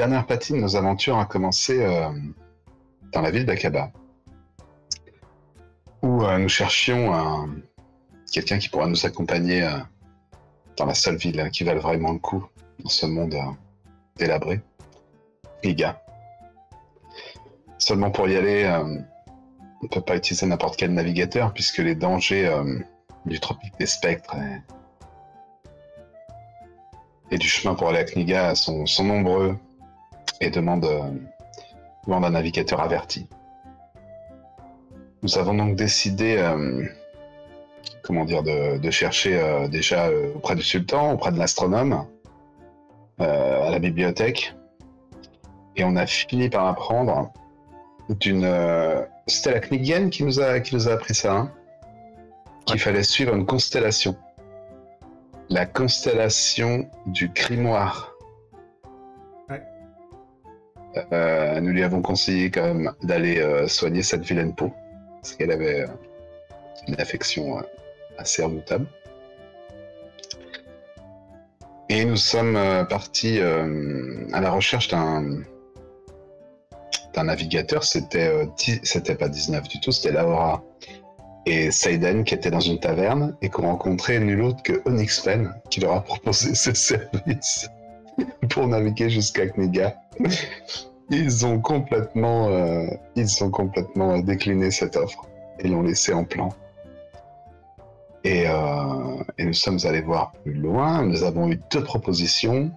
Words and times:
Dernière 0.00 0.24
partie 0.24 0.54
de 0.54 0.56
nos 0.56 0.76
aventures 0.76 1.18
a 1.18 1.26
commencé 1.26 1.84
euh, 1.84 2.08
dans 3.12 3.20
la 3.20 3.30
ville 3.30 3.44
d'Akaba, 3.44 3.92
où 6.00 6.24
euh, 6.24 6.38
nous 6.38 6.48
cherchions 6.48 7.12
un- 7.14 7.50
quelqu'un 8.32 8.56
qui 8.56 8.70
pourra 8.70 8.86
nous 8.86 9.04
accompagner 9.04 9.62
euh, 9.62 9.76
dans 10.78 10.86
la 10.86 10.94
seule 10.94 11.16
ville 11.16 11.50
qui 11.52 11.64
valent 11.64 11.82
vraiment 11.82 12.12
le 12.12 12.18
coup 12.18 12.46
dans 12.82 12.88
ce 12.88 13.04
monde 13.04 13.36
délabré. 14.16 14.62
Liga. 15.62 16.00
Seulement 17.76 18.10
pour 18.10 18.26
y 18.26 18.38
aller, 18.38 18.66
on 18.82 19.04
ne 19.82 19.88
peut 19.88 20.00
pas 20.00 20.16
utiliser 20.16 20.46
n'importe 20.46 20.78
quel 20.78 20.94
navigateur 20.94 21.52
puisque 21.52 21.76
les 21.76 21.94
dangers 21.94 22.50
du 23.26 23.38
tropique 23.38 23.74
des 23.78 23.84
spectres 23.84 24.34
et, 27.30 27.36
du 27.36 27.46
chemin 27.46 27.74
pour 27.74 27.90
aller 27.90 27.98
à 27.98 28.04
Kniga 28.04 28.54
sont 28.54 28.86
nombreux 29.04 29.58
et 30.40 30.50
demandent, 30.50 30.84
euh, 30.84 31.10
demandent 32.06 32.24
un 32.24 32.30
navigateur 32.30 32.80
averti. 32.80 33.26
Nous 35.22 35.36
avons 35.36 35.54
donc 35.54 35.76
décidé, 35.76 36.36
euh, 36.38 36.86
comment 38.02 38.24
dire, 38.24 38.42
de, 38.42 38.78
de 38.78 38.90
chercher 38.90 39.38
euh, 39.38 39.68
déjà 39.68 40.06
euh, 40.06 40.32
auprès 40.34 40.54
du 40.54 40.62
sultan, 40.62 41.12
auprès 41.12 41.30
de 41.30 41.38
l'astronome, 41.38 42.06
à 43.18 43.70
la 43.70 43.78
bibliothèque, 43.78 44.54
et 45.76 45.84
on 45.84 45.94
a 45.96 46.06
fini 46.06 46.48
par 46.48 46.66
apprendre 46.66 47.30
d'une. 48.08 48.50
C'était 49.26 49.52
la 49.52 49.60
Knigienne 49.60 50.08
qui 50.08 50.24
nous 50.24 50.40
a 50.40 50.58
qui 50.60 50.74
nous 50.74 50.88
a 50.88 50.92
appris 50.92 51.14
ça, 51.14 51.34
hein 51.34 51.52
qu'il 52.64 52.80
fallait 52.80 53.02
suivre 53.02 53.34
une 53.34 53.44
constellation, 53.44 54.16
la 55.50 55.66
constellation 55.66 56.88
du 57.04 57.28
Grimoire. 57.28 58.09
Euh, 61.12 61.60
nous 61.60 61.70
lui 61.70 61.82
avons 61.82 62.02
conseillé 62.02 62.50
quand 62.50 62.62
même 62.62 62.92
d'aller 63.02 63.38
euh, 63.38 63.68
soigner 63.68 64.02
cette 64.02 64.22
vilaine 64.22 64.54
peau, 64.54 64.72
parce 65.20 65.34
qu'elle 65.34 65.52
avait 65.52 65.82
euh, 65.82 65.86
une 66.88 67.00
affection 67.00 67.62
assez 68.18 68.42
redoutable. 68.42 68.86
Et 71.88 72.04
nous 72.04 72.16
sommes 72.16 72.56
partis 72.88 73.40
à 73.40 74.40
la 74.40 74.50
recherche 74.52 74.86
d'un 74.88 75.44
navigateur. 77.16 77.82
C'était 77.82 78.44
pas 79.18 79.28
19 79.28 79.66
du 79.66 79.80
tout, 79.80 79.90
c'était 79.90 80.12
Laura 80.12 80.62
et 81.46 81.70
Seiden 81.70 82.22
qui 82.22 82.34
étaient 82.34 82.50
dans 82.50 82.60
une 82.60 82.78
taverne 82.78 83.36
et 83.42 83.48
qui 83.48 83.58
ont 83.60 83.68
rencontré 83.68 84.20
nul 84.20 84.42
autre 84.42 84.62
que 84.62 84.80
Onyx 84.84 85.20
Pen 85.20 85.52
qui 85.68 85.80
leur 85.80 85.94
a 85.94 86.04
proposé 86.04 86.54
ses 86.54 86.74
services 86.74 87.68
pour 88.50 88.68
naviguer 88.68 89.10
jusqu'à 89.10 89.46
Kniga. 89.48 89.99
Ils 91.10 91.44
ont 91.44 91.60
complètement, 91.60 92.48
euh, 92.50 92.86
ils 93.16 93.42
ont 93.42 93.50
complètement 93.50 94.12
euh, 94.12 94.22
décliné 94.22 94.70
cette 94.70 94.94
offre 94.94 95.26
et 95.58 95.66
l'ont 95.66 95.82
laissé 95.82 96.12
en 96.12 96.24
plan. 96.24 96.50
Et, 98.22 98.44
euh, 98.46 99.22
et 99.36 99.44
nous 99.44 99.52
sommes 99.52 99.78
allés 99.84 100.02
voir 100.02 100.32
plus 100.44 100.54
loin. 100.54 101.02
Nous 101.02 101.24
avons 101.24 101.50
eu 101.50 101.60
deux 101.72 101.82
propositions. 101.82 102.70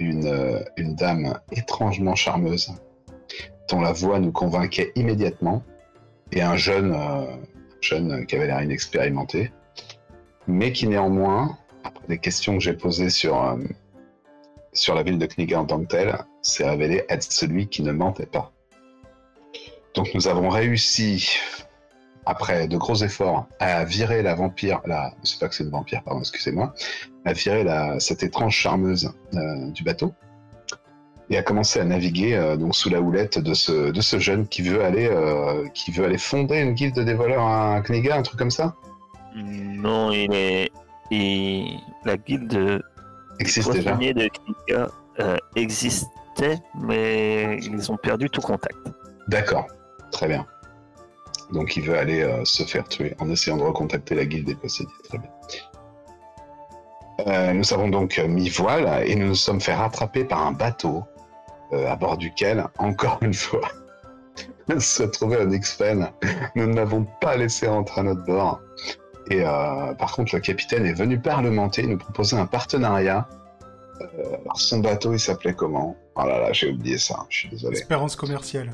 Une, 0.00 0.64
dame 0.76 1.40
étrangement 1.50 2.14
charmeuse, 2.14 2.72
dont 3.68 3.80
la 3.80 3.92
voix 3.92 4.20
nous 4.20 4.30
convainquait 4.30 4.92
immédiatement, 4.94 5.64
et 6.30 6.40
un 6.40 6.54
jeune, 6.54 6.94
euh, 6.94 8.24
qui 8.24 8.36
avait 8.36 8.46
l'air 8.46 8.62
inexpérimenté, 8.62 9.50
mais 10.46 10.70
qui 10.70 10.86
néanmoins, 10.86 11.58
après 11.82 12.06
des 12.06 12.18
questions 12.18 12.54
que 12.54 12.60
j'ai 12.60 12.74
posées 12.74 13.10
sur, 13.10 13.58
sur 14.72 14.94
la 14.94 15.02
ville 15.02 15.18
de 15.18 15.26
Kniga 15.26 15.58
en 15.58 15.66
tant 15.66 15.80
que 15.80 15.86
telle, 15.86 16.16
s'est 16.48 16.68
révélé 16.68 17.04
être 17.08 17.22
celui 17.22 17.68
qui 17.68 17.82
ne 17.82 17.92
mentait 17.92 18.26
pas. 18.26 18.52
Donc 19.94 20.08
nous 20.14 20.28
avons 20.28 20.48
réussi, 20.48 21.38
après 22.26 22.68
de 22.68 22.76
gros 22.76 22.96
efforts, 22.96 23.46
à 23.58 23.84
virer 23.84 24.22
la 24.22 24.34
vampire, 24.34 24.80
la, 24.86 25.12
c'est 25.24 25.40
pas 25.40 25.48
que 25.48 25.54
c'est 25.54 25.64
une 25.64 25.70
vampire, 25.70 26.02
pardon, 26.04 26.20
excusez-moi, 26.20 26.74
à 27.24 27.32
virer 27.32 27.64
la, 27.64 27.98
cette 28.00 28.22
étrange 28.22 28.54
charmeuse 28.54 29.12
euh, 29.34 29.70
du 29.70 29.82
bateau 29.82 30.12
et 31.30 31.36
à 31.36 31.42
commencer 31.42 31.78
à 31.80 31.84
naviguer 31.84 32.34
euh, 32.36 32.56
donc 32.56 32.74
sous 32.74 32.88
la 32.88 33.00
houlette 33.00 33.38
de 33.38 33.52
ce, 33.54 33.90
de 33.90 34.00
ce 34.00 34.18
jeune 34.18 34.46
qui 34.48 34.62
veut 34.62 34.82
aller 34.82 35.06
euh, 35.10 35.68
qui 35.74 35.90
veut 35.90 36.04
aller 36.06 36.16
fonder 36.18 36.58
une 36.60 36.72
guilde 36.72 36.98
des 36.98 37.14
voleurs 37.14 37.42
à 37.46 37.82
Kniga, 37.82 38.16
un 38.16 38.22
truc 38.22 38.38
comme 38.38 38.50
ça? 38.50 38.74
Non, 39.34 40.10
il 40.12 40.32
est. 40.32 40.70
il- 41.10 41.78
La 42.04 42.16
guilde 42.16 42.48
de 42.48 42.82
Existe 43.40 43.72
déjà. 43.72 43.92
de 43.92 44.28
Kniga 44.28 44.88
euh, 45.20 45.36
mais 46.80 47.58
ils 47.62 47.90
ont 47.90 47.96
perdu 47.96 48.30
tout 48.30 48.40
contact. 48.40 48.76
D'accord, 49.28 49.66
très 50.10 50.28
bien. 50.28 50.46
Donc 51.52 51.76
il 51.76 51.82
veut 51.82 51.98
aller 51.98 52.22
euh, 52.22 52.44
se 52.44 52.62
faire 52.62 52.86
tuer 52.88 53.14
en 53.20 53.30
essayant 53.30 53.56
de 53.56 53.62
recontacter 53.62 54.14
la 54.14 54.24
guilde 54.24 54.46
des 54.46 54.54
possédés. 54.54 54.90
Très 55.08 55.18
bien. 55.18 55.30
Euh, 57.26 57.52
nous 57.52 57.72
avons 57.72 57.88
donc 57.88 58.18
euh, 58.18 58.28
mis 58.28 58.48
voile 58.48 59.02
et 59.06 59.14
nous 59.16 59.28
nous 59.28 59.34
sommes 59.34 59.60
fait 59.60 59.74
rattraper 59.74 60.24
par 60.24 60.46
un 60.46 60.52
bateau 60.52 61.04
à 61.70 61.96
bord 61.96 62.16
duquel, 62.16 62.64
encore 62.78 63.18
une 63.20 63.34
fois, 63.34 63.68
se 64.78 65.02
trouvait 65.02 65.42
un 65.42 65.50
X-Pen. 65.50 66.10
Nous 66.54 66.66
ne 66.66 66.74
l'avons 66.74 67.06
pas 67.20 67.36
laissé 67.36 67.66
rentrer 67.66 68.00
à 68.00 68.04
notre 68.04 68.24
bord. 68.24 68.62
Et 69.30 69.42
par 69.42 70.12
contre, 70.12 70.34
le 70.34 70.40
capitaine 70.40 70.86
est 70.86 70.94
venu 70.94 71.20
parlementer, 71.20 71.86
nous 71.86 71.98
proposer 71.98 72.38
un 72.38 72.46
partenariat. 72.46 73.28
Euh, 74.00 74.36
alors, 74.42 74.60
son 74.60 74.78
bateau, 74.80 75.12
il 75.12 75.20
s'appelait 75.20 75.54
comment? 75.54 75.96
Oh 76.16 76.22
là 76.26 76.38
là, 76.40 76.52
j'ai 76.52 76.70
oublié 76.70 76.98
ça, 76.98 77.26
je 77.28 77.38
suis 77.38 77.48
désolé. 77.48 77.76
Espérance 77.78 78.16
commerciale. 78.16 78.72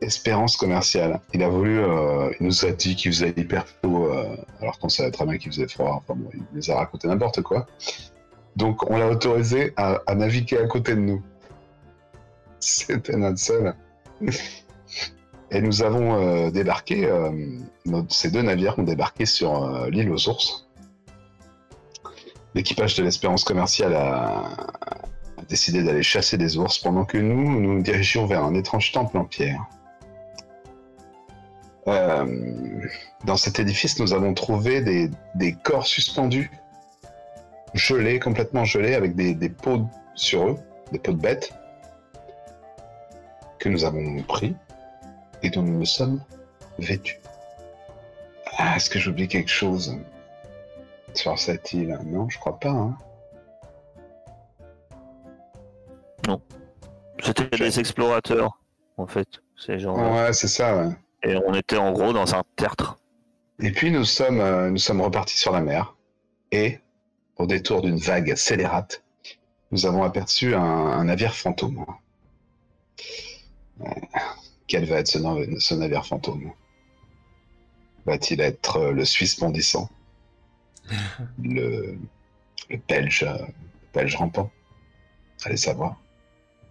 Espérance 0.00 0.56
commerciale. 0.56 1.20
Il 1.32 1.42
a 1.42 1.48
voulu, 1.48 1.78
euh, 1.80 2.30
il 2.40 2.46
nous 2.46 2.64
a 2.64 2.70
dit 2.72 2.94
qu'il 2.96 3.12
faisait 3.12 3.32
hyper 3.36 3.64
chaud, 3.82 4.06
euh, 4.12 4.36
alors 4.60 4.78
qu'on 4.78 4.88
savait 4.88 5.10
très 5.10 5.24
bien 5.24 5.38
qu'il 5.38 5.52
faisait 5.52 5.68
froid. 5.68 6.02
Enfin 6.02 6.14
bon, 6.18 6.28
il 6.34 6.42
nous 6.52 6.70
a 6.70 6.76
raconté 6.76 7.08
n'importe 7.08 7.42
quoi. 7.42 7.66
Donc 8.56 8.88
on 8.90 8.96
l'a 8.96 9.08
autorisé 9.08 9.72
à, 9.76 10.00
à 10.06 10.14
naviguer 10.14 10.58
à 10.58 10.66
côté 10.66 10.94
de 10.94 11.00
nous. 11.00 11.22
C'était 12.58 13.16
notre 13.16 13.38
seul. 13.38 13.74
Et 15.50 15.60
nous 15.60 15.82
avons 15.82 16.14
euh, 16.20 16.50
débarqué, 16.50 17.08
nos- 17.86 18.06
ces 18.08 18.30
deux 18.30 18.42
navires 18.42 18.78
ont 18.78 18.82
débarqué 18.82 19.26
sur 19.26 19.88
l'île 19.88 20.10
aux 20.10 20.28
ours. 20.28 20.63
L'équipage 22.54 22.94
de 22.94 23.02
l'Espérance 23.02 23.44
commerciale 23.44 23.94
a, 23.94 24.50
décidé 25.48 25.82
d'aller 25.82 26.02
chasser 26.02 26.38
des 26.38 26.56
ours 26.56 26.78
pendant 26.78 27.04
que 27.04 27.18
nous 27.18 27.60
nous 27.60 27.82
dirigions 27.82 28.26
vers 28.26 28.44
un 28.44 28.54
étrange 28.54 28.92
temple 28.92 29.18
en 29.18 29.24
pierre. 29.24 29.62
Euh, 31.86 32.80
dans 33.24 33.36
cet 33.36 33.58
édifice, 33.58 33.98
nous 33.98 34.14
avons 34.14 34.32
trouvé 34.32 34.80
des, 34.80 35.10
des 35.34 35.52
corps 35.52 35.86
suspendus, 35.86 36.50
gelés, 37.74 38.18
complètement 38.20 38.64
gelés, 38.64 38.94
avec 38.94 39.14
des, 39.16 39.34
des 39.34 39.50
peaux 39.50 39.86
sur 40.14 40.48
eux, 40.48 40.58
des 40.92 40.98
peaux 40.98 41.12
de 41.12 41.20
bêtes, 41.20 41.52
que 43.58 43.68
nous 43.68 43.84
avons 43.84 44.22
pris 44.22 44.56
et 45.42 45.50
dont 45.50 45.62
nous 45.62 45.78
nous 45.78 45.84
sommes 45.84 46.22
vêtus. 46.78 47.20
Ah, 48.56 48.76
est-ce 48.76 48.88
que 48.88 48.98
j'oublie 48.98 49.28
quelque 49.28 49.50
chose? 49.50 49.98
Sur 51.16 51.38
cette 51.38 51.72
île 51.72 51.98
Non, 52.06 52.28
je 52.28 52.38
crois 52.38 52.58
pas. 52.58 52.70
Hein. 52.70 52.96
C'était 57.22 57.56
des 57.56 57.80
explorateurs, 57.80 58.58
en 58.98 59.06
fait, 59.06 59.28
ces 59.56 59.78
gens 59.78 59.94
Ouais, 59.96 60.32
c'est 60.32 60.48
ça. 60.48 60.76
Ouais. 60.76 60.92
Et 61.22 61.36
on 61.36 61.54
était 61.54 61.78
en 61.78 61.92
gros 61.92 62.12
dans 62.12 62.34
un 62.34 62.42
tertre. 62.56 62.98
Et 63.60 63.70
puis 63.70 63.90
nous 63.90 64.04
sommes, 64.04 64.40
euh, 64.40 64.68
nous 64.68 64.78
sommes 64.78 65.00
repartis 65.00 65.38
sur 65.38 65.52
la 65.52 65.60
mer. 65.60 65.96
Et, 66.50 66.80
au 67.36 67.46
détour 67.46 67.80
d'une 67.82 67.96
vague 67.96 68.34
scélérate, 68.34 69.02
nous 69.70 69.86
avons 69.86 70.02
aperçu 70.02 70.54
un, 70.54 70.60
un 70.62 71.04
navire 71.04 71.34
fantôme. 71.34 71.86
Euh, 73.80 73.84
quel 74.66 74.84
va 74.84 74.96
être 74.96 75.08
ce, 75.08 75.18
nav- 75.18 75.58
ce 75.58 75.74
navire 75.74 76.04
fantôme? 76.04 76.52
Va-t-il 78.06 78.40
être 78.40 78.76
euh, 78.76 78.92
le 78.92 79.04
Suisse 79.04 79.38
bondissant? 79.40 79.88
Le, 81.42 81.96
le 82.70 82.78
Belge, 82.88 83.24
euh, 83.24 83.38
le 83.38 83.88
Belge 83.92 84.16
rampant 84.16 84.50
Allez 85.44 85.56
savoir. 85.56 86.00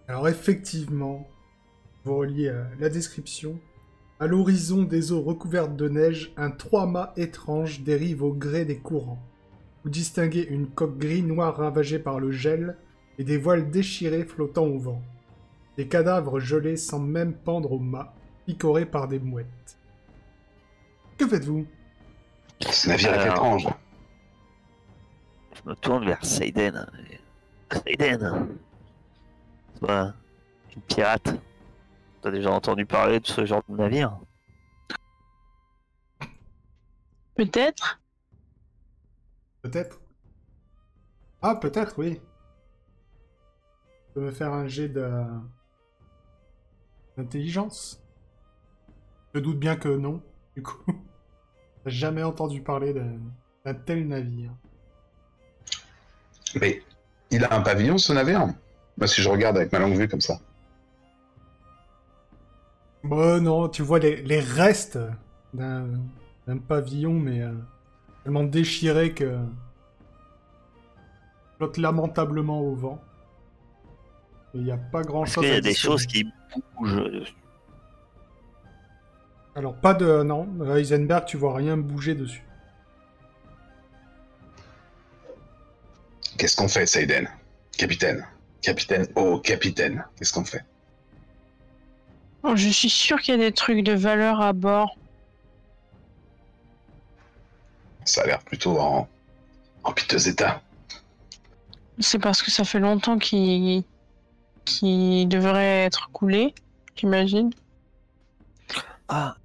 Alors 0.08 0.28
effectivement, 0.28 1.26
vous 2.04 2.16
reliez 2.16 2.48
euh, 2.48 2.64
la 2.78 2.88
description. 2.88 3.58
À 4.20 4.26
l'horizon 4.26 4.82
des 4.82 5.12
eaux 5.12 5.22
recouvertes 5.22 5.76
de 5.76 5.88
neige, 5.88 6.32
un 6.36 6.50
trois-mâts 6.50 7.12
étrange 7.16 7.80
dérive 7.80 8.22
au 8.22 8.32
gré 8.32 8.64
des 8.64 8.78
courants. 8.78 9.22
Vous 9.82 9.90
distinguez 9.90 10.42
une 10.42 10.68
coque 10.68 10.98
gris-noir 10.98 11.56
ravagée 11.56 11.98
par 11.98 12.20
le 12.20 12.30
gel 12.30 12.76
et 13.18 13.24
des 13.24 13.38
voiles 13.38 13.70
déchirées 13.70 14.24
flottant 14.24 14.64
au 14.64 14.78
vent. 14.78 15.02
Des 15.76 15.88
cadavres 15.88 16.38
gelés 16.38 16.76
semblent 16.76 17.10
même 17.10 17.34
pendre 17.34 17.72
au 17.72 17.78
mât, 17.78 18.14
picorés 18.46 18.86
par 18.86 19.08
des 19.08 19.18
mouettes. 19.18 19.78
Que 21.18 21.26
faites-vous? 21.26 21.66
Ce 22.60 22.88
navire 22.88 23.14
est 23.14 23.26
étrange. 23.28 23.68
Je 25.54 25.68
me 25.68 25.74
tourne 25.76 26.04
vers 26.04 26.24
Seiden. 26.24 26.86
Eden. 27.86 28.58
Toi, 29.80 30.14
une 30.74 30.82
pirate. 30.82 31.34
T'as 32.20 32.30
déjà 32.30 32.50
entendu 32.50 32.86
parler 32.86 33.20
de 33.20 33.26
ce 33.26 33.44
genre 33.44 33.62
de 33.68 33.76
navire 33.76 34.18
Peut-être. 37.34 38.00
Peut-être. 39.62 40.00
Ah, 41.42 41.56
peut-être, 41.56 41.98
oui. 41.98 42.20
Tu 44.06 44.14
peux 44.14 44.20
me 44.20 44.30
faire 44.30 44.52
un 44.52 44.66
jet 44.66 44.88
de... 44.88 45.10
d'intelligence. 47.16 48.02
Je 49.34 49.40
doute 49.40 49.58
bien 49.58 49.76
que 49.76 49.88
non, 49.88 50.22
du 50.54 50.62
coup. 50.62 50.84
J'ai 51.86 51.98
jamais 51.98 52.22
entendu 52.22 52.62
parler 52.62 52.94
d'un 52.94 53.74
tel 53.74 54.06
navire. 54.06 54.52
Mais 56.60 56.82
il 57.30 57.44
a 57.44 57.54
un 57.54 57.60
pavillon, 57.60 57.98
ce 57.98 58.12
navire 58.12 58.46
Moi, 58.98 59.06
si 59.06 59.22
je 59.22 59.28
regarde 59.28 59.56
avec 59.56 59.72
ma 59.72 59.78
longue 59.78 59.96
vue 59.96 60.08
comme 60.08 60.20
ça. 60.20 60.38
Bon, 63.02 63.42
non, 63.42 63.68
tu 63.68 63.82
vois 63.82 63.98
les, 63.98 64.22
les 64.22 64.40
restes 64.40 64.98
d'un 65.52 65.86
pavillon, 66.68 67.12
mais 67.12 67.42
euh, 67.42 67.52
tellement 68.22 68.44
déchiré 68.44 69.12
que... 69.12 69.36
flotte 71.56 71.76
lamentablement 71.76 72.60
au 72.60 72.74
vent. 72.74 73.00
Et 74.54 74.58
Il 74.58 74.64
n'y 74.64 74.72
a 74.72 74.76
pas 74.76 74.98
Parce 74.98 75.06
grand-chose 75.06 75.44
qu'il 75.44 75.52
y 75.52 75.56
à 75.56 75.58
a 75.58 75.60
des 75.60 75.74
choses 75.74 76.06
qui 76.06 76.26
bougent 76.78 77.10
dessus. 77.10 77.34
Alors, 79.56 79.74
pas 79.74 79.94
de... 79.94 80.22
Non, 80.22 80.48
euh, 80.60 80.76
Heisenberg, 80.76 81.26
tu 81.26 81.36
vois 81.36 81.54
rien 81.54 81.76
bouger 81.76 82.14
dessus. 82.14 82.44
Qu'est-ce 86.38 86.56
qu'on 86.56 86.68
fait, 86.68 86.86
Seiden 86.86 87.28
Capitaine. 87.76 88.26
Capitaine. 88.62 89.06
Oh, 89.14 89.38
capitaine. 89.38 90.04
Qu'est-ce 90.16 90.32
qu'on 90.32 90.44
fait? 90.44 90.64
Oh, 92.42 92.56
je 92.56 92.68
suis 92.68 92.90
sûr 92.90 93.20
qu'il 93.20 93.34
y 93.34 93.38
a 93.38 93.40
des 93.40 93.52
trucs 93.52 93.82
de 93.82 93.92
valeur 93.92 94.40
à 94.40 94.52
bord. 94.52 94.96
Ça 98.04 98.22
a 98.22 98.26
l'air 98.26 98.40
plutôt 98.40 98.78
en, 98.78 99.08
en 99.82 99.92
piteux 99.92 100.28
état. 100.28 100.60
C'est 101.98 102.18
parce 102.18 102.42
que 102.42 102.50
ça 102.50 102.64
fait 102.64 102.80
longtemps 102.80 103.18
qu'il 103.18 103.84
devrait 105.28 105.84
être 105.84 106.10
coulé, 106.10 106.54
j'imagine. 106.96 107.50
Ah, 109.08 109.36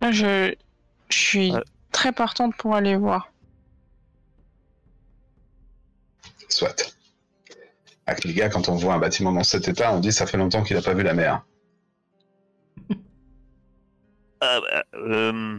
Là, 0.00 0.12
je, 0.12 0.54
je 1.08 1.16
suis 1.16 1.52
très 1.92 2.12
partante 2.12 2.54
pour 2.56 2.74
aller 2.74 2.94
voir. 2.94 3.30
Soit. 6.54 6.94
Avec 8.06 8.22
les 8.24 8.32
gars, 8.32 8.48
quand 8.48 8.68
on 8.68 8.76
voit 8.76 8.94
un 8.94 8.98
bâtiment 8.98 9.32
dans 9.32 9.42
cet 9.42 9.66
état, 9.66 9.92
on 9.92 9.98
dit 9.98 10.12
ça 10.12 10.24
fait 10.26 10.36
longtemps 10.36 10.62
qu'il 10.62 10.76
a 10.76 10.82
pas 10.82 10.94
vu 10.94 11.02
la 11.02 11.14
mer. 11.14 11.44
ah, 14.40 14.60
bah, 14.60 14.84
euh, 14.94 15.58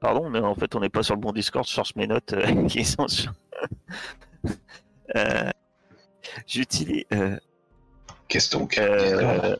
Pardon, 0.00 0.30
mais 0.30 0.38
en 0.38 0.54
fait, 0.54 0.74
on 0.74 0.80
n'est 0.80 0.88
pas 0.88 1.02
sur 1.02 1.14
le 1.16 1.20
bon 1.20 1.32
Discord. 1.32 1.66
Je 1.66 1.72
cherche 1.72 1.94
mes 1.96 2.06
notes 2.06 2.32
euh, 2.32 2.66
qui 2.68 2.84
sont 2.84 3.08
sur. 3.08 3.32
Euh, 5.16 5.50
J'utilise. 6.46 7.04
euh, 7.14 7.38
Qu'est-ce 8.28 8.50
donc 8.50 8.76
Euh, 8.76 9.56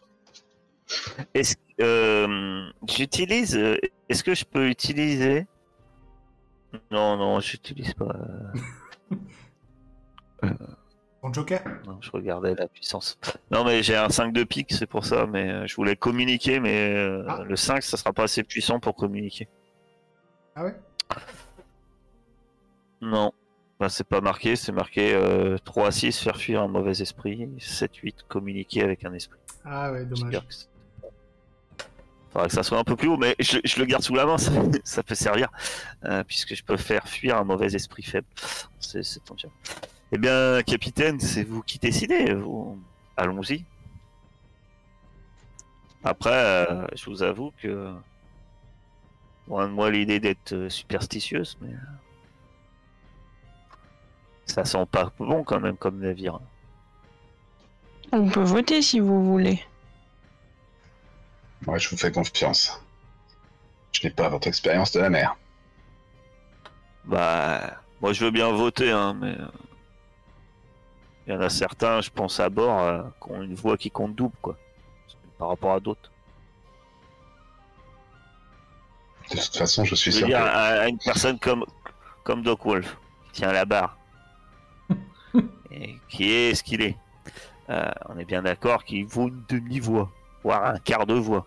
Est-ce 1.33 1.57
euh, 1.81 2.69
j'utilise 2.87 3.57
Est-ce 4.11 4.23
que 4.23 4.35
je 4.35 4.45
peux 4.45 4.69
utiliser? 4.69 5.47
Non, 6.91 7.17
non, 7.17 7.41
j'utilise 7.41 7.95
pas. 7.95 8.15
euh, 10.45 10.49
Ton 11.23 11.33
Joker 11.33 11.61
non, 11.87 11.99
je 12.01 12.11
regardais 12.11 12.55
la 12.55 12.69
puissance. 12.69 13.19
Non, 13.51 13.65
mais 13.65 13.83
j'ai 13.83 13.97
un 13.97 14.09
5 14.09 14.33
de 14.33 14.45
pique, 14.45 14.73
c'est 14.73 14.87
pour 14.87 15.05
ça. 15.05 15.27
Mais 15.27 15.51
euh, 15.51 15.67
je 15.67 15.75
voulais 15.77 15.97
communiquer, 15.97 16.61
mais 16.61 16.95
euh, 16.95 17.25
Ah. 17.29 17.43
le 17.45 17.57
5, 17.57 17.83
ça 17.83 17.97
sera 17.97 18.13
pas 18.13 18.25
assez 18.25 18.43
puissant 18.45 18.79
pour 18.81 18.95
communiquer. 18.95 19.49
Ah 20.55 20.65
ouais? 20.65 20.77
Non, 23.01 23.33
bah, 23.79 23.89
c'est 23.89 24.07
pas 24.07 24.21
marqué. 24.21 24.57
C'est 24.57 24.73
marqué 24.73 25.13
euh, 25.15 25.57
3 25.65 25.89
à 25.89 25.91
6, 25.91 26.19
faire 26.21 26.37
fuir 26.37 26.63
un 26.63 26.69
mauvais 26.69 27.01
esprit. 27.01 27.49
7, 27.59 27.95
8, 27.97 28.25
communiquer 28.29 28.83
avec 28.83 29.05
un 29.05 29.13
esprit. 29.15 29.39
Ah 29.65 29.93
ouais, 29.93 30.05
dommage. 30.05 30.41
Faudrait 32.33 32.49
que 32.49 32.55
ça 32.55 32.63
soit 32.63 32.79
un 32.79 32.85
peu 32.85 32.95
plus 32.95 33.09
haut, 33.09 33.17
mais 33.17 33.35
je, 33.41 33.59
je 33.65 33.79
le 33.81 33.87
garde 33.87 34.03
sous 34.03 34.15
la 34.15 34.27
main, 34.27 34.37
ça, 34.39 34.53
ça 34.85 35.03
peut 35.03 35.15
servir, 35.15 35.49
euh, 36.05 36.23
puisque 36.25 36.55
je 36.55 36.63
peux 36.63 36.77
faire 36.77 37.09
fuir 37.09 37.39
un 37.39 37.45
mauvais 37.45 37.75
esprit 37.75 38.03
faible. 38.03 38.27
C'est 38.81 39.03
ton 39.25 39.37
job. 39.37 39.51
Eh 40.13 40.19
bien, 40.19 40.63
capitaine, 40.63 41.21
c'est 41.21 41.45
vous 41.45 41.63
qui 41.63 41.79
décidez. 41.79 42.33
vous- 42.35 42.79
Allons-y. 43.17 43.65
Après, 46.05 46.31
euh, 46.33 46.87
je 46.95 47.11
vous 47.11 47.23
avoue 47.23 47.53
que 47.61 47.93
loin 49.49 49.67
de 49.69 49.73
moi 49.73 49.91
l'idée 49.91 50.21
d'être 50.21 50.53
euh, 50.53 50.69
superstitieuse, 50.69 51.59
mais 51.61 51.73
euh, 51.73 51.79
ça 54.47 54.65
sent 54.65 54.87
pas 54.91 55.11
bon 55.19 55.43
quand 55.43 55.59
même 55.61 55.77
comme 55.77 55.99
navire. 55.99 56.39
On 58.13 58.29
peut 58.29 58.43
voter 58.45 58.81
si 58.81 59.01
vous 59.01 59.25
voulez. 59.25 59.61
Ouais, 61.67 61.79
je 61.81 61.91
vous 61.91 61.97
fais 61.97 62.13
confiance. 62.13 62.81
Je 63.93 64.07
n'ai 64.07 64.11
pas 64.13 64.29
votre 64.29 64.47
expérience 64.47 64.93
de 64.93 65.01
la 65.01 65.11
mer. 65.11 65.37
Bah, 67.05 67.83
moi 68.01 68.13
je 68.13 68.25
veux 68.25 68.31
bien 68.31 68.51
voter, 68.53 68.93
hein, 68.93 69.15
mais 69.21 69.33
euh, 69.39 69.47
il 71.29 71.35
y 71.35 71.37
en 71.37 71.41
a 71.43 71.51
certains, 71.51 72.01
je 72.01 72.09
pense 72.09 72.41
à 72.41 72.49
bord, 72.49 72.81
euh, 72.81 73.03
qui 73.23 73.31
ont 73.31 73.43
une 73.43 73.55
voix 73.55 73.77
qui 73.77 73.91
compte 73.91 74.15
double, 74.15 74.35
quoi, 74.41 74.57
par 75.39 75.49
rapport 75.49 75.73
à 75.75 75.81
d'autres. 75.81 76.11
De 79.31 79.37
toute 79.37 79.57
façon, 79.57 79.85
je 79.85 79.95
suis 79.95 80.11
Je 80.11 80.17
veux 80.17 80.21
sûr 80.21 80.29
dire, 80.29 80.39
que... 80.39 80.43
à, 80.43 80.83
à 80.83 80.89
une 80.89 80.97
personne 80.97 81.39
comme 81.39 81.67
comme 82.25 82.43
Doc 82.43 82.65
Wolf, 82.65 82.97
qui 83.27 83.41
tient 83.41 83.53
la 83.53 83.67
barre 83.67 83.99
et 85.71 85.99
qui 86.09 86.33
est 86.33 86.55
ce 86.55 86.63
qu'il 86.65 86.81
est. 86.81 86.97
Euh, 87.69 87.91
on 88.09 88.19
est 88.19 88.25
bien 88.25 88.43
d'accord 88.43 88.85
qu'il 88.85 89.05
vaut 89.05 89.29
une 89.29 89.45
demi-voix, 89.51 90.11
voire 90.43 90.65
un 90.65 90.79
quart 90.79 91.05
de 91.05 91.13
voix, 91.15 91.47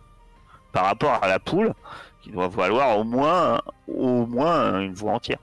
par 0.71 0.85
rapport 0.85 1.23
à 1.23 1.27
la 1.27 1.39
poule, 1.39 1.73
qui 2.21 2.29
doit 2.29 2.49
valoir 2.49 2.99
au 2.99 3.03
moins 3.03 3.59
au 3.87 4.27
moins 4.27 4.79
une 4.79 4.93
voix 4.93 5.13
entière. 5.13 5.39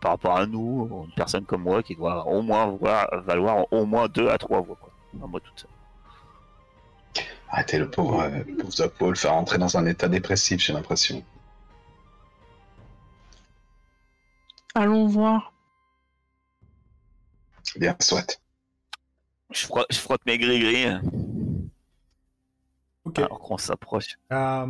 Par 0.00 0.12
rapport 0.12 0.36
à 0.36 0.46
nous, 0.46 1.04
une 1.06 1.14
personne 1.14 1.44
comme 1.44 1.62
moi 1.62 1.82
qui 1.82 1.94
doit 1.94 2.26
au 2.26 2.40
moins 2.42 2.66
voir- 2.66 3.08
valoir 3.22 3.70
au 3.70 3.84
moins 3.84 4.08
deux 4.08 4.28
à 4.28 4.38
trois 4.38 4.60
voix, 4.60 4.76
quoi. 4.80 4.90
Moi 5.12 5.40
toute 5.40 5.60
seule. 5.60 5.70
Arrêtez 7.50 7.78
le 7.78 7.90
pauvre, 7.90 8.20
euh, 8.22 8.30
le 8.46 8.56
pauvre 8.56 8.72
Doc 8.76 8.94
Paul, 8.98 9.16
faire 9.16 9.32
rentrer 9.32 9.58
dans 9.58 9.76
un 9.76 9.84
état 9.86 10.08
dépressif, 10.08 10.60
j'ai 10.60 10.72
l'impression. 10.72 11.22
Allons 14.74 15.06
voir. 15.08 15.52
Bien, 17.76 17.96
soit. 18.00 18.40
Je 19.52 19.66
frotte, 19.66 19.86
je 19.90 19.98
frotte 19.98 20.24
mes 20.26 20.38
gris-gris 20.38 20.84
hein, 20.84 21.02
alors 23.16 23.40
qu'on 23.40 23.58
s'approche. 23.58 24.16
Euh, 24.32 24.66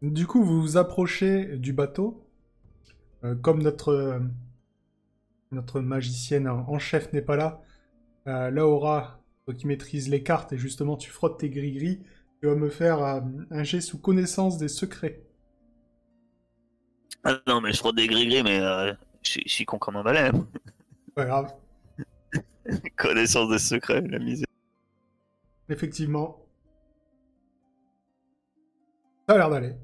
du 0.00 0.26
coup, 0.26 0.42
vous 0.42 0.62
vous 0.62 0.76
approchez 0.78 1.56
du 1.58 1.74
bateau. 1.74 2.26
Euh, 3.24 3.34
comme 3.34 3.62
notre, 3.62 3.88
euh, 3.92 4.18
notre 5.52 5.80
magicienne 5.80 6.48
en 6.48 6.78
chef 6.78 7.12
n'est 7.12 7.22
pas 7.22 7.36
là, 7.36 7.60
euh, 8.28 8.50
Laura, 8.50 9.20
toi 9.44 9.54
qui 9.54 9.66
maîtrise 9.66 10.08
les 10.08 10.22
cartes, 10.22 10.52
et 10.52 10.58
justement 10.58 10.96
tu 10.96 11.10
frottes 11.10 11.38
tes 11.40 11.50
gris-gris, 11.50 12.02
tu 12.40 12.46
vas 12.48 12.54
me 12.54 12.70
faire 12.70 13.02
euh, 13.02 13.20
un 13.50 13.62
jet 13.64 13.80
sous 13.80 13.98
connaissance 13.98 14.58
des 14.58 14.68
secrets. 14.68 15.22
Ah 17.24 17.38
non, 17.46 17.60
mais 17.60 17.72
je 17.72 17.78
frotte 17.78 17.96
des 17.96 18.06
gris-gris, 18.06 18.42
mais 18.42 18.60
je 19.22 19.40
suis- 19.46 19.66
con 19.66 19.78
comme 19.78 19.96
un 19.96 20.02
balai. 20.02 20.32
moi. 20.32 20.46
Pas 21.14 21.26
grave. 21.26 21.54
Connaissance 22.96 23.50
des 23.50 23.58
secrets, 23.58 24.00
la 24.02 24.18
misère. 24.18 24.46
Effectivement. 25.68 26.46
Ça 29.28 29.34
a 29.34 29.38
l'air 29.38 29.50
d'aller. 29.50 29.74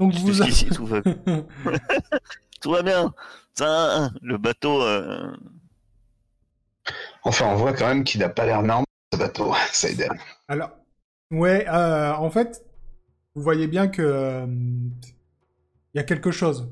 Donc 0.00 0.14
vous... 0.14 0.32
Tout 0.74 0.86
va, 0.86 1.02
tout 2.60 2.70
va 2.72 2.82
bien. 2.82 3.14
Ça, 3.54 4.10
le 4.22 4.38
bateau, 4.38 4.82
euh, 4.82 5.32
Enfin, 7.22 7.46
on 7.48 7.56
voit 7.56 7.72
quand 7.74 7.86
même 7.86 8.04
qu'il 8.04 8.20
n'a 8.20 8.28
pas 8.30 8.46
l'air 8.46 8.62
normal, 8.62 8.86
ce 9.12 9.18
bateau, 9.18 9.52
Seiden. 9.72 10.12
Alors, 10.48 10.70
ouais, 11.30 11.68
euh, 11.68 12.14
en 12.14 12.30
fait, 12.30 12.64
vous 13.34 13.42
voyez 13.42 13.66
bien 13.66 13.88
que 13.88 14.02
euh, 14.02 14.46
il 14.46 15.98
y 15.98 16.00
a 16.00 16.04
quelque 16.04 16.30
chose. 16.30 16.68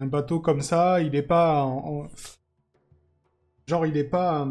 Un 0.00 0.06
bateau 0.06 0.40
comme 0.40 0.62
ça, 0.62 1.00
il 1.00 1.14
est 1.14 1.22
pas 1.22 1.62
en, 1.62 2.02
en- 2.04 2.08
genre 3.66 3.86
il 3.86 3.96
est 3.96 4.04
pas 4.04 4.40
euh, 4.40 4.46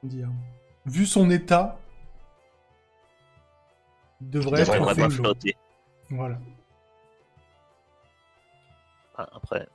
comment 0.00 0.12
dire 0.12 0.28
vu 0.86 1.06
son 1.06 1.30
état 1.30 1.78
devrait 4.30 4.62
Il 4.62 4.66
devrait 4.66 4.92
être 5.00 5.10
flotter. 5.10 5.56
Voilà. 6.10 6.38
Ah, 9.16 9.28
Après. 9.34 9.66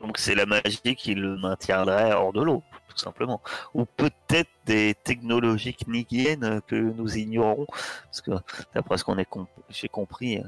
Donc 0.00 0.16
c'est 0.16 0.34
la 0.34 0.46
magie 0.46 0.96
qui 0.96 1.14
le 1.14 1.36
maintiendrait 1.36 2.12
hors 2.14 2.32
de 2.32 2.42
l'eau, 2.42 2.62
tout 2.88 2.96
simplement. 2.96 3.42
Ou 3.74 3.84
peut-être 3.84 4.48
des 4.64 4.94
technologies 5.04 5.74
knigiennes 5.74 6.62
que 6.66 6.74
nous 6.76 7.18
ignorons. 7.18 7.66
Parce 8.04 8.22
que 8.22 8.30
d'après 8.74 8.96
ce 8.96 9.04
qu'on 9.04 9.18
est 9.18 9.26
comp- 9.26 9.48
j'ai 9.68 9.88
compris, 9.88 10.42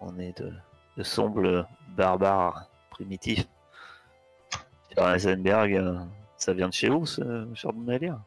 on 0.00 0.18
est 0.18 0.38
de, 0.38 0.52
de 0.98 1.02
sombres 1.02 1.66
barbares 1.96 2.68
primitifs. 2.90 3.46
Sur 4.92 5.08
Heisenberg, 5.08 5.74
euh, 5.74 5.98
ça 6.36 6.52
vient 6.52 6.68
de 6.68 6.74
chez 6.74 6.90
vous, 6.90 7.06
ce 7.06 7.48
genre 7.54 7.72
de 7.72 7.84
navire 7.84 8.18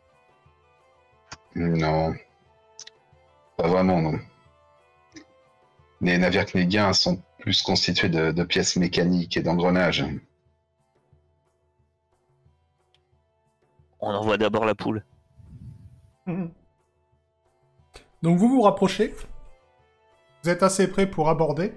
Non. 1.53 2.13
Pas 3.61 3.67
vraiment, 3.67 4.01
non. 4.01 4.19
Les 6.01 6.17
navires 6.17 6.47
knégiens 6.47 6.93
sont 6.93 7.21
plus 7.37 7.61
constitués 7.61 8.09
de, 8.09 8.31
de 8.31 8.43
pièces 8.43 8.75
mécaniques 8.75 9.37
et 9.37 9.43
d'engrenages. 9.43 10.03
On 13.99 14.09
envoie 14.09 14.39
d'abord 14.39 14.65
la 14.65 14.73
poule. 14.73 15.05
Mhm. 16.25 16.51
Donc 18.23 18.39
vous 18.39 18.49
vous 18.49 18.61
rapprochez. 18.61 19.13
Vous 20.43 20.49
êtes 20.49 20.63
assez 20.63 20.87
prêt 20.87 21.05
pour 21.05 21.29
aborder. 21.29 21.69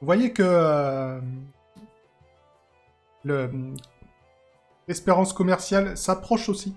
Vous 0.00 0.06
voyez 0.06 0.32
que 0.32 0.42
euh, 0.42 1.20
le 3.24 3.74
l'espérance 4.88 5.34
commerciale 5.34 5.98
s'approche 5.98 6.48
aussi 6.48 6.74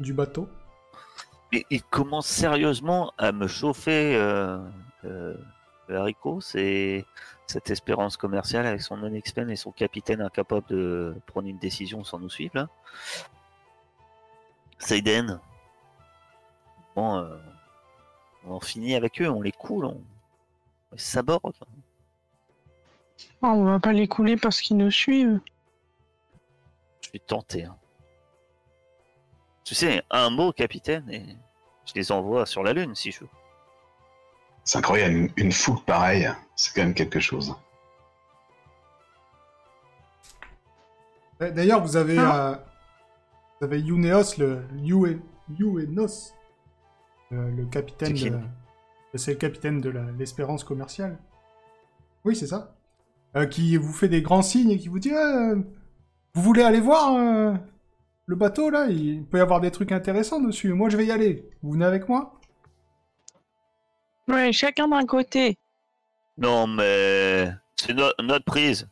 du 0.00 0.14
bateau. 0.14 0.48
Il 1.52 1.82
commence 1.84 2.26
sérieusement 2.26 3.12
à 3.16 3.32
me 3.32 3.46
chauffer 3.46 4.14
euh, 4.16 4.58
euh, 5.04 5.34
le 5.88 5.96
haricot. 5.96 6.40
C'est 6.40 7.06
cette 7.46 7.70
espérance 7.70 8.16
commerciale 8.18 8.66
avec 8.66 8.82
son 8.82 8.98
non-expen 8.98 9.48
et 9.48 9.56
son 9.56 9.72
capitaine 9.72 10.20
incapable 10.20 10.66
de 10.68 11.16
prendre 11.26 11.48
une 11.48 11.58
décision 11.58 12.04
sans 12.04 12.18
nous 12.18 12.28
suivre. 12.28 12.52
Là. 12.54 12.68
Seiden. 14.78 15.40
Bon, 16.94 17.16
euh, 17.16 17.38
on 18.46 18.54
en 18.56 18.60
finit 18.60 18.94
avec 18.94 19.20
eux, 19.22 19.28
on 19.30 19.40
les 19.40 19.52
coule, 19.52 19.86
on, 19.86 19.90
on 19.90 20.92
les 20.92 20.98
saborde. 20.98 21.54
Ah, 23.42 23.48
on 23.48 23.64
va 23.64 23.80
pas 23.80 23.92
les 23.92 24.06
couler 24.06 24.36
parce 24.36 24.60
qu'ils 24.60 24.76
nous 24.76 24.90
suivent. 24.90 25.40
Je 27.00 27.10
vais 27.12 27.18
tenter. 27.20 27.64
hein. 27.64 27.76
Tu 29.68 29.74
sais, 29.74 30.02
un 30.10 30.30
mot, 30.30 30.50
capitaine, 30.50 31.04
et 31.10 31.22
je 31.84 31.92
les 31.94 32.10
envoie 32.10 32.46
sur 32.46 32.62
la 32.62 32.72
Lune 32.72 32.94
si 32.94 33.12
je 33.12 33.20
veux. 33.20 33.28
C'est 34.64 34.78
incroyable, 34.78 35.14
une, 35.14 35.30
une 35.36 35.52
foule 35.52 35.78
pareille, 35.84 36.26
c'est 36.56 36.72
quand 36.74 36.80
même 36.84 36.94
quelque 36.94 37.20
chose. 37.20 37.54
Euh, 41.42 41.50
D'ailleurs, 41.50 41.82
vous 41.82 41.96
avez, 41.98 42.16
Ah. 42.18 42.48
euh, 42.52 42.56
vous 43.60 43.66
avez 43.66 43.80
Youneos, 43.82 44.38
le 44.38 44.62
Yue- 44.76 45.20
Youenos, 45.58 46.32
le, 47.30 47.50
le 47.50 47.66
capitaine. 47.66 48.16
C'est 48.16 48.24
qui, 48.24 48.30
de- 48.30 48.36
lui 48.36 48.44
C'est 49.16 49.32
le 49.32 49.36
capitaine 49.38 49.82
de 49.82 49.90
la- 49.90 50.10
l'espérance 50.18 50.64
commerciale. 50.64 51.18
Oui, 52.24 52.34
c'est 52.34 52.46
ça. 52.46 52.74
Euh, 53.36 53.44
qui 53.44 53.76
vous 53.76 53.92
fait 53.92 54.08
des 54.08 54.22
grands 54.22 54.40
signes 54.40 54.70
et 54.70 54.78
qui 54.78 54.88
vous 54.88 54.98
dit 54.98 55.12
euh, 55.14 55.56
Vous 56.32 56.40
voulez 56.42 56.62
aller 56.62 56.80
voir 56.80 57.12
euh, 57.16 57.52
le 58.28 58.36
bateau 58.36 58.70
là 58.70 58.86
Il 58.86 59.24
peut 59.26 59.38
y 59.38 59.40
avoir 59.40 59.60
des 59.60 59.70
trucs 59.72 59.90
intéressants 59.90 60.40
dessus. 60.40 60.72
Moi, 60.74 60.88
je 60.90 60.96
vais 60.96 61.06
y 61.06 61.10
aller. 61.10 61.48
Vous 61.62 61.72
venez 61.72 61.84
avec 61.86 62.08
moi? 62.08 62.38
Ouais, 64.28 64.52
chacun 64.52 64.86
d'un 64.88 65.06
côté. 65.06 65.56
Non, 66.36 66.66
mais 66.66 67.50
c'est 67.76 67.94
no- 67.94 68.12
notre 68.22 68.44
prise. 68.44 68.88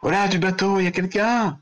Voilà, 0.00 0.28
du 0.28 0.38
bateau, 0.38 0.78
il 0.78 0.84
y 0.84 0.86
a 0.86 0.92
quelqu'un? 0.92 1.60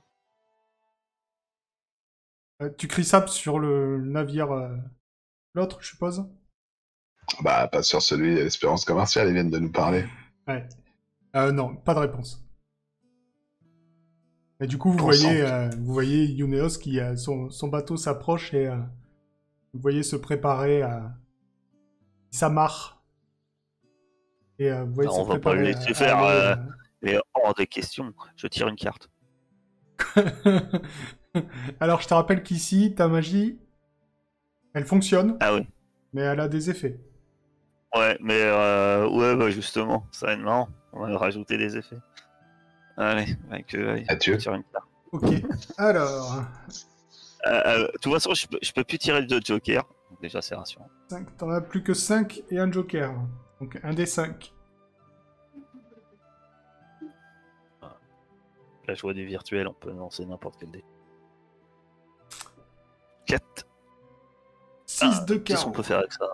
Euh, 2.62 2.70
Tu 2.78 2.86
cries 2.86 3.04
ça 3.04 3.26
sur 3.26 3.58
le 3.58 3.98
navire. 4.04 4.52
euh, 4.52 4.76
L'autre, 5.54 5.78
je 5.80 5.88
suppose? 5.88 6.24
Bah, 7.40 7.66
pas 7.68 7.82
sur 7.82 8.02
celui 8.02 8.34
de 8.36 8.40
l'espérance 8.42 8.84
commerciale, 8.84 9.28
ils 9.28 9.34
viennent 9.34 9.50
de 9.50 9.58
nous 9.58 9.72
parler. 9.72 10.04
Ouais. 10.46 10.68
Euh, 11.34 11.50
non, 11.52 11.74
pas 11.74 11.94
de 11.94 12.00
réponse. 12.00 12.44
Et 14.60 14.66
du 14.66 14.76
coup, 14.78 14.90
vous 14.90 14.98
voyez, 14.98 15.42
euh, 15.42 15.68
vous 15.78 15.92
voyez 15.92 16.24
Youneos 16.26 16.78
qui 16.80 16.98
euh, 16.98 17.14
son, 17.16 17.48
son 17.50 17.68
bateau 17.68 17.96
s'approche 17.96 18.52
et 18.54 18.66
euh, 18.66 18.76
vous 19.72 19.80
voyez 19.80 20.02
se 20.02 20.16
préparer 20.16 20.82
à 20.82 21.14
il 22.32 22.36
s'amarre. 22.38 23.02
Et 24.58 24.70
euh, 24.72 24.84
vous 24.84 24.94
voyez 24.94 25.08
Non, 25.08 25.14
se 25.14 25.20
on 25.20 25.24
va 25.24 25.38
pas 25.38 25.54
le 25.54 25.60
à- 25.60 25.64
laisser 25.64 25.90
à 25.90 25.94
faire, 25.94 26.18
aller, 26.18 26.60
Et 27.02 27.18
hors 27.34 27.54
des 27.54 27.66
questions, 27.68 28.12
je 28.36 28.46
tire 28.48 28.66
une 28.68 28.76
carte. 28.76 29.08
Alors, 31.80 32.00
je 32.00 32.08
te 32.08 32.14
rappelle 32.14 32.42
qu'ici, 32.42 32.94
ta 32.94 33.06
magie, 33.08 33.58
elle 34.74 34.84
fonctionne, 34.84 35.36
Ah 35.40 35.54
oui. 35.54 35.66
mais 36.12 36.22
elle 36.22 36.40
a 36.40 36.48
des 36.48 36.70
effets. 36.70 36.98
Ouais, 37.94 38.18
mais 38.20 38.42
ouais, 38.42 39.36
bah 39.36 39.50
justement, 39.50 40.06
ça 40.10 40.26
va 40.26 40.32
être 40.34 40.40
marrant. 40.40 40.68
On 40.92 41.06
va 41.06 41.16
rajouter 41.16 41.56
des 41.56 41.76
effets. 41.76 41.98
Allez, 42.98 43.36
avec, 43.50 43.74
euh, 43.74 43.92
allez, 43.92 44.04
Adieu. 44.08 44.36
tire 44.38 44.54
une 44.54 44.64
carte. 44.64 44.84
Ok. 45.12 45.24
Alors, 45.78 46.42
Euh, 47.46 47.50
euh, 47.66 47.86
de 47.86 47.98
toute 48.02 48.12
façon, 48.12 48.34
je 48.34 48.46
peux, 48.48 48.58
je 48.60 48.72
peux 48.72 48.82
plus 48.84 48.98
tirer 48.98 49.24
de 49.24 49.40
joker. 49.42 49.84
Déjà, 50.20 50.42
c'est 50.42 50.56
rassurant. 50.56 50.90
cinq- 51.08 51.36
t'en 51.36 51.48
as 51.50 51.60
plus 51.60 51.82
que 51.84 51.94
5 51.94 52.42
et 52.50 52.58
un 52.58 52.70
joker. 52.70 53.14
Donc, 53.60 53.78
un 53.84 53.94
des 53.94 54.06
5. 54.06 54.52
La 58.86 58.94
joie 58.94 59.12
du 59.14 59.24
virtuel, 59.26 59.68
on 59.68 59.74
peut 59.74 59.92
lancer 59.92 60.24
n'importe 60.26 60.56
quel 60.58 60.70
dé. 60.70 60.84
4. 63.26 63.66
6 64.86 65.24
de 65.26 65.36
Qu'est-ce 65.36 65.58
qu'on 65.64 65.70
carreau. 65.70 65.76
peut 65.76 65.82
faire 65.82 65.98
avec 65.98 66.12
ça? 66.12 66.26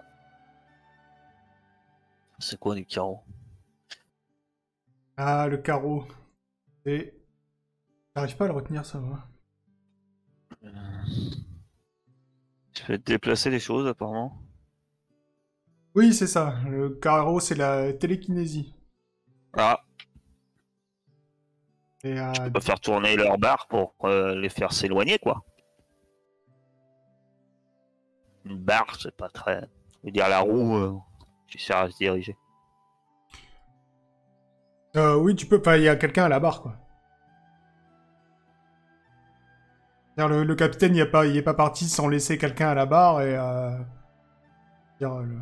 C'est 2.38 2.58
quoi 2.58 2.74
les 2.76 2.84
carreaux 2.84 3.20
Ah, 5.16 5.46
le 5.48 5.58
carreau. 5.58 6.04
Et... 6.86 7.14
J'arrive 8.14 8.36
pas 8.36 8.44
à 8.44 8.48
le 8.48 8.54
retenir, 8.54 8.84
ça 8.86 8.98
va. 8.98 9.28
Euh, 10.64 10.68
Je 12.72 12.84
vais 12.86 12.98
déplacer 12.98 13.50
les 13.50 13.60
choses, 13.60 13.86
apparemment. 13.86 14.40
Oui, 15.94 16.12
c'est 16.12 16.26
ça. 16.26 16.56
Le 16.68 16.90
carreau, 16.90 17.40
c'est 17.40 17.54
la 17.54 17.92
télékinésie. 17.92 18.74
Ah, 19.56 19.80
Et 22.04 22.18
euh, 22.18 22.32
on 22.38 22.50
peut 22.50 22.60
faire 22.60 22.80
tourner 22.80 23.16
leur 23.16 23.38
barre 23.38 23.66
pour 23.68 23.94
euh, 24.04 24.34
les 24.34 24.48
faire 24.50 24.72
s'éloigner, 24.72 25.18
quoi. 25.18 25.42
Une 28.44 28.58
barre, 28.58 28.96
c'est 29.00 29.16
pas 29.16 29.30
très. 29.30 29.60
Je 30.02 30.08
veux 30.08 30.12
dire, 30.12 30.28
la 30.28 30.40
roue 30.40 30.76
euh, 30.76 30.98
qui 31.50 31.58
sert 31.58 31.78
à 31.78 31.90
se 31.90 31.96
diriger. 31.96 32.36
Euh, 34.96 35.16
oui, 35.16 35.34
tu 35.34 35.46
peux. 35.46 35.58
Enfin, 35.58 35.76
il 35.76 35.82
y 35.82 35.88
a 35.88 35.96
quelqu'un 35.96 36.24
à 36.24 36.28
la 36.28 36.40
barre, 36.40 36.62
quoi. 36.62 36.76
Le, 40.16 40.54
capitaine, 40.54 40.94
il 40.94 41.00
est 41.00 41.42
pas, 41.42 41.54
parti 41.54 41.88
sans 41.88 42.06
laisser 42.08 42.38
quelqu'un 42.38 42.68
à 42.68 42.74
la 42.74 42.86
barre 42.86 43.20
et. 43.22 43.36
Euh... 43.36 43.76
le- 45.00 45.38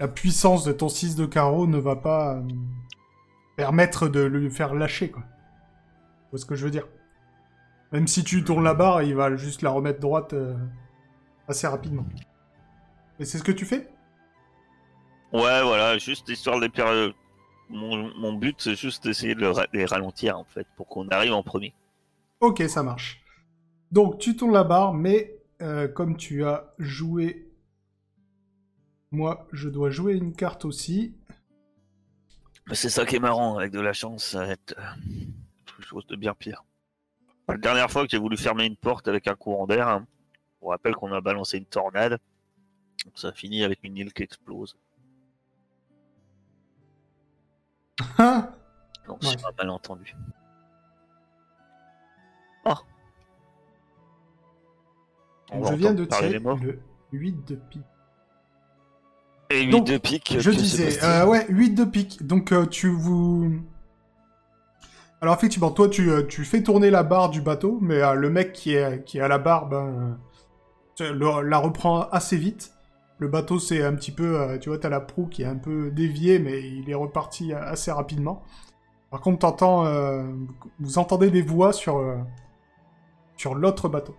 La 0.00 0.08
puissance 0.08 0.64
de 0.64 0.72
ton 0.72 0.88
6 0.88 1.16
de 1.16 1.26
carreau 1.26 1.66
ne 1.66 1.78
va 1.78 1.96
pas 1.96 2.36
euh, 2.36 2.42
permettre 3.56 4.08
de 4.08 4.20
le 4.20 4.48
faire 4.50 4.74
lâcher, 4.74 5.10
quoi. 5.10 5.22
Tu 6.32 6.38
ce 6.38 6.46
que 6.46 6.54
je 6.54 6.64
veux 6.64 6.70
dire? 6.70 6.88
Même 7.92 8.08
si 8.08 8.24
tu 8.24 8.42
tournes 8.42 8.64
la 8.64 8.74
barre, 8.74 9.02
il 9.02 9.14
va 9.14 9.36
juste 9.36 9.62
la 9.62 9.70
remettre 9.70 10.00
droite 10.00 10.32
euh, 10.32 10.56
assez 11.46 11.66
rapidement. 11.66 12.06
Et 13.20 13.24
c'est 13.24 13.38
ce 13.38 13.44
que 13.44 13.52
tu 13.52 13.64
fais? 13.66 13.88
Ouais, 15.32 15.62
voilà, 15.62 15.98
juste 15.98 16.28
histoire 16.28 16.56
de 16.56 16.62
les 16.62 16.70
Mon, 17.74 18.14
mon 18.16 18.32
but, 18.32 18.56
c'est 18.60 18.76
juste 18.76 19.04
d'essayer 19.04 19.34
de 19.34 19.40
le 19.40 19.52
les 19.72 19.84
ralentir, 19.84 20.38
en 20.38 20.44
fait, 20.44 20.66
pour 20.76 20.86
qu'on 20.86 21.08
arrive 21.08 21.32
en 21.32 21.42
premier. 21.42 21.74
Ok, 22.40 22.62
ça 22.68 22.82
marche. 22.82 23.22
Donc, 23.90 24.18
tu 24.18 24.36
tournes 24.36 24.52
la 24.52 24.64
barre, 24.64 24.94
mais 24.94 25.36
euh, 25.60 25.88
comme 25.88 26.16
tu 26.16 26.44
as 26.44 26.72
joué... 26.78 27.50
Moi, 29.10 29.46
je 29.52 29.68
dois 29.68 29.90
jouer 29.90 30.14
une 30.14 30.34
carte 30.34 30.64
aussi. 30.64 31.14
C'est 32.72 32.90
ça 32.90 33.04
qui 33.04 33.16
est 33.16 33.20
marrant, 33.20 33.58
avec 33.58 33.70
de 33.70 33.80
la 33.80 33.92
chance, 33.92 34.24
ça 34.24 34.46
va 34.46 34.52
être 34.52 34.74
euh, 34.78 34.82
quelque 35.66 35.82
chose 35.82 36.06
de 36.06 36.16
bien 36.16 36.34
pire. 36.34 36.64
La 37.46 37.58
dernière 37.58 37.90
fois 37.90 38.04
que 38.04 38.10
j'ai 38.10 38.18
voulu 38.18 38.36
fermer 38.36 38.64
une 38.64 38.76
porte 38.76 39.06
avec 39.06 39.28
un 39.28 39.34
courant 39.34 39.66
d'air, 39.66 39.86
hein, 39.86 40.06
on 40.62 40.68
rappelle 40.68 40.94
qu'on 40.94 41.12
a 41.12 41.20
balancé 41.20 41.58
une 41.58 41.66
tornade, 41.66 42.18
donc 43.04 43.18
ça 43.18 43.28
a 43.28 43.32
fini 43.32 43.62
avec 43.62 43.80
une 43.82 43.98
île 43.98 44.12
qui 44.12 44.22
explose. 44.22 44.76
Ah 48.18 48.50
Donc 49.06 49.22
Ouais. 49.22 49.28
c'est 49.30 49.44
un 49.44 49.50
malentendu. 49.58 50.16
Oh 52.64 52.72
On 55.52 55.64
Je 55.66 55.74
viens 55.74 55.94
de 55.94 56.04
tirer 56.04 56.38
le 56.38 56.80
8 57.12 57.48
de 57.48 57.54
pique. 57.56 57.82
Et 59.50 59.62
8 59.64 59.70
Donc, 59.70 59.86
de 59.86 59.98
pique. 59.98 60.36
Je 60.38 60.50
disais, 60.50 61.02
euh, 61.04 61.26
ouais, 61.26 61.46
8 61.48 61.70
de 61.74 61.84
pique. 61.84 62.26
Donc 62.26 62.52
euh, 62.52 62.66
tu 62.66 62.88
vous... 62.88 63.60
Alors 65.20 65.34
effectivement, 65.36 65.70
toi 65.70 65.88
tu, 65.88 66.10
euh, 66.10 66.22
tu 66.26 66.44
fais 66.44 66.62
tourner 66.62 66.90
la 66.90 67.02
barre 67.02 67.30
du 67.30 67.40
bateau, 67.40 67.78
mais 67.80 68.02
euh, 68.02 68.14
le 68.14 68.28
mec 68.30 68.52
qui 68.52 68.74
est, 68.74 69.04
qui 69.04 69.18
est 69.18 69.22
à 69.22 69.28
la 69.28 69.38
barre 69.38 69.66
ben, 69.68 70.18
euh, 71.00 71.42
la 71.42 71.58
reprend 71.58 72.02
assez 72.10 72.36
vite. 72.36 72.73
Le 73.18 73.28
bateau 73.28 73.58
c'est 73.58 73.82
un 73.82 73.94
petit 73.94 74.12
peu, 74.12 74.40
euh, 74.40 74.58
tu 74.58 74.68
vois, 74.68 74.78
t'as 74.78 74.88
la 74.88 75.00
proue 75.00 75.26
qui 75.26 75.42
est 75.42 75.46
un 75.46 75.56
peu 75.56 75.90
déviée, 75.90 76.38
mais 76.38 76.62
il 76.62 76.90
est 76.90 76.94
reparti 76.94 77.52
assez 77.52 77.92
rapidement. 77.92 78.42
Par 79.10 79.20
contre, 79.20 79.38
t'entends, 79.38 79.86
euh, 79.86 80.24
vous 80.80 80.98
entendez 80.98 81.30
des 81.30 81.42
voix 81.42 81.72
sur, 81.72 81.98
euh, 81.98 82.18
sur 83.36 83.54
l'autre 83.54 83.88
bateau. 83.88 84.16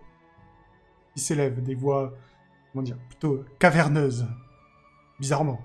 Qui 1.13 1.19
s'élèvent, 1.19 1.61
des 1.61 1.75
voix, 1.75 2.13
comment 2.71 2.83
dire, 2.83 2.97
plutôt 3.09 3.43
caverneuses. 3.59 4.25
Bizarrement. 5.19 5.59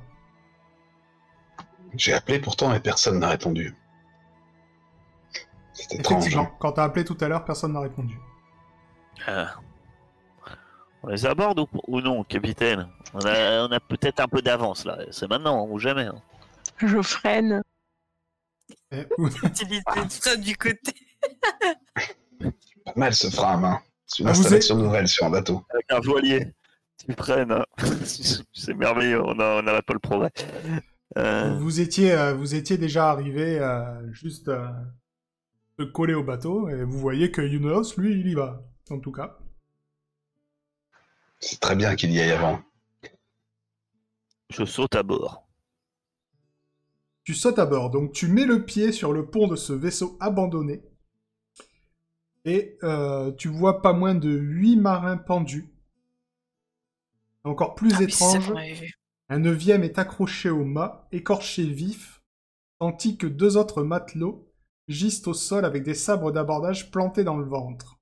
J'ai 1.94 2.12
appelé 2.12 2.40
pourtant 2.40 2.74
et 2.74 2.80
personne 2.80 3.20
n'a 3.20 3.28
répondu. 3.28 3.74
C'est 5.72 5.94
étrange. 5.94 6.18
Effectivement, 6.18 6.44
hein. 6.44 6.56
quand 6.58 6.72
t'as 6.72 6.84
appelé 6.84 7.04
tout 7.04 7.16
à 7.20 7.28
l'heure, 7.28 7.44
personne 7.44 7.72
n'a 7.72 7.80
répondu. 7.80 8.18
Euh, 9.28 9.46
On 11.02 11.08
les 11.08 11.24
aborde 11.26 11.60
ou, 11.60 11.68
ou 11.86 12.00
non, 12.00 12.22
capitaine? 12.24 12.88
On 13.14 13.20
a, 13.20 13.66
on 13.66 13.72
a 13.72 13.80
peut-être 13.80 14.20
un 14.20 14.28
peu 14.28 14.42
d'avance 14.42 14.84
là. 14.84 14.98
C'est 15.10 15.28
maintenant 15.28 15.66
ou 15.66 15.78
jamais. 15.78 16.04
hein. 16.06 16.20
Je 16.78 17.00
freine. 17.02 17.62
Eh, 18.92 19.04
Utilise 19.44 19.82
le 19.96 20.08
frein 20.08 20.36
du 20.36 20.56
côté. 20.56 20.92
Pas 22.84 22.92
mal 22.96 23.14
ce 23.14 23.28
frein 23.28 23.52
à 23.54 23.56
main. 23.56 23.80
C'est 24.06 24.22
une 24.22 24.28
Ah, 24.28 24.32
vous 24.32 24.40
installation 24.40 24.76
nouvelle 24.76 25.08
sur 25.08 25.26
un 25.26 25.30
bateau. 25.30 25.64
Avec 25.72 25.86
un 25.90 26.00
voilier. 26.00 26.52
Tu 27.06 27.14
prennes. 27.14 27.52
hein. 27.52 27.64
C'est 28.52 28.74
merveilleux. 28.74 29.22
On 29.24 29.38
a- 29.38 29.60
on 29.62 29.64
pas 29.82 29.92
le 29.94 29.98
progrès. 29.98 30.32
Euh, 31.16 31.56
vous, 31.58 31.80
étiez, 31.80 32.12
euh, 32.12 32.34
vous 32.34 32.54
étiez 32.54 32.78
déjà 32.78 33.10
arrivé 33.10 33.58
euh, 33.58 34.12
juste 34.12 34.48
euh, 34.48 34.68
de 35.78 35.84
coller 35.84 36.14
au 36.14 36.22
bateau, 36.22 36.68
et 36.68 36.84
vous 36.84 36.98
voyez 36.98 37.32
que 37.32 37.42
Yunos, 37.42 37.96
lui, 37.96 38.12
il 38.20 38.28
y 38.28 38.34
va, 38.34 38.62
en 38.90 39.00
tout 39.00 39.10
cas. 39.10 39.36
C'est 41.40 41.60
très 41.60 41.74
bien 41.74 41.96
qu'il 41.96 42.12
y 42.12 42.20
aille 42.20 42.30
avant. 42.30 42.60
je 44.50 44.64
saute 44.64 44.94
à 44.94 45.02
bord. 45.02 45.46
Tu 47.24 47.34
sautes 47.34 47.58
à 47.58 47.66
bord, 47.66 47.90
donc 47.90 48.12
tu 48.12 48.28
mets 48.28 48.44
le 48.46 48.64
pied 48.64 48.92
sur 48.92 49.12
le 49.12 49.26
pont 49.26 49.46
de 49.46 49.56
ce 49.56 49.72
vaisseau 49.72 50.16
abandonné, 50.20 50.82
et 52.44 52.78
euh, 52.82 53.32
tu 53.32 53.48
vois 53.48 53.82
pas 53.82 53.92
moins 53.92 54.14
de 54.14 54.30
8 54.30 54.76
marins 54.76 55.16
pendus. 55.16 55.72
Encore 57.44 57.74
plus 57.74 57.92
Ah 57.96 58.02
étrange. 58.02 58.52
Un 59.28 59.38
neuvième 59.38 59.84
est 59.84 59.98
accroché 59.98 60.50
au 60.50 60.64
mât, 60.64 61.06
écorché 61.12 61.64
vif, 61.64 62.22
tandis 62.78 63.16
que 63.16 63.26
deux 63.26 63.56
autres 63.56 63.82
matelots 63.82 64.50
gisent 64.88 65.26
au 65.28 65.34
sol 65.34 65.64
avec 65.64 65.84
des 65.84 65.94
sabres 65.94 66.32
d'abordage 66.32 66.90
plantés 66.90 67.22
dans 67.22 67.36
le 67.36 67.44
ventre. 67.44 67.98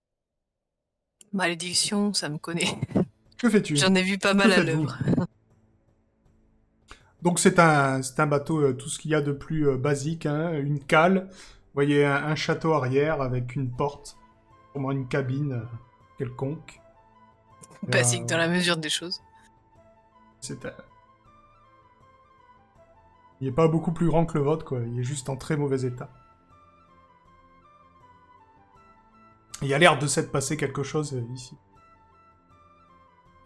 Malédiction, 1.33 2.15
ça 2.15 2.29
me 2.31 2.39
connaît. 2.39 2.79
Que 3.39 3.49
fais-tu 3.49 3.77
J'en 3.77 3.95
ai 3.95 4.03
vu 4.03 4.19
pas 4.19 4.35
mal 4.35 4.53
à 4.53 4.63
l'œuvre. 4.63 4.97
Donc 7.23 7.39
c'est 7.41 7.59
un, 7.59 8.01
un 8.19 8.27
bateau, 8.27 8.61
euh, 8.61 8.73
tout 8.75 8.89
ce 8.89 8.99
qu'il 8.99 9.11
y 9.11 9.15
a 9.15 9.21
de 9.21 9.33
plus 9.33 9.69
euh, 9.69 9.77
basique, 9.77 10.25
hein, 10.27 10.53
une 10.53 10.79
cale, 10.79 11.29
vous 11.31 11.75
voyez 11.75 12.05
un, 12.05 12.15
un 12.15 12.35
château 12.37 12.75
arrière 12.75 13.21
avec 13.23 13.57
une 13.57 13.71
porte, 13.71 14.17
sûrement 14.73 14.93
une 14.93 15.09
cabine 15.09 15.53
euh, 15.55 15.65
quelconque. 16.19 16.81
Basique 17.89 18.27
dans 18.27 18.39
la 18.39 18.49
mesure 18.49 18.77
des 18.77 18.89
choses. 18.89 19.21
C'est 20.41 20.65
un- 20.65 20.73
Il 23.41 23.47
n'est 23.49 23.53
pas 23.55 23.67
beaucoup 23.69 23.93
plus 23.93 24.07
grand 24.09 24.25
que 24.27 24.39
le 24.39 24.45
vôtre, 24.45 24.65
quoi. 24.65 24.81
Il 24.81 24.99
est 25.01 25.05
juste 25.05 25.29
en 25.29 25.37
très 25.37 25.57
mauvais 25.57 25.83
état. 25.83 26.11
Il 29.63 29.69
y 29.69 29.75
a 29.75 29.79
l'air 29.79 29.99
de 29.99 30.07
s'être 30.07 30.31
passé 30.31 30.57
quelque 30.57 30.83
chose 30.85 31.21
ici. 31.35 31.57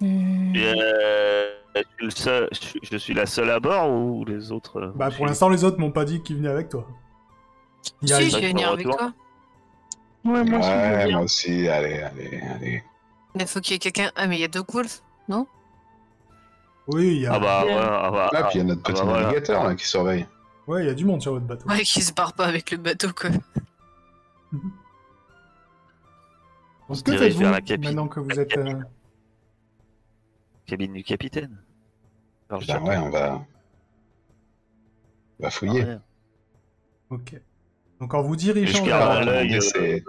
Hmm. 0.03 0.55
Et, 0.57 0.75
euh, 0.83 1.47
je, 1.77 1.81
suis 1.81 2.05
le 2.05 2.11
seul- 2.11 2.49
je 2.53 2.59
suis- 2.59 2.81
je 2.83 2.97
suis 2.97 3.15
la 3.15 3.27
seule 3.27 3.51
à 3.51 3.61
bord 3.61 3.89
ou 3.91 4.25
les 4.25 4.51
autres 4.51 4.81
euh, 4.81 4.93
Bah, 4.97 5.11
pour 5.17 5.27
l'instant, 5.27 5.49
les 5.49 5.63
autres 5.65 5.79
m'ont 5.79 5.93
pas 5.93 6.05
dit 6.05 6.21
qu'ils 6.23 6.37
venaient 6.39 6.49
avec 6.49 6.69
toi. 6.69 6.87
Il 8.03 8.09
y 8.09 8.13
a- 8.13 8.17
Si, 8.19 8.31
je 8.31 8.33
va 8.35 8.41
vais 8.41 8.49
venir 8.49 8.71
avec 8.71 8.85
toi. 8.85 9.13
Ouais, 10.25 10.45
moi 10.45 10.59
Ouais, 10.61 11.11
moi 11.13 11.21
aussi. 11.23 11.69
Allez, 11.69 12.01
allez, 12.01 12.41
allez. 12.55 12.85
Il 13.39 13.47
faut 13.47 13.61
qu'il 13.61 13.75
y 13.75 13.77
ait 13.77 13.79
quelqu'un. 13.79 14.11
Ah, 14.17 14.27
mais 14.27 14.37
il 14.37 14.41
y 14.41 14.45
a 14.45 14.49
Doc 14.49 14.73
Wolf 14.73 15.03
Oui, 16.89 17.07
il 17.15 17.21
y 17.23 17.27
a... 17.27 17.35
Ah 17.35 17.39
bah, 17.39 17.65
ouais, 17.65 17.77
ah 17.79 18.11
bah, 18.11 18.31
Ah, 18.35 18.43
puis 18.45 18.59
il 18.59 18.59
y 18.59 18.61
a 18.61 18.65
notre 18.65 18.81
ah 18.85 18.89
bah 18.89 18.95
petit 18.95 19.03
voilà. 19.05 19.23
navigateur 19.23 19.65
là, 19.65 19.75
qui 19.77 19.87
surveille. 19.87 20.27
Ouais, 20.67 20.83
il 20.83 20.87
y 20.89 20.91
a 20.91 20.95
du 20.95 21.05
monde 21.05 21.23
sur 21.23 21.33
votre 21.33 21.47
bateau. 21.47 21.69
Ouais, 21.69 21.83
qui 21.83 22.03
se 22.03 22.13
barre 22.13 22.33
pas 22.33 22.45
avec 22.47 22.71
le 22.73 22.77
bateau, 22.79 23.09
quoi. 23.13 23.31
On 26.89 26.95
se 26.95 27.03
Donc, 27.03 27.07
que 27.07 27.11
dirige 27.13 27.21
faites-vous 27.29 27.41
vers 27.41 27.53
la 27.53 27.61
cabine. 27.61 27.89
maintenant 27.91 28.09
que 28.09 28.21
vous 28.21 28.39
êtes... 28.39 28.57
euh, 28.59 28.75
cabine 30.73 30.95
du 30.95 31.05
capitaine. 31.05 31.59
Le 32.49 32.57
Ben 32.57 32.65
château. 32.65 32.87
ouais, 32.87 32.97
on 32.97 33.11
va. 33.11 33.45
On 35.39 35.43
va 35.45 35.51
fouiller. 35.51 35.83
Ah 35.83 35.87
ouais. 35.87 35.99
Ok. 37.11 37.35
Donc 38.01 38.15
en 38.15 38.23
vous 38.23 38.37
dirigeant 38.37 38.79
je 38.83 38.89
vers... 38.91 39.11
œil. 39.11 39.19
recommander 39.21 39.57
euh, 39.57 39.61
ces- 39.61 40.05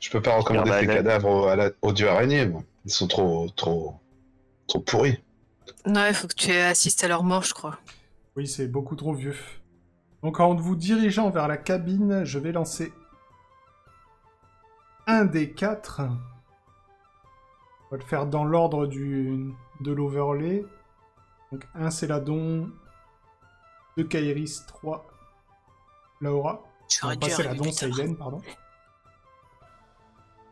Je 0.00 0.10
peux 0.10 0.20
pas 0.20 0.36
recommander 0.36 0.70
l'œil. 0.70 0.86
cadavres 0.86 1.28
au, 1.30 1.46
à 1.46 1.56
la- 1.56 1.70
au 1.80 1.92
dieu 1.92 2.06
araignée. 2.06 2.46
moi. 2.46 2.62
Ils 2.84 2.92
sont 2.92 3.08
trop, 3.08 3.48
trop, 3.56 3.94
trop 4.66 4.80
pourris. 4.80 5.22
Non, 5.86 6.04
il 6.06 6.12
faut 6.14 6.28
que 6.28 6.34
tu 6.34 6.52
assistes 6.52 7.02
à 7.02 7.08
leur 7.08 7.22
mort, 7.24 7.44
je 7.44 7.54
crois. 7.54 7.78
Oui, 8.36 8.46
c'est 8.46 8.68
beaucoup 8.68 8.96
trop 8.96 9.14
vieux. 9.14 9.36
Donc 10.22 10.38
en 10.38 10.54
vous 10.54 10.76
dirigeant 10.76 11.30
vers 11.30 11.48
la 11.48 11.56
cabine, 11.56 12.24
je 12.24 12.38
vais 12.38 12.52
lancer 12.52 12.92
un 15.06 15.24
des 15.24 15.50
quatre. 15.52 16.02
On 17.86 17.90
va 17.90 17.96
le 17.96 18.04
faire 18.04 18.26
dans 18.26 18.44
l'ordre 18.44 18.86
du 18.86 19.50
de 19.80 19.92
l'overlay. 19.92 20.64
Donc 21.52 21.66
un 21.74 21.90
Céladon, 21.90 22.70
deux 23.96 24.04
Kairis, 24.04 24.62
trois 24.66 25.06
Laura. 26.20 26.62
J'aurais 26.88 27.16
dû 27.16 27.30
Céladon. 27.30 27.64
Yen, 27.64 28.16
pardon. 28.16 28.42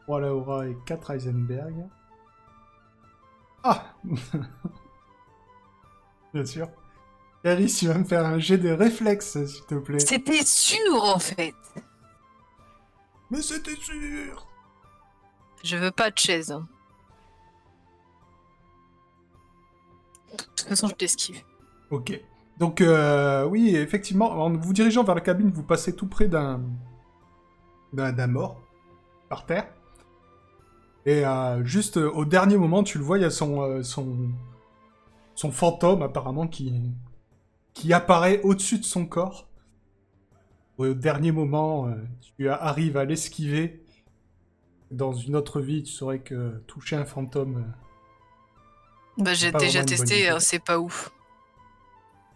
Trois 0.02 0.20
Laura 0.20 0.66
et 0.68 0.76
quatre 0.86 1.10
Heisenberg. 1.10 1.74
Ah 3.64 3.94
Bien 6.34 6.44
sûr. 6.44 6.68
Kairis, 7.44 7.76
tu 7.78 7.88
vas 7.88 7.94
me 7.98 8.04
faire 8.04 8.24
un 8.24 8.38
jet 8.38 8.58
de 8.58 8.70
réflexe, 8.70 9.44
s'il 9.46 9.64
te 9.66 9.74
plaît. 9.74 9.98
C'était 10.00 10.44
sûr, 10.44 11.02
en 11.02 11.18
fait. 11.18 11.54
Mais 13.30 13.42
c'était 13.42 13.74
sûr 13.76 14.46
Je 15.64 15.76
veux 15.76 15.90
pas 15.90 16.10
de 16.10 16.18
chaise. 16.18 16.52
hein. 16.52 16.66
De 20.32 20.44
toute 20.56 20.68
façon, 20.68 20.88
je 20.88 20.94
t'esquive. 20.94 21.42
Ok. 21.90 22.20
Donc, 22.58 22.80
euh, 22.80 23.44
oui, 23.46 23.76
effectivement, 23.76 24.30
en 24.30 24.50
vous 24.50 24.72
dirigeant 24.72 25.04
vers 25.04 25.14
la 25.14 25.20
cabine, 25.20 25.50
vous 25.50 25.62
passez 25.62 25.94
tout 25.96 26.06
près 26.06 26.28
d'un 26.28 26.60
d'un 27.92 28.26
mort, 28.26 28.62
par 29.28 29.44
terre. 29.44 29.66
Et 31.04 31.26
euh, 31.26 31.62
juste 31.64 31.98
euh, 31.98 32.10
au 32.10 32.24
dernier 32.24 32.56
moment, 32.56 32.82
tu 32.82 32.96
le 32.96 33.04
vois, 33.04 33.18
il 33.18 33.22
y 33.22 33.24
a 33.24 33.30
son, 33.30 33.82
son, 33.82 34.30
son 35.34 35.50
fantôme, 35.50 36.02
apparemment, 36.02 36.46
qui, 36.46 36.72
qui 37.74 37.92
apparaît 37.92 38.40
au-dessus 38.42 38.78
de 38.78 38.84
son 38.84 39.04
corps. 39.04 39.48
Au 40.78 40.94
dernier 40.94 41.32
moment, 41.32 41.92
tu 42.36 42.48
arrives 42.48 42.96
à 42.96 43.04
l'esquiver. 43.04 43.84
Dans 44.90 45.12
une 45.12 45.36
autre 45.36 45.60
vie, 45.60 45.82
tu 45.82 45.92
saurais 45.92 46.20
que 46.20 46.62
toucher 46.66 46.96
un 46.96 47.04
fantôme... 47.04 47.72
euh, 49.18 49.22
Bah, 49.24 49.34
j'ai 49.34 49.52
déjà 49.52 49.84
testé, 49.84 50.28
hein, 50.28 50.40
c'est 50.40 50.58
pas 50.62 50.78
ouf. 50.78 51.10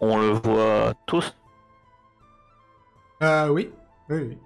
On 0.00 0.18
le 0.18 0.28
voit 0.30 0.92
tous. 1.06 1.34
Euh, 3.22 3.48
oui. 3.48 3.72
Oui, 4.08 4.18
oui. 4.20 4.38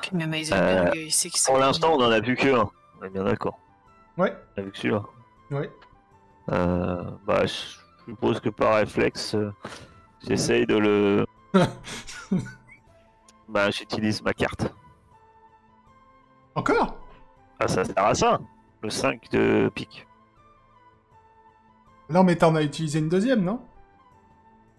Puis 0.00 0.10
même 0.16 0.32
Heisenberg, 0.34 0.92
il 0.94 1.12
sait 1.12 1.30
que 1.30 1.38
c'est. 1.38 1.50
Pour 1.50 1.58
l'instant, 1.58 1.94
on 1.94 2.02
en 2.02 2.10
a 2.10 2.20
vu 2.20 2.36
que 2.36 2.48
un. 2.48 2.70
On 3.00 3.04
est 3.04 3.10
bien 3.10 3.24
d'accord. 3.24 3.58
Ouais, 4.16 4.34
On 4.56 4.60
a 4.60 4.64
vu 4.64 4.70
que 4.72 4.78
celui-là. 4.78 5.02
ouais. 5.50 5.70
Euh, 6.50 7.04
bah, 7.26 7.46
je 7.46 7.54
suppose 8.04 8.40
que 8.40 8.48
par 8.48 8.74
réflexe, 8.76 9.34
euh, 9.34 9.52
j'essaye 10.26 10.66
de 10.66 10.76
le. 10.76 11.26
bah, 13.48 13.70
j'utilise 13.70 14.22
ma 14.22 14.32
carte. 14.32 14.72
Encore? 16.54 16.96
Ah, 17.60 17.68
ça 17.68 17.84
sert 17.84 18.04
à 18.04 18.14
ça. 18.14 18.40
Le 18.82 18.90
5 18.90 19.30
de 19.30 19.70
pique. 19.74 20.06
Non, 22.12 22.24
mais 22.24 22.36
t'en 22.36 22.54
as 22.54 22.62
utilisé 22.62 22.98
une 22.98 23.08
deuxième, 23.08 23.42
non? 23.42 23.60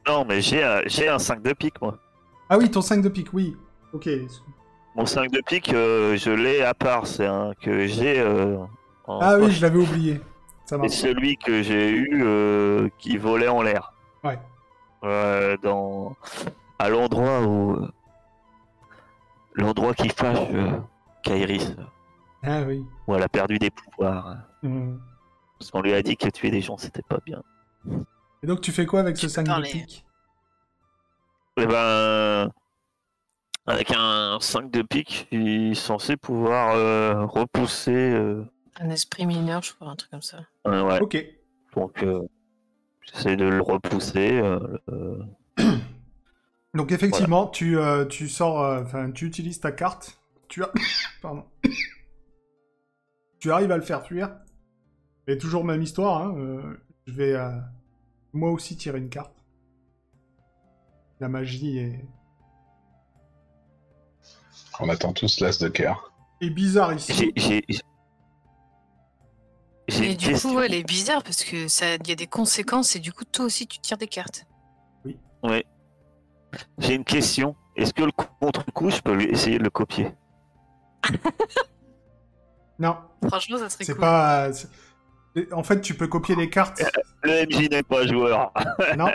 Non, 0.07 0.25
mais 0.25 0.41
j'ai 0.41 0.63
un, 0.63 0.81
j'ai 0.85 1.07
un 1.07 1.19
5 1.19 1.41
de 1.41 1.53
pique, 1.53 1.81
moi. 1.81 1.97
Ah 2.49 2.57
oui, 2.57 2.69
ton 2.69 2.81
5 2.81 3.01
de 3.01 3.09
pique, 3.09 3.33
oui. 3.33 3.55
Ok. 3.93 4.09
Mon 4.95 5.05
5 5.05 5.31
de 5.31 5.41
pique, 5.45 5.73
euh, 5.73 6.15
je 6.17 6.29
l'ai 6.29 6.61
à 6.61 6.73
part. 6.73 7.07
C'est 7.07 7.25
un 7.25 7.53
que 7.61 7.87
j'ai. 7.87 8.19
euh, 8.19 8.57
en 9.07 9.19
Ah 9.21 9.37
oui, 9.39 9.51
je 9.51 9.61
l'avais 9.61 9.79
oublié. 9.79 10.21
C'est 10.65 10.89
celui 10.89 11.37
que 11.37 11.61
j'ai 11.61 11.89
eu 11.89 12.23
euh, 12.23 12.89
qui 12.97 13.17
volait 13.17 13.47
en 13.47 13.61
l'air. 13.61 13.93
Ouais. 14.23 14.39
Euh, 15.03 15.57
dans 15.61 16.15
à 16.79 16.89
l'endroit 16.89 17.41
où 17.41 17.77
l'endroit 19.55 19.93
qui 19.93 20.09
fâche 20.09 20.37
euh, 20.53 20.71
Kairis, 21.23 21.75
Ah 22.43 22.61
oui. 22.65 22.85
où 23.07 23.15
elle 23.15 23.23
a 23.23 23.27
perdu 23.29 23.57
des 23.59 23.69
pouvoirs. 23.69 24.37
Hmm. 24.63 24.95
Parce 25.63 25.71
qu'on 25.71 25.81
lui 25.81 25.93
a 25.93 26.01
dit 26.03 26.17
que 26.17 26.27
tuer 26.27 26.51
des 26.51 26.59
gens 26.59 26.77
c'était 26.77 27.01
pas 27.03 27.19
bien. 27.25 27.41
Et 28.43 28.47
donc 28.47 28.59
tu 28.59 28.73
fais 28.73 28.85
quoi 28.85 28.99
avec 28.99 29.15
ce 29.15 29.21
Tu 29.21 29.27
peux 29.27 29.31
5 29.31 29.43
de 29.61 29.61
pique 29.63 30.05
Et 31.55 31.65
ben 31.65 32.51
avec 33.65 33.91
un 33.95 34.39
5 34.41 34.69
de 34.69 34.81
pique, 34.81 35.29
je 35.31 35.37
suis 35.37 35.75
censé 35.77 36.17
pouvoir 36.17 36.75
euh, 36.75 37.25
repousser. 37.25 37.93
euh, 37.93 38.43
Un 38.81 38.89
esprit 38.89 39.25
mineur, 39.25 39.63
je 39.63 39.73
crois, 39.73 39.87
un 39.87 39.95
truc 39.95 40.11
comme 40.11 40.21
ça. 40.21 40.39
euh, 40.67 40.83
ouais. 40.83 40.99
Ok. 40.99 41.25
Donc 41.73 42.03
euh, 42.03 42.27
j'essaie 42.99 43.37
de 43.37 43.45
le 43.45 43.61
repousser. 43.61 44.33
euh, 44.41 44.59
euh, 44.91 45.23
Donc 46.73 46.91
effectivement, 46.91 47.47
tu, 47.47 47.77
euh, 47.77 48.03
tu 48.03 48.27
sors, 48.27 48.61
euh, 48.61 48.81
enfin 48.83 49.11
tu 49.11 49.25
utilises 49.27 49.61
ta 49.61 49.71
carte. 49.71 50.19
Tu 50.49 50.61
as... 50.61 50.71
Pardon. 51.21 51.45
tu 53.39 53.49
arrives 53.49 53.71
à 53.71 53.77
le 53.77 53.83
faire 53.83 54.05
fuir. 54.05 54.35
Et 55.27 55.37
toujours 55.37 55.63
même 55.63 55.81
histoire. 55.81 56.21
Hein, 56.21 56.35
euh, 56.37 56.77
je 57.07 57.13
vais 57.13 57.33
euh, 57.33 57.49
moi 58.33 58.51
aussi 58.51 58.75
tirer 58.75 58.97
une 58.99 59.09
carte. 59.09 59.33
La 61.19 61.29
magie 61.29 61.77
est, 61.77 62.05
On 64.79 64.89
attend 64.89 65.13
tous 65.13 65.39
l'as 65.39 65.57
de 65.59 65.67
cœur. 65.69 66.11
est 66.41 66.49
bizarre 66.49 66.93
ici. 66.93 67.31
j'ai 67.35 67.63
j'ai 69.89 70.11
Et 70.11 70.15
du 70.15 70.27
question. 70.29 70.53
coup, 70.53 70.59
elle 70.59 70.73
est 70.73 70.83
bizarre 70.83 71.23
parce 71.23 71.43
que 71.43 71.67
ça, 71.67 71.95
il 71.95 72.07
y 72.07 72.11
a 72.11 72.15
des 72.15 72.27
conséquences 72.27 72.95
et 72.95 72.99
du 72.99 73.11
coup, 73.13 73.25
toi 73.25 73.45
aussi, 73.45 73.67
tu 73.67 73.79
tires 73.79 73.97
des 73.97 74.07
cartes. 74.07 74.45
Ouais. 75.43 75.65
J'ai 76.77 76.95
une 76.95 77.03
question. 77.03 77.55
Est-ce 77.75 77.93
que 77.93 78.03
le 78.03 78.11
contre-coup, 78.11 78.89
je 78.89 79.01
peux 79.01 79.13
lui 79.13 79.25
essayer 79.25 79.57
de 79.57 79.63
le 79.63 79.69
copier? 79.69 80.11
Non, 82.79 82.97
Franchement, 83.27 83.57
ça 83.59 83.69
serait 83.69 83.83
c'est 83.85 83.93
cool. 83.93 84.01
pas. 84.01 84.49
En 85.51 85.63
fait, 85.63 85.81
tu 85.81 85.95
peux 85.95 86.07
copier 86.07 86.35
les 86.35 86.49
cartes. 86.49 86.83
Le 87.23 87.45
MJ 87.47 87.69
n'est 87.69 87.81
pas 87.83 88.05
joueur. 88.05 88.53
non, 88.97 89.07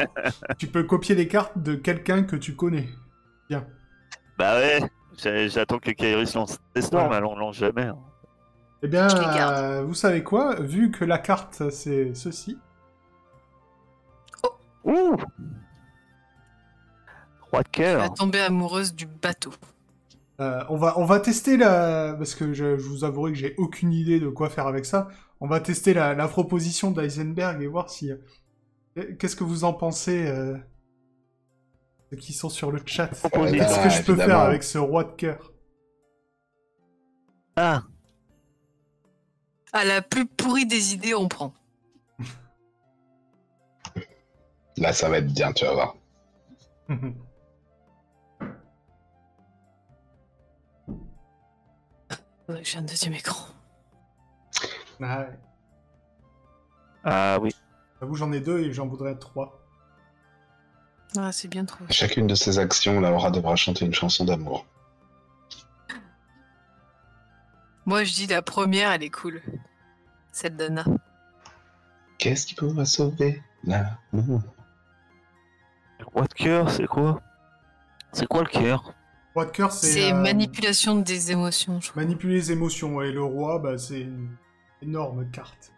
tu 0.59 0.66
peux 0.66 0.83
copier 0.83 1.14
les 1.14 1.28
cartes 1.28 1.57
de 1.59 1.74
quelqu'un 1.76 2.22
que 2.24 2.37
tu 2.37 2.54
connais. 2.57 2.88
Bah 4.38 4.54
ouais. 4.57 4.81
j'ai- 5.16 5.48
J'attends 5.48 5.78
que 5.81 5.90
Kairis 5.90 6.33
lance 6.35 6.59
des 6.74 6.83
storms, 6.83 7.07
Voilà. 7.09 7.20
mais 7.22 7.26
en 7.33 7.37
lance 7.37 7.57
jamais. 7.57 7.83
hein. 7.87 7.98
Eh 8.83 8.88
bien, 8.88 9.09
euh, 9.09 9.83
vous 9.83 9.94
savez 9.94 10.22
quoi? 10.22 10.54
Vu 10.61 10.90
que 10.92 11.04
la 11.04 11.18
carte 11.18 11.70
c'est 11.70 12.14
ceci, 12.14 12.57
Ouh 14.85 15.16
Roi 17.50 17.62
de 17.62 17.68
Tu 17.72 17.83
vas 17.83 17.94
cœur. 17.96 18.14
tomber 18.14 18.40
amoureuse 18.40 18.94
du 18.94 19.07
bateau. 19.07 19.52
Euh, 20.40 20.62
on, 20.68 20.76
va, 20.76 20.98
on 20.98 21.04
va 21.04 21.18
tester 21.18 21.57
la... 21.57 22.14
Parce 22.16 22.35
que 22.37 22.52
je, 22.52 22.76
je 22.78 22.88
vous 22.88 23.02
avouerai 23.04 23.33
que 23.33 23.38
j'ai 23.38 23.54
aucune 23.59 23.92
idée 23.92 24.20
de 24.20 24.28
quoi 24.28 24.48
faire 24.50 24.66
avec 24.68 24.85
ça. 24.87 25.09
On 25.40 25.46
va 25.46 25.61
tester 25.61 25.94
la, 25.94 26.14
la 26.14 26.29
proposition 26.29 26.90
d'Eisenberg 26.90 27.62
et 27.62 27.66
voir 27.66 27.90
si... 27.90 28.11
euh, 28.11 28.16
Qu'est-ce 29.18 29.37
que 29.37 29.44
vous 29.44 29.64
en 29.64 29.72
pensez 29.72 30.27
euh, 30.27 30.57
Ceux 32.11 32.16
qui 32.16 32.33
sont 32.33 32.48
sur 32.48 32.72
le 32.72 32.81
chat. 32.85 33.07
Proposition. 33.09 33.59
Qu'est-ce 33.64 33.83
que 33.85 33.90
je 33.90 34.03
peux 34.03 34.16
faire 34.16 34.40
avec 34.40 34.62
ce 34.64 34.79
roi 34.79 35.05
de 35.05 35.12
cœur? 35.12 35.53
Ah, 37.57 37.85
À 39.72 39.85
la 39.85 40.03
plus 40.03 40.27
pourrie 40.27 40.66
des 40.66 40.94
idées, 40.94 41.14
on 41.14 41.29
prend. 41.29 41.55
Là, 44.77 44.92
ça 44.92 45.09
va 45.09 45.18
être 45.18 45.33
bien, 45.33 45.53
tu 45.53 45.64
vas 45.64 45.72
voir. 45.74 45.96
J'ai 52.62 52.79
un 52.79 52.83
deuxième 52.83 53.12
écran. 53.14 53.44
Ah 55.01 55.21
ouais. 55.21 55.39
ah 57.05 57.39
oui. 57.41 57.55
J'avoue, 58.01 58.15
j'en 58.15 58.33
ai 58.33 58.41
deux 58.41 58.61
et 58.61 58.73
j'en 58.73 58.87
voudrais 58.87 59.17
trois. 59.17 59.61
Ah, 61.17 61.33
c'est 61.33 61.49
bien 61.49 61.65
trop. 61.65 61.85
À 61.89 61.93
chacune 61.93 62.27
de 62.27 62.35
ces 62.35 62.59
actions, 62.59 63.01
Laura 63.01 63.31
devra 63.31 63.57
chanter 63.57 63.85
une 63.85 63.95
chanson 63.95 64.25
d'amour. 64.25 64.67
Moi, 67.87 68.05
je 68.05 68.13
dis 68.13 68.27
la 68.27 68.43
première, 68.43 68.93
elle 68.93 69.03
est 69.03 69.11
cool. 69.11 69.41
Celle 70.31 70.57
d'Anna. 70.57 70.85
Qu'est-ce 72.19 72.47
qui 72.47 72.55
pourra 72.55 72.85
sauver 72.85 73.43
l'amour? 73.65 74.43
Roi 76.05 76.27
de 76.27 76.35
cœur, 76.35 76.71
c'est 76.71 76.87
quoi? 76.87 77.23
C'est 78.13 78.27
quoi 78.27 78.43
le 78.43 78.49
cœur? 78.49 78.93
Roi 79.35 79.47
de 79.47 79.51
cœur, 79.51 79.73
c'est... 79.73 79.87
C'est 79.87 80.13
euh, 80.13 80.17
manipulation 80.17 80.97
des 80.97 81.33
émotions, 81.33 81.81
je 81.81 81.91
crois. 81.91 82.03
Manipuler 82.03 82.35
les 82.35 82.53
émotions. 82.53 83.01
Et 83.01 83.11
le 83.11 83.23
roi, 83.23 83.59
bah, 83.59 83.79
c'est 83.79 84.03
une 84.03 84.37
énorme 84.83 85.31
carte. 85.31 85.73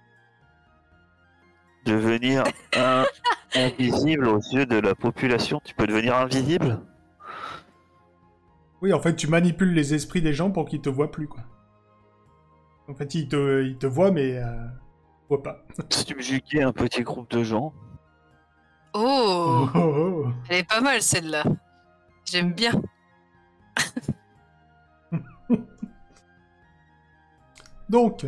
Devenir 1.84 2.44
un- 2.76 3.04
invisible 3.54 4.28
aux 4.28 4.40
yeux 4.52 4.66
de 4.66 4.76
la 4.78 4.94
population. 4.94 5.60
Tu 5.64 5.74
peux 5.74 5.86
devenir 5.86 6.16
invisible? 6.16 6.80
Oui, 8.82 8.92
en 8.92 9.00
fait, 9.00 9.14
tu 9.16 9.26
manipules 9.28 9.72
les 9.74 9.92
esprits 9.94 10.22
des 10.22 10.32
gens 10.32 10.50
pour 10.50 10.66
qu'ils 10.68 10.80
te 10.80 10.88
voient 10.88 11.10
plus, 11.10 11.28
quoi. 11.28 11.42
En 12.88 12.94
fait, 12.94 13.14
ils 13.14 13.28
te, 13.28 13.62
ils 13.62 13.76
te 13.78 13.86
voient, 13.86 14.10
mais 14.10 14.36
euh, 14.38 14.66
voient 15.28 15.42
pas. 15.42 15.64
Subjuguer 15.90 16.62
un 16.62 16.72
petit 16.72 17.02
groupe 17.02 17.30
de 17.30 17.42
gens 17.42 17.72
Oh 18.92 19.68
Oh, 19.74 19.78
oh, 19.78 20.24
oh. 20.26 20.32
Elle 20.48 20.58
est 20.58 20.68
pas 20.68 20.80
mal, 20.80 21.00
celle-là. 21.02 21.44
J'aime 22.24 22.52
bien. 22.52 22.72
Donc, 27.88 28.24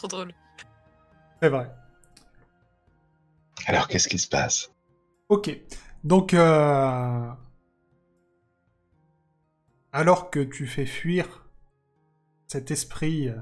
Trop 0.00 0.08
drôle. 0.08 0.32
c'est 1.42 1.50
vrai. 1.50 1.70
Alors, 3.66 3.86
qu'est-ce 3.86 4.08
qui 4.08 4.18
se 4.18 4.28
passe? 4.28 4.72
Ok. 5.28 5.50
Donc, 6.04 6.32
euh, 6.32 7.30
alors 9.92 10.30
que 10.30 10.40
tu 10.40 10.66
fais 10.66 10.86
fuir 10.86 11.46
cet 12.46 12.70
esprit, 12.70 13.28
euh, 13.28 13.36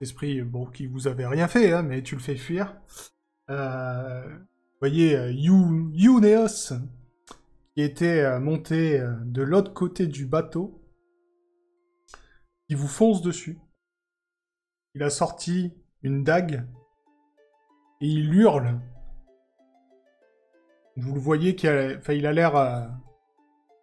esprit, 0.00 0.40
bon, 0.40 0.64
qui 0.64 0.86
vous 0.86 1.06
avait 1.06 1.26
rien 1.26 1.48
fait, 1.48 1.70
hein, 1.74 1.82
mais 1.82 2.02
tu 2.02 2.14
le 2.14 2.22
fais 2.22 2.36
fuir. 2.36 2.74
euh, 3.50 4.26
vous 4.26 4.78
voyez 4.80 5.14
euh, 5.16 5.30
You- 5.32 5.90
Youneos, 5.92 6.72
qui 7.74 7.82
était 7.82 8.20
euh, 8.22 8.40
monté 8.40 8.98
euh, 8.98 9.12
de 9.26 9.42
l'autre 9.42 9.74
côté 9.74 10.06
du 10.06 10.24
bateau, 10.24 10.82
qui 12.66 12.74
vous 12.74 12.88
fonce 12.88 13.20
dessus. 13.20 13.58
Il 14.94 15.02
a 15.02 15.10
sorti 15.10 15.72
une 16.02 16.22
dague 16.22 16.66
et 18.00 18.06
il 18.06 18.34
hurle. 18.34 18.80
Vous 20.96 21.14
le 21.14 21.20
voyez 21.20 21.56
qu'il 21.56 21.70
a, 21.70 21.96
enfin, 21.96 22.12
il 22.12 22.26
a 22.26 22.32
l'air, 22.32 22.56
euh, 22.56 22.86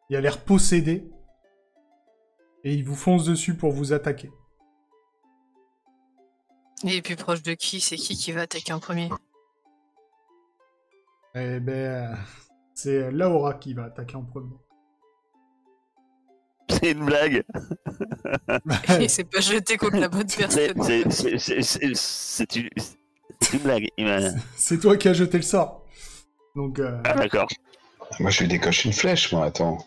il 0.10 0.16
a 0.16 0.22
l'air 0.22 0.44
possédé 0.44 1.10
et 2.64 2.74
il 2.74 2.84
vous 2.84 2.96
fonce 2.96 3.26
dessus 3.26 3.56
pour 3.56 3.72
vous 3.72 3.94
attaquer. 3.94 4.32
Il 6.84 6.94
est 6.94 7.02
plus 7.02 7.16
proche 7.16 7.42
de 7.42 7.54
qui? 7.54 7.82
C'est 7.82 7.98
qui 7.98 8.16
qui 8.16 8.32
va 8.32 8.42
attaquer 8.42 8.74
en 8.74 8.80
premier? 8.80 9.10
Eh 11.36 11.60
ben, 11.60 12.14
euh, 12.14 12.16
c'est 12.74 13.12
Laura 13.12 13.56
qui 13.56 13.74
va 13.74 13.86
attaquer 13.86 14.16
en 14.16 14.24
premier. 14.24 14.56
C'est 16.70 16.92
une 16.92 17.06
blague. 17.06 17.44
Il 19.00 19.10
s'est 19.10 19.24
pas 19.24 19.40
jeté 19.42 19.78
contre 19.78 19.98
la 19.98 20.08
bonne 20.10 20.28
personne. 20.28 20.82
c'est- 20.82 22.56
une, 22.56 22.70
une 23.54 23.60
blague. 23.60 23.88
Il 23.98 24.06
m'a- 24.06 24.32
c'est 24.56 24.80
toi 24.80 24.96
qui 24.98 25.08
as 25.08 25.14
jeté 25.14 25.38
le 25.38 25.44
sort. 25.44 25.86
Donc, 26.56 26.80
euh, 26.80 27.02
Ah 27.06 27.14
d'accord. 27.14 27.48
Moi, 28.20 28.30
je 28.32 28.42
lui 28.42 28.48
décoche 28.48 28.86
une 28.86 28.94
flèche, 28.94 29.32
moi, 29.32 29.46
attends. 29.46 29.78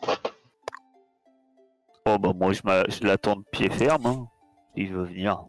Oh 2.04 2.18
bah 2.18 2.32
moi 2.34 2.52
je, 2.52 2.60
l'attends 3.06 3.36
de 3.36 3.44
pied 3.52 3.70
ferme. 3.70 4.06
Hein, 4.06 4.26
S'il 4.76 4.92
veut 4.92 5.04
venir. 5.04 5.44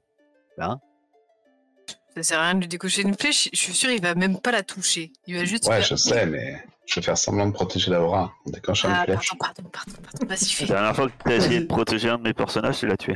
Ça 2.15 2.21
sert 2.21 2.39
à 2.39 2.43
rien 2.45 2.53
de 2.55 2.59
lui 2.59 2.67
décocher 2.67 3.01
une 3.01 3.15
flèche. 3.17 3.49
Je 3.51 3.57
suis 3.57 3.73
sûr, 3.73 3.89
il 3.89 4.01
va 4.01 4.13
même 4.13 4.39
pas 4.39 4.51
la 4.51 4.61
toucher. 4.61 5.11
Il 5.25 5.35
va 5.35 5.45
juste. 5.45 5.65
Ouais, 5.67 5.77
faire- 5.77 5.85
je 5.85 5.95
sais, 5.95 6.25
mais 6.27 6.63
je 6.85 6.95
vais 6.99 7.01
faire 7.05 7.17
semblant 7.17 7.47
de 7.47 7.53
protéger 7.53 7.91
Laura 7.91 8.33
en 8.45 8.49
décochant 8.49 8.89
une 8.89 8.95
Ah, 8.95 9.03
flèche. 9.05 9.29
pardon, 9.39 9.63
pardon, 9.63 9.69
pardon, 9.71 10.01
pardon. 10.11 10.27
Vas-y, 10.27 10.61
La 10.67 10.75
dernière 10.75 10.95
fois 10.95 11.07
que 11.07 11.13
t'as 11.23 11.35
essayé 11.35 11.59
de 11.61 11.65
protéger 11.67 12.09
un 12.09 12.17
de 12.17 12.23
mes 12.23 12.33
personnages, 12.33 12.79
tu 12.79 12.87
l'as 12.87 12.97
tué. 12.97 13.15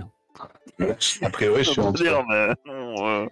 A 1.23 1.29
priori, 1.29 1.63
je 1.63 1.71
suis 1.71 1.81
en 1.81 1.91
dire, 1.91 2.23
mais 2.29 2.47
non, 2.65 3.07
euh, 3.07 3.25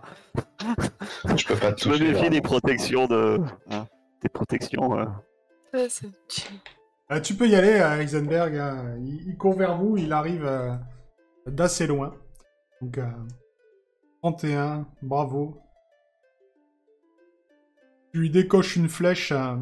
Je 1.36 1.45
peux 1.45 1.56
pas 1.56 1.71
te 1.74 1.84
je 1.84 1.89
me 1.89 1.93
toucher. 1.93 2.08
méfie 2.12 2.24
là. 2.24 2.30
des 2.30 2.41
protections 2.41 3.08
de. 3.08 3.39
hein, 3.69 3.88
des 4.21 4.30
protections. 4.30 4.98
euh. 5.00 5.06
Ça 5.89 6.08
me 6.08 6.13
tue. 6.28 6.50
euh, 7.12 7.19
tu 7.21 7.36
peux 7.36 7.48
y 7.48 7.56
aller, 7.56 7.74
euh, 7.80 8.00
Heisenberg. 8.02 8.56
hein. 8.58 8.95
Il, 9.00 9.28
il 9.30 9.38
court 9.38 9.54
vers 9.58 9.78
vous, 9.78 9.95
il 9.98 10.12
arrive 10.12 10.45
euh, 10.45 10.74
d'assez 11.45 11.86
loin. 11.88 12.13
Donc, 12.82 12.98
euh, 12.98 13.06
31, 14.24 14.88
bravo. 15.02 15.62
Tu 18.12 18.19
lui 18.21 18.30
décoches 18.32 18.76
une 18.78 18.89
flèche, 18.89 19.32
euh, 19.32 19.56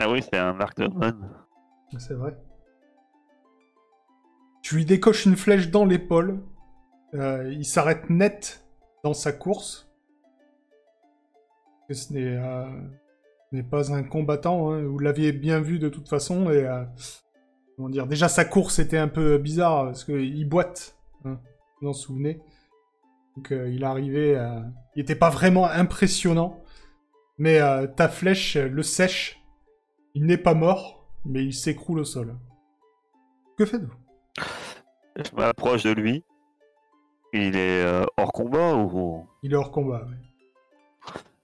Ah 0.00 0.10
oui, 0.10 0.22
c'est 0.22 0.38
un 0.38 0.52
run. 0.52 1.18
c'est 1.98 2.14
vrai. 2.14 2.36
Tu 4.62 4.76
lui 4.76 4.84
décoches 4.84 5.26
une 5.26 5.36
flèche 5.36 5.70
dans 5.70 5.84
l'épaule. 5.84 6.42
Euh, 7.14 7.52
il 7.52 7.64
s'arrête 7.64 8.10
net 8.10 8.66
dans 9.04 9.14
sa 9.14 9.32
course. 9.32 9.90
Que 11.88 11.94
ce 11.94 12.12
n'est 12.12 12.36
euh, 12.36 12.64
ce 13.50 13.56
n'est 13.56 13.62
pas 13.62 13.92
un 13.92 14.02
combattant. 14.02 14.72
hein. 14.72 14.82
Vous 14.84 14.98
l'aviez 14.98 15.32
bien 15.32 15.60
vu 15.60 15.78
de 15.78 15.88
toute 15.88 16.08
façon. 16.08 16.50
Et 16.50 16.66
euh, 16.66 16.82
comment 17.76 17.88
dire 17.90 18.06
Déjà 18.06 18.28
sa 18.28 18.44
course 18.44 18.78
était 18.78 18.98
un 18.98 19.08
peu 19.08 19.38
bizarre 19.38 19.84
parce 19.86 20.04
qu'il 20.04 20.48
boite. 20.48 20.96
hein, 21.24 21.38
vous 21.80 21.88
en 21.88 21.92
souvenez 21.92 22.40
Donc 23.36 23.50
il 23.52 23.84
arrivait. 23.84 24.36
Il 24.96 25.00
n'était 25.00 25.14
pas 25.14 25.30
vraiment 25.30 25.66
impressionnant. 25.66 26.62
Mais 27.38 27.60
ta 27.96 28.08
flèche 28.08 28.56
le 28.56 28.82
sèche. 28.82 29.40
Il 30.14 30.26
n'est 30.26 30.38
pas 30.38 30.54
mort, 30.54 31.06
mais 31.24 31.44
il 31.44 31.52
s'écroule 31.52 31.98
au 31.98 32.04
sol. 32.04 32.36
Que 33.58 33.66
faites-vous? 33.66 33.94
Je 35.16 35.34
m'approche 35.36 35.82
de 35.82 35.90
lui. 35.90 36.24
Il 37.32 37.56
est 37.56 37.84
euh, 37.84 38.04
hors 38.16 38.32
combat 38.32 38.74
ou? 38.76 39.26
Il 39.42 39.52
est 39.52 39.56
hors 39.56 39.72
combat. 39.72 40.04
ouais. 40.04 40.16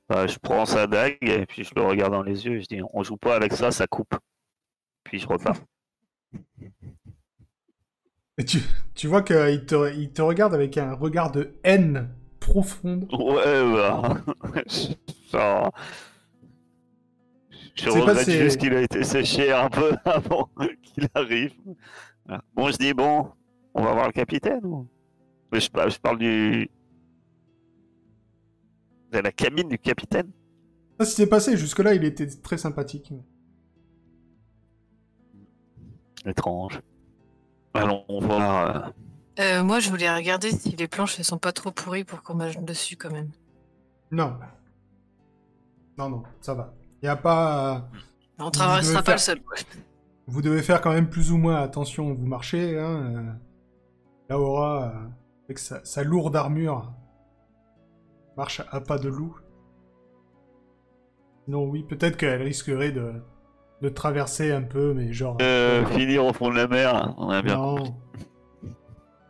Bah, 0.09 0.27
je 0.27 0.39
prends 0.39 0.67
sa 0.67 0.87
dague 0.89 1.19
et 1.21 1.47
puis 1.47 1.63
je 1.63 1.73
le 1.77 1.83
regarde 1.83 2.13
dans 2.13 2.23
les 2.23 2.45
yeux 2.45 2.57
et 2.57 2.61
je 2.63 2.67
dis 2.67 2.81
on 2.93 3.05
joue 3.05 3.17
pas 3.17 3.37
avec 3.37 3.53
ça, 3.53 3.71
ça 3.71 3.87
coupe. 3.87 4.15
Puis 5.05 5.21
je 5.21 5.29
repars. 5.29 5.57
Et 8.39 8.45
tu, 8.45 8.59
tu 8.95 9.07
vois 9.07 9.23
qu'il 9.23 9.67
te, 9.67 9.95
il 9.95 10.13
te 10.13 10.23
regarde 10.23 10.55
avec 10.55 10.79
un 10.79 10.95
regard 10.95 11.31
de 11.31 11.55
haine 11.63 12.09
profonde. 12.41 13.07
Ouais, 13.13 13.73
bah. 13.73 14.15
Genre. 15.33 15.73
Je 17.85 17.89
regrette 17.91 18.31
juste 18.31 18.59
qu'il 18.61 18.75
a 18.75 18.81
été 18.83 19.03
séché 19.05 19.53
un 19.53 19.69
peu 19.69 19.93
avant 20.05 20.49
qu'il 20.83 21.09
arrive. 21.15 21.53
Voilà. 22.27 22.43
Bon, 22.55 22.71
je 22.71 22.77
dis 22.77 22.93
bon, 22.95 23.31
on 23.75 23.83
va 23.83 23.93
voir 23.95 24.07
le 24.07 24.13
capitaine 24.13 24.65
ou? 24.65 24.87
Mais 25.53 25.61
je, 25.61 25.71
parle- 25.71 25.91
je 25.91 25.99
parle 25.99 26.19
du. 26.19 26.71
de 29.13 29.19
la 29.19 29.33
cabine 29.33 29.69
du 29.69 29.79
capitaine. 29.79 30.31
Ça 31.01 31.07
s'est 31.07 31.27
passé, 31.29 31.57
jusque-là, 31.57 31.95
il 31.95 32.05
était 32.05 32.27
très 32.27 32.59
sympathique. 32.59 33.13
Étrange. 36.27 36.81
Allons 37.75 38.05
voir. 38.09 38.77
euh, 38.77 38.91
Euh, 39.41 39.65
moi, 39.65 39.81
je 39.81 39.89
voulais 39.91 40.15
regarder 40.15 40.51
si 40.51 40.71
les 40.77 40.87
planches 40.89 41.19
elles 41.19 41.25
sont 41.25 41.39
pas 41.39 41.53
trop 41.53 41.71
pourries 41.71 42.05
pour 42.05 42.23
qu'on 42.23 42.35
marche 42.35 42.59
dessus 42.59 42.97
quand 42.97 43.11
même. 43.11 43.31
Non. 44.11 44.37
Non, 45.97 46.11
non, 46.11 46.23
ça 46.41 46.55
va. 46.55 46.75
Il 47.03 47.07
n'y 47.07 47.09
a 47.09 47.17
pas... 47.17 47.89
On 48.39 48.51
traversera 48.51 48.95
devez 49.01 49.05
pas 49.05 49.13
le 49.13 49.19
faire- 49.19 49.21
sol. 49.21 49.41
quoi. 49.43 49.57
Vous 50.27 50.43
devez 50.43 50.63
faire 50.63 50.81
quand 50.81 50.93
même 50.93 51.09
plus 51.09 51.33
ou 51.33 51.39
moins 51.39 51.57
attention 51.57 52.11
où 52.11 52.17
vous 52.17 52.27
marchez. 52.27 52.79
Hein. 52.79 53.03
euh, 53.17 53.33
Laura, 54.31 54.85
euh, 54.95 55.09
avec 55.47 55.59
sa, 55.59 55.85
sa 55.85 56.05
lourde 56.05 56.37
armure, 56.37 56.93
marche 58.37 58.63
à 58.71 58.81
pas 58.81 58.99
de 58.99 59.09
loup. 59.09 59.37
Non, 61.49 61.65
oui, 61.65 61.83
peut-être 61.83 62.17
qu'elle 62.17 62.43
risquerait 62.43 62.93
de, 62.93 63.13
de 63.83 63.89
traverser 63.89 64.53
un 64.53 64.63
peu, 64.63 64.95
mais 64.95 65.13
genre... 65.13 65.37
euh, 65.43 65.85
finir 65.87 66.25
au 66.25 66.33
fond 66.33 66.51
de 66.51 66.57
la 66.57 66.69
mer, 66.69 67.15
on 67.19 67.29
a 67.31 67.43
bien. 67.43 67.57
Non. 67.57 67.97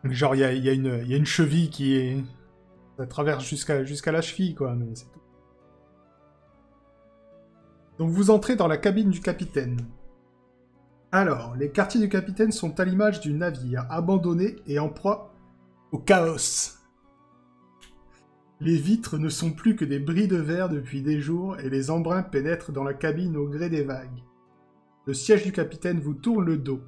Genre, 0.05 0.35
il 0.35 0.41
y 0.41 0.45
a, 0.45 0.53
il 0.53 0.65
y 0.65 0.69
a 0.69 0.73
une- 0.73 1.01
il 1.03 1.09
y 1.11 1.15
a 1.15 1.17
une 1.17 1.27
cheville 1.27 1.71
qui 1.71 1.97
est... 1.97 2.23
Ça 2.99 3.07
traverse 3.07 3.45
jusqu'à 3.45 3.85
jusqu'à 3.85 4.13
la 4.13 4.21
cheville, 4.21 4.55
quoi, 4.55 4.75
mais 4.75 4.87
c'est 4.95 5.11
tout. 5.11 5.20
Donc 8.01 8.09
vous 8.13 8.31
entrez 8.31 8.57
dans 8.57 8.67
la 8.67 8.79
cabine 8.79 9.11
du 9.11 9.21
capitaine. 9.21 9.87
Alors, 11.13 11.55
les 11.55 11.71
quartiers 11.71 12.01
du 12.01 12.09
capitaine 12.09 12.51
sont 12.51 12.81
à 12.81 12.87
l'image 12.87 13.21
du 13.21 13.35
navire, 13.35 13.85
abandonné 13.91 14.57
et 14.67 14.79
en 14.79 14.89
proie 14.89 15.35
au 15.93 15.99
chaos. 15.99 16.79
Les 18.59 18.77
vitres 18.77 19.19
ne 19.19 19.29
sont 19.29 19.53
plus 19.53 19.77
que 19.77 19.85
des 19.85 19.99
bris 19.99 20.29
de 20.29 20.39
verre 20.39 20.71
depuis 20.71 21.03
des 21.03 21.21
jours 21.21 21.59
et 21.61 21.69
les 21.69 21.91
embruns 21.91 22.23
pénètrent 22.23 22.73
dans 22.73 22.85
la 22.85 22.95
cabine 22.95 23.37
au 23.37 23.47
gré 23.47 23.69
des 23.69 23.85
vagues. 23.85 24.25
Le 25.05 25.13
siège 25.13 25.45
du 25.45 25.53
capitaine 25.53 26.01
vous 26.01 26.15
tourne 26.15 26.47
le 26.47 26.57
dos. 26.57 26.81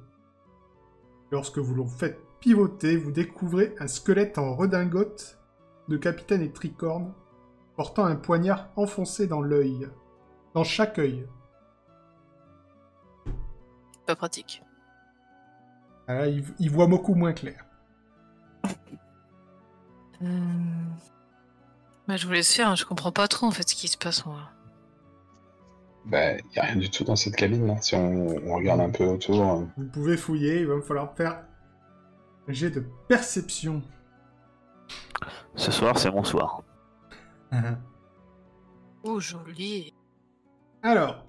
Lorsque 1.31 1.59
vous 1.59 1.75
le 1.75 1.85
faites 1.85 2.19
pivoter, 2.39 2.97
vous 2.97 3.11
découvrez 3.11 3.75
un 3.77 3.87
squelette 3.87 4.39
en 4.39 4.55
redingote 4.55 5.39
de 5.89 5.97
capitaine 5.97 6.41
et 6.41 6.51
tricorne, 6.51 7.13
portant 7.75 8.05
un 8.05 8.15
poignard 8.15 8.71
enfoncé 8.77 9.27
dans 9.27 9.41
l'œil. 9.41 9.87
Dans 10.53 10.63
chaque 10.63 10.99
œil. 10.99 11.27
Pas 14.05 14.15
pratique. 14.15 14.61
Ah 16.07 16.13
là, 16.15 16.27
il, 16.27 16.43
il 16.59 16.69
voit 16.69 16.87
beaucoup 16.87 17.15
moins 17.15 17.33
clair. 17.33 17.65
Euh... 20.21 20.27
Bah, 22.07 22.17
je 22.17 22.27
vous 22.27 22.33
laisse 22.33 22.53
faire, 22.53 22.67
hein, 22.69 22.75
je 22.75 22.85
comprends 22.85 23.11
pas 23.11 23.27
trop 23.27 23.47
en 23.47 23.51
fait 23.51 23.67
ce 23.67 23.75
qui 23.75 23.87
se 23.87 23.97
passe. 23.97 24.25
Moi. 24.25 24.39
Bah, 26.05 26.33
y 26.55 26.59
a 26.59 26.63
rien 26.63 26.75
du 26.75 26.89
tout 26.89 27.03
dans 27.05 27.15
cette 27.15 27.35
cabine, 27.35 27.65
là. 27.65 27.81
Si 27.81 27.95
on, 27.95 28.27
on 28.45 28.55
regarde 28.55 28.81
un 28.81 28.89
peu 28.89 29.05
autour. 29.05 29.41
euh. 29.41 29.65
Vous 29.77 29.87
pouvez 29.87 30.17
fouiller, 30.17 30.59
il 30.61 30.67
va 30.67 30.75
me 30.75 30.81
falloir 30.81 31.13
faire 31.15 31.43
un 32.47 32.53
jet 32.53 32.69
de 32.69 32.85
perception. 33.07 33.81
Ce 35.55 35.71
soir, 35.71 35.97
c'est 35.97 36.11
mon 36.11 36.23
soir. 36.23 36.61
Oh, 39.05 39.19
joli. 39.19 39.93
Alors, 40.83 41.25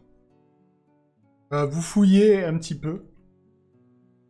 euh, 1.53 1.67
vous 1.67 1.81
fouillez 1.81 2.45
un 2.45 2.59
petit 2.59 2.75
peu. 2.79 3.05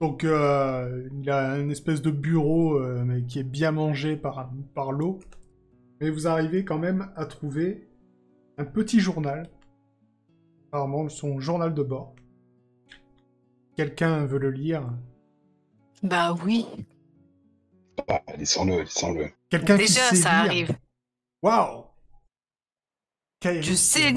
Donc, 0.01 0.25
euh, 0.25 1.09
il 1.15 1.31
a 1.31 1.57
une 1.59 1.71
espèce 1.71 2.03
de 2.03 2.11
bureau 2.11 2.77
euh, 2.77 3.03
mais 3.07 3.23
qui 3.25 3.39
est 3.39 3.43
bien 3.45 3.73
mangé 3.73 4.17
par, 4.17 4.51
par 4.75 4.93
l'eau. 4.93 5.21
Mais 6.01 6.11
vous 6.11 6.27
arrivez 6.27 6.65
quand 6.65 6.79
même 6.79 7.11
à 7.17 7.25
trouver 7.25 7.89
un 8.59 8.65
petit 8.65 9.01
journal. 9.01 9.49
Apparemment, 10.69 11.09
son 11.09 11.41
journal 11.41 11.73
de 11.73 11.83
bord. 11.83 12.15
Quelqu'un 13.77 14.27
veut 14.27 14.39
le 14.39 14.51
lire. 14.51 14.93
Bah 16.03 16.35
oui. 16.45 16.67
Ah, 18.09 18.21
laissons-le, 18.37 18.81
laissons-le. 18.81 19.29
Quelqu'un 19.49 19.77
qui 19.79 19.85
Déjà, 19.85 20.01
sait 20.11 20.17
ça 20.17 20.31
lire. 20.31 20.51
arrive. 20.51 20.77
Waouh 21.43 21.85
Je 23.63 23.75
sais 23.75 24.13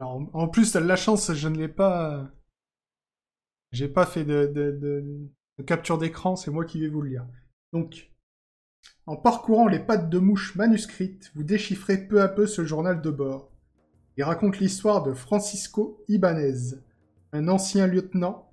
en- 0.00 0.28
en 0.32 0.48
plus, 0.48 0.72
t'as 0.72 0.80
de 0.80 0.86
la 0.86 0.96
chance, 0.96 1.32
je 1.32 1.48
ne 1.48 1.56
l'ai 1.58 1.68
pas. 1.68 2.30
J'ai 3.72 3.88
pas 3.88 4.06
fait 4.06 4.24
de, 4.24 4.46
de- 4.46 4.72
de- 4.72 5.28
de 5.58 5.62
capture 5.62 5.98
d'écran, 5.98 6.36
c'est 6.36 6.50
moi 6.50 6.64
qui 6.64 6.80
vais 6.80 6.88
vous 6.88 7.02
le 7.02 7.10
lire. 7.10 7.26
Donc, 7.72 8.10
en 9.06 9.16
parcourant 9.16 9.68
les 9.68 9.78
pattes 9.78 10.08
de 10.08 10.18
mouche 10.18 10.54
manuscrites, 10.56 11.30
vous 11.34 11.44
déchiffrez 11.44 11.98
peu 12.08 12.22
à 12.22 12.28
peu 12.28 12.46
ce 12.46 12.64
journal 12.64 13.00
de 13.02 13.10
bord. 13.10 13.52
Il 14.16 14.24
raconte 14.24 14.58
l'histoire 14.58 15.02
de 15.02 15.12
Francisco 15.12 16.02
Ibanez, 16.08 16.76
un 17.32 17.48
ancien 17.48 17.86
lieutenant 17.86 18.50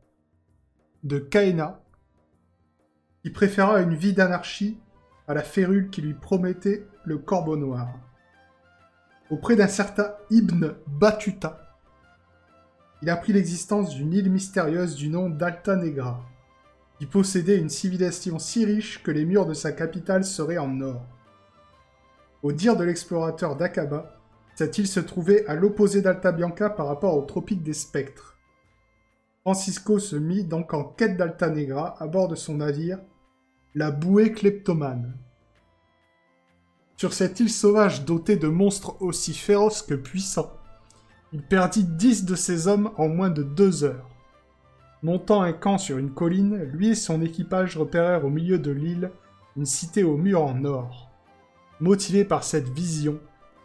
de 1.03 1.17
Caena, 1.19 1.83
qui 3.23 3.29
préféra 3.31 3.81
une 3.81 3.95
vie 3.95 4.13
d'anarchie 4.13 4.77
à 5.27 5.33
la 5.33 5.43
férule 5.43 5.89
qui 5.89 6.01
lui 6.01 6.13
promettait 6.13 6.85
le 7.07 7.17
corbeau 7.17 7.55
noir 7.55 7.87
auprès 9.29 9.55
d'un 9.55 9.67
certain 9.67 10.11
Ibn 10.29 10.73
Battuta. 10.87 11.73
Il 13.01 13.09
apprit 13.09 13.31
l'existence 13.31 13.95
d'une 13.95 14.13
île 14.13 14.29
mystérieuse 14.29 14.95
du 14.95 15.07
nom 15.07 15.29
d'Alta 15.29 15.77
Negra, 15.77 16.21
qui 16.99 17.05
possédait 17.05 17.57
une 17.57 17.69
civilisation 17.69 18.39
si 18.39 18.65
riche 18.65 19.03
que 19.03 19.11
les 19.11 19.23
murs 19.23 19.45
de 19.45 19.53
sa 19.53 19.71
capitale 19.71 20.25
seraient 20.25 20.57
en 20.57 20.81
or. 20.81 21.05
Au 22.43 22.51
dire 22.51 22.75
de 22.75 22.83
l'explorateur 22.83 23.55
d'Akaba, 23.55 24.19
cette 24.55 24.77
île 24.77 24.87
se 24.87 24.99
trouvait 24.99 25.45
à 25.47 25.55
l'opposé 25.55 26.01
d'Alta 26.01 26.31
Bianca 26.33 26.69
par 26.69 26.87
rapport 26.87 27.15
au 27.17 27.21
tropique 27.21 27.63
des 27.63 27.73
spectres. 27.73 28.37
Francisco 29.41 29.99
se 29.99 30.17
mit 30.17 30.43
donc 30.43 30.73
en 30.73 30.83
quête 30.83 31.15
d'Alta 31.15 31.49
Negra 31.49 31.95
à 32.01 32.07
bord 32.07 32.27
de 32.27 32.35
son 32.35 32.55
navire, 32.55 32.99
la 33.75 33.91
bouée 33.91 34.33
kleptomane. 34.33 35.17
Sur 36.97 37.13
cette 37.13 37.39
île 37.39 37.51
sauvage 37.51 38.05
dotée 38.05 38.37
de 38.37 38.47
monstres 38.47 38.99
aussi 39.03 39.35
féroces 39.35 39.83
que 39.83 39.93
puissants, 39.93 40.51
il 41.31 41.43
perdit 41.43 41.83
dix 41.83 42.25
de 42.25 42.33
ses 42.33 42.67
hommes 42.67 42.89
en 42.97 43.07
moins 43.07 43.29
de 43.29 43.43
deux 43.43 43.83
heures. 43.83 44.09
Montant 45.03 45.43
un 45.43 45.53
camp 45.53 45.77
sur 45.77 45.99
une 45.99 46.09
colline, 46.09 46.57
lui 46.73 46.89
et 46.89 46.95
son 46.95 47.21
équipage 47.21 47.77
repérèrent 47.77 48.25
au 48.25 48.31
milieu 48.31 48.57
de 48.57 48.71
l'île 48.71 49.11
une 49.55 49.67
cité 49.67 50.03
aux 50.03 50.17
murs 50.17 50.41
en 50.41 50.65
or. 50.65 51.11
Motivés 51.79 52.25
par 52.25 52.43
cette 52.43 52.69
vision, 52.69 53.19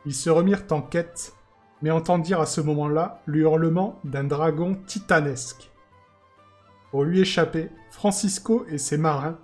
ils 0.04 0.14
se 0.14 0.28
remirent 0.28 0.66
en 0.70 0.82
quête, 0.82 1.32
mais 1.80 1.90
entendirent 1.90 2.42
à 2.42 2.46
ce 2.46 2.60
moment-là 2.60 3.22
le 3.24 3.40
hurlement 3.40 3.98
d'un 4.04 4.24
dragon 4.24 4.76
titanesque. 4.86 5.70
Pour 6.90 7.04
lui 7.04 7.20
échapper, 7.20 7.70
Francisco 7.90 8.66
et 8.68 8.76
ses 8.76 8.98
marins 8.98 9.38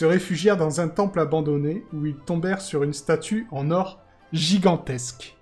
se 0.00 0.06
réfugièrent 0.06 0.56
dans 0.56 0.80
un 0.80 0.88
temple 0.88 1.20
abandonné 1.20 1.84
où 1.92 2.06
ils 2.06 2.16
tombèrent 2.16 2.62
sur 2.62 2.84
une 2.84 2.94
statue 2.94 3.46
en 3.50 3.70
or 3.70 4.00
gigantesque. 4.32 5.36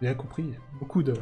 Bien 0.00 0.14
compris, 0.14 0.54
beaucoup 0.80 1.02
de... 1.02 1.12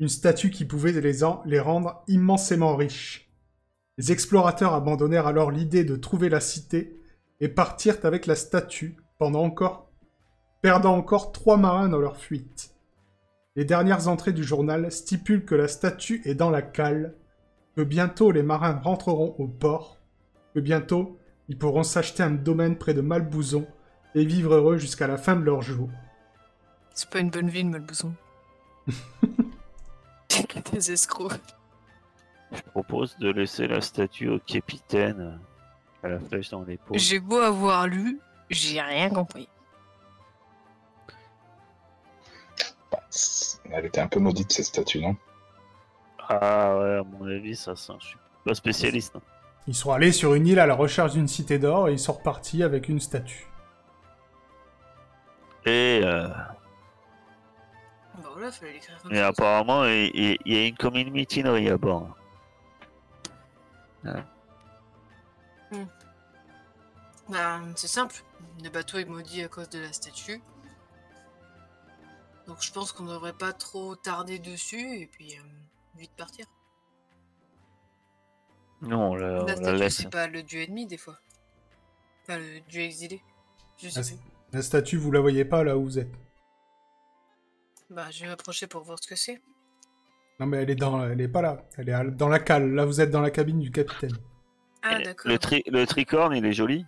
Une 0.00 0.08
statue 0.08 0.48
qui 0.48 0.64
pouvait 0.64 0.92
les, 0.92 1.22
en- 1.22 1.42
les 1.44 1.60
rendre 1.60 2.02
immensément 2.08 2.76
riches. 2.76 3.30
Les 3.98 4.10
explorateurs 4.10 4.72
abandonnèrent 4.72 5.26
alors 5.26 5.50
l'idée 5.50 5.84
de 5.84 5.96
trouver 5.96 6.30
la 6.30 6.40
cité 6.40 6.98
et 7.40 7.50
partirent 7.50 8.06
avec 8.06 8.24
la 8.24 8.36
statue, 8.36 8.96
pendant 9.18 9.42
encore... 9.42 9.90
perdant 10.62 10.96
encore 10.96 11.30
trois 11.30 11.58
marins 11.58 11.90
dans 11.90 12.00
leur 12.00 12.16
fuite. 12.16 12.74
Les 13.54 13.66
dernières 13.66 14.08
entrées 14.08 14.32
du 14.32 14.44
journal 14.44 14.90
stipulent 14.90 15.44
que 15.44 15.54
la 15.54 15.68
statue 15.68 16.22
est 16.24 16.34
dans 16.34 16.48
la 16.48 16.62
cale, 16.62 17.18
que 17.76 17.82
bientôt 17.82 18.30
les 18.30 18.42
marins 18.42 18.80
rentreront 18.82 19.34
au 19.38 19.46
port, 19.46 19.98
que 20.54 20.60
bientôt 20.60 21.18
ils 21.48 21.58
pourront 21.58 21.82
s'acheter 21.82 22.22
un 22.22 22.30
domaine 22.30 22.78
près 22.78 22.94
de 22.94 23.00
Malbouzon 23.00 23.66
et 24.14 24.24
vivre 24.24 24.54
heureux 24.54 24.78
jusqu'à 24.78 25.06
la 25.06 25.16
fin 25.16 25.36
de 25.36 25.44
leur 25.44 25.62
jour. 25.62 25.90
C'est 26.94 27.10
pas 27.10 27.18
une 27.18 27.30
bonne 27.30 27.48
ville, 27.48 27.68
Malbouzon. 27.68 28.14
Des 30.72 30.92
escrocs. 30.92 31.32
Je 32.52 32.62
propose 32.70 33.16
de 33.18 33.30
laisser 33.30 33.66
la 33.66 33.80
statue 33.80 34.28
au 34.28 34.38
capitaine 34.38 35.38
à 36.02 36.08
la 36.08 36.20
flèche 36.20 36.50
dans 36.50 36.62
l'épaule. 36.62 36.98
J'ai 36.98 37.20
beau 37.20 37.38
avoir 37.38 37.86
lu, 37.86 38.20
j'ai 38.50 38.80
rien 38.80 39.10
compris. 39.10 39.48
Elle 43.70 43.86
était 43.86 44.00
un 44.00 44.08
peu 44.08 44.20
maudite 44.20 44.52
cette 44.52 44.66
statue, 44.66 45.00
non? 45.00 45.16
Ah 46.28 46.76
ouais, 46.78 46.96
à 46.98 47.02
mon 47.04 47.26
avis, 47.26 47.56
ça 47.56 47.76
sent. 47.76 47.92
Je 48.00 48.06
suis 48.08 48.18
pas 48.44 48.54
spécialiste. 48.54 49.16
hein. 49.16 49.20
Ils 49.66 49.74
sont 49.74 49.92
allés 49.92 50.12
sur 50.12 50.34
une 50.34 50.46
île 50.46 50.58
à 50.58 50.66
la 50.66 50.74
recherche 50.74 51.12
d'une 51.12 51.28
cité 51.28 51.58
d'or 51.58 51.88
et 51.88 51.92
ils 51.92 51.98
sont 51.98 52.12
repartis 52.12 52.62
avec 52.62 52.88
une 52.88 53.00
statue. 53.00 53.46
Et, 55.66 56.00
euh, 56.04 56.28
Bah 58.18 58.28
voilà, 58.32 58.52
fallait 58.52 58.72
l'écrire 58.74 59.00
comme 59.02 59.12
et 59.12 59.16
ça. 59.16 59.28
apparemment, 59.28 59.84
il, 59.86 60.10
il- 60.14 60.38
il 60.44 60.52
y 60.54 60.56
a 60.58 60.66
une 60.66 60.76
commune 60.76 61.10
mutinerie 61.10 61.70
à 61.70 61.78
bord. 61.78 62.14
Bah, 67.28 67.60
c'est 67.76 67.88
simple. 67.88 68.16
Le 68.62 68.68
bateau 68.68 68.98
est 68.98 69.04
maudit 69.06 69.42
à 69.42 69.48
cause 69.48 69.68
de 69.70 69.78
la 69.80 69.92
statue. 69.92 70.42
Donc 72.46 72.58
je 72.60 72.70
pense 72.72 72.92
qu'on 72.92 73.04
devrait 73.06 73.32
pas 73.32 73.54
trop 73.54 73.96
tarder 73.96 74.38
dessus 74.38 74.98
et 75.00 75.06
puis 75.06 75.34
euh, 75.38 75.42
vite 75.96 76.12
partir. 76.16 76.46
Non, 78.82 79.12
on 79.12 79.14
la, 79.14 79.28
la 79.30 79.42
on 79.42 79.46
la 79.46 79.56
statue, 79.56 79.76
laisse. 79.78 79.96
c'est 79.96 80.10
pas 80.10 80.26
le 80.26 80.42
dieu 80.42 80.60
ennemi 80.62 80.86
des 80.86 80.98
fois. 80.98 81.18
Enfin, 82.22 82.38
le 82.38 82.60
dieu 82.68 82.82
exilé. 82.82 83.22
Je 83.78 83.88
sais 83.88 84.00
plus. 84.00 84.08
c'est- 84.10 84.18
La 84.52 84.62
statue, 84.62 84.96
vous 84.96 85.10
la 85.10 85.20
voyez 85.20 85.44
pas 85.44 85.64
là 85.64 85.76
où 85.78 85.84
vous 85.84 85.98
êtes. 85.98 86.12
Bah, 87.90 88.10
je 88.10 88.22
vais 88.22 88.28
m'approcher 88.28 88.66
pour 88.66 88.82
voir 88.82 88.98
ce 89.02 89.06
que 89.08 89.16
c'est. 89.16 89.40
Non 90.40 90.46
mais 90.46 90.56
elle 90.58 90.70
est 90.70 90.74
dans, 90.74 91.04
elle 91.06 91.20
est 91.20 91.28
pas 91.28 91.42
là. 91.42 91.64
Elle 91.76 91.88
est 91.88 92.10
dans 92.10 92.28
la 92.28 92.40
cale. 92.40 92.72
Là, 92.74 92.84
vous 92.84 93.00
êtes 93.00 93.10
dans 93.10 93.20
la 93.20 93.30
cabine 93.30 93.60
du 93.60 93.70
capitaine. 93.70 94.16
Ah, 94.82 94.98
d'accord. 95.00 95.30
Le, 95.30 95.38
tri- 95.38 95.62
le 95.66 95.86
tricorne, 95.86 96.34
il 96.36 96.44
est 96.44 96.52
joli. 96.52 96.84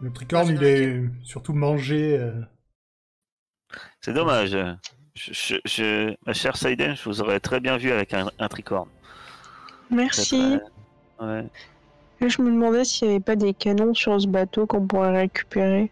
Le 0.00 0.12
tricorne, 0.14 0.48
Ah, 0.50 0.52
il 0.52 0.62
est 0.64 1.02
surtout 1.24 1.52
mangé. 1.52 2.16
euh, 2.18 2.40
C'est 4.00 4.12
dommage. 4.12 4.56
Je, 5.16 5.32
je- 5.32 5.56
je- 5.64 6.14
ma 6.26 6.32
chère 6.34 6.56
Saiden, 6.56 6.94
je 6.94 7.04
vous 7.08 7.22
aurais 7.22 7.40
très 7.40 7.58
bien 7.58 7.76
vu 7.78 7.90
avec 7.90 8.12
un, 8.12 8.30
un 8.38 8.48
tricorne. 8.48 8.88
Merci. 9.90 10.58
Très, 11.18 11.26
ouais. 11.26 11.44
Et 12.20 12.28
Je 12.28 12.42
me 12.42 12.50
demandais 12.50 12.84
s'il 12.84 13.08
n'y 13.08 13.14
avait 13.14 13.22
pas 13.24 13.34
des 13.36 13.54
canons 13.54 13.94
sur 13.94 14.20
ce 14.20 14.26
bateau 14.26 14.66
qu'on 14.66 14.86
pourrait 14.86 15.16
récupérer. 15.16 15.90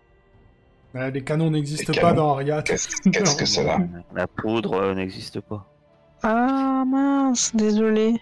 euh, 0.94 1.10
les 1.10 1.22
canons 1.24 1.50
n'existent 1.50 1.92
pas 1.94 2.00
canons 2.00 2.14
dans 2.16 2.30
Ariat. 2.32 2.62
Qu'est-ce 2.62 3.36
que 3.36 3.46
c'est 3.46 3.64
là 3.64 3.78
La 4.14 4.26
poudre 4.26 4.74
euh, 4.74 4.94
n'existe 4.94 5.40
pas. 5.40 5.66
Ah 6.22 6.84
mince, 6.86 7.54
désolé. 7.56 8.14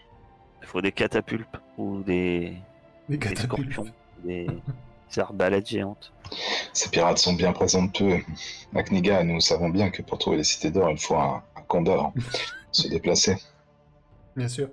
Il 0.63 0.69
faut 0.69 0.81
des 0.81 0.93
catapultes 0.93 1.47
ou 1.79 2.03
des, 2.03 2.55
des 3.09 3.19
catapultes. 3.19 3.73
scorpions, 3.73 3.93
des, 4.25 4.47
des 5.15 5.21
arbalètes 5.21 5.69
géantes. 5.69 6.13
Ces 6.73 6.89
pirates 6.91 7.19
sont 7.19 7.35
bien 7.35 7.53
présomptueux. 7.53 8.23
Macniga, 8.73 9.23
nous 9.23 9.41
savons 9.41 9.69
bien 9.69 9.91
que 9.91 10.03
pour 10.03 10.19
trouver 10.19 10.39
les 10.39 10.45
cités 10.45 10.71
d'or, 10.71 10.91
il 10.91 10.99
faut 10.99 11.17
un, 11.17 11.43
un 11.57 11.63
condor. 11.63 12.13
Se 12.73 12.89
déplacer. 12.89 13.37
Bien 14.35 14.49
sûr. 14.49 14.69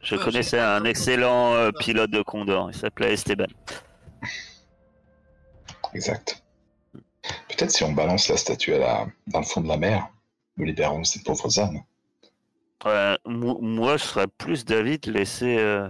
Je 0.00 0.14
Ouais, 0.14 0.22
connaissais 0.22 0.60
un 0.60 0.84
excellent 0.84 1.54
euh, 1.54 1.70
pilote 1.80 2.10
de 2.10 2.22
Condor, 2.22 2.70
il 2.70 2.76
s'appelait 2.76 3.14
Esteban. 3.14 3.46
Exact. 5.94 6.42
Peut-être 7.48 7.70
si 7.70 7.84
on 7.84 7.92
balance 7.92 8.28
la 8.28 8.36
statue 8.36 8.74
à 8.74 8.78
la... 8.78 9.06
dans 9.28 9.40
le 9.40 9.46
fond 9.46 9.60
de 9.60 9.68
la 9.68 9.76
mer, 9.76 10.08
nous 10.56 10.64
libérons 10.66 11.04
ces 11.04 11.22
pauvres 11.22 11.58
âmes. 11.58 11.80
Euh, 12.86 13.16
mo- 13.24 13.58
moi, 13.60 13.96
je 13.96 14.04
serais 14.04 14.26
plus 14.26 14.64
d'avis 14.64 14.98
de 14.98 15.10
laisser 15.10 15.56
euh, 15.58 15.88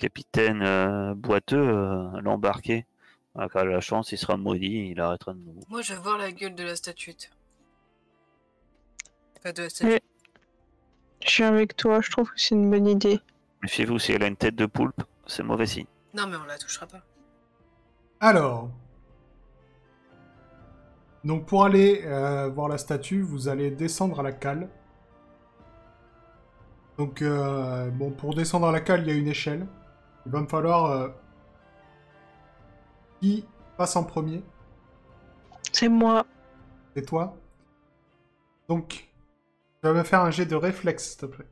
capitaine 0.00 0.62
euh, 0.62 1.14
boiteux 1.14 1.56
euh, 1.56 2.20
l'embarquer. 2.22 2.86
Ah, 3.36 3.48
Quand 3.48 3.64
la 3.64 3.80
chance, 3.80 4.10
il 4.10 4.18
sera 4.18 4.36
maudit, 4.36 4.90
il 4.90 5.00
arrêtera 5.00 5.34
de 5.34 5.38
nous. 5.38 5.60
Moi, 5.68 5.82
je 5.82 5.94
vais 5.94 6.00
voir 6.00 6.18
la 6.18 6.32
gueule 6.32 6.54
de 6.54 6.64
la 6.64 6.74
statuette. 6.74 7.30
Pas 9.42 9.52
de 9.52 9.62
la. 9.62 9.98
Je 11.22 11.30
suis 11.30 11.44
avec 11.44 11.76
toi, 11.76 12.00
je 12.00 12.10
trouve 12.10 12.30
que 12.30 12.40
c'est 12.40 12.54
une 12.54 12.70
bonne 12.70 12.86
idée. 12.86 13.20
Méfiez-vous, 13.62 13.98
si 13.98 14.12
elle 14.12 14.22
a 14.22 14.26
une 14.26 14.36
tête 14.36 14.56
de 14.56 14.66
poulpe, 14.66 15.02
c'est 15.26 15.42
mauvais 15.42 15.66
signe. 15.66 15.86
Non, 16.14 16.26
mais 16.26 16.36
on 16.36 16.44
la 16.44 16.58
touchera 16.58 16.86
pas. 16.86 17.02
Alors. 18.20 18.70
Donc 21.24 21.44
pour 21.44 21.64
aller 21.64 22.02
euh, 22.06 22.48
voir 22.48 22.68
la 22.68 22.78
statue, 22.78 23.20
vous 23.20 23.48
allez 23.48 23.70
descendre 23.70 24.20
à 24.20 24.22
la 24.22 24.32
cale. 24.32 24.68
Donc 26.96 27.20
euh, 27.20 27.90
bon, 27.90 28.10
pour 28.10 28.34
descendre 28.34 28.66
à 28.66 28.72
la 28.72 28.80
cale, 28.80 29.02
il 29.02 29.08
y 29.08 29.10
a 29.10 29.14
une 29.14 29.28
échelle. 29.28 29.66
Il 30.26 30.32
va 30.32 30.40
me 30.40 30.46
falloir 30.46 30.90
euh, 30.90 31.08
qui 33.20 33.46
passe 33.76 33.96
en 33.96 34.04
premier? 34.04 34.42
C'est 35.72 35.88
moi. 35.88 36.26
C'est 36.94 37.06
toi. 37.06 37.36
Donc, 38.68 38.88
tu 38.88 39.08
vas 39.82 39.92
me 39.92 40.02
faire 40.02 40.20
un 40.20 40.30
jet 40.30 40.46
de 40.46 40.56
réflexe, 40.56 41.10
s'il 41.10 41.20
te 41.20 41.26
plaît. 41.26 41.46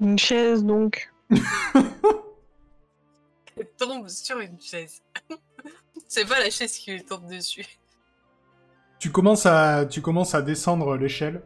Une 0.00 0.18
chaise 0.18 0.64
donc. 0.64 1.12
Elle 3.56 3.68
tombe 3.76 4.08
sur 4.08 4.38
une 4.38 4.58
chaise. 4.60 5.02
c'est 6.08 6.26
pas 6.26 6.38
la 6.38 6.50
chaise 6.50 6.76
qui 6.78 6.92
lui 6.92 7.04
tombe 7.04 7.26
dessus. 7.26 7.66
Tu 8.98 9.10
commences 9.10 9.46
à, 9.46 9.86
tu 9.86 10.00
commences 10.00 10.34
à 10.34 10.42
descendre 10.42 10.96
l'échelle. 10.96 11.42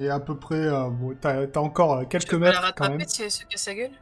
Et 0.00 0.08
à 0.08 0.18
peu 0.20 0.36
près, 0.36 0.56
euh, 0.56 0.90
bon, 0.90 1.16
t'as 1.20 1.46
t'as 1.46 1.60
encore 1.60 1.98
euh, 1.98 2.04
quelques 2.04 2.30
peux 2.30 2.38
la 2.38 2.50
mètres 2.50 2.74
quand 2.74 2.84
même. 2.84 2.92
rattraper 2.92 3.08
si 3.08 3.22
elle 3.22 3.30
se 3.30 3.44
casse 3.44 3.62
sa 3.62 3.74
gueule? 3.74 3.92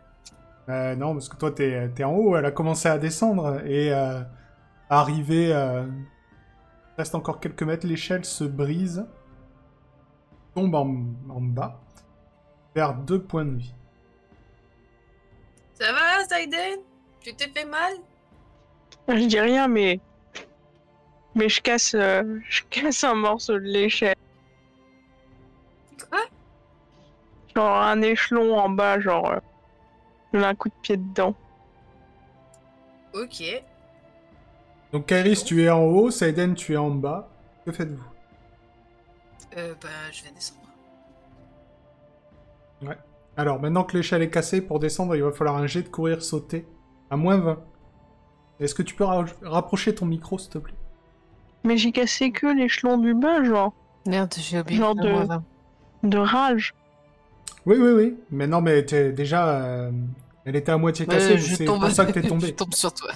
Euh, 0.69 0.95
non, 0.95 1.15
parce 1.15 1.29
que 1.29 1.37
toi, 1.37 1.51
t'es 1.51 1.91
es 1.97 2.05
en 2.05 2.13
haut, 2.13 2.37
elle 2.37 2.47
a 2.47 2.51
commencé 2.51 2.89
à 2.89 2.99
descendre, 2.99 3.65
et 3.67 3.93
euh, 3.93 4.23
arrivé... 4.89 5.53
Euh, 5.53 5.87
reste 6.99 7.15
encore 7.15 7.41
quelques 7.41 7.63
mètres, 7.63 7.87
l'échelle 7.87 8.25
se 8.25 8.45
brise, 8.45 9.07
tombe 10.55 10.75
en, 10.75 11.05
en 11.31 11.41
bas, 11.41 11.81
vers 12.75 12.95
deux 12.95 13.23
points 13.23 13.45
de 13.45 13.57
vie. 13.57 13.75
Ça 15.75 15.93
va, 15.93 16.25
Saiden 16.29 16.81
Tu 17.21 17.35
t'es 17.35 17.49
fait 17.49 17.65
mal? 17.65 17.95
Je 19.09 19.27
dis 19.27 19.41
rien, 19.41 19.69
mais. 19.69 20.01
Mais 21.35 21.49
je 21.49 21.63
casse, 21.63 21.95
euh, 21.95 22.41
je 22.49 22.63
casse 22.69 23.03
un 23.05 23.15
morceau 23.15 23.55
de 23.55 23.65
l'échelle. 23.65 24.17
Quoi? 26.11 26.21
Genre 27.57 27.83
un 27.83 28.03
échelon 28.03 28.59
en 28.59 28.69
bas, 28.69 29.01
genre. 29.01 29.37
Je 30.33 30.39
mets 30.39 30.45
un 30.45 30.55
coup 30.55 30.69
de 30.69 30.75
pied 30.83 30.97
dedans. 30.97 31.35
Ok. 33.15 33.43
Donc 34.93 35.07
Kairis, 35.07 35.45
tu 35.45 35.63
es 35.63 35.71
en 35.71 35.83
haut, 35.83 36.11
Saiden, 36.11 36.55
tu 36.55 36.75
es 36.75 36.77
en 36.77 36.91
bas. 36.91 37.29
Que 37.65 37.73
faites-vous? 37.73 38.05
Euh, 39.57 39.75
bah, 39.81 39.89
je 40.11 40.23
vais 40.25 40.31
descendre. 40.33 40.59
Alors, 43.37 43.61
maintenant 43.61 43.85
que 43.85 43.97
l'échelle 43.97 44.21
est 44.21 44.29
cassée, 44.31 44.61
pour 44.61 44.79
descendre, 44.79 45.17
il 45.17 45.23
va 45.23 45.33
falloir 45.33 45.57
un 45.57 45.67
jet 45.67 45.83
de 45.83 45.89
courir 45.89 46.23
sauter 46.23 46.67
à 47.11 47.17
moins 47.17 47.39
20. 47.39 47.59
Est-ce 48.61 48.75
que 48.75 48.83
tu 48.83 48.95
peux 48.95 49.05
ra- 49.05 49.25
rapprocher 49.43 49.95
ton 49.95 50.05
micro, 50.05 50.39
s'il 50.39 50.51
te 50.51 50.59
plaît? 50.59 50.75
Mais 51.65 51.79
j'ai 51.79 51.93
cassé 51.93 52.31
que 52.31 52.47
l'échelon 52.47 52.99
du 52.99 53.15
bas, 53.15 53.43
genre. 53.43 53.73
Merde, 54.07 54.35
j'ai 54.37 54.61
oublié. 54.61 54.79
Genre 54.79 54.95
de-. 54.95 55.27
De 56.03 56.19
rage. 56.19 56.75
Oui, 57.67 57.77
oui, 57.79 57.91
oui. 57.93 58.19
Mais 58.31 58.47
non, 58.47 58.61
mais 58.61 58.85
t'es- 58.85 59.13
déjà, 59.13 59.61
euh, 59.63 59.93
elle 60.45 60.57
était 60.57 60.73
à 60.73 60.79
moitié 60.79 61.07
cassée, 61.07 61.35
Ouais, 61.35 61.39
c'est 61.39 61.65
tombe. 61.65 61.81
pour 61.81 61.91
ça 61.91 62.05
que 62.07 62.13
t'es 62.13 62.23
tombé. 62.27 62.47
je 62.49 62.53
tombe 62.53 62.75
sur 62.75 62.93
toi. 62.93 63.11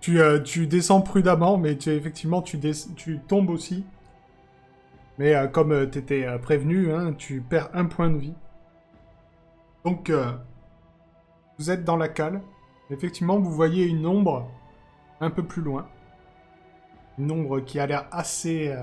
Tu, 0.00 0.20
euh, 0.20 0.40
tu 0.40 0.66
descends 0.66 1.00
prudemment, 1.00 1.56
mais 1.56 1.76
tu, 1.76 1.90
effectivement, 1.90 2.42
tu, 2.42 2.58
tu 2.96 3.18
tombes 3.26 3.50
aussi. 3.50 3.84
Mais 5.18 5.34
euh, 5.34 5.46
comme 5.46 5.72
euh, 5.72 5.86
t'étais 5.86 6.26
prévenu, 6.38 6.92
hein, 6.92 7.14
tu 7.14 7.40
perds 7.40 7.70
un 7.74 7.84
point 7.86 8.10
de 8.10 8.18
vie. 8.18 8.34
Donc, 9.84 10.10
vous 11.58 11.70
êtes 11.70 11.84
dans 11.84 11.98
la 11.98 12.08
cale. 12.08 12.40
Effectivement, 12.90 13.38
vous 13.38 13.50
voyez 13.50 13.84
une 13.84 14.06
ombre 14.06 14.48
un 15.20 15.28
peu 15.30 15.42
plus 15.42 15.60
loin. 15.60 15.86
Une 17.18 17.30
ombre 17.30 17.60
qui 17.60 17.78
a 17.78 17.86
l'air 17.86 18.06
assez 18.10 18.74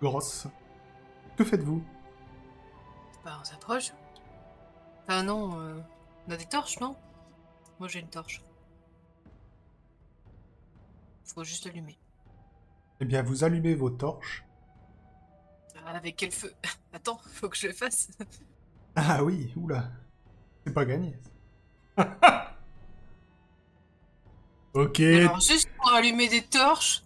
grosse. 0.00 0.46
Que 1.36 1.44
faites-vous? 1.44 1.82
Bah, 3.26 3.38
on 3.40 3.44
s'approche. 3.44 3.92
Ah 5.08 5.24
non, 5.24 5.60
euh, 5.60 5.80
on 6.28 6.30
a 6.30 6.36
des 6.36 6.44
torches, 6.46 6.78
non? 6.78 6.94
Moi 7.80 7.88
j'ai 7.88 7.98
une 7.98 8.08
torche. 8.08 8.40
Faut 11.24 11.42
juste 11.42 11.66
allumer. 11.66 11.98
Eh 13.00 13.04
bien, 13.04 13.24
vous 13.24 13.42
allumez 13.42 13.74
vos 13.74 13.90
torches. 13.90 14.44
Ah, 15.74 15.90
Avec 15.96 16.14
quel 16.14 16.30
feu? 16.30 16.54
Attends, 16.92 17.18
faut 17.32 17.48
que 17.48 17.56
je 17.56 17.66
le 17.66 17.72
fasse. 17.72 18.10
Ah 18.94 19.22
oui, 19.22 19.52
oula. 19.56 19.90
C'est 20.64 20.72
pas 20.72 20.86
gagné. 20.86 21.18
ok. 24.72 25.00
Alors, 25.00 25.40
juste 25.40 25.68
pour 25.76 25.92
allumer 25.92 26.28
des 26.28 26.42
torches, 26.42 27.02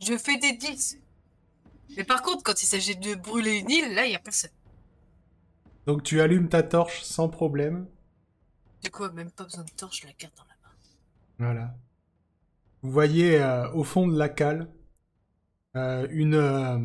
je 0.00 0.16
fais 0.16 0.38
des 0.38 0.52
10. 0.52 0.98
Mais 1.96 2.04
par 2.04 2.22
contre, 2.22 2.42
quand 2.42 2.62
il 2.62 2.66
s'agit 2.66 2.96
de 2.96 3.16
brûler 3.16 3.58
une 3.58 3.70
île, 3.70 3.94
là, 3.94 4.06
il 4.06 4.12
y 4.12 4.14
a 4.14 4.18
personne. 4.18 4.55
Donc 5.86 6.02
tu 6.02 6.20
allumes 6.20 6.48
ta 6.48 6.62
torche 6.62 7.02
sans 7.02 7.28
problème. 7.28 7.86
Du 8.82 8.90
coup, 8.90 9.08
même 9.10 9.30
pas 9.30 9.44
besoin 9.44 9.64
de 9.64 9.70
torche, 9.70 10.02
je 10.02 10.06
la 10.06 10.12
garde 10.18 10.34
dans 10.36 10.44
la 10.44 10.56
main. 10.62 10.74
Voilà. 11.38 11.74
Vous 12.82 12.90
voyez 12.90 13.40
euh, 13.40 13.70
au 13.72 13.84
fond 13.84 14.06
de 14.06 14.16
la 14.18 14.28
cale 14.28 14.68
euh, 15.76 16.06
une 16.10 16.34
euh, 16.34 16.78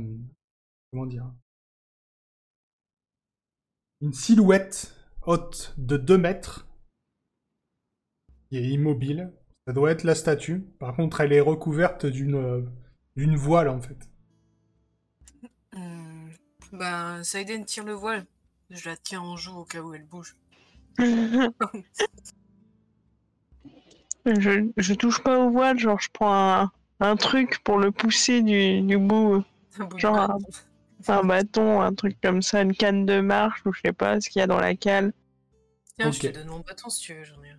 comment 0.92 1.06
dire? 1.06 1.32
Une 4.02 4.14
silhouette 4.14 4.96
haute 5.26 5.74
de 5.78 5.98
2 5.98 6.18
mètres 6.18 6.68
qui 8.50 8.58
est 8.58 8.68
immobile. 8.68 9.32
Ça 9.68 9.74
doit 9.74 9.92
être 9.92 10.04
la 10.04 10.16
statue. 10.16 10.62
Par 10.80 10.96
contre, 10.96 11.22
elle 11.22 11.34
est 11.34 11.40
recouverte 11.42 12.06
d'une 12.06 12.68
d'une 13.16 13.36
voile 13.36 13.70
en 13.70 13.82
fait. 13.82 14.10
Hmm, 15.74 16.30
Ben, 16.74 17.24
Saiden 17.24 17.66
tire 17.66 17.86
le 17.86 17.94
voile. 17.94 18.26
Je 18.72 18.90
la 18.90 18.96
tiens 18.96 19.22
en 19.22 19.36
joue 19.36 19.58
au 19.58 19.66
cas 19.66 19.82
où 19.82 19.94
elle 19.94 20.06
bouge. 20.06 20.36
je, 20.98 21.52
je 24.78 24.94
touche 24.94 25.22
pas 25.22 25.40
au 25.40 25.52
voile, 25.52 25.78
genre 25.78 26.00
je 26.00 26.10
prends 26.12 26.34
un, 26.34 26.72
un 27.02 27.16
truc 27.18 27.62
pour 27.64 27.78
le 27.78 27.92
pousser 27.92 28.42
du, 28.42 28.82
du 28.82 28.98
bout. 28.98 29.44
De 29.78 29.98
Genre. 29.98 30.38
Un 31.08 31.24
bâton, 31.24 31.82
un 31.82 31.94
truc 31.94 32.18
comme 32.22 32.44
ça, 32.44 32.62
une 32.62 32.76
canne 32.76 33.08
de 33.08 33.22
marche, 33.22 33.66
ou 33.66 33.74
je 33.74 33.82
sais 33.84 33.94
pas 33.94 34.22
ce 34.22 34.30
qu'il 34.30 34.40
y 34.40 34.44
a 34.44 34.48
dans 34.48 34.60
la 34.60 34.76
cale. 34.76 35.14
Tiens, 35.98 36.12
je 36.12 36.20
te 36.20 36.28
donne 36.28 36.48
mon 36.48 36.60
bâton 36.60 36.90
si 36.90 37.02
tu 37.02 37.16
veux, 37.16 37.24
j'en 37.24 37.42
ai 37.44 37.50
un. 37.50 37.58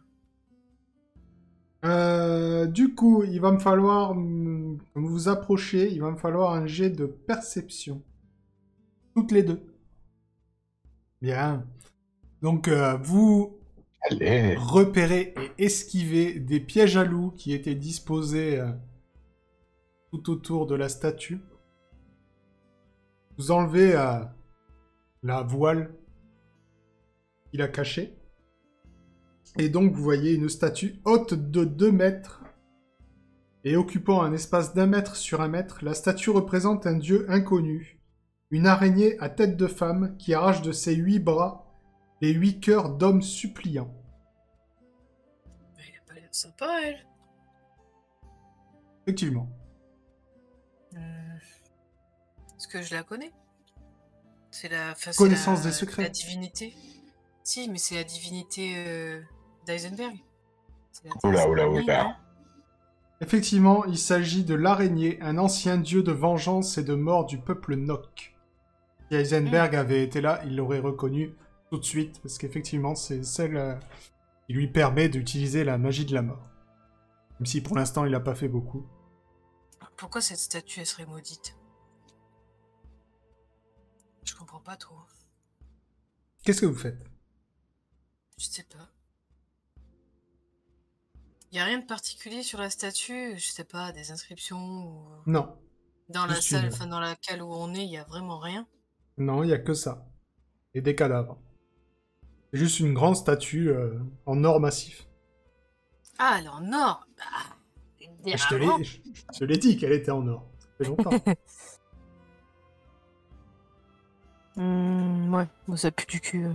Euh, 1.84 2.66
du 2.66 2.94
coup, 2.94 3.24
il 3.24 3.40
va 3.40 3.50
me 3.50 3.58
falloir, 3.58 4.10
comme 4.10 4.78
vous 4.94 5.08
vous 5.08 5.28
approchez, 5.28 5.90
il 5.90 6.00
va 6.00 6.12
me 6.12 6.16
falloir 6.16 6.54
un 6.54 6.66
jet 6.66 6.90
de 6.90 7.06
perception. 7.06 8.00
Toutes 9.16 9.32
les 9.32 9.42
deux. 9.42 9.71
Bien. 11.22 11.64
Donc, 12.42 12.66
euh, 12.66 12.96
vous 12.96 13.60
Allez. 14.10 14.56
repérez 14.56 15.34
et 15.56 15.64
esquivez 15.64 16.40
des 16.40 16.58
pièges 16.58 16.96
à 16.96 17.04
loups 17.04 17.30
qui 17.30 17.52
étaient 17.52 17.76
disposés 17.76 18.58
euh, 18.58 18.72
tout 20.10 20.30
autour 20.30 20.66
de 20.66 20.74
la 20.74 20.88
statue. 20.88 21.38
Vous 23.38 23.52
enlevez 23.52 23.94
euh, 23.94 24.18
la 25.22 25.42
voile 25.42 25.94
qu'il 27.50 27.62
a 27.62 27.68
cachée. 27.68 28.18
Et 29.58 29.68
donc 29.68 29.92
vous 29.92 30.02
voyez 30.02 30.34
une 30.34 30.48
statue 30.48 30.96
haute 31.04 31.34
de 31.34 31.64
2 31.64 31.92
mètres 31.92 32.42
et 33.64 33.76
occupant 33.76 34.22
un 34.22 34.32
espace 34.32 34.74
d'un 34.74 34.86
mètre 34.86 35.14
sur 35.14 35.40
un 35.40 35.48
mètre. 35.48 35.84
La 35.84 35.94
statue 35.94 36.30
représente 36.30 36.86
un 36.86 36.96
dieu 36.96 37.26
inconnu, 37.30 38.01
une 38.52 38.66
araignée 38.68 39.18
à 39.18 39.28
tête 39.28 39.56
de 39.56 39.66
femme 39.66 40.16
qui 40.18 40.32
arrache 40.34 40.62
de 40.62 40.70
ses 40.72 40.94
huit 40.94 41.18
bras 41.18 41.66
les 42.20 42.32
huit 42.32 42.60
cœurs 42.60 42.90
d'hommes 42.96 43.22
suppliants. 43.22 43.92
Mais 45.76 45.82
il 45.88 45.96
a 45.98 46.06
pas 46.06 46.14
l'air 46.20 46.28
sympa, 46.30 46.68
elle. 46.84 47.04
Effectivement. 49.04 49.48
Hmm. 50.92 50.98
Est-ce 52.56 52.68
que 52.68 52.82
je 52.82 52.94
la 52.94 53.02
connais? 53.02 53.32
C'est 54.52 54.68
la. 54.68 54.92
enfin, 54.92 55.10
Connaissance 55.16 55.64
la- 55.64 55.70
des 55.70 55.72
secrets. 55.72 56.02
La 56.02 56.08
divinité. 56.10 56.74
Si, 57.42 57.68
mais 57.68 57.78
c'est 57.78 57.96
la 57.96 58.04
divinité 58.04 58.74
euh, 58.76 59.20
d'Eisenberg. 59.66 60.14
Oui, 61.24 61.34
oula. 61.48 62.04
non 62.04 62.14
Effectivement, 63.20 63.84
il 63.86 63.98
s'agit 63.98 64.44
de 64.44 64.54
l'araignée, 64.54 65.18
un 65.22 65.38
ancien 65.38 65.78
dieu 65.78 66.02
de 66.02 66.12
vengeance 66.12 66.76
et 66.78 66.84
de 66.84 66.94
mort 66.94 67.24
du 67.24 67.38
peuple 67.38 67.74
Nock. 67.76 68.31
Si 69.12 69.16
Heisenberg 69.16 69.76
avait 69.76 70.02
été 70.02 70.22
là, 70.22 70.40
il 70.46 70.56
l'aurait 70.56 70.78
reconnu 70.78 71.36
tout 71.68 71.76
de 71.76 71.84
suite, 71.84 72.18
parce 72.22 72.38
qu'effectivement, 72.38 72.94
c'est 72.94 73.24
celle 73.24 73.58
euh, 73.58 73.74
qui 74.46 74.54
lui 74.54 74.68
permet 74.68 75.10
d'utiliser 75.10 75.64
la 75.64 75.76
magie 75.76 76.06
de 76.06 76.14
la 76.14 76.22
mort. 76.22 76.48
Même 77.38 77.44
si 77.44 77.60
pour 77.60 77.76
l'instant, 77.76 78.06
il 78.06 78.12
n'a 78.12 78.20
pas 78.20 78.34
fait 78.34 78.48
beaucoup. 78.48 78.86
Pourquoi 79.98 80.22
cette 80.22 80.38
statue, 80.38 80.80
elle 80.80 80.86
serait 80.86 81.04
maudite? 81.04 81.54
Je 84.24 84.34
comprends 84.34 84.60
pas 84.60 84.76
trop. 84.76 84.96
Qu'est-ce 86.42 86.62
que 86.62 86.66
vous 86.66 86.78
faites? 86.78 87.04
Je 88.38 88.46
sais 88.46 88.64
pas. 88.64 88.88
Y 91.52 91.58
a 91.58 91.64
rien 91.66 91.80
de 91.80 91.84
particulier 91.84 92.42
sur 92.42 92.58
la 92.58 92.70
statue, 92.70 93.36
je 93.36 93.50
sais 93.50 93.64
pas, 93.64 93.92
des 93.92 94.10
inscriptions 94.10 94.86
ou... 94.86 95.04
Non. 95.26 95.54
Dans 96.08 96.24
la 96.24 96.40
salle, 96.40 96.70
enfin 96.72 96.86
dans 96.86 96.98
la 97.00 97.14
cale 97.14 97.42
où 97.42 97.52
on 97.52 97.74
est, 97.74 97.84
y 97.84 97.98
a 97.98 98.04
vraiment 98.04 98.38
rien? 98.38 98.66
Non, 99.18 99.42
il 99.42 99.48
n'y 99.48 99.52
a 99.52 99.58
que 99.58 99.74
ça. 99.74 100.06
Et 100.74 100.80
des 100.80 100.94
cadavres. 100.94 101.38
C'est 102.52 102.58
juste 102.58 102.80
une 102.80 102.94
grande 102.94 103.16
statue 103.16 103.68
euh, 103.70 103.98
en 104.26 104.42
or 104.44 104.60
massif. 104.60 105.06
Ah, 106.18 106.36
elle 106.38 106.46
est 106.46 106.48
en 106.48 106.72
or 106.72 107.06
bah, 107.18 108.34
Je 108.36 108.48
te 108.48 108.54
l'ai 108.54 108.84
je- 108.84 109.00
je 109.32 109.38
te 109.38 109.44
l'ai 109.44 109.56
dit 109.58 109.76
qu'elle 109.76 109.92
était 109.92 110.10
en 110.10 110.26
or. 110.28 110.46
Ça 110.58 110.68
fait 110.78 110.84
longtemps. 110.84 111.10
Hmm, 114.56 115.34
ouais, 115.34 115.46
moi 115.66 115.76
ça 115.78 115.90
pue 115.90 116.06
du 116.06 116.20
cul. 116.20 116.44
euh. 116.44 116.52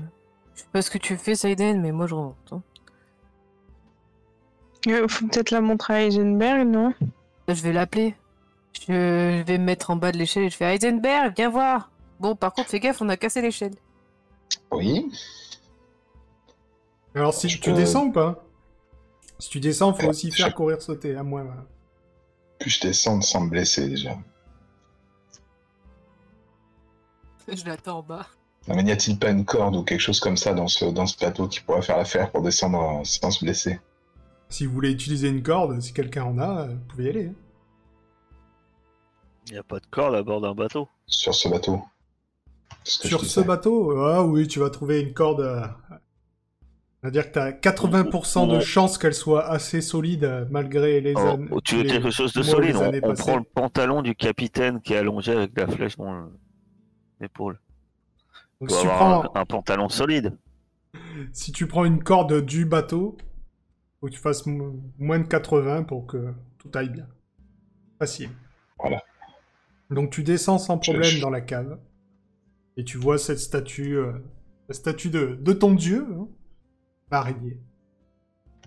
Je 0.55 0.61
sais 0.61 0.67
pas 0.71 0.81
ce 0.81 0.91
que 0.91 0.97
tu 0.99 1.17
fais, 1.17 1.33
Saiden, 1.35 1.81
mais 1.81 1.91
moi 1.91 2.05
je 2.07 2.13
remonte. 2.15 2.35
hein. 2.53 2.61
Euh, 4.87 5.07
faut 5.07 5.25
peut-être 5.27 5.49
la 5.51 5.61
montrer 5.61 5.93
à 5.95 6.03
Heisenberg, 6.05 6.67
non? 6.67 6.93
Je 7.47 7.61
vais 7.63 7.73
l'appeler. 7.73 8.15
Je 8.87 9.41
vais 9.43 9.57
me 9.57 9.63
mettre 9.63 9.89
en 9.89 9.95
bas 9.95 10.11
de 10.11 10.17
l'échelle 10.17 10.43
et 10.43 10.49
je 10.49 10.55
fais 10.57 10.65
Heisenberg, 10.75 11.33
viens 11.35 11.49
voir. 11.49 11.91
Bon, 12.19 12.35
par 12.35 12.53
contre, 12.53 12.69
fais 12.69 12.79
gaffe, 12.79 13.01
on 13.01 13.09
a 13.09 13.17
cassé 13.17 13.41
l'échelle. 13.41 13.75
Oui. 14.71 15.11
Alors, 17.15 17.33
si 17.33 17.47
Je 17.49 17.59
tu 17.59 17.69
peux- 17.71 17.75
descends 17.75 18.05
ou 18.05 18.11
pas 18.11 18.43
Si 19.39 19.49
tu 19.49 19.59
descends, 19.59 19.93
faut 19.93 20.07
Euh, 20.07 20.09
aussi 20.09 20.31
je- 20.31 20.43
faire 20.43 20.53
courir 20.55 20.81
sauter, 20.81 21.15
à 21.15 21.21
moins. 21.23 21.43
voilà. 21.43 21.63
Puis 22.59 22.71
je 22.71 22.81
descends 22.81 23.21
sans 23.21 23.41
me 23.41 23.49
blesser 23.51 23.87
déjà. 23.87 24.17
Je 27.47 27.63
l'attends 27.65 27.99
en 27.99 28.03
bas. 28.03 28.27
Non, 28.67 28.75
mais 28.75 28.83
n'y 28.83 28.91
a-t-il 28.91 29.17
pas 29.17 29.29
une 29.29 29.45
corde 29.45 29.75
ou 29.75 29.83
quelque 29.83 30.01
chose 30.01 30.19
comme 30.19 30.35
ça 30.37 30.53
dans 30.53 30.67
ce, 30.67 30.85
dans 30.85 31.05
ce 31.05 31.15
plateau 31.15 31.47
qui 31.47 31.61
pourrait 31.61 31.81
faire 31.81 31.97
l'affaire 31.97 32.31
pour 32.31 32.41
descendre 32.41 32.99
euh, 32.99 33.03
sans 33.05 33.31
se 33.31 33.45
blesser? 33.45 33.79
Si 34.49 34.65
vous 34.65 34.73
voulez 34.73 34.91
utiliser 34.91 35.29
une 35.29 35.41
corde, 35.43 35.79
si 35.79 35.93
quelqu'un 35.93 36.25
en 36.25 36.37
a, 36.39 36.61
euh, 36.63 36.67
vous 36.73 36.85
pouvez 36.89 37.03
y 37.05 37.09
aller. 37.09 37.27
hein. 37.27 37.35
Il 39.47 39.53
n'y 39.53 39.57
a 39.59 39.63
pas 39.63 39.79
de 39.79 39.85
corde 39.85 40.15
à 40.15 40.23
bord 40.23 40.41
d'un 40.41 40.53
bateau. 40.53 40.89
sur 41.05 41.33
ce 41.33 41.47
bateau 41.47 41.81
Sur 42.89 43.25
ce 43.25 43.41
bateau, 43.41 43.97
ah 43.99 44.23
oui, 44.23 44.47
tu 44.47 44.59
vas 44.59 44.69
trouver 44.69 45.01
une 45.01 45.13
corde. 45.13 45.41
euh, 45.41 45.61
C'est-à-dire 47.01 47.27
que 47.27 47.33
t'as 47.33 47.51
80% 47.51 48.47
de 48.47 48.55
Ouais. 48.55 48.61
chances 48.61 48.97
qu'elle 48.97 49.13
soit 49.13 49.45
assez 49.49 49.81
solide 49.81 50.23
euh, 50.23 50.45
malgré 50.49 50.99
les 50.99 51.13
Oh, 51.15 51.19
années. 51.19 51.49
tu 51.63 51.75
veux 51.75 51.83
les- 51.83 51.89
quelque 51.89 52.09
chose 52.09 52.33
de 52.33 52.41
solide 52.41 52.75
on, 52.75 52.87
on 52.87 52.99
passées. 53.01 53.21
prend 53.23 53.37
le 53.37 53.43
pantalon 53.43 54.01
du 54.01 54.15
capitaine 54.15 54.81
qui 54.81 54.93
est 54.93 54.97
allongé 54.97 55.31
avec 55.33 55.57
la 55.57 55.67
flèche 55.67 55.95
dans 55.97 56.11
le- 56.11 56.31
l'épaule. 57.21 57.59
Donc, 58.59 58.69
Tu 58.69 58.75
si 58.75 58.81
tu, 58.81 58.87
avoir 58.87 59.21
prends, 59.23 59.35
un, 59.37 59.41
un 59.41 59.45
pantalon 59.45 59.89
solide. 59.89 60.37
si 61.33 61.51
tu 61.51 61.67
prends 61.67 61.85
une 61.85 62.03
corde 62.03 62.41
du 62.43 62.65
bateau, 62.65 63.17
faut 63.99 64.07
que 64.07 64.11
tu 64.13 64.19
fasses 64.19 64.45
mo- 64.45 64.79
moins 64.97 65.19
de 65.19 65.27
80 65.27 65.83
pour 65.83 66.07
que 66.07 66.33
tout 66.57 66.71
aille 66.73 66.89
bien. 66.89 67.07
Facile. 67.99 68.29
Voilà. 68.79 69.03
Donc 69.91 70.09
tu 70.11 70.23
descends 70.23 70.57
sans 70.57 70.75
Je- 70.81 70.91
problème 70.91 71.09
je- 71.11 71.21
dans 71.21 71.29
la 71.29 71.41
cave. 71.41 71.77
Et 72.77 72.85
tu 72.85 72.97
vois 72.97 73.17
cette 73.17 73.39
statue, 73.39 73.97
euh, 73.97 74.13
la 74.69 74.73
statue 74.73 75.09
de, 75.09 75.37
de 75.41 75.51
ton 75.53 75.73
dieu, 75.75 76.07
hein. 76.17 76.29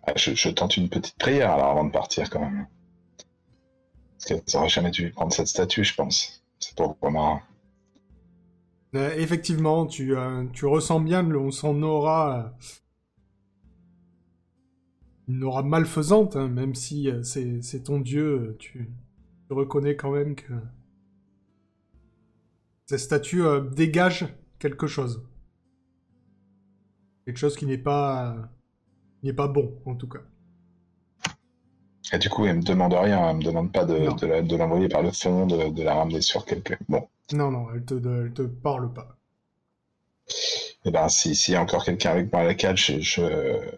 Ah, 0.07 0.13
je, 0.17 0.35
je 0.35 0.49
tente 0.51 0.77
une 0.77 0.91
petite 0.91 1.17
prière 1.19 1.53
alors 1.53 1.71
avant 1.71 1.85
de 1.85 1.91
partir 1.91 2.29
quand 2.29 2.41
même. 2.41 2.67
Parce 4.13 4.27
qu'elles 4.27 4.57
auraient 4.57 4.69
jamais 4.69 4.91
dû 4.91 5.11
prendre 5.11 5.33
cette 5.33 5.49
statue, 5.49 5.85
je 5.85 5.95
pense. 5.95 6.45
C'est 6.59 6.77
pour 6.77 6.97
vraiment. 7.03 7.41
Euh, 8.95 9.15
effectivement, 9.17 9.87
tu, 9.87 10.17
euh, 10.17 10.47
tu 10.53 10.67
ressens 10.67 11.01
bien 11.01 11.23
le- 11.23 11.51
son 11.51 11.83
aura, 11.83 12.39
euh, 12.39 12.49
une 15.29 15.45
aura 15.45 15.63
malfaisante, 15.63 16.37
hein, 16.37 16.49
même 16.49 16.75
si 16.75 17.09
c'est 17.23 17.85
ton 17.85 18.01
dieu, 18.01 18.57
tu, 18.59 18.91
tu 19.47 19.53
reconnais 19.55 19.97
quand 19.97 20.11
même 20.11 20.35
que 20.35 20.53
cette 22.91 22.99
statue 22.99 23.45
euh, 23.45 23.61
dégage 23.61 24.27
quelque 24.59 24.89
chose. 24.89 25.23
Quelque 27.25 27.37
chose 27.37 27.55
qui 27.55 27.65
n'est 27.67 27.79
pas, 27.79 28.35
n'est 29.23 29.33
pas 29.33 29.47
bon, 29.47 29.81
en 29.87 29.95
tout 29.95 30.09
cas. 30.09 30.19
Et 32.13 32.19
du 32.19 32.29
coup, 32.29 32.47
elle 32.47 32.57
me 32.57 32.63
demande 32.63 32.93
rien, 32.95 33.31
elle 33.31 33.37
me 33.37 33.43
demande 33.45 33.71
pas 33.71 33.85
de, 33.85 33.97
Non. 33.97 34.15
de 34.17 34.27
la- 34.27 34.43
de 34.43 34.57
l'envoyer 34.57 34.89
par 34.89 35.03
le 35.03 35.13
fond, 35.13 35.47
de, 35.47 35.69
de 35.71 35.83
la 35.85 35.95
ramener 35.95 36.21
sur 36.21 36.45
quelque. 36.45 36.75
Bon, 36.89 37.07
Non, 37.33 37.53
non, 37.53 37.69
elle 37.73 37.85
te, 37.85 37.95
elle 37.95 38.33
te 38.33 38.43
parle 38.43 38.93
pas. 38.93 39.17
et 40.85 40.91
ben, 40.91 41.09
si- 41.09 41.37
s'il 41.37 41.55
y 41.55 41.57
a 41.57 41.63
encore 41.63 41.85
quelqu'un 41.85 42.11
avec 42.11 42.33
moi 42.33 42.43
à 42.43 42.45
la 42.45 42.55
cale, 42.57 42.77
je, 42.77 42.99
je, 42.99 43.23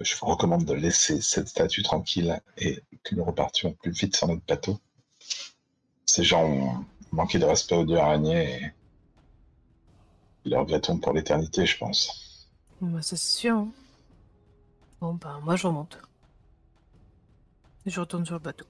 je 0.01 0.17
vous 0.17 0.27
recommande 0.27 0.65
de 0.65 0.73
laisser 0.73 1.21
cette 1.21 1.49
statue 1.49 1.83
tranquille 1.83 2.41
et 2.57 2.83
que 3.03 3.15
nous 3.15 3.25
repartions 3.25 3.75
plus 3.75 3.91
vite 3.93 4.17
sur 4.17 4.29
notre 4.29 4.47
bateau. 4.49 4.79
Ces 6.07 6.25
gens 6.25 6.45
ont 6.47 6.85
manqué 7.11 7.39
de 7.39 7.45
respect 7.45 7.75
aux 7.75 7.85
dieux 7.85 7.99
araignées 7.99 8.73
ils 10.45 10.57
regretteront 10.57 10.99
pour 10.99 11.12
l'éternité, 11.12 11.66
je 11.66 11.78
pense. 11.78 12.49
Bah, 12.80 13.01
ça 13.03 13.16
c'est 13.16 13.38
sûr. 13.38 13.57
hein. 13.57 13.68
Bon 15.01 15.14
bah 15.14 15.40
moi 15.43 15.57
je 15.57 15.66
remonte. 15.66 15.99
Et 17.86 17.90
je 17.90 18.01
retourne 18.01 18.24
sur 18.24 18.34
le 18.34 18.40
bateau. 18.40 18.66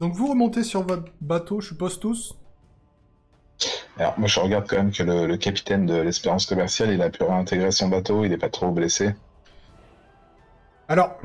Donc 0.00 0.12
vous 0.14 0.28
remontez 0.28 0.62
sur 0.64 0.82
votre 0.82 1.10
bateau, 1.20 1.60
je 1.60 1.68
suppose 1.68 1.98
tous? 2.00 2.36
Alors, 3.98 4.18
moi, 4.18 4.28
je 4.28 4.38
regarde 4.40 4.66
quand 4.68 4.76
même 4.76 4.92
que 4.92 5.02
le, 5.02 5.26
le 5.26 5.36
capitaine 5.38 5.86
de 5.86 5.94
l'Espérance 5.94 6.44
commerciale, 6.44 6.90
il 6.92 7.00
a 7.00 7.08
pu 7.08 7.22
réintégrer 7.22 7.70
son 7.70 7.88
bateau, 7.88 8.24
il 8.24 8.32
est 8.32 8.36
pas 8.38 8.50
trop 8.50 8.70
blessé. 8.70 9.14
Alors, 10.88 11.18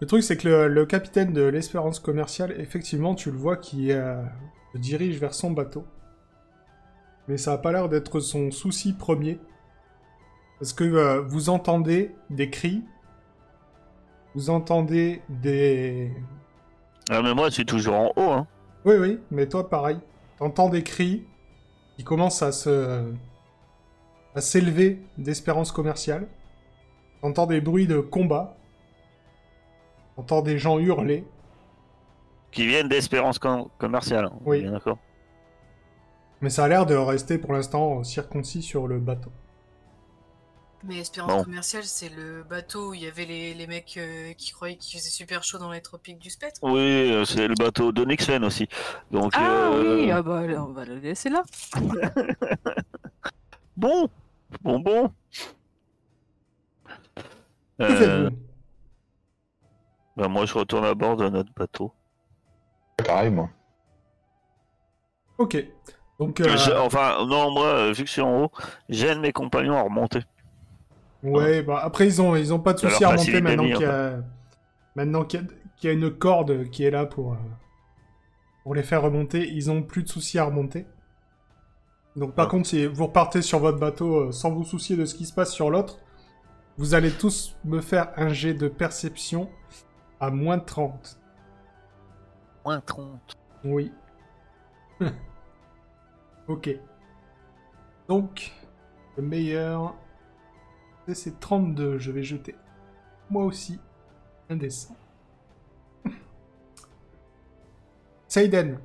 le 0.00 0.06
truc, 0.06 0.24
c'est 0.24 0.36
que 0.36 0.48
le, 0.48 0.68
le 0.68 0.86
capitaine 0.86 1.32
de 1.32 1.42
l'Espérance 1.42 2.00
commerciale, 2.00 2.60
effectivement, 2.60 3.14
tu 3.14 3.30
le 3.30 3.38
vois 3.38 3.56
qui 3.56 3.92
euh, 3.92 4.20
se 4.72 4.78
dirige 4.78 5.18
vers 5.18 5.34
son 5.34 5.52
bateau. 5.52 5.84
Mais 7.28 7.36
ça 7.36 7.52
n'a 7.52 7.58
pas 7.58 7.72
l'air 7.72 7.88
d'être 7.88 8.20
son 8.20 8.50
souci 8.50 8.92
premier. 8.94 9.38
Parce 10.58 10.72
que 10.72 10.84
euh, 10.84 11.20
vous 11.20 11.50
entendez 11.50 12.14
des 12.30 12.50
cris, 12.50 12.82
vous 14.34 14.50
entendez 14.50 15.22
des... 15.28 16.10
Ah, 17.10 17.22
mais 17.22 17.34
moi, 17.34 17.50
suis 17.50 17.66
toujours 17.66 17.94
en 17.94 18.12
haut. 18.16 18.30
Hein. 18.32 18.46
Oui, 18.84 18.94
oui, 18.98 19.20
mais 19.30 19.46
toi, 19.46 19.68
pareil. 19.68 19.98
T'entends 20.38 20.68
des 20.68 20.82
cris 20.82 21.24
qui 21.96 22.04
commencent 22.04 22.42
à 22.42 22.52
se... 22.52 23.12
à 24.34 24.40
s'élever 24.40 25.00
d'Espérance 25.16 25.70
commerciale. 25.72 26.26
T'entends 27.20 27.46
des 27.46 27.60
bruits 27.60 27.86
de 27.86 27.98
combat. 28.00 28.56
T'entends 30.16 30.42
des 30.42 30.58
gens 30.58 30.78
hurler. 30.78 31.24
Qui 32.50 32.66
viennent 32.66 32.88
d'Espérance 32.88 33.38
com- 33.38 33.68
commerciale. 33.78 34.26
hein, 34.26 34.32
Oui. 34.44 34.62
bien 34.62 34.72
d'accord. 34.72 34.98
Mais 36.40 36.50
ça 36.50 36.64
a 36.64 36.68
l'air 36.68 36.86
de 36.86 36.94
rester 36.94 37.38
pour 37.38 37.52
l'instant 37.52 38.02
circoncis 38.04 38.62
sur 38.62 38.86
le 38.86 38.98
bateau. 38.98 39.30
Mais 40.84 40.98
Espérance 40.98 41.32
Bon. 41.32 41.42
commerciale, 41.42 41.82
c'est 41.84 42.08
le 42.08 42.44
bateau 42.44 42.90
où 42.90 42.94
il 42.94 43.02
y 43.02 43.06
avait 43.08 43.24
les, 43.24 43.52
les 43.52 43.66
mecs 43.66 43.96
euh, 43.96 44.32
qui 44.34 44.52
croyaient 44.52 44.76
qu'il 44.76 44.96
faisait 44.98 45.10
super 45.10 45.42
chaud 45.42 45.58
dans 45.58 45.72
les 45.72 45.80
tropiques 45.80 46.20
du 46.20 46.30
spectre. 46.30 46.60
Oui, 46.62 46.78
euh, 47.12 47.24
c'est 47.24 47.48
le 47.48 47.54
bateau 47.56 47.90
de 47.90 48.04
Nixfen 48.04 48.44
aussi. 48.44 48.68
Donc, 49.10 49.32
Ah 49.34 49.70
euh, 49.72 49.96
oui, 49.96 50.10
ah 50.12 50.22
bah 50.22 50.42
on 50.58 50.72
va 50.72 50.84
le 50.84 50.96
laisser 50.98 51.30
là. 51.30 51.42
Bon, 53.76 54.08
bon, 54.62 54.78
bon. 54.80 55.12
Euh, 57.80 58.30
bah, 60.16 60.28
moi, 60.28 60.44
je 60.46 60.54
retourne 60.54 60.84
à 60.84 60.94
bord 60.94 61.16
de 61.16 61.28
notre 61.28 61.52
bateau. 61.54 61.92
Pareil, 62.96 63.30
moi. 63.30 63.48
Ok. 65.38 65.54
Donc, 66.18 66.40
euh, 66.40 66.56
Je- 66.56 66.72
enfin, 66.72 67.24
non, 67.26 67.50
moi, 67.52 67.66
euh, 67.66 67.92
vu 67.92 68.02
que 68.02 68.08
je 68.08 68.12
suis 68.12 68.20
en 68.22 68.44
haut, 68.44 68.50
j'aide 68.88 69.18
mes 69.20 69.32
compagnons 69.32 69.76
à 69.76 69.82
remonter. 69.82 70.20
ouais, 71.22 71.62
bah 71.62 71.80
après, 71.82 72.06
ils 72.06 72.20
ont, 72.22 72.34
ils 72.36 72.52
ont 72.52 72.58
pas 72.58 72.72
de 72.72 72.78
Ça 72.78 72.86
leur 72.88 72.92
souci 72.92 73.04
à 73.04 73.08
remonter 73.08 73.32
facilite 73.32 73.44
la 73.44 73.50
maintenant 73.56 73.72
qu'il 73.78 73.82
y 73.82 73.90
a, 73.90 74.16
maintenant 74.96 75.24
qu'il 75.24 75.40
y, 75.40 75.42
a- 75.44 75.46
qu'il 75.76 75.90
y 75.90 75.92
a 75.92 75.96
une 75.96 76.10
corde 76.10 76.70
qui 76.70 76.84
est 76.84 76.90
là 76.90 77.06
pour, 77.06 77.32
euh, 77.34 77.36
pour 78.64 78.74
les 78.74 78.82
faire 78.82 79.02
remonter. 79.02 79.48
Ils 79.48 79.70
ont 79.70 79.82
plus 79.82 80.02
de 80.02 80.08
soucis 80.08 80.38
à 80.40 80.44
remonter. 80.44 80.86
Donc, 82.16 82.34
par 82.34 82.46
Ah. 82.46 82.50
contre, 82.50 82.66
si 82.68 82.84
vous 82.86 83.06
repartez 83.06 83.42
sur 83.42 83.60
votre 83.60 83.78
bateau 83.78 84.28
euh, 84.28 84.32
sans 84.32 84.50
vous 84.50 84.64
soucier 84.64 84.96
de 84.96 85.04
ce 85.04 85.14
qui 85.14 85.24
se 85.24 85.32
passe 85.32 85.52
sur 85.52 85.70
l'autre, 85.70 85.98
vous 86.78 86.94
allez 86.94 87.12
tous 87.12 87.56
me 87.64 87.80
faire 87.80 88.10
un 88.16 88.28
jet 88.30 88.54
de 88.54 88.66
perception 88.66 89.48
à 90.18 90.30
moins 90.30 90.58
30. 90.58 91.20
Moins 92.64 92.80
30. 92.80 93.36
Oui. 93.64 93.92
ok. 96.48 96.70
Donc, 98.08 98.52
le 99.16 99.22
meilleur, 99.22 99.94
c'est- 101.06 101.14
c'est 101.14 101.40
32. 101.40 101.98
Je 101.98 102.10
vais 102.10 102.22
jeter 102.22 102.54
moi 103.30 103.44
aussi 103.44 103.78
un 104.50 104.56
dessin. 104.56 104.94
Seiden. 108.28 108.78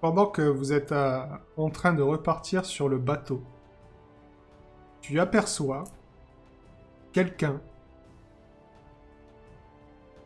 Pendant 0.00 0.26
que 0.26 0.42
vous 0.42 0.72
êtes 0.72 0.92
en 0.92 1.70
train 1.70 1.94
de 1.94 2.02
repartir 2.02 2.64
sur 2.64 2.88
le 2.88 2.98
bateau, 2.98 3.42
tu 5.00 5.20
aperçois 5.20 5.84
quelqu'un 7.12 7.60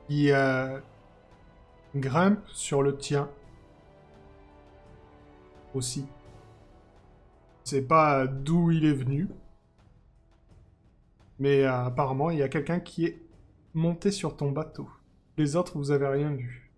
qui 0.09 0.31
euh, 0.33 0.79
grimpe 1.95 2.41
sur 2.49 2.83
le 2.83 2.97
tien 2.97 3.29
aussi. 5.77 6.07
C'est 7.65 7.83
pas 7.83 8.27
d'où 8.27 8.71
il 8.71 8.85
est 8.85 8.93
venu, 8.93 9.29
mais 11.39 11.65
euh, 11.65 11.87
apparemment 11.87 12.31
il 12.31 12.39
y 12.39 12.43
a 12.43 12.49
quelqu'un 12.49 12.81
qui 12.81 13.05
est 13.07 13.21
monté 13.75 14.11
sur 14.11 14.37
ton 14.37 14.53
bateau. 14.53 14.89
Les 15.37 15.57
autres, 15.57 15.77
vous 15.77 15.91
avez 15.91 16.07
rien 16.07 16.31
vu. 16.31 16.71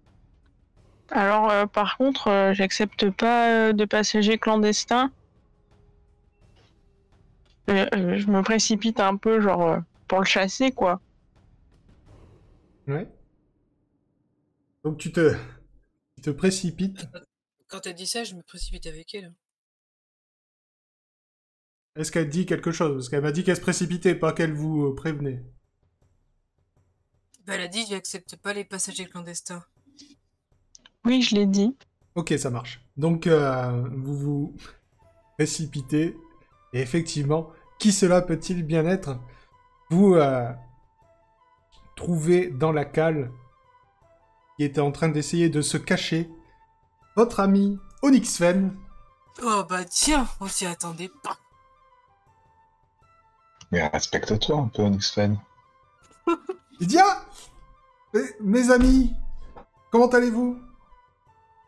Alors, 1.11 1.51
euh, 1.51 1.67
par 1.67 1.97
contre, 1.97 2.29
euh, 2.29 2.53
j'accepte 2.53 3.11
pas 3.11 3.73
de 3.73 3.85
passagers 3.85 4.39
clandestins. 4.39 5.11
Je 7.69 8.31
me 8.31 8.43
précipite 8.43 8.99
un 8.99 9.17
peu, 9.17 9.41
genre, 9.41 9.79
pour 10.07 10.21
le 10.21 10.25
chasser, 10.25 10.73
quoi. 10.73 11.01
Ouais. 12.87 13.07
Donc 14.85 14.97
tu 14.97 15.13
te, 15.13 15.35
tu 16.17 16.23
te 16.23 16.31
précipites. 16.31 17.07
Quand 17.69 17.81
t'as 17.81 17.93
dit 17.93 18.07
ça, 18.07 18.25
je 18.25 18.35
me 18.35 18.43
précipite 18.43 18.87
avec 18.87 19.14
elle. 19.14 19.35
Est-ce 21.97 22.11
qu'elle 22.11 22.29
dit 22.29 22.47
quelque 22.47 22.73
chose? 22.73 22.95
Parce 22.95 23.09
qu'elle 23.11 23.23
m'a 23.23 23.33
dit 23.33 23.45
qu'elle 23.45 23.57
se 23.57 23.61
précipitait, 23.61 24.14
pas 24.14 24.33
qu'elle 24.33 24.55
vous 24.55 24.87
euh, 24.87 24.95
prévenait. 24.95 25.45
Bah, 27.45 27.55
elle 27.55 27.62
a 27.62 27.69
dit 27.69 27.85
j'accepte 27.89 28.37
pas 28.37 28.55
les 28.55 28.64
passagers 28.64 29.07
clandestins. 29.07 29.64
Oui, 31.05 31.21
je 31.23 31.35
l'ai 31.35 31.47
dit. 31.47 31.77
Ok, 32.14 32.33
ça 32.39 32.51
marche. 32.51 32.81
Donc, 32.97 33.27
euh, 33.27 33.87
vous 33.97 34.16
vous 34.16 34.57
précipitez. 35.37 36.16
Et 36.73 36.81
effectivement, 36.81 37.51
qui 37.79 37.93
cela 37.93 38.23
peut-il 38.23 38.62
bien 38.62 38.87
être? 38.87 39.19
Vous 39.91 40.14
euh, 40.14 40.51
trouvez 41.97 42.49
dans 42.49 42.73
la 42.73 42.85
cale 42.85 43.31
qui 44.57 44.64
était 44.64 44.81
en 44.81 44.93
train 44.93 45.09
d'essayer 45.09 45.49
de 45.49 45.62
se 45.62 45.77
cacher 45.77 46.31
votre 47.19 47.41
ami 47.41 47.81
Onyxfen. 48.03 48.77
Oh 49.43 49.64
bah 49.69 49.85
tiens, 49.85 50.29
on 50.39 50.47
s'y 50.47 50.66
attendait 50.66 51.11
pas. 51.25 51.37
Mais 53.73 53.85
respecte-toi 53.89 54.57
un 54.57 54.69
peu. 54.69 54.85
Il 56.79 56.87
dit 56.87 56.99
Ah 57.01 57.25
mes, 58.14 58.23
mes 58.41 58.71
amis, 58.71 59.12
comment 59.91 60.07
allez-vous? 60.07 60.61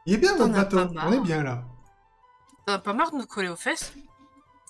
Il 0.07 0.14
est 0.14 0.18
bien 0.18 0.36
T'en 0.36 0.46
votre 0.46 0.59
as 0.61 0.64
bateau, 0.64 0.78
on 0.78 1.12
est 1.12 1.20
bien 1.20 1.42
là. 1.42 1.64
T'as 2.64 2.78
pas 2.78 2.92
marre 2.92 3.11
de 3.11 3.16
nous 3.16 3.26
coller 3.26 3.48
aux 3.48 3.57
fesses? 3.57 3.92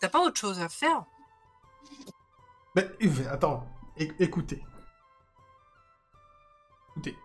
T'as 0.00 0.08
pas 0.08 0.20
autre 0.20 0.40
chose 0.40 0.60
à 0.60 0.70
faire? 0.70 1.04
Mais 2.74 2.88
euh, 3.02 3.30
attends, 3.30 3.66
écoutez. 3.96 4.64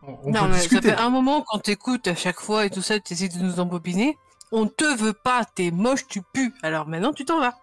On, 0.03 0.17
on 0.23 0.32
Non 0.32 0.41
peut 0.43 0.47
mais 0.49 0.55
discuter. 0.55 0.89
ça 0.89 0.95
fait 0.97 1.01
un 1.01 1.09
moment 1.09 1.41
qu'on 1.41 1.59
t'écoute 1.59 2.07
à 2.07 2.15
chaque 2.15 2.39
fois 2.39 2.65
et 2.65 2.69
tout 2.69 2.82
ça, 2.82 2.99
t'essaies 2.99 3.30
de 3.30 3.39
nous 3.39 3.59
embobiner. 3.59 4.17
On 4.51 4.67
te 4.67 4.86
veut 4.97 5.13
pas, 5.13 5.43
t'es 5.55 5.71
moche, 5.71 6.07
tu 6.07 6.21
pues. 6.34 6.51
Alors 6.63 6.88
maintenant 6.88 7.13
tu 7.13 7.26
t'en 7.26 7.39
vas. 7.39 7.55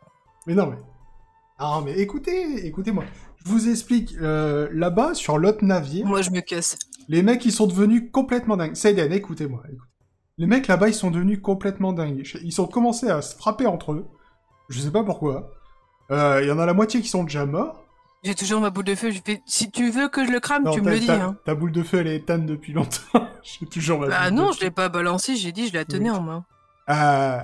Mais 0.46 0.54
non, 0.54 0.66
mais. 0.66 0.76
Ah, 1.58 1.80
mais 1.84 1.98
écoutez, 1.98 2.66
écoutez-moi. 2.66 3.04
Je 3.44 3.48
vous 3.50 3.68
explique. 3.68 4.14
euh, 4.20 4.68
Là-bas, 4.72 5.14
sur 5.14 5.38
l'autre 5.38 5.64
navire, 5.64 6.06
Moi 6.06 6.22
je 6.22 6.30
me 6.30 6.40
casse. 6.40 6.76
les 7.08 7.22
mecs, 7.22 7.44
ils 7.44 7.52
sont 7.52 7.66
devenus 7.66 8.10
complètement 8.12 8.56
dingues. 8.56 8.74
Seiden, 8.74 9.12
écoutez-moi. 9.12 9.62
écoutez. 9.66 9.88
Les 10.38 10.46
mecs 10.46 10.66
là-bas, 10.66 10.88
ils 10.88 10.94
sont 10.94 11.10
devenus 11.10 11.40
complètement 11.42 11.92
dingues. 11.92 12.26
Ils 12.42 12.60
ont 12.60 12.66
commencé 12.66 13.08
à 13.08 13.20
se 13.22 13.36
frapper 13.36 13.66
entre 13.66 13.92
eux. 13.92 14.06
Je 14.68 14.80
sais 14.80 14.90
pas 14.90 15.04
pourquoi. 15.04 15.50
Euh, 16.10 16.40
Il 16.42 16.48
y 16.48 16.50
en 16.52 16.58
a 16.58 16.66
la 16.66 16.74
moitié 16.74 17.00
qui 17.00 17.08
sont 17.08 17.22
déjà 17.24 17.46
morts. 17.46 17.81
J'ai 18.22 18.34
toujours 18.36 18.60
ma 18.60 18.70
boule 18.70 18.84
de 18.84 18.94
feu. 18.94 19.10
Je 19.10 19.20
fais... 19.24 19.42
Si 19.46 19.70
tu 19.70 19.90
veux 19.90 20.08
que 20.08 20.24
je 20.24 20.30
le 20.30 20.38
crame, 20.40 20.64
Non, 20.64 20.70
tu 20.72 20.80
me 20.80 20.90
le 20.90 20.98
dis. 21.00 21.06
ta- 21.06 21.24
Hein. 21.24 21.36
Ta 21.44 21.54
boule 21.54 21.72
de 21.72 21.82
feu, 21.82 21.98
elle 21.98 22.06
est 22.06 22.16
éteinte 22.16 22.46
depuis 22.46 22.72
longtemps. 22.72 23.00
J'ai 23.42 23.66
toujours 23.66 23.98
ma 24.00 24.06
boule 24.06 24.34
non, 24.34 24.52
je 24.52 24.60
l'ai 24.60 24.70
pas 24.70 24.88
balancé. 24.88 25.34
J'ai 25.36 25.50
dit, 25.52 25.66
je 25.68 25.74
la 25.74 25.84
tenais 25.84 26.10
Oui. 26.10 26.16
en 26.16 26.22
main. 26.22 26.44
Euh, 26.88 27.38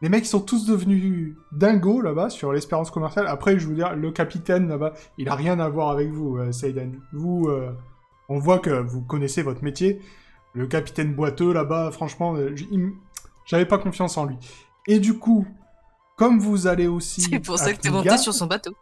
les 0.00 0.08
mecs 0.08 0.24
ils 0.24 0.28
sont 0.28 0.40
tous 0.40 0.64
devenus 0.66 1.36
dingos 1.52 2.00
là-bas 2.00 2.30
sur 2.30 2.52
l'espérance 2.52 2.90
commerciale. 2.90 3.26
Après, 3.26 3.58
je 3.58 3.66
veux 3.66 3.74
dire, 3.74 3.94
le 3.94 4.10
capitaine 4.10 4.68
là-bas, 4.68 4.94
il 5.18 5.28
a 5.28 5.34
rien 5.34 5.58
à 5.60 5.68
voir 5.68 5.90
avec 5.90 6.10
vous, 6.10 6.36
euh, 6.38 6.52
Seiden. 6.52 7.00
Vous, 7.12 7.46
euh, 7.48 7.70
on 8.30 8.38
voit 8.38 8.58
que 8.60 8.70
vous 8.70 9.02
connaissez 9.02 9.42
votre 9.42 9.62
métier. 9.64 10.00
Le 10.54 10.66
capitaine 10.66 11.14
boiteux 11.14 11.52
là-bas, 11.52 11.90
franchement, 11.92 12.34
euh, 12.36 12.54
j'avais 13.44 13.66
pas 13.66 13.78
confiance 13.78 14.16
en 14.16 14.24
lui. 14.24 14.36
Et 14.86 14.98
du 15.00 15.18
coup, 15.18 15.46
comme 16.16 16.38
vous 16.38 16.66
allez 16.66 16.86
aussi. 16.86 17.20
C'est 17.22 17.40
pour 17.40 17.58
ça 17.58 17.72
que 17.74 17.78
t'es 17.80 17.90
monté 17.90 18.16
sur 18.16 18.32
son 18.32 18.46
bateau. 18.46 18.72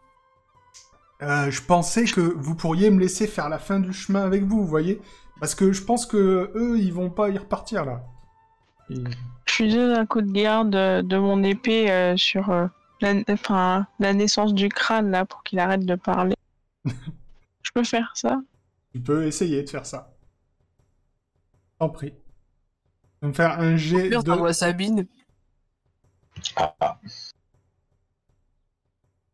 Euh, 1.23 1.51
je 1.51 1.63
pensais 1.63 2.05
que 2.05 2.21
vous 2.21 2.55
pourriez 2.55 2.91
me 2.91 3.01
laisser 3.01 3.27
faire 3.27 3.49
la 3.49 3.59
fin 3.59 3.81
du 3.81 3.93
chemin 3.93 4.23
avec 4.23 4.45
vous, 4.45 4.61
vous 4.61 4.67
voyez 4.67 5.01
Parce 5.41 5.55
que 5.55 5.73
je 5.73 5.83
pense 5.83 6.05
que 6.07 6.53
eux, 6.55 6.79
ils 6.79 6.93
vont 6.93 7.11
pas 7.11 7.31
y 7.31 7.39
repartir 7.39 7.85
là. 7.85 8.05
Je 8.89 9.63
lui 9.63 9.75
donne 9.75 9.93
un 9.93 10.07
coup 10.07 10.21
de 10.21 10.31
garde 10.31 10.71
de 10.71 11.19
mon 11.19 11.43
épée 11.43 11.91
euh, 11.91 12.17
sur 12.17 12.51
euh, 12.51 12.67
la, 13.01 13.15
enfin, 13.31 13.87
la 13.99 14.13
naissance 14.13 14.55
du 14.55 14.69
crâne 14.69 15.11
là 15.11 15.25
pour 15.25 15.43
qu'il 15.43 15.59
arrête 15.59 15.85
de 15.85 15.95
parler. 15.95 16.37
je 16.85 17.71
peux 17.75 17.85
faire 17.85 18.13
ça? 18.15 18.37
Tu 18.93 19.01
peux 19.01 19.27
essayer 19.27 19.63
de 19.63 19.71
faire 19.71 19.87
ça. 19.87 20.15
T'en 21.79 21.89
prie. 21.89 22.13
Tu 22.13 23.19
vas 23.23 23.29
me 23.29 23.33
faire 23.33 23.59
un 23.59 23.77
jet 23.77 24.11
Pire, 24.11 24.23
de... 24.23 24.53
Sabine. 24.53 25.07
Ah, 26.57 26.75
ah. 26.81 27.01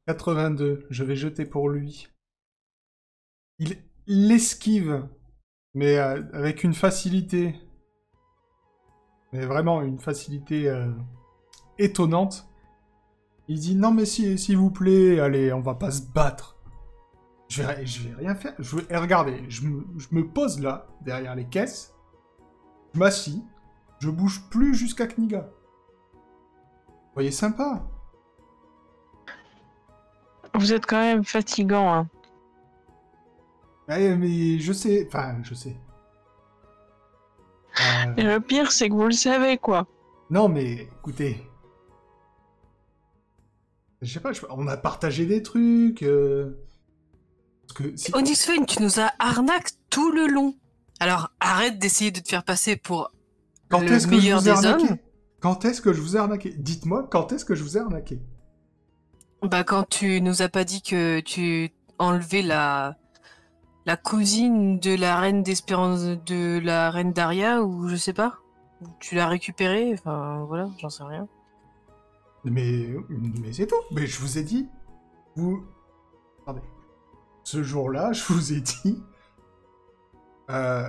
82. 0.06 0.86
Je 0.90 1.04
vais 1.04 1.16
jeter 1.16 1.44
pour 1.44 1.68
lui. 1.68 2.08
Il 3.58 3.76
l'esquive, 4.06 5.08
mais 5.74 5.96
euh, 5.98 6.22
avec 6.32 6.64
une 6.64 6.74
facilité. 6.74 7.54
Mais 9.32 9.46
vraiment 9.46 9.80
une 9.82 9.98
facilité 9.98 10.68
euh, 10.68 10.90
étonnante. 11.78 12.48
Il 13.48 13.58
dit 13.60 13.76
non 13.76 13.92
mais 13.92 14.04
si- 14.04 14.38
s'il 14.38 14.56
vous 14.56 14.70
plaît, 14.70 15.20
allez, 15.20 15.52
on 15.52 15.60
va 15.60 15.74
pas 15.74 15.90
se 15.90 16.02
battre. 16.02 16.58
Je 17.48 17.62
vais, 17.62 17.84
vais 17.84 18.14
rien 18.16 18.34
faire. 18.34 18.54
Je 18.58 18.76
regardez, 18.76 19.44
je 19.48 19.66
me, 19.66 19.84
je 19.98 20.08
me 20.12 20.26
pose 20.26 20.60
là, 20.60 20.86
derrière 21.02 21.34
les 21.34 21.46
caisses. 21.46 21.94
Je 22.94 22.98
m'assis. 22.98 23.42
Je 24.00 24.10
bouge 24.10 24.42
plus 24.50 24.74
jusqu'à 24.74 25.06
Kniga. 25.06 25.48
Vous 26.88 27.14
voyez 27.14 27.30
sympa. 27.30 27.88
Vous 30.54 30.72
êtes 30.72 30.86
quand 30.86 31.00
même 31.00 31.24
fatigant. 31.24 31.92
Hein. 31.92 32.08
Ouais, 33.88 34.14
mais 34.16 34.58
je 34.58 34.72
sais, 34.72 35.06
enfin, 35.08 35.36
je 35.42 35.54
sais. 35.54 35.76
Euh, 37.80 38.14
Et 38.16 38.22
le 38.22 38.38
pire, 38.40 38.70
c'est 38.70 38.88
que 38.88 38.94
vous 38.94 39.06
le 39.06 39.12
savez 39.12 39.56
quoi. 39.58 39.86
non, 40.30 40.48
mais 40.48 40.72
écoutez. 40.98 41.42
Je 44.02 44.12
sais 44.12 44.20
pas, 44.20 44.32
je- 44.32 44.40
on 44.50 44.66
a 44.66 44.76
partagé 44.76 45.26
des 45.26 45.42
trucs. 45.42 46.02
euh, 46.02 46.58
Parce 47.62 47.72
que 47.74 47.96
si- 47.96 48.12
tu 48.66 48.82
nous 48.82 49.00
as 49.00 49.12
arnaque 49.18 49.70
tout 49.90 50.10
le 50.12 50.26
long. 50.26 50.54
Alors 51.00 51.30
arrête 51.40 51.78
d'essayer 51.78 52.10
de 52.10 52.20
te 52.20 52.28
faire 52.28 52.44
passer 52.44 52.76
pour 52.76 53.10
quand 53.68 53.80
le 53.80 53.86
est-ce 53.92 54.06
que 54.06 54.14
je 54.16 54.20
meilleur 54.20 54.40
vous 54.40 54.48
ai 54.48 54.52
des 54.52 54.66
arnaqué 54.66 54.90
hommes. 54.90 54.98
Quand 55.40 55.64
est-ce 55.64 55.80
que 55.80 55.92
je 55.92 56.00
vous 56.00 56.16
ai 56.16 56.20
arnaqué? 56.20 56.54
Dites-moi, 56.56 57.08
quand 57.10 57.32
est-ce 57.32 57.44
que 57.44 57.54
je 57.54 57.62
vous 57.62 57.76
ai 57.76 57.80
arnaqué? 57.80 58.20
Bah 59.42 59.64
quand 59.64 59.88
tu 59.88 60.20
nous 60.20 60.42
as 60.42 60.48
pas 60.48 60.64
dit 60.64 60.82
que 60.82 61.20
tu 61.20 61.70
enlevais 61.98 62.42
la 62.42 62.96
la 63.86 63.96
cousine 63.96 64.78
de 64.78 64.94
la 64.94 65.18
reine 65.18 65.42
d'Espérance 65.42 66.02
de 66.04 66.60
la 66.62 66.90
reine 66.90 67.12
Daria 67.12 67.62
ou 67.62 67.88
je 67.88 67.96
sais 67.96 68.12
pas. 68.12 68.38
Tu 69.00 69.16
l'as 69.16 69.26
récupérée, 69.26 69.92
enfin 69.94 70.44
voilà, 70.46 70.68
j'en 70.78 70.88
sais 70.90 71.02
rien. 71.02 71.26
Mais, 72.44 72.88
mais 73.08 73.52
c'est 73.52 73.66
tout. 73.66 73.76
Mais 73.92 74.06
je 74.06 74.20
vous 74.20 74.38
ai 74.38 74.42
dit. 74.44 74.68
Vous. 75.36 75.64
Attendez. 76.42 76.62
Ce 77.44 77.62
jour-là, 77.62 78.12
je 78.12 78.24
vous 78.32 78.52
ai 78.52 78.60
dit. 78.60 79.02
euh, 80.50 80.88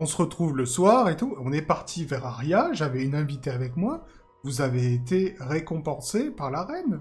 on 0.00 0.06
se 0.06 0.16
retrouve 0.16 0.56
le 0.56 0.66
soir 0.66 1.08
et 1.08 1.16
tout. 1.16 1.36
On 1.40 1.52
est 1.52 1.62
parti 1.62 2.04
vers 2.04 2.26
Aria. 2.26 2.70
J'avais 2.72 3.04
une 3.04 3.14
invitée 3.14 3.50
avec 3.50 3.76
moi. 3.76 4.04
Vous 4.44 4.60
avez 4.60 4.92
été 4.92 5.36
récompensé 5.40 6.30
par 6.30 6.50
la 6.50 6.64
reine. 6.64 7.00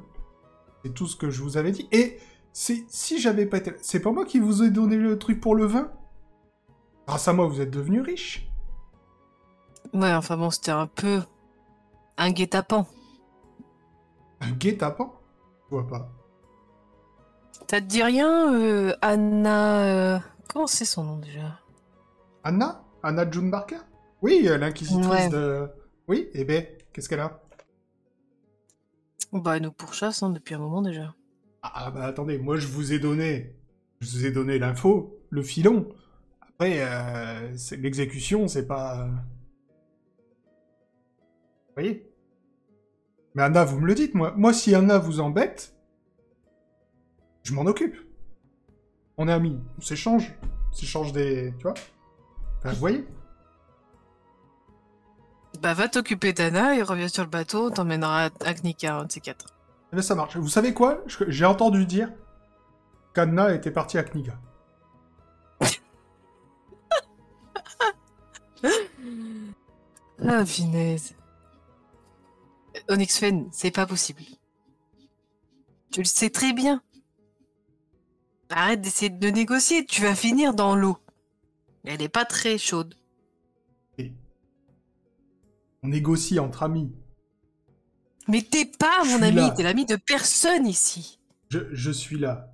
C'est 0.84 0.93
tout 0.93 1.07
ce 1.07 1.15
que 1.15 1.30
je 1.30 1.41
vous 1.41 1.57
avais 1.57 1.71
dit. 1.71 1.88
Et 1.91 2.17
c'est 2.53 2.86
si 2.88 3.19
j'avais 3.19 3.45
pas 3.45 3.57
été. 3.57 3.73
C'est 3.82 3.99
pas 3.99 4.11
moi 4.11 4.25
qui 4.25 4.39
vous 4.39 4.63
ai 4.63 4.69
donné 4.69 4.95
le 4.97 5.17
truc 5.17 5.39
pour 5.41 5.55
le 5.55 5.65
vin? 5.65 5.91
Grâce 7.07 7.28
à 7.28 7.34
moi, 7.34 7.47
vous 7.47 7.61
êtes 7.61 7.71
devenu 7.71 8.01
riche. 8.01 8.49
Ouais, 9.93 10.13
enfin 10.13 10.36
bon, 10.38 10.49
c'était 10.49 10.71
un 10.71 10.88
peu 10.88 11.21
un 12.17 12.32
guet-apens. 12.32 12.86
Un 14.41 14.51
guet-apens? 14.51 15.13
Je 15.69 15.75
vois 15.75 15.88
pas. 15.88 16.09
Ça 17.69 17.82
te 17.82 17.86
dit 17.86 18.03
rien, 18.03 18.53
euh, 18.53 18.93
Anna 19.01 20.15
euh, 20.15 20.19
Comment 20.47 20.67
c'est 20.67 20.86
son 20.86 21.03
nom 21.03 21.17
déjà? 21.17 21.59
Anna? 22.43 22.84
Anna 23.03 23.30
June 23.30 23.51
Barker? 23.51 23.80
Oui, 24.21 24.43
euh, 24.47 24.57
l'inquisitrice 24.57 25.07
Ouais. 25.09 25.30
de. 25.30 25.69
Oui, 26.07 26.30
et 26.34 26.45
ben, 26.45 26.65
qu'est-ce 26.93 27.09
qu'elle 27.09 27.19
a? 27.19 27.41
Bah 29.34 29.59
nous 29.59 29.71
pourchasse 29.71 30.23
hein, 30.23 30.30
depuis 30.30 30.55
un 30.55 30.59
moment 30.59 30.82
déjà. 30.82 31.13
Ah 31.61 31.91
bah 31.91 32.05
attendez, 32.05 32.38
moi 32.38 32.57
je 32.57 32.67
vous 32.67 32.93
ai 32.93 32.99
donné, 32.99 33.55
je 33.99 34.09
vous 34.09 34.25
ai 34.25 34.32
donné 34.32 34.57
l'info, 34.57 35.19
le 35.30 35.41
filon. 35.41 35.89
Après, 36.41 36.78
euh, 36.80 37.53
l'exécution, 37.78 38.47
c'est 38.47 38.65
pas. 38.65 39.07
Vous 41.67 41.73
voyez? 41.75 42.09
Mais 43.36 43.43
Anna, 43.43 43.63
vous 43.65 43.80
me 43.80 43.86
le 43.86 43.93
dites, 43.93 44.15
moi. 44.15 44.34
Moi, 44.36 44.53
si 44.53 44.73
Anna 44.73 44.97
vous 44.97 45.19
embête, 45.19 45.75
je 47.43 47.53
m'en 47.53 47.65
occupe. 47.65 47.95
On 49.17 49.28
est 49.28 49.32
amis, 49.32 49.59
on 49.78 49.82
s'échange, 49.82 50.34
on 50.71 50.73
s'échange 50.73 51.11
des, 51.11 51.53
tu 51.57 51.63
vois? 51.63 51.73
Enfin, 52.59 52.71
vous 52.71 52.80
voyez? 52.80 53.05
Bah 55.62 55.74
va 55.74 55.88
t'occuper 55.88 56.34
d'Anna 56.34 56.76
et 56.76 56.84
reviens 56.84 57.08
sur 57.08 57.24
le 57.24 57.30
bateau, 57.30 57.68
on 57.68 57.72
t'emmènera 57.72 58.30
à 58.45 58.53
Knika, 58.53 58.97
un 58.97 59.05
de 59.05 59.12
ces 59.12 59.22
quatre. 59.22 59.45
Eh 59.91 59.95
ben, 59.95 60.01
ça 60.01 60.16
marche. 60.16 60.38
Vous 60.38 60.49
savez 60.49 60.74
quoi? 60.74 61.03
J'ai 61.28 61.45
entendu 61.45 61.86
dire 61.86 62.12
qu'Anna 63.14 63.53
était 63.53 63.72
partie 63.72 63.97
à 63.97 64.03
Kniga. 64.03 64.34
Ah, 70.28 70.41
vinaise. 70.41 71.14
Onyx 72.89 73.20
Fen, 73.20 73.47
c'est 73.51 73.70
pas 73.70 73.86
possible. 73.86 74.24
Tu 75.91 75.99
le 75.99 76.05
sais 76.05 76.32
très 76.32 76.53
bien. 76.53 76.82
Arrête 78.49 78.82
d'essayer 78.82 79.12
de 79.12 79.30
négocier, 79.30 79.86
tu 79.86 80.01
vas 80.01 80.16
finir 80.16 80.55
dans 80.55 80.76
l'eau. 80.76 80.97
Elle 81.86 82.01
est 82.01 82.10
pas 82.10 82.26
très 82.26 82.58
chaude. 82.58 82.97
On 85.84 85.89
négocie 85.89 86.39
entre 86.39 86.63
amis. 86.63 86.91
Mais 88.28 88.41
t'es 88.41 88.65
pas 88.65 89.03
Je 89.05 89.09
mon 89.11 89.21
ami, 89.21 89.53
t'es 89.55 89.63
l'ami 89.63 89.86
de 89.86 89.95
personne 89.95 90.65
ici. 90.67 91.19
Je, 91.49 91.59
je 91.73 91.91
suis 91.91 92.17
là. 92.17 92.53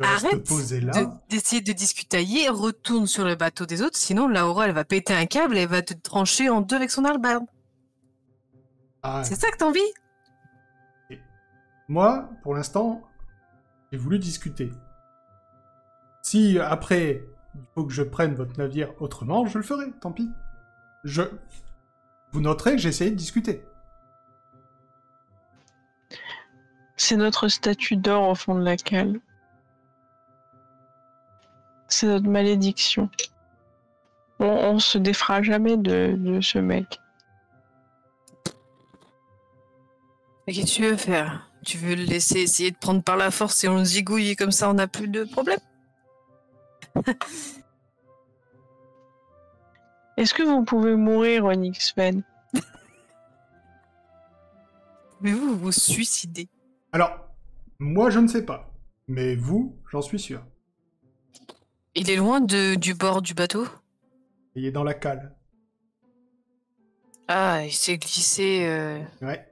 Je 0.00 0.04
Arrête 0.04 0.50
là. 0.82 0.92
de- 1.04 1.08
d'essayer 1.28 1.62
de, 1.62 1.72
discutailler, 1.72 2.48
retourne 2.48 3.06
sur 3.06 3.24
le 3.24 3.36
bateau 3.36 3.64
des 3.64 3.80
autres, 3.82 3.96
sinon 3.96 4.26
Laura 4.26 4.66
elle 4.66 4.74
va 4.74 4.84
péter 4.84 5.14
un 5.14 5.26
câble 5.26 5.56
et 5.56 5.60
elle 5.60 5.68
va 5.68 5.82
te 5.82 5.94
trancher 5.94 6.48
en 6.48 6.60
deux 6.62 6.74
avec 6.74 6.90
son 6.90 7.04
albarde. 7.04 7.44
Ah, 9.04 9.22
C'est 9.22 9.36
ça 9.36 9.50
que 9.52 9.56
t'as 9.58 9.66
envie? 9.66 9.78
Moi, 11.88 12.28
pour 12.42 12.54
l'instant, 12.54 13.02
j'ai 13.92 13.98
voulu 13.98 14.18
discuter. 14.18 14.72
Si 16.22 16.58
après, 16.58 17.22
il 17.54 17.60
faut 17.74 17.84
que 17.84 17.92
je 17.92 18.02
prenne 18.02 18.34
votre 18.34 18.58
navire 18.58 18.90
autrement, 19.00 19.46
je 19.46 19.58
le 19.58 19.64
ferai, 19.64 19.92
tant 20.00 20.10
pis. 20.10 20.28
Je... 21.04 21.22
Vous 22.32 22.40
noterez 22.40 22.72
que 22.72 22.78
j'ai 22.78 22.88
essayé 22.88 23.10
de 23.10 23.16
discuter. 23.16 23.62
C'est 26.96 27.16
notre 27.16 27.48
statue 27.48 27.96
d'or 27.96 28.28
au 28.28 28.34
fond 28.34 28.54
de 28.54 28.64
la 28.64 28.76
cale. 28.76 29.20
C'est 31.88 32.06
notre 32.06 32.28
malédiction. 32.28 33.10
On, 34.40 34.46
on 34.46 34.78
se 34.78 34.98
défera 34.98 35.42
jamais 35.42 35.76
de, 35.76 36.14
de 36.18 36.40
ce 36.40 36.58
mec. 36.58 36.98
Mais 40.46 40.52
qu'est-ce 40.52 40.66
que 40.66 40.82
tu 40.82 40.82
veux 40.82 40.96
faire? 40.96 41.50
Tu 41.64 41.78
veux 41.78 41.94
le 41.94 42.04
laisser 42.04 42.40
essayer 42.40 42.70
de 42.70 42.76
prendre 42.76 43.02
par 43.02 43.16
la 43.16 43.30
force 43.30 43.62
et 43.64 43.68
on 43.68 43.78
le 43.78 43.84
zigouille 43.84 44.30
et 44.30 44.36
comme 44.36 44.52
ça 44.52 44.68
on 44.70 44.74
n'a 44.74 44.86
plus 44.86 45.08
de 45.08 45.24
problème? 45.24 45.60
Est-ce 50.24 50.32
que 50.32 50.42
vous 50.42 50.64
pouvez 50.64 50.96
mourir, 50.96 51.44
Onyx 51.44 51.92
Fen 51.92 52.22
Pouvez-vous 55.18 55.58
vous 55.58 55.70
suicider? 55.70 56.48
Alors, 56.92 57.28
moi 57.78 58.08
je 58.08 58.20
ne 58.20 58.26
sais 58.26 58.42
pas. 58.42 58.72
Mais 59.06 59.36
vous, 59.36 59.76
j'en 59.92 60.00
suis 60.00 60.18
sûr. 60.18 60.42
Il 61.94 62.08
est 62.08 62.16
loin 62.16 62.40
de, 62.40 62.74
du 62.74 62.94
bord 62.94 63.20
du 63.20 63.34
bateau? 63.34 63.66
Il 64.54 64.64
est 64.64 64.72
dans 64.72 64.82
la 64.82 64.94
cale. 64.94 65.36
Ah, 67.28 67.62
il 67.62 67.72
s'est 67.74 67.98
glissé. 67.98 68.64
euh, 68.66 69.02
Ouais. 69.20 69.46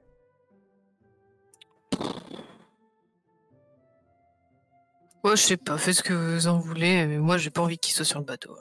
Ouais, 5.23 5.37
je 5.37 5.43
sais 5.43 5.57
pas, 5.59 5.77
faites 5.77 5.97
ce 5.97 6.03
que 6.03 6.15
vous 6.15 6.47
en 6.47 6.59
voulez, 6.59 7.07
mais 7.07 7.19
moi 7.19 7.37
j'ai 7.37 7.51
pas 7.51 7.61
envie 7.61 7.77
qu'il 7.77 7.93
soit 7.93 8.07
sur 8.07 8.21
le 8.21 8.25
bateau. 8.25 8.57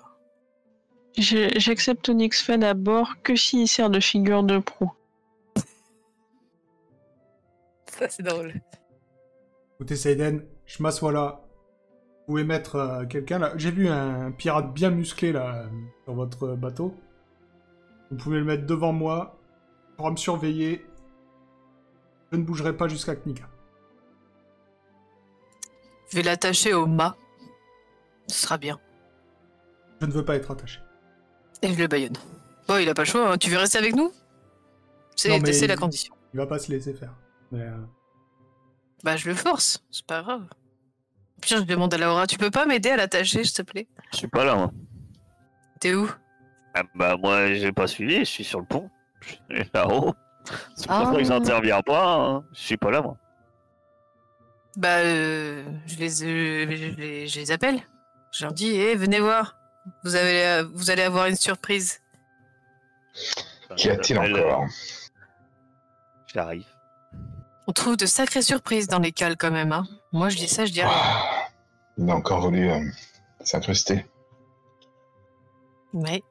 Je- 1.17 1.59
J'accepte 1.59 2.07
Onyx 2.09 2.41
Fen 2.41 2.63
à 2.63 2.73
bord 2.73 3.21
que 3.23 3.35
s'il 3.35 3.67
sert 3.67 3.89
de 3.89 3.99
figure 3.99 4.43
de 4.43 4.59
proue. 4.59 4.91
Ça, 7.87 8.07
c'est 8.09 8.23
drôle. 8.23 8.53
Écoutez, 9.75 9.95
Seiden, 9.95 10.45
je 10.65 10.81
m'assois 10.83 11.11
là. 11.11 11.41
Vous 12.27 12.33
pouvez 12.35 12.43
mettre 12.43 12.75
euh, 12.75 13.05
quelqu'un 13.05 13.39
là. 13.39 13.51
J'ai 13.57 13.71
vu 13.71 13.87
un 13.89 14.31
pirate 14.31 14.73
bien 14.73 14.89
musclé 14.91 15.31
là, 15.31 15.65
sur 16.05 16.13
votre 16.13 16.55
bateau. 16.55 16.95
Vous 18.09 18.17
pouvez 18.17 18.39
le 18.39 18.45
mettre 18.45 18.65
devant 18.65 18.93
moi. 18.93 19.37
Il 19.89 19.95
pourra 19.97 20.11
me 20.11 20.15
surveiller. 20.17 20.85
Je 22.31 22.37
ne 22.37 22.43
bougerai 22.43 22.77
pas 22.77 22.87
jusqu'à 22.87 23.15
Knika. 23.15 23.49
Je 26.09 26.17
vais 26.17 26.23
l'attacher 26.23 26.73
au 26.73 26.85
mât. 26.85 27.15
Ce 28.27 28.41
sera 28.43 28.57
bien. 28.57 28.79
Je 29.99 30.05
ne 30.05 30.11
veux 30.11 30.23
pas 30.23 30.35
être 30.35 30.51
attaché. 30.51 30.79
Et 31.61 31.73
je 31.73 31.77
le 31.79 31.87
baïonne. 31.87 32.15
Bon, 32.67 32.77
il 32.77 32.89
a 32.89 32.93
pas 32.93 33.03
le 33.03 33.07
choix, 33.07 33.31
hein. 33.33 33.37
tu 33.37 33.49
veux 33.49 33.57
rester 33.57 33.77
avec 33.77 33.95
nous? 33.95 34.11
C'est 35.15 35.29
la 35.29 35.35
il- 35.35 35.75
condition. 35.79 36.15
Il 36.33 36.37
va 36.37 36.47
pas 36.47 36.59
se 36.59 36.71
laisser 36.71 36.93
faire. 36.93 37.13
Mais, 37.51 37.61
euh, 37.61 37.77
Bah, 39.03 39.17
je 39.17 39.27
le 39.27 39.35
force, 39.35 39.83
c'est 39.91 40.05
pas 40.05 40.21
grave. 40.21 40.43
Pire, 41.41 41.57
je 41.57 41.63
demande 41.63 41.93
à 41.93 41.97
Laura, 41.97 42.27
tu 42.27 42.37
peux 42.37 42.51
pas 42.51 42.65
m'aider 42.65 42.89
à 42.89 42.95
l'attacher, 42.97 43.43
s'il 43.43 43.53
te 43.53 43.61
plaît? 43.63 43.87
Je 44.11 44.17
suis 44.17 44.27
pas 44.27 44.45
là, 44.45 44.55
moi. 44.55 44.71
T'es 45.79 45.93
où? 45.95 46.09
Ah, 46.75 46.83
bah, 46.95 47.17
moi, 47.17 47.53
j'ai 47.53 47.71
pas 47.71 47.87
suivi, 47.87 48.19
je 48.19 48.23
suis 48.25 48.43
sur 48.43 48.59
le 48.59 48.65
pont. 48.65 48.89
Je 49.21 49.29
suis 49.29 49.39
là-haut. 49.73 50.13
C'est 50.75 50.87
pour 50.87 50.95
Ah. 50.95 51.05
ça 51.11 51.17
que 51.17 51.23
j'interviens 51.23 51.81
pas. 51.81 52.15
hein. 52.15 52.45
Je 52.53 52.59
suis 52.59 52.77
pas 52.77 52.91
là, 52.91 53.01
moi. 53.01 53.17
Bah, 54.77 54.99
euh, 54.99 55.63
je, 55.85 55.97
les, 55.97 56.23
euh, 56.23 56.65
je, 56.69 56.95
les, 57.01 57.27
je 57.27 57.39
les 57.39 57.51
appelle. 57.51 57.81
Je 58.31 58.45
leur 58.45 58.53
dis, 58.53 58.69
hé, 58.75 58.95
venez 58.95 59.19
voir. 59.19 59.57
Vous, 60.03 60.15
avez, 60.15 60.45
euh, 60.45 60.63
vous 60.73 60.89
allez 60.91 61.01
avoir 61.03 61.25
une 61.27 61.35
surprise. 61.35 62.01
Qu'y 63.75 63.89
a-t-il 63.89 64.15
J'appelle, 64.15 64.35
encore? 64.45 64.63
Euh, 64.63 64.67
J'arrive. 66.33 66.65
On 67.67 67.71
trouve 67.73 67.97
de 67.97 68.05
sacrées 68.05 68.41
surprises 68.41 68.87
dans 68.87 68.99
les 68.99 69.11
cales 69.11 69.37
quand 69.37 69.51
même. 69.51 69.71
Hein. 69.71 69.87
Moi, 70.11 70.29
je 70.29 70.37
dis 70.37 70.47
ça, 70.47 70.65
je 70.65 70.71
dis 70.71 70.81
rien. 70.81 70.91
Ah, 70.93 71.47
Il 71.97 72.09
a 72.09 72.15
encore 72.15 72.41
voulu 72.41 72.69
euh, 72.69 72.79
s'incruster. 73.41 74.05
Mais, 75.93 76.23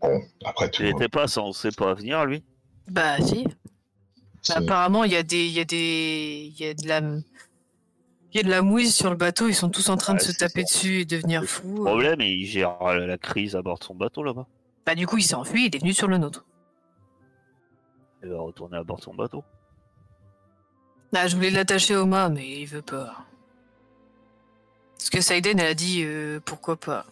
Bon, 0.00 0.22
après 0.44 0.70
tout. 0.70 0.82
Il 0.82 0.88
était 0.88 1.08
pas 1.08 1.26
censé 1.28 1.70
pas 1.70 1.92
venir, 1.94 2.24
lui? 2.24 2.42
bah, 2.88 3.18
si. 3.20 3.46
Apparemment, 4.48 5.04
il 5.04 5.12
y 5.12 5.16
a 5.16 5.22
des, 5.22 5.46
il 5.46 5.52
y 5.52 5.60
a 5.60 5.64
des, 5.64 6.50
il 6.52 6.60
y 6.60 6.66
a 6.68 6.74
de 6.74 6.88
la, 6.88 7.00
il 8.32 8.38
y 8.38 8.40
a 8.40 8.42
de 8.44 8.50
la 8.50 8.62
mouise 8.62 8.94
sur 8.94 9.10
le 9.10 9.16
bateau. 9.16 9.48
Ils 9.48 9.54
sont 9.54 9.68
tous 9.68 9.88
en 9.90 9.96
train 9.96 10.14
de 10.14 10.20
se 10.20 10.32
taper 10.32 10.64
ça. 10.64 10.74
dessus 10.74 11.00
et 11.00 11.04
devenir 11.04 11.42
Le 11.42 11.46
fous. 11.46 11.84
problème, 11.84 12.20
et 12.20 12.30
il 12.30 12.46
gère 12.46 12.80
euh, 12.82 13.06
la 13.06 13.18
crise 13.18 13.56
à 13.56 13.62
bord 13.62 13.78
de 13.78 13.84
son 13.84 13.94
bateau 13.94 14.22
là-bas. 14.22 14.46
Bah, 14.86 14.94
du 14.94 15.06
coup, 15.06 15.18
il 15.18 15.22
s'est 15.22 15.34
enfui. 15.34 15.66
Il 15.66 15.76
est 15.76 15.78
venu 15.78 15.92
sur 15.92 16.08
le 16.08 16.18
nôtre. 16.18 16.44
Il 18.22 18.30
va 18.30 18.40
retourner 18.40 18.78
à 18.78 18.84
bord 18.84 18.98
de 18.98 19.02
son 19.02 19.14
bateau. 19.14 19.44
Ah, 21.14 21.26
je 21.26 21.36
voulais 21.36 21.50
l'attacher 21.50 21.94
au 21.96 22.06
mât, 22.06 22.30
mais 22.30 22.48
il 22.48 22.66
veut 22.66 22.80
pas. 22.82 23.26
Parce 24.96 25.10
que 25.10 25.20
Saiden, 25.20 25.58
elle 25.58 25.66
a 25.66 25.74
dit 25.74 26.02
euh, 26.04 26.40
pourquoi 26.44 26.76
pas. 26.76 27.04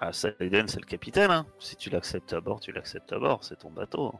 Ah, 0.00 0.12
Saiden, 0.12 0.68
c'est 0.68 0.80
le 0.80 0.86
capitaine. 0.86 1.30
Hein. 1.30 1.46
Si 1.58 1.74
tu 1.76 1.90
l'acceptes 1.90 2.32
à 2.32 2.40
bord, 2.40 2.60
tu 2.60 2.70
l'acceptes 2.70 3.12
à 3.12 3.18
bord. 3.18 3.42
C'est 3.42 3.58
ton 3.58 3.70
bateau. 3.70 4.14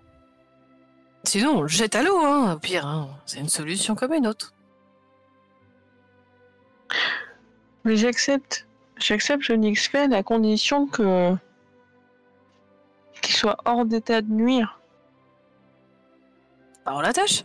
Sinon, 1.25 1.59
on 1.59 1.63
le 1.63 1.69
jette 1.69 1.95
à 1.95 2.03
l'eau, 2.03 2.19
hein, 2.19 2.55
au 2.55 2.59
pire. 2.59 2.87
Hein. 2.87 3.09
C'est 3.27 3.39
une 3.39 3.49
solution 3.49 3.95
comme 3.95 4.15
une 4.15 4.27
autre. 4.27 4.53
Mais 7.85 7.97
j'accepte. 7.97 8.67
J'accepte 8.99 9.49
Onyx 9.51 9.89
Fen 9.89 10.13
à 10.13 10.23
condition 10.23 10.87
que. 10.87 11.35
qu'il 13.23 13.35
soit 13.35 13.57
hors 13.65 13.87
d'état 13.87 14.21
de 14.21 14.31
nuire. 14.31 14.81
Bah, 16.85 16.93
on 16.95 17.01
l'attache. 17.01 17.43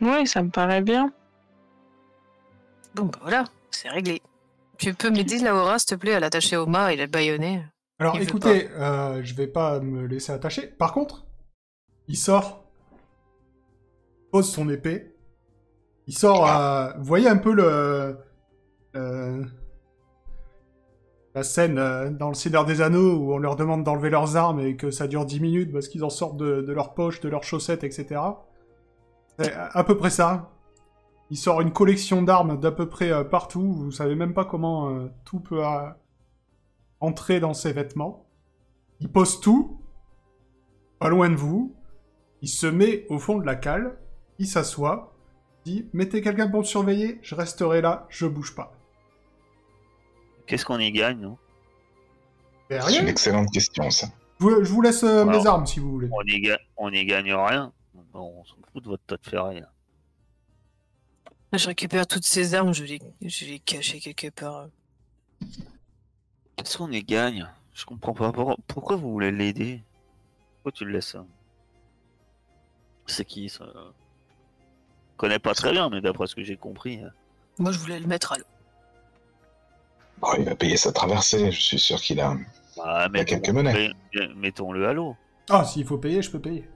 Oui, 0.00 0.26
ça 0.26 0.42
me 0.42 0.50
paraît 0.50 0.82
bien. 0.82 1.12
Bon, 2.94 3.04
bah 3.04 3.18
voilà, 3.22 3.44
c'est 3.70 3.88
réglé. 3.88 4.22
Tu 4.78 4.94
peux 4.94 5.10
m'aider, 5.10 5.38
Laura, 5.38 5.78
s'il 5.78 5.90
te 5.90 5.94
plaît, 5.94 6.14
à 6.14 6.20
l'attacher 6.20 6.56
au 6.56 6.66
mât 6.66 6.92
et 6.92 6.96
la 6.96 7.06
baïonner. 7.06 7.62
Alors 7.98 8.16
Il 8.16 8.22
écoutez, 8.22 8.70
euh, 8.70 9.22
je 9.22 9.34
vais 9.34 9.46
pas 9.46 9.78
me 9.80 10.06
laisser 10.06 10.32
attacher. 10.32 10.66
Par 10.66 10.92
contre, 10.94 11.26
il 12.08 12.16
sort, 12.16 12.64
pose 14.32 14.50
son 14.50 14.70
épée. 14.70 15.09
Il 16.06 16.16
sort 16.16 16.46
à... 16.46 16.94
Vous 16.98 17.04
voyez 17.04 17.28
un 17.28 17.36
peu 17.36 17.52
le... 17.52 18.18
euh, 18.96 19.44
La 21.34 21.44
scène 21.44 21.78
euh, 21.78 22.10
dans 22.10 22.28
le 22.28 22.34
Seigneur 22.34 22.64
des 22.64 22.80
Anneaux 22.80 23.16
où 23.16 23.32
on 23.34 23.38
leur 23.38 23.56
demande 23.56 23.84
d'enlever 23.84 24.10
leurs 24.10 24.36
armes 24.36 24.60
et 24.60 24.76
que 24.76 24.90
ça 24.90 25.06
dure 25.06 25.24
10 25.26 25.40
minutes 25.40 25.72
parce 25.72 25.88
qu'ils 25.88 26.02
en 26.04 26.10
sortent 26.10 26.36
de, 26.36 26.60
de 26.62 26.72
leurs 26.72 26.94
poches, 26.94 27.20
de 27.20 27.28
leurs 27.28 27.44
chaussettes, 27.44 27.84
etc. 27.84 28.20
C'est 29.38 29.52
à 29.54 29.84
peu 29.84 29.96
près 29.96 30.10
ça. 30.10 30.50
Il 31.30 31.36
sort 31.38 31.60
une 31.60 31.72
collection 31.72 32.22
d'armes 32.22 32.58
d'à 32.58 32.72
peu 32.72 32.88
près 32.88 33.12
euh, 33.12 33.22
partout. 33.24 33.72
Vous 33.72 33.92
savez 33.92 34.16
même 34.16 34.34
pas 34.34 34.44
comment 34.44 34.90
euh, 34.90 35.06
tout 35.24 35.38
peut 35.40 35.64
euh, 35.64 35.88
entrer 36.98 37.38
dans 37.38 37.54
ses 37.54 37.72
vêtements. 37.72 38.26
Il 38.98 39.10
pose 39.10 39.40
tout, 39.40 39.80
pas 40.98 41.08
loin 41.08 41.30
de 41.30 41.36
vous. 41.36 41.74
Il 42.42 42.48
se 42.48 42.66
met 42.66 43.06
au 43.08 43.18
fond 43.18 43.38
de 43.38 43.46
la 43.46 43.54
cale. 43.54 43.96
Il 44.38 44.46
s'assoit. 44.48 45.14
Dit 45.64 45.86
Mettez 45.92 46.20
quelqu'un 46.22 46.48
pour 46.48 46.60
me 46.60 46.64
surveiller, 46.64 47.18
je 47.22 47.34
resterai 47.34 47.80
là, 47.80 48.06
je 48.08 48.26
bouge 48.26 48.54
pas. 48.54 48.72
Qu'est-ce 50.46 50.64
qu'on 50.64 50.78
y 50.78 50.90
gagne, 50.90 51.18
nous? 51.20 51.38
Et 52.70 52.74
C'est 52.74 52.80
rien. 52.80 53.02
une 53.02 53.08
excellente 53.08 53.50
question, 53.52 53.90
ça. 53.90 54.08
Je 54.38 54.44
vous, 54.44 54.64
je 54.64 54.72
vous 54.72 54.80
laisse 54.82 55.02
euh, 55.04 55.24
mes 55.24 55.46
armes 55.46 55.66
si 55.66 55.80
vous 55.80 55.90
voulez. 55.92 56.08
on 56.12 56.22
y, 56.22 56.40
ga- 56.40 56.58
on 56.76 56.90
y 56.92 57.04
gagne 57.04 57.32
rien. 57.34 57.72
Bon, 58.12 58.40
on 58.40 58.44
s'en 58.44 58.56
fout 58.72 58.82
de 58.82 58.88
votre 58.88 59.04
tas 59.04 59.16
de 59.16 59.26
ferraille. 59.28 59.64
Je 61.52 61.66
récupère 61.66 62.06
toutes 62.06 62.24
ces 62.24 62.54
armes, 62.54 62.72
je 62.72 62.84
les, 62.84 63.00
je 63.22 63.44
les 63.44 63.58
cacher 63.58 63.98
quelque 64.00 64.30
part. 64.30 64.68
Qu'est-ce 66.56 66.78
qu'on 66.78 66.90
y 66.90 67.02
gagne? 67.02 67.46
Je 67.74 67.84
comprends 67.84 68.14
pas. 68.14 68.32
Pour- 68.32 68.56
Pourquoi 68.66 68.96
vous 68.96 69.10
voulez 69.12 69.30
l'aider? 69.32 69.82
Pourquoi 70.56 70.72
tu 70.72 70.84
le 70.84 70.92
laisses? 70.92 71.16
C'est 73.06 73.24
qui 73.24 73.48
ça? 73.48 73.66
Connais 75.20 75.38
pas 75.38 75.54
très 75.54 75.72
bien, 75.72 75.90
mais 75.90 76.00
d'après 76.00 76.26
ce 76.26 76.34
que 76.34 76.42
j'ai 76.42 76.56
compris. 76.56 77.02
euh, 77.04 77.08
Moi, 77.58 77.72
je 77.72 77.78
voulais 77.78 78.00
le 78.00 78.06
mettre 78.06 78.32
à 78.32 78.38
l'eau. 78.38 78.44
Bon, 80.18 80.28
il 80.38 80.44
va 80.44 80.54
payer 80.54 80.76
sa 80.78 80.92
traversée, 80.92 81.50
je 81.52 81.60
suis 81.60 81.78
sûr 81.78 82.00
qu'il 82.00 82.20
a. 82.20 82.36
Bah, 82.76 83.06
Il 83.12 83.18
y 83.18 83.20
a 83.20 83.24
quelques 83.24 83.50
monnaies. 83.50 83.90
Mettons-le 84.36 84.88
à 84.88 84.92
l'eau. 84.94 85.16
Ah, 85.50 85.64
s'il 85.64 85.84
faut 85.86 85.98
payer, 85.98 86.22
je 86.22 86.30
peux 86.30 86.40
payer. 86.40 86.68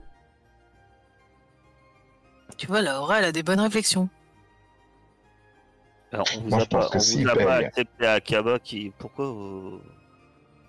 Tu 2.57 2.67
vois, 2.67 2.81
Laura, 2.81 3.19
elle 3.19 3.25
a 3.25 3.31
des 3.31 3.43
bonnes 3.43 3.59
réflexions. 3.59 4.09
Alors, 6.11 6.27
on 6.37 6.41
vous 6.41 6.49
Moi, 6.49 6.59
a 6.59 6.61
je 6.63 6.65
pense 6.69 6.85
pas, 6.85 6.89
que 6.91 6.97
on 6.97 7.01
s'il 7.01 7.29
a 7.29 7.33
pas 7.35 7.45
paye- 7.45 7.65
accepté 7.65 8.05
à 8.07 8.21
Kaba 8.21 8.59
qui. 8.59 8.91
Pourquoi 8.97 9.25
vous... 9.31 9.81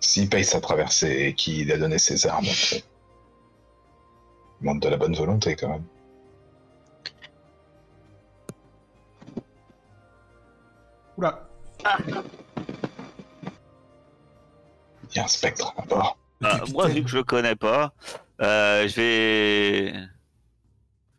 S'il 0.00 0.28
paye 0.28 0.44
sa 0.44 0.60
traversée 0.60 1.26
et 1.28 1.34
qu'il 1.34 1.70
a 1.72 1.78
donné 1.78 1.98
ses 1.98 2.26
armes, 2.26 2.46
après. 2.46 2.82
Il 4.60 4.66
montre 4.66 4.80
de 4.80 4.88
la 4.88 4.96
bonne 4.96 5.14
volonté, 5.14 5.54
quand 5.56 5.68
même. 5.68 5.84
Oula. 11.16 11.48
Il 15.10 15.16
y 15.16 15.18
a 15.18 15.24
un 15.24 15.28
spectre 15.28 15.74
à 15.76 15.82
bord. 15.82 16.18
Ah, 16.42 16.60
moi, 16.72 16.88
vu 16.88 17.02
que 17.02 17.08
je 17.08 17.16
le 17.16 17.24
connais 17.24 17.56
pas, 17.56 17.94
euh, 18.40 18.86
je 18.88 18.96
vais. 18.96 19.94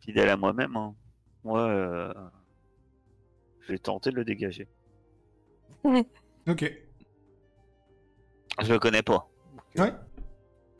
Fidèle 0.00 0.28
à 0.28 0.36
moi-même, 0.36 0.76
hein. 0.76 0.94
moi, 1.44 1.60
euh, 1.68 2.12
je 3.62 3.72
vais 3.72 3.78
tenter 3.78 4.10
de 4.10 4.16
le 4.16 4.24
dégager. 4.24 4.68
Ok. 6.48 6.64
Je 8.62 8.72
le 8.72 8.78
connais 8.78 9.02
pas. 9.02 9.28
Ouais. 9.76 9.92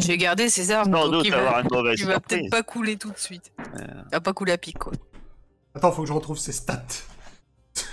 Je 0.00 0.06
vais 0.06 0.16
garder 0.16 0.48
ces 0.48 0.70
armes, 0.70 0.90
Sans 0.90 1.04
donc 1.04 1.12
doute 1.12 1.26
il 1.26 1.32
va, 1.32 1.40
avoir 1.40 1.60
une 1.60 1.68
mauvaise 1.70 2.00
il 2.00 2.06
va 2.06 2.20
peut-être 2.20 2.50
pas 2.50 2.62
couler 2.62 2.96
tout 2.96 3.10
de 3.10 3.18
suite. 3.18 3.52
Euh, 3.58 3.84
Il 4.06 4.12
va 4.12 4.20
pas 4.22 4.32
couler 4.32 4.52
à 4.52 4.58
pic, 4.58 4.78
quoi. 4.78 4.92
Attends, 5.74 5.92
faut 5.92 6.02
que 6.02 6.08
je 6.08 6.14
retrouve 6.14 6.38
ses 6.38 6.52
stats. 6.52 6.86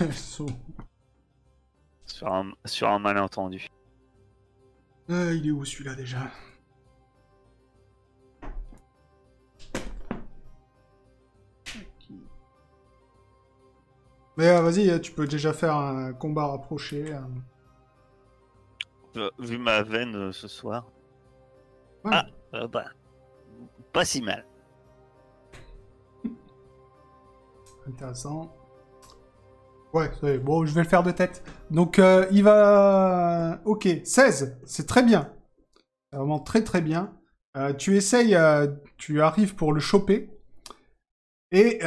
Sur, 2.16 2.32
un, 2.32 2.50
sur 2.64 2.88
un 2.88 2.98
malentendu. 2.98 3.68
Euh, 5.10 5.34
il 5.34 5.48
est 5.48 5.50
où 5.50 5.66
celui-là 5.66 5.94
déjà? 5.94 6.30
Mais 14.38 14.48
euh, 14.48 14.62
vas-y, 14.62 14.98
tu 15.02 15.12
peux 15.12 15.26
déjà 15.26 15.52
faire 15.52 15.76
un 15.76 16.14
combat 16.14 16.46
rapproché. 16.46 17.12
hein. 17.12 17.28
Euh, 19.16 19.30
Vu 19.38 19.58
ma 19.58 19.82
veine 19.82 20.16
euh, 20.16 20.32
ce 20.32 20.48
soir. 20.48 20.86
Ouais. 22.04 22.12
Ah, 22.14 22.26
euh, 22.54 22.66
bah, 22.68 22.86
pas 23.92 24.06
si 24.06 24.22
mal. 24.22 24.46
Intéressant. 27.86 28.54
Ouais, 29.92 30.10
c'est- 30.20 30.38
bon, 30.38 30.66
je 30.66 30.74
vais 30.74 30.82
le 30.82 30.88
faire 30.88 31.02
de 31.02 31.10
tête. 31.10 31.42
Donc, 31.70 31.98
euh, 31.98 32.26
il 32.30 32.42
va... 32.42 33.60
Ok, 33.64 33.88
16, 34.04 34.58
c'est 34.66 34.86
très 34.86 35.02
bien. 35.02 35.32
C'est 36.10 36.18
vraiment 36.18 36.40
très 36.40 36.62
très 36.62 36.82
bien. 36.82 37.16
Euh, 37.56 37.72
tu 37.72 37.96
essayes, 37.96 38.34
euh, 38.34 38.66
tu 38.98 39.22
arrives 39.22 39.54
pour 39.54 39.72
le 39.72 39.80
choper. 39.80 40.30
Et... 41.52 41.78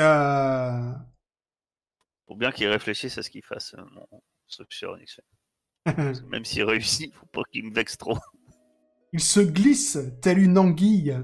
Faut 2.27 2.35
bien 2.35 2.51
qu'il 2.51 2.67
réfléchisse 2.67 3.17
à 3.17 3.23
ce 3.23 3.29
qu'il 3.29 3.43
fasse, 3.43 3.75
euh, 3.77 3.83
mon 3.91 4.07
que 4.65 6.21
Même 6.29 6.45
s'il 6.45 6.63
réussit, 6.63 7.13
faut 7.13 7.25
pas 7.27 7.41
qu'il 7.51 7.65
me 7.65 7.73
vexe 7.73 7.97
trop. 7.97 8.17
il 9.13 9.19
se 9.19 9.39
glisse 9.39 9.97
telle 10.21 10.39
une 10.39 10.57
anguille. 10.57 11.17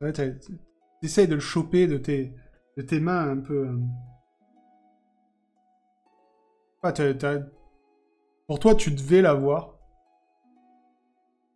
Ouais, 0.00 0.12
T'essayes 0.12 1.28
de 1.28 1.34
le 1.34 1.40
choper 1.40 1.86
de 1.86 1.98
tes, 1.98 2.32
de 2.76 2.82
tes 2.82 3.00
mains 3.00 3.30
un 3.30 3.36
peu... 3.38 3.78
Pour 8.46 8.58
toi, 8.58 8.74
tu 8.74 8.90
devais 8.90 9.22
l'avoir. 9.22 9.78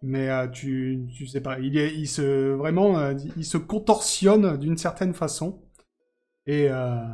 Mais 0.03 0.31
euh, 0.31 0.47
tu, 0.49 1.07
tu 1.16 1.26
sais 1.26 1.41
pas, 1.41 1.59
il, 1.59 1.76
est, 1.76 1.93
il 1.95 2.07
se 2.07 2.53
vraiment, 2.53 2.99
euh, 2.99 3.14
il 3.37 3.45
se 3.45 3.59
contorsionne 3.59 4.57
d'une 4.57 4.76
certaine 4.79 5.12
façon 5.12 5.61
et 6.47 6.68
euh, 6.70 7.05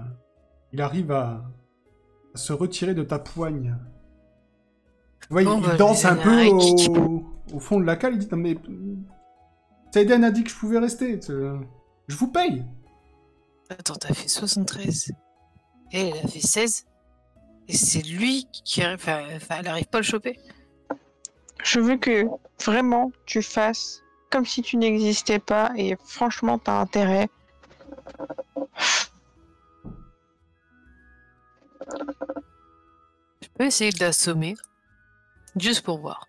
il 0.72 0.82
arrive 0.82 1.10
à, 1.10 1.50
à 2.34 2.36
se 2.38 2.52
retirer 2.52 2.92
de 2.94 3.02
ta 3.02 3.18
poigne. 3.18 3.74
Tu 5.22 5.28
vois, 5.30 5.42
il- 5.42 5.48
il, 5.48 5.62
bah, 5.62 5.76
danse 5.78 6.04
un 6.04 6.16
peu 6.16 6.46
au, 6.50 7.24
au 7.54 7.58
fond 7.58 7.80
de 7.80 7.86
la 7.86 7.96
cale. 7.96 8.12
Il 8.14 8.18
dit 8.18 8.28
non 8.30 8.36
mais 8.36 8.58
Saiden 9.92 10.22
a 10.22 10.30
dit 10.30 10.44
que 10.44 10.50
je 10.50 10.56
pouvais 10.56 10.78
rester. 10.78 11.18
Je 11.26 12.16
vous 12.16 12.28
paye. 12.30 12.64
Attends, 13.70 13.94
t'as 13.94 14.12
fait 14.12 14.28
73. 14.28 15.10
Et 15.92 16.08
elle 16.10 16.18
a 16.18 16.28
fait 16.28 16.40
16. 16.40 16.84
Et 17.68 17.76
c'est 17.76 18.02
lui 18.02 18.46
qui 18.52 18.82
arrive. 18.82 18.96
Enfin, 18.96 19.24
enfin, 19.34 19.56
elle 19.60 19.68
arrive 19.68 19.86
pas 19.86 19.98
à 19.98 20.00
le 20.00 20.06
choper. 20.06 20.38
Je 21.62 21.80
veux 21.80 21.96
que 21.96 22.26
vraiment 22.62 23.10
tu 23.26 23.42
fasses 23.42 24.02
comme 24.30 24.44
si 24.44 24.62
tu 24.62 24.76
n'existais 24.76 25.38
pas 25.38 25.72
et 25.76 25.96
franchement 26.04 26.58
t'as 26.58 26.80
intérêt. 26.80 27.28
Je 33.40 33.48
peux 33.54 33.64
essayer 33.64 33.92
de 33.92 34.00
l'assommer. 34.00 34.56
Juste 35.56 35.82
pour 35.82 36.00
voir. 36.00 36.26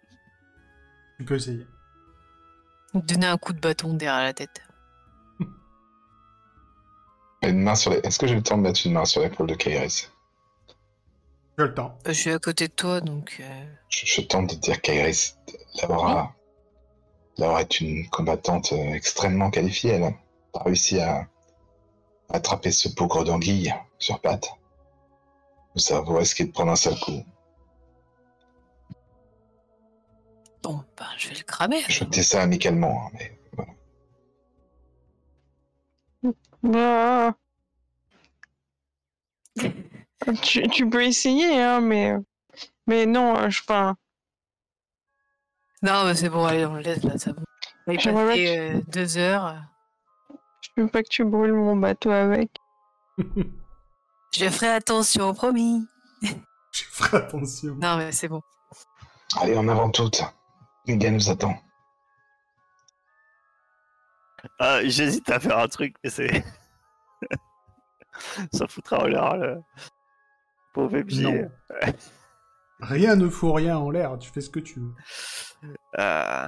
Tu 1.18 1.26
peux 1.26 1.36
essayer. 1.36 1.66
Donner 2.94 3.28
un 3.28 3.38
coup 3.38 3.54
de 3.54 3.60
bâton 3.60 3.94
derrière 3.94 4.24
la 4.24 4.34
tête. 4.34 4.62
Une 7.42 7.62
main 7.62 7.76
sur 7.76 7.92
les... 7.92 7.98
Est-ce 7.98 8.20
que 8.20 8.28
j'ai 8.28 8.36
le 8.36 8.44
temps 8.44 8.58
de 8.58 8.64
mettre 8.64 8.86
une 8.86 8.94
main 8.94 9.06
sur 9.06 9.22
l'épaule 9.22 9.48
de 9.48 9.56
Kairis? 9.56 10.12
As 11.58 11.64
le 11.64 11.74
temps. 11.74 11.98
Euh, 12.08 12.14
Je 12.14 12.20
suis 12.20 12.32
à 12.32 12.40
côté 12.40 12.68
de 12.68 12.74
toi, 12.74 13.02
donc. 13.02 13.38
euh, 13.40 13.66
je, 13.90 14.06
je 14.06 14.22
tente 14.22 14.50
de 14.50 14.56
dire 14.56 14.82
Kairis, 14.82 15.38
Laura, 15.88 16.36
Laura 17.38 17.62
est 17.62 17.80
une 17.82 18.08
combattante 18.10 18.74
euh, 18.74 18.94
extrêmement 18.94 19.50
qualifiée. 19.50 19.92
Elle 19.92 20.04
a 20.04 20.64
réussi 20.64 21.00
à 21.00 21.28
attraper 22.30 22.72
ce 22.72 22.90
pauvre 22.90 23.24
d'anguille 23.24 23.74
sur 24.00 24.20
patte. 24.20 24.50
Ça 25.78 26.00
vaut 26.02 26.18
risquer 26.18 26.46
de 26.46 26.52
prendre 26.52 26.72
un 26.72 26.76
seul 26.78 26.98
coup? 27.00 27.24
Bon, 30.64 30.84
ben, 30.98 31.06
je 31.18 31.30
vais 31.30 31.36
le 31.36 31.44
cramer. 31.44 31.82
Je 31.88 32.04
dis 32.06 32.24
ça 32.24 32.42
amicalement, 32.42 33.08
hein, 33.08 33.12
mais 33.14 33.38
voilà. 33.54 33.74
Bah... 36.64 37.36
tu, 40.42 40.68
tu 40.70 40.90
peux 40.90 41.04
essayer, 41.04 41.62
hein, 41.62 41.82
mais... 41.82 42.16
Mais 42.88 43.06
non, 43.06 43.36
euh, 43.38 43.50
je... 43.50 43.62
Enfin, 43.62 43.96
Non, 45.82 46.06
mais 46.06 46.16
c'est 46.16 46.30
bon, 46.30 46.46
allez, 46.46 46.66
on 46.66 46.76
le 46.76 46.82
laisse 46.82 47.04
là, 47.04 47.18
ça 47.18 47.32
va. 47.34 47.42
On 47.88 47.92
va 47.92 47.94
y 47.96 48.00
J'aimerais 48.00 48.26
passer 48.28 48.44
bien 48.44 48.76
euh, 48.78 48.82
deux 48.88 49.18
heures. 49.18 49.56
je 50.62 50.70
veux 50.82 50.88
pas 50.88 51.04
que 51.04 51.10
tu 51.10 51.24
brûles 51.24 51.54
mon 51.54 51.76
bateau 51.76 52.12
avec. 52.12 52.52
Je 54.34 54.50
ferai 54.50 54.68
attention, 54.68 55.34
promis. 55.34 55.88
Je 56.22 56.84
ferai 56.92 57.18
attention. 57.18 57.76
Non, 57.76 57.96
mais 57.98 58.12
c'est 58.12 58.28
bon. 58.28 58.42
Allez, 59.40 59.56
en 59.58 59.68
avant 59.70 59.90
toutes. 59.90 60.22
Miguel 60.88 61.14
nous 61.14 61.30
attend. 61.30 61.56
Ah, 64.60 64.80
J'hésite 64.84 65.30
à 65.30 65.40
faire 65.40 65.58
un 65.58 65.68
truc, 65.70 65.96
mais 66.04 66.10
c'est. 66.10 66.44
Ça 68.54 68.68
foutra 68.68 69.00
en 69.00 69.06
l'air 69.06 69.36
le 69.38 69.62
pauvre 70.76 70.98
MJ. 71.00 71.22
Non. 71.22 71.50
Rien 72.82 73.16
ne 73.16 73.30
fout 73.30 73.56
rien 73.56 73.78
en 73.78 73.90
l'air. 73.90 74.18
Tu 74.20 74.30
fais 74.30 74.42
ce 74.42 74.50
que 74.50 74.60
tu 74.60 74.82
veux. 74.82 74.94
Euh, 75.98 76.48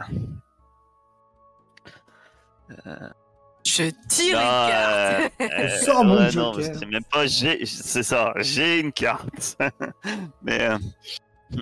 Je 3.65 3.89
tire 4.09 4.37
non, 4.37 4.43
une 4.43 4.69
carte. 4.69 5.31
euh, 5.41 5.47
euh, 5.63 5.69
Sors 5.79 6.03
mon 6.03 6.17
ouais, 6.17 6.31
non, 6.33 6.53
c'est 6.53 6.85
même 6.85 7.03
pas 7.11 7.25
j'ai, 7.27 7.65
c'est 7.65 8.03
ça, 8.03 8.33
j'ai 8.37 8.79
une 8.81 8.91
carte. 8.91 9.57
mais 10.43 10.61
euh, 10.69 10.77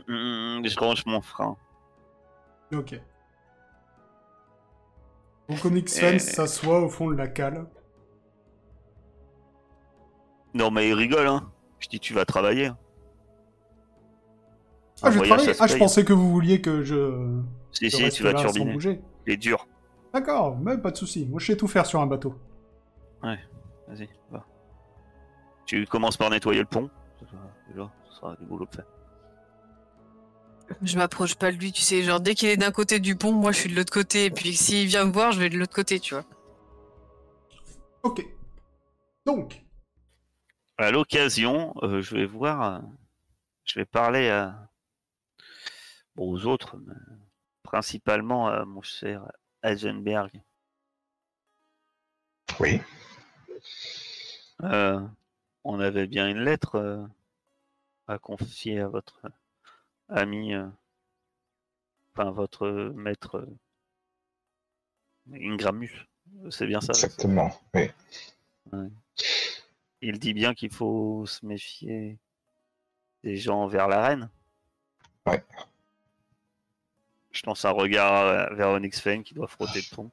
mm, 0.07 0.67
je 0.67 0.79
range 0.79 1.05
mon 1.05 1.21
frein. 1.21 1.55
Ok. 2.73 2.99
Donc 5.47 5.63
Onyx 5.63 6.01
Et- 6.01 6.17
s'assoit 6.19 6.81
au 6.81 6.89
fond 6.89 7.11
de 7.11 7.15
la 7.15 7.27
cale. 7.27 7.67
Non, 10.55 10.71
mais 10.71 10.87
il 10.89 10.93
rigole, 10.95 11.27
hein. 11.27 11.51
Je 11.85 11.89
dis, 11.89 11.99
tu 11.99 12.15
vas 12.15 12.25
travailler. 12.25 12.71
Ah, 15.03 15.11
je 15.11 15.19
Ah, 15.59 15.67
je 15.67 15.77
pensais 15.77 16.03
que 16.03 16.13
vous 16.13 16.31
vouliez 16.31 16.59
que 16.61 16.81
je. 16.81 17.39
Si, 17.71 17.91
je 17.91 17.97
si, 17.97 18.09
tu 18.09 18.23
vas 18.23 18.33
turbiner. 18.33 18.73
bouger. 18.73 19.01
Il 19.27 19.33
est 19.33 19.37
dur. 19.37 19.67
D'accord, 20.11 20.57
mais 20.57 20.79
pas 20.79 20.89
de 20.89 20.97
souci. 20.97 21.27
Moi, 21.27 21.39
je 21.39 21.45
sais 21.45 21.57
tout 21.57 21.67
faire 21.67 21.85
sur 21.85 21.99
un 21.99 22.07
bateau. 22.07 22.33
Vas-y, 23.21 24.09
va. 24.31 24.43
Tu 25.67 25.85
commences 25.85 26.17
par 26.17 26.31
nettoyer 26.31 26.61
le 26.61 26.65
pont. 26.65 26.89
Déjà, 27.69 27.91
ça 28.09 28.15
sera 28.19 28.35
du 28.35 28.45
boulot 28.45 28.65
de 28.65 28.75
fait. 28.75 28.85
Je 30.81 30.97
m'approche 30.97 31.35
pas 31.35 31.51
de 31.51 31.57
lui, 31.57 31.71
tu 31.71 31.81
sais. 31.83 32.01
Genre, 32.01 32.19
dès 32.19 32.33
qu'il 32.33 32.49
est 32.49 32.57
d'un 32.57 32.71
côté 32.71 32.99
du 32.99 33.15
pont, 33.15 33.31
moi 33.31 33.51
je 33.51 33.59
suis 33.59 33.69
de 33.69 33.75
l'autre 33.75 33.93
côté. 33.93 34.25
Et 34.25 34.31
puis 34.31 34.55
s'il 34.55 34.87
vient 34.87 35.05
me 35.05 35.11
voir, 35.11 35.33
je 35.33 35.39
vais 35.39 35.49
de 35.49 35.57
l'autre 35.59 35.75
côté, 35.75 35.99
tu 35.99 36.15
vois. 36.15 36.23
Ok. 38.01 38.25
Donc, 39.27 39.64
À 40.77 40.91
l'occasion, 40.91 41.73
euh, 41.83 42.01
je 42.01 42.15
vais 42.15 42.25
voir, 42.25 42.61
euh, 42.61 42.79
je 43.63 43.79
vais 43.79 43.85
parler 43.85 44.29
à, 44.29 44.69
bon, 46.15 46.31
aux 46.31 46.45
autres, 46.45 46.77
mais 46.77 46.93
principalement 47.63 48.47
à 48.49 48.65
mon 48.65 48.81
cher 48.81 49.31
Heisenberg. 49.63 50.41
Oui. 52.59 52.81
Euh, 54.63 55.01
on 55.63 55.79
avait 55.79 56.07
bien 56.07 56.29
une 56.29 56.43
lettre 56.43 56.75
euh, 56.75 57.05
à 58.07 58.17
confier 58.19 58.79
à 58.81 58.87
votre 58.87 59.21
ami, 60.09 60.53
euh, 60.53 60.67
enfin 62.13 62.31
votre 62.31 62.91
maître 62.95 63.37
euh, 63.37 63.57
Ingramus. 65.33 66.07
C'est 66.49 66.67
bien 66.67 66.81
ça. 66.81 66.91
Exactement. 66.91 67.51
Oui. 67.73 67.89
Il 70.07 70.19
dit 70.19 70.33
bien 70.35 70.53
qu'il 70.53 70.71
faut 70.71 71.25
se 71.25 71.43
méfier 71.43 72.19
des 73.23 73.37
gens 73.37 73.65
vers 73.65 73.87
la 73.87 74.05
reine. 74.07 74.29
Ouais. 75.25 75.43
Je 77.31 77.41
lance 77.47 77.65
un 77.65 77.71
regard 77.71 78.13
euh, 78.25 78.53
vers 78.53 78.69
Onyx 78.69 78.99
Fane 78.99 79.23
qui 79.23 79.33
doit 79.33 79.47
frotter 79.47 79.79
le 79.81 79.95
pont. 79.95 80.11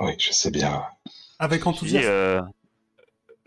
Oui, 0.00 0.12
je 0.18 0.32
sais 0.32 0.50
bien. 0.50 0.84
avec 1.38 1.66
enthousiasme. 1.66 2.06
euh, 2.06 2.42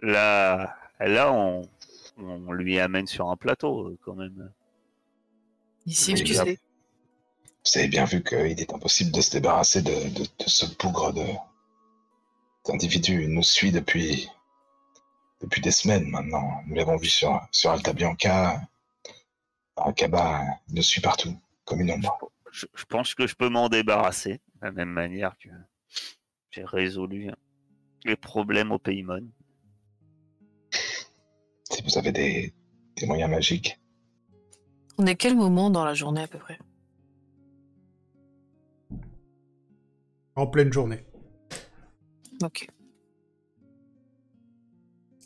là, 0.01 0.75
là 0.99 1.31
on, 1.31 1.69
on 2.17 2.51
lui 2.51 2.79
amène 2.79 3.05
sur 3.05 3.29
un 3.29 3.37
plateau 3.37 3.89
euh, 3.89 3.97
quand 4.03 4.15
même. 4.15 4.51
Il 5.85 5.95
s'est 5.95 6.13
excusé. 6.13 6.57
Vous 7.63 7.77
avez 7.77 7.87
bien 7.89 8.05
vu 8.05 8.23
qu'il 8.23 8.37
est 8.59 8.73
impossible 8.73 9.11
de 9.11 9.21
se 9.21 9.29
débarrasser 9.31 9.83
de, 9.83 9.91
de- 10.17 10.23
de 10.23 10.49
ce 10.49 10.65
bougre 10.77 11.13
de 11.13 11.25
d'individu. 12.65 13.23
Il 13.25 13.29
nous 13.29 13.43
suit 13.43 13.71
depuis 13.71 14.29
depuis 15.41 15.61
des 15.61 15.71
semaines 15.71 16.09
maintenant. 16.09 16.61
Nous 16.67 16.75
l'avons 16.75 16.97
vu 16.97 17.07
sur, 17.07 17.39
sur 17.51 17.71
Alta 17.71 17.93
Bianca. 17.93 18.61
Akaba 19.77 20.43
nous 20.69 20.81
suit 20.81 21.01
partout, 21.01 21.33
comme 21.63 21.79
une 21.79 21.91
ombre. 21.91 22.31
je, 22.51 22.65
je 22.75 22.85
pense 22.85 23.15
que 23.15 23.27
je 23.27 23.35
peux 23.35 23.49
m'en 23.49 23.69
débarrasser 23.69 24.33
de 24.33 24.65
la 24.65 24.71
même 24.71 24.89
manière 24.89 25.37
que 25.37 25.49
j'ai 26.51 26.65
résolu 26.65 27.31
les 28.03 28.15
problèmes 28.15 28.71
au 28.71 28.79
Paymon. 28.79 29.27
Si 31.71 31.81
vous 31.83 31.97
avez 31.97 32.11
des, 32.11 32.53
des 32.97 33.05
moyens 33.05 33.29
magiques. 33.29 33.79
On 34.97 35.05
est 35.05 35.15
quel 35.15 35.35
moment 35.35 35.69
dans 35.69 35.85
la 35.85 35.93
journée 35.93 36.23
à 36.23 36.27
peu 36.27 36.39
près? 36.39 36.59
En 40.35 40.47
pleine 40.47 40.73
journée. 40.73 41.05
Ok. 42.43 42.67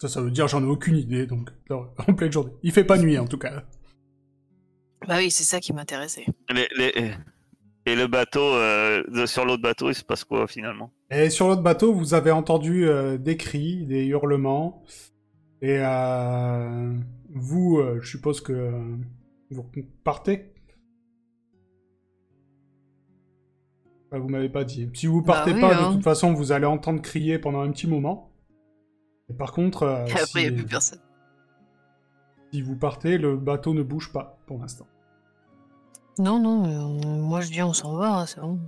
Ça, 0.03 0.09
ça 0.09 0.21
veut 0.21 0.31
dire 0.31 0.49
j'en 0.49 0.61
ai 0.61 0.67
aucune 0.67 0.97
idée, 0.97 1.25
donc 1.25 1.49
non, 1.69 1.87
en 2.09 2.13
pleine 2.13 2.29
journée. 2.29 2.51
Il 2.61 2.73
fait 2.73 2.83
pas 2.83 2.97
nuit 2.97 3.17
en 3.17 3.25
tout 3.25 3.37
cas. 3.37 3.63
Bah 5.07 5.15
oui, 5.19 5.31
c'est 5.31 5.45
ça 5.45 5.61
qui 5.61 5.71
m'intéressait. 5.71 6.25
Les- 6.53 6.67
les- 6.77 7.13
Et 7.85 7.95
le 7.95 8.07
bateau, 8.07 8.41
euh, 8.41 9.01
de- 9.07 9.25
sur 9.25 9.45
l'autre 9.45 9.61
bateau, 9.61 9.89
il 9.89 9.95
se 9.95 10.03
passe 10.03 10.25
quoi 10.25 10.45
finalement? 10.47 10.91
Et 11.09 11.29
sur 11.29 11.47
l'autre 11.47 11.61
bateau, 11.61 11.93
vous 11.93 12.13
avez 12.13 12.31
entendu 12.31 12.85
euh, 12.85 13.17
des 13.17 13.37
cris, 13.37 13.85
des 13.85 14.05
hurlements. 14.07 14.83
Et 15.61 15.77
euh, 15.79 16.93
vous, 17.29 17.77
euh, 17.79 17.99
je 18.01 18.09
suppose 18.09 18.41
que 18.41 18.51
euh, 18.51 18.97
vous 19.51 19.65
partez? 20.03 20.53
Bah, 24.11 24.19
vous 24.19 24.27
m'avez 24.27 24.49
pas 24.49 24.65
dit. 24.65 24.89
Si 24.93 25.07
vous 25.07 25.21
Bah 25.21 25.33
partez 25.35 25.53
oui, 25.53 25.61
pas, 25.61 25.75
hein. 25.75 25.89
de 25.91 25.95
toute 25.95 26.03
façon, 26.03 26.33
vous 26.33 26.51
allez 26.51 26.65
entendre 26.65 27.01
crier 27.01 27.39
pendant 27.39 27.61
un 27.61 27.71
petit 27.71 27.87
moment. 27.87 28.32
Et 29.33 29.35
par 29.35 29.51
contre, 29.51 29.83
euh, 29.83 30.05
Et 30.05 30.11
après, 30.13 30.21
il 30.23 30.27
si, 30.27 30.37
n'y 30.41 30.47
a 30.47 30.51
plus 30.51 30.65
personne. 30.65 30.99
si 32.51 32.61
vous 32.61 32.75
partez, 32.75 33.17
le 33.17 33.35
bateau 33.35 33.73
ne 33.73 33.81
bouge 33.81 34.11
pas 34.11 34.37
pour 34.45 34.59
l'instant. 34.59 34.85
Non, 36.19 36.39
non, 36.39 36.65
euh, 36.65 37.17
moi 37.19 37.41
je 37.41 37.49
dis 37.49 37.63
on 37.63 37.73
s'en 37.73 37.95
va, 37.95 38.19
hein, 38.19 38.25
c'est 38.27 38.39
bon. 38.39 38.59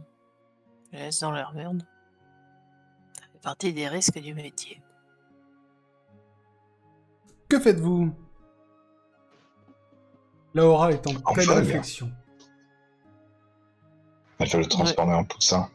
Je 0.91 0.97
les 0.97 1.03
laisse 1.03 1.19
dans 1.19 1.29
leur 1.31 1.53
merde. 1.53 1.83
Ça 3.13 3.21
fait 3.31 3.41
partie 3.41 3.73
des 3.73 3.87
risques 3.87 4.17
du 4.19 4.33
métier. 4.33 4.81
Que 7.47 7.59
faites-vous? 7.59 8.11
Laura 10.55 10.91
est 10.91 11.05
en 11.05 11.11
En 11.25 11.33
pleine 11.33 11.45
folle. 11.45 11.57
réflexion. 11.59 12.11
Elle 14.39 14.49
veut 14.49 14.59
le 14.59 14.65
transformer 14.65 15.13
en 15.13 15.23
poussin. 15.23 15.69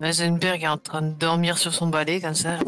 Heisenberg 0.00 0.62
est 0.64 0.68
en 0.68 0.78
train 0.78 1.02
de 1.02 1.12
dormir 1.12 1.56
sur 1.58 1.72
son 1.72 1.86
balai 1.88 2.20
comme 2.20 2.34
ça. 2.34 2.58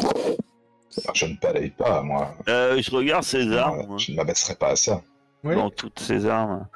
Je 1.14 1.26
ne 1.26 1.36
balaye 1.40 1.70
pas, 1.70 2.02
moi. 2.02 2.34
Euh, 2.48 2.80
Je 2.80 2.90
regarde 2.90 3.24
ses 3.24 3.50
armes. 3.56 3.80
Euh, 3.80 3.86
moi. 3.86 3.96
Je 3.98 4.12
ne 4.12 4.16
m'abaisserai 4.16 4.54
pas 4.54 4.68
à 4.70 4.76
ça. 4.76 5.02
Oui. 5.44 5.54
Dans 5.54 5.70
toutes 5.70 6.00
ses 6.00 6.26
armes. 6.26 6.66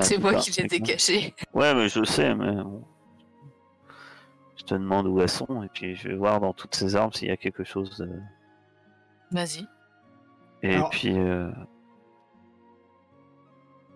C'est 0.00 0.18
moi 0.18 0.34
qui 0.34 0.50
les 0.60 0.74
ai 0.76 0.80
cachés. 0.80 1.34
Ouais, 1.54 1.74
mais 1.74 1.88
je 1.88 2.04
sais, 2.04 2.34
mais 2.34 2.52
bon. 2.62 2.84
Je 4.58 4.64
te 4.64 4.74
demande 4.74 5.06
où 5.06 5.20
elles 5.20 5.28
sont, 5.30 5.62
et 5.62 5.68
puis 5.72 5.96
je 5.96 6.08
vais 6.08 6.16
voir 6.16 6.38
dans 6.40 6.52
toutes 6.52 6.74
ces 6.74 6.94
armes 6.94 7.12
s'il 7.12 7.28
y 7.28 7.32
a 7.32 7.36
quelque 7.38 7.64
chose. 7.64 7.96
de- 7.98 8.20
Vas-y. 9.32 9.66
Et 10.62 10.74
Alors- 10.74 10.90
puis, 10.90 11.18
euh, 11.18 11.50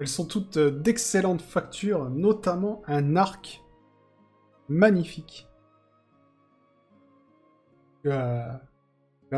Elles 0.01 0.09
sont 0.09 0.27
toutes 0.27 0.57
euh, 0.57 0.71
d'excellentes 0.71 1.43
factures, 1.43 2.09
notamment 2.11 2.83
un 2.87 3.15
arc 3.17 3.63
magnifique. 4.69 5.47
Que, 8.03 8.09
euh, 8.09 8.49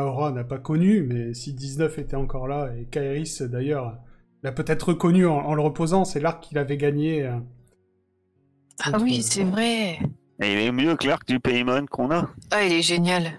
Laura 0.05 0.31
n'a 0.33 0.45
pas 0.45 0.59
connu, 0.59 1.03
mais 1.03 1.35
si 1.35 1.53
19 1.53 1.99
était 1.99 2.17
encore 2.17 2.47
là, 2.49 2.71
et 2.77 2.85
Kairis 2.87 3.43
d'ailleurs 3.43 3.99
l'a 4.43 4.53
peut-être 4.53 4.89
reconnu 4.89 5.27
en, 5.27 5.37
en 5.39 5.55
le 5.55 5.63
reposant, 5.63 6.05
c'est 6.05 6.21
l'arc 6.21 6.43
qu'il 6.43 6.59
avait 6.59 6.77
gagné. 6.77 7.25
euh, 7.27 7.39
Ah 8.83 8.99
oui, 9.01 9.23
c'est 9.23 9.45
vrai. 9.45 9.99
et 10.41 10.53
il 10.53 10.59
est 10.59 10.73
mieux 10.73 10.97
que 10.97 11.07
l'arc 11.07 11.27
du 11.27 11.41
Paymon 11.41 11.87
qu'on 11.87 12.11
a. 12.11 12.31
Ah, 12.51 12.65
il 12.65 12.73
est 12.73 12.83
génial. 12.83 13.33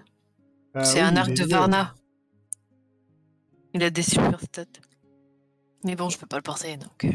Ah 0.74 0.84
c'est 0.84 1.02
oui, 1.02 1.08
un 1.08 1.16
arc 1.16 1.34
de. 1.34 1.44
Varna. 1.46 1.96
Il 3.74 3.84
a 3.84 3.90
des 3.90 4.02
super 4.02 4.40
stats. 4.42 4.66
Mais 5.84 5.96
bon, 5.96 6.10
je 6.10 6.18
peux 6.18 6.26
pas 6.26 6.38
le 6.38 6.42
porter, 6.44 6.78
donc... 6.78 7.06
euh. 7.06 7.12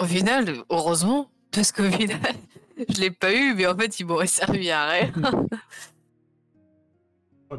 Au 0.00 0.04
final, 0.04 0.52
heureusement, 0.70 1.30
parce 1.52 1.70
qu'au 1.70 1.84
final, 1.90 2.18
je 2.88 3.00
l'ai 3.00 3.10
pas 3.12 3.32
eu, 3.34 3.54
mais 3.54 3.66
en 3.66 3.76
fait, 3.76 4.00
il 4.00 4.06
m'aurait 4.06 4.26
servi 4.26 4.70
à 4.70 4.88
rien. 4.88 5.12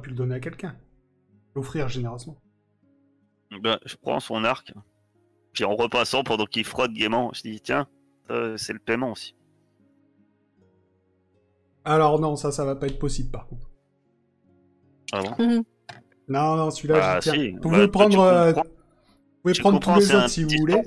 Pu 0.02 0.10
le 0.10 0.16
donner 0.16 0.36
à 0.36 0.40
quelqu'un. 0.40 0.76
L'offrir 1.56 1.88
généreusement. 1.88 2.38
Ben, 3.62 3.78
je 3.86 3.96
prends 3.96 4.20
son 4.20 4.44
arc. 4.44 4.74
Puis 5.54 5.64
en 5.64 5.76
repassant 5.76 6.24
pendant 6.24 6.46
qu'il 6.46 6.64
frotte 6.66 6.92
gaiement, 6.94 7.32
je 7.34 7.42
dis 7.44 7.62
tiens, 7.62 7.88
euh, 8.32 8.58
c'est 8.58 8.74
le 8.74 8.80
paiement 8.80 9.12
aussi. 9.12 9.36
Alors 11.86 12.20
non, 12.20 12.36
ça, 12.36 12.52
ça 12.52 12.66
va 12.66 12.76
pas 12.76 12.88
être 12.88 12.98
possible 13.00 13.30
par 13.30 13.48
contre. 13.48 13.70
Ah 15.12 15.22
bon? 15.22 15.64
Non, 16.28 16.56
non, 16.56 16.72
celui-là, 16.72 17.00
Ah, 17.02 17.20
j'y 17.20 17.30
tiens. 17.30 17.34
si. 17.34 17.52
Vous 17.52 17.58
Bah, 17.58 17.62
pouvez 17.62 17.86
tu 17.86 17.92
prendre, 17.92 18.20
euh, 18.22 18.52
vous 18.54 18.62
pouvez 19.44 19.54
prendre 19.60 19.80
tous 19.80 19.96
les 19.96 20.02
c'est 20.02 20.16
autres 20.16 20.30
si 20.30 20.44
vous 20.44 20.56
voulez. 20.58 20.82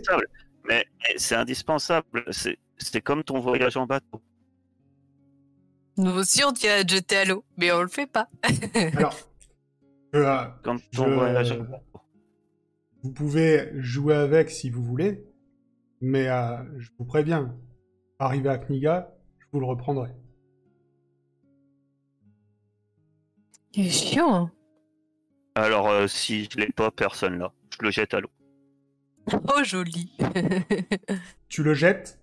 Mais 0.69 0.85
mais 1.05 1.15
c'est 1.17 1.37
indispensable. 1.37 2.07
C'est 2.31 2.59
c'est 2.79 3.01
comme 3.01 3.23
ton 3.23 3.39
voyage 3.41 3.77
en 3.77 3.87
bateau. 3.87 4.21
Nous 5.99 6.11
aussi, 6.13 6.45
on 6.45 6.53
tient 6.53 6.75
à 6.83 6.87
jeter 6.87 7.17
à 7.17 7.25
l'eau, 7.25 7.45
mais 7.57 7.73
on 7.73 7.81
le 7.83 7.89
fait 7.89 8.07
pas. 8.07 8.29
Alors, 8.93 9.15
euh, 10.15 10.47
Je- 10.93 11.55
bateau. 11.55 11.77
vous 13.03 13.13
pouvez 13.13 13.71
jouer 13.81 14.15
avec 14.15 14.51
si 14.51 14.69
vous 14.71 14.83
voulez, 14.85 15.25
mais 16.01 16.29
euh, 16.29 16.57
je 16.79 16.91
vous 16.99 17.05
préviens, 17.07 17.57
arrivé 18.19 18.49
à 18.51 18.59
Kniga, 18.59 19.15
je 19.39 19.47
vous 19.53 19.61
le 19.61 19.67
reprendrai. 19.67 20.11
Il 23.75 23.87
est 23.87 23.91
chiant. 23.91 24.35
hein. 24.35 24.53
Alors 25.55 25.89
euh, 25.89 26.07
si 26.07 26.49
je 26.51 26.59
l'ai 26.59 26.69
pas, 26.73 26.91
personne 26.91 27.39
là. 27.39 27.53
Je 27.79 27.85
le 27.85 27.91
jette 27.91 28.13
à 28.15 28.21
l'eau. 28.21 28.31
Oh, 29.33 29.63
joli. 29.65 30.13
Tu 31.49 31.63
le 31.63 31.75
jettes 31.75 32.21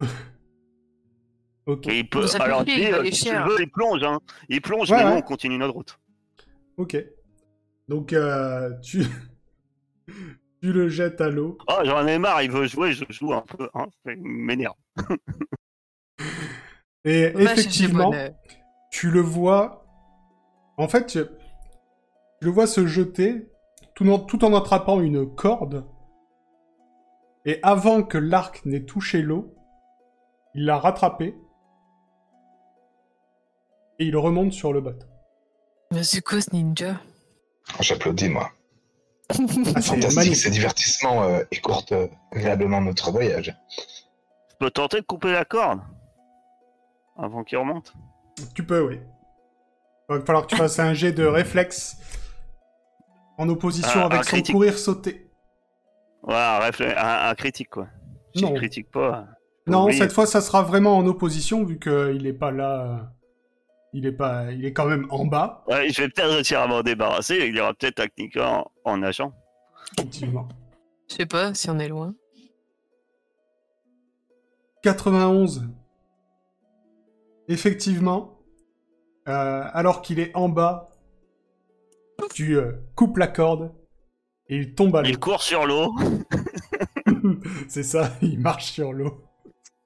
Ok, 1.66 1.86
Et 1.88 1.98
il 1.98 2.08
peut. 2.08 2.20
Peut 2.22 2.40
Alors 2.42 2.64
chier, 2.64 2.76
dis, 2.76 2.82
il 2.82 2.90
va 2.90 2.96
aller 3.00 3.12
si 3.12 3.24
tu 3.24 3.30
cher. 3.30 3.46
veux, 3.46 3.60
il 3.60 3.70
plonge. 3.70 4.02
Hein. 4.02 4.20
Il 4.48 4.62
plonge, 4.62 4.90
Ouais, 4.90 4.96
mais 4.98 5.04
nous 5.04 5.10
ouais. 5.10 5.16
on 5.18 5.22
continue 5.22 5.58
notre 5.58 5.74
route. 5.74 5.98
ok. 6.78 6.96
Donc, 7.88 8.12
euh, 8.14 8.70
tu... 8.80 9.02
tu 10.62 10.72
le 10.72 10.88
jettes 10.88 11.20
à 11.20 11.28
l'eau. 11.28 11.58
Oh, 11.68 11.80
j'en 11.84 12.06
ai 12.06 12.18
marre. 12.18 12.42
Il 12.42 12.50
veut 12.50 12.66
jouer, 12.66 12.92
je 12.92 13.04
joue 13.10 13.34
un 13.34 13.42
peu. 13.42 13.68
Hein. 13.74 13.86
Ça 14.04 14.12
m'énerve. 14.16 14.74
Et 17.04 17.28
Va 17.30 17.40
chercher 17.40 17.52
effectivement, 17.52 18.10
bonheur. 18.10 18.30
tu 18.90 19.10
le 19.10 19.20
vois. 19.20 19.84
En 20.78 20.88
fait, 20.88 21.06
tu, 21.06 21.18
tu 21.22 22.44
le 22.46 22.50
vois 22.50 22.66
se 22.66 22.86
jeter 22.86 23.46
tout 23.94 24.08
en, 24.08 24.18
tout 24.18 24.44
en 24.44 24.54
attrapant 24.54 25.00
une 25.00 25.34
corde. 25.34 25.86
Et 27.44 27.58
avant 27.62 28.02
que 28.02 28.18
l'arc 28.18 28.64
n'ait 28.66 28.84
touché 28.84 29.22
l'eau, 29.22 29.54
il 30.58 30.64
l'a 30.64 30.76
rattrapé. 30.78 31.36
Et 34.00 34.06
il 34.06 34.16
remonte 34.16 34.52
sur 34.52 34.72
le 34.72 34.80
bateau. 34.80 35.06
Mais 35.92 36.02
c'est 36.02 36.20
quoi 36.20 36.40
ce 36.40 36.50
ninja 36.52 36.96
J'applaudis, 37.80 38.28
moi. 38.28 38.50
Ah, 39.30 39.34
c'est 39.36 39.82
Fantastique, 39.82 40.16
magnifique. 40.16 40.36
ces 40.36 40.50
divertissements 40.50 41.22
euh, 41.24 41.44
écourtent 41.52 41.92
euh, 41.92 42.08
agréablement 42.32 42.80
notre 42.80 43.12
voyage. 43.12 43.54
Je 44.50 44.56
peux 44.58 44.70
tenter 44.70 45.00
de 45.00 45.06
couper 45.06 45.30
la 45.32 45.44
corde 45.44 45.80
avant 47.16 47.44
qu'il 47.44 47.58
remonte. 47.58 47.92
Tu 48.54 48.64
peux, 48.64 48.80
oui. 48.80 48.98
Il 50.08 50.16
va 50.16 50.20
falloir 50.24 50.44
que 50.46 50.50
tu 50.52 50.56
fasses 50.56 50.78
un 50.80 50.94
jet 50.94 51.12
de 51.12 51.24
réflexe 51.26 51.98
en 53.36 53.48
opposition 53.50 54.00
Un- 54.00 54.06
avec 54.06 54.20
un 54.20 54.22
son 54.22 54.28
critique. 54.30 54.54
courir-sauter. 54.54 55.30
Voilà, 56.22 56.56
un, 56.56 56.60
réflé- 56.70 56.96
un- 56.96 57.28
un 57.30 57.34
critique 57.34 57.68
quoi. 57.70 57.86
Si 58.34 58.42
Non. 58.42 58.48
je 58.50 58.54
critique 58.56 58.90
pas. 58.90 59.26
Non, 59.68 59.84
oublier. 59.84 59.98
cette 59.98 60.12
fois, 60.12 60.26
ça 60.26 60.40
sera 60.40 60.62
vraiment 60.62 60.96
en 60.96 61.06
opposition 61.06 61.64
vu 61.64 61.78
qu'il 61.78 62.26
est 62.26 62.32
pas 62.32 62.50
là. 62.50 62.82
euh, 62.82 63.02
Il 63.92 64.06
est 64.06 64.12
pas, 64.12 64.52
il 64.52 64.64
est 64.64 64.72
quand 64.72 64.86
même 64.86 65.06
en 65.10 65.24
bas, 65.26 65.64
Ouais, 65.68 65.88
je 65.90 66.02
vais 66.02 66.08
peut-être 66.08 66.30
réussir 66.34 66.60
à 66.60 66.66
m'en 66.66 66.82
débarrasser. 66.82 67.36
Il 67.48 67.56
y 67.56 67.60
aura 67.60 67.72
peut-être 67.74 68.00
un 68.00 68.06
Knika 68.08 68.48
en, 68.50 68.70
en 68.84 68.96
nageant. 68.98 69.32
effectivement. 69.98 70.46
Je 71.08 71.14
sais 71.14 71.26
pas 71.26 71.54
si 71.54 71.70
on 71.70 71.78
est 71.78 71.88
loin. 71.88 72.14
91. 74.82 75.68
Effectivement, 77.48 78.38
euh, 79.26 79.62
alors 79.72 80.02
qu'il 80.02 80.20
est 80.20 80.34
en 80.36 80.48
bas, 80.48 80.88
tu 82.34 82.56
euh, 82.56 82.72
coupes 82.94 83.16
la 83.16 83.26
corde 83.26 83.72
et 84.48 84.56
il 84.56 84.74
tombe 84.74 84.94
à 84.96 85.02
l'eau. 85.02 85.08
Il 85.08 85.18
court 85.18 85.42
sur 85.42 85.66
l'eau. 85.66 85.94
C'est 87.68 87.82
ça, 87.82 88.12
il 88.20 88.38
marche 88.38 88.66
sur 88.72 88.92
l'eau. 88.92 89.22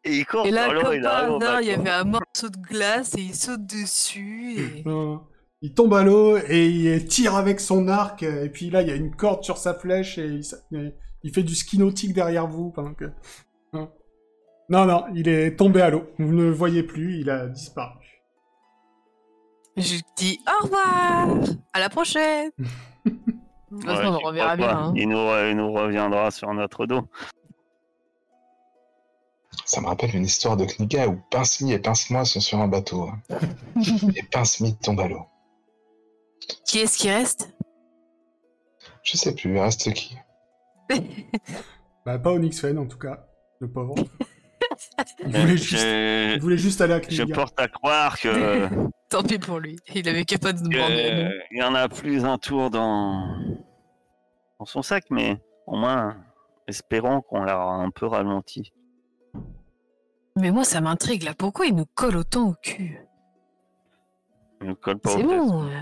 Et 0.04 0.16
il 0.18 0.26
court 0.26 0.46
Et 0.46 0.50
là, 0.50 0.68
comme 0.68 0.94
Il 0.94 1.02
par 1.02 1.34
hasard, 1.36 1.60
il 1.60 1.68
y 1.68 1.70
avait 1.72 1.90
un 1.90 2.04
morceau 2.04 2.48
de 2.48 2.56
glace 2.56 3.14
et 3.16 3.20
il 3.20 3.34
saute 3.34 3.64
dessus. 3.66 4.56
Et... 4.58 4.84
Il 5.64 5.74
tombe 5.74 5.94
à 5.94 6.02
l'eau 6.02 6.36
et 6.38 6.66
il 6.66 7.04
tire 7.06 7.36
avec 7.36 7.60
son 7.60 7.86
arc. 7.86 8.24
Et 8.24 8.48
puis 8.48 8.68
là, 8.68 8.82
il 8.82 8.88
y 8.88 8.90
a 8.90 8.96
une 8.96 9.14
corde 9.14 9.44
sur 9.44 9.58
sa 9.58 9.74
flèche 9.74 10.18
et 10.18 10.26
il, 10.26 10.40
s- 10.40 10.60
et 10.72 10.92
Il 11.22 11.32
fait 11.32 11.44
du 11.44 11.54
ski 11.54 11.78
nautique 11.78 12.12
derrière 12.14 12.48
vous 12.48 12.70
pendant 12.72 12.94
que. 12.94 13.04
Non. 13.72 13.88
non, 14.68 15.04
il 15.14 15.28
est 15.28 15.54
tombé 15.56 15.80
à 15.80 15.90
l'eau. 15.90 16.02
Vous 16.18 16.32
ne 16.34 16.42
le 16.42 16.50
voyez 16.50 16.82
plus, 16.82 17.20
il 17.20 17.30
a 17.30 17.46
disparu. 17.46 17.94
Je 19.76 19.98
dis 20.16 20.40
au 20.48 20.64
revoir 20.64 21.28
À 21.72 21.78
la 21.78 21.88
prochaine 21.88 22.50
De 23.06 23.12
toute 23.70 23.84
façon, 23.84 24.02
Ouais, 24.02 24.06
on 24.08 24.18
reverra 24.18 24.56
bien. 24.56 24.68
hein. 24.68 24.92
il, 24.96 25.08
nous, 25.08 25.16
il 25.48 25.54
nous 25.56 25.72
reviendra 25.72 26.32
sur 26.32 26.52
notre 26.54 26.86
dos. 26.86 27.02
Ça 29.72 29.80
me 29.80 29.86
rappelle 29.86 30.14
une 30.14 30.26
histoire 30.26 30.58
de 30.58 30.66
Kniga 30.66 31.08
où 31.08 31.18
Pince-Mi 31.30 31.72
et 31.72 31.78
Pince-Moi 31.78 32.26
sont 32.26 32.40
sur 32.40 32.58
un 32.60 32.68
bateau. 32.68 33.08
hein. 33.08 33.38
et 34.16 34.22
Pince-Mi 34.24 34.76
tombe 34.76 35.00
à 35.00 35.08
l'eau. 35.08 35.24
Qui 36.66 36.80
est-ce 36.80 36.98
qui 36.98 37.08
reste? 37.10 37.54
Je 39.02 39.16
sais 39.16 39.34
plus, 39.34 39.54
il 39.54 39.58
reste 39.58 39.90
qui? 39.94 40.14
Bah, 42.04 42.18
pas 42.18 42.32
Onyx 42.32 42.60
Fen 42.60 42.76
en 42.78 42.84
tout 42.86 42.98
cas, 42.98 43.24
le 43.60 43.70
pauvre. 43.70 43.94
Il 45.20 45.26
voulait 45.30 45.56
juste, 45.56 45.80
je, 45.80 46.34
il 46.34 46.40
voulait 46.40 46.56
juste 46.58 46.80
aller 46.80 46.94
à 46.94 47.00
je 47.00 47.22
Kniga. 47.22 47.34
porte 47.34 47.58
à 47.60 47.68
croire 47.68 48.18
que 48.20 48.68
Tant 49.08 49.22
pis 49.22 49.38
pour 49.38 49.58
lui. 49.60 49.76
Il 49.94 50.06
avait 50.08 50.24
qu'à 50.24 50.38
pas 50.38 50.52
nous 50.52 50.68
demander. 50.68 51.30
il 51.50 51.58
y 51.58 51.62
en 51.62 51.74
a 51.74 51.88
plus 51.88 52.24
un 52.24 52.36
tour 52.38 52.68
dans, 52.70 53.38
dans 54.58 54.64
son 54.66 54.82
sac, 54.82 55.04
mais 55.10 55.40
au 55.66 55.76
moins, 55.76 56.16
espérons 56.66 57.20
qu'on 57.22 57.42
l'a 57.44 57.58
un 57.58 57.90
peu 57.90 58.06
ralenti. 58.06 58.72
Mais 60.36 60.50
moi, 60.50 60.64
ça 60.64 60.80
m'intrigue 60.80 61.22
là. 61.24 61.34
Pourquoi 61.34 61.66
il 61.66 61.74
nous 61.74 61.86
colle 61.86 62.16
autant 62.16 62.48
au 62.50 62.54
cul? 62.54 62.98
Il 64.62 64.68
ne 64.68 64.74
colle 64.74 64.98
pas 64.98 65.10
C'est 65.10 65.24
aux 65.24 65.28
fesses. 65.28 65.38
bon. 65.50 65.64
euh, 65.66 65.80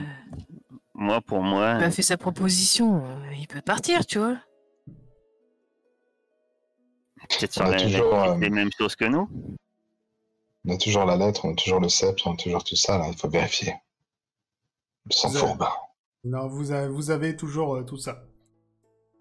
Moi, 0.94 1.20
pour 1.20 1.42
moi, 1.42 1.76
Il 1.78 1.84
a 1.84 1.90
fait 1.90 2.02
sa 2.02 2.16
proposition. 2.16 3.04
euh, 3.04 3.32
Il 3.38 3.46
peut 3.46 3.60
partir, 3.62 4.04
tu 4.06 4.18
vois. 4.18 4.38
peut-être 7.28 7.52
sur 7.52 7.62
On 7.62 7.66
a 7.66 7.70
la- 7.70 7.76
la- 7.76 7.82
toujours, 7.84 8.14
euh, 8.14 8.38
les 8.38 8.50
mêmes 8.50 8.70
choses 8.76 8.96
que 8.96 9.04
nous. 9.04 9.28
On 10.66 10.74
a 10.74 10.76
toujours 10.76 11.04
la 11.04 11.16
lettre, 11.16 11.44
on 11.44 11.52
a 11.52 11.54
toujours 11.54 11.78
le 11.80 11.88
sceptre, 11.88 12.26
on 12.26 12.32
a 12.34 12.36
toujours 12.36 12.64
tout 12.64 12.74
ça, 12.76 12.98
là, 12.98 13.06
il 13.08 13.16
faut 13.16 13.28
vérifier. 13.28 13.74
Le 15.06 15.12
sang 15.12 15.28
Vous 15.28 15.36
avez- 15.36 15.46
fourbe. 15.46 15.64
Non, 16.24 16.48
vous 16.48 16.72
avez, 16.72 16.88
vous 16.88 17.10
avez 17.10 17.36
toujours 17.36 17.76
euh, 17.76 17.84
tout 17.84 17.96
ça. 17.98 18.24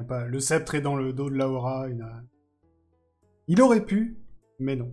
Pas, 0.07 0.25
le 0.25 0.39
sceptre 0.39 0.75
est 0.75 0.81
dans 0.81 0.95
le 0.95 1.13
dos 1.13 1.29
de 1.29 1.35
Laura. 1.35 1.87
Il, 1.89 2.01
a... 2.01 2.21
il 3.47 3.61
aurait 3.61 3.85
pu, 3.85 4.17
mais 4.57 4.75
non. 4.75 4.91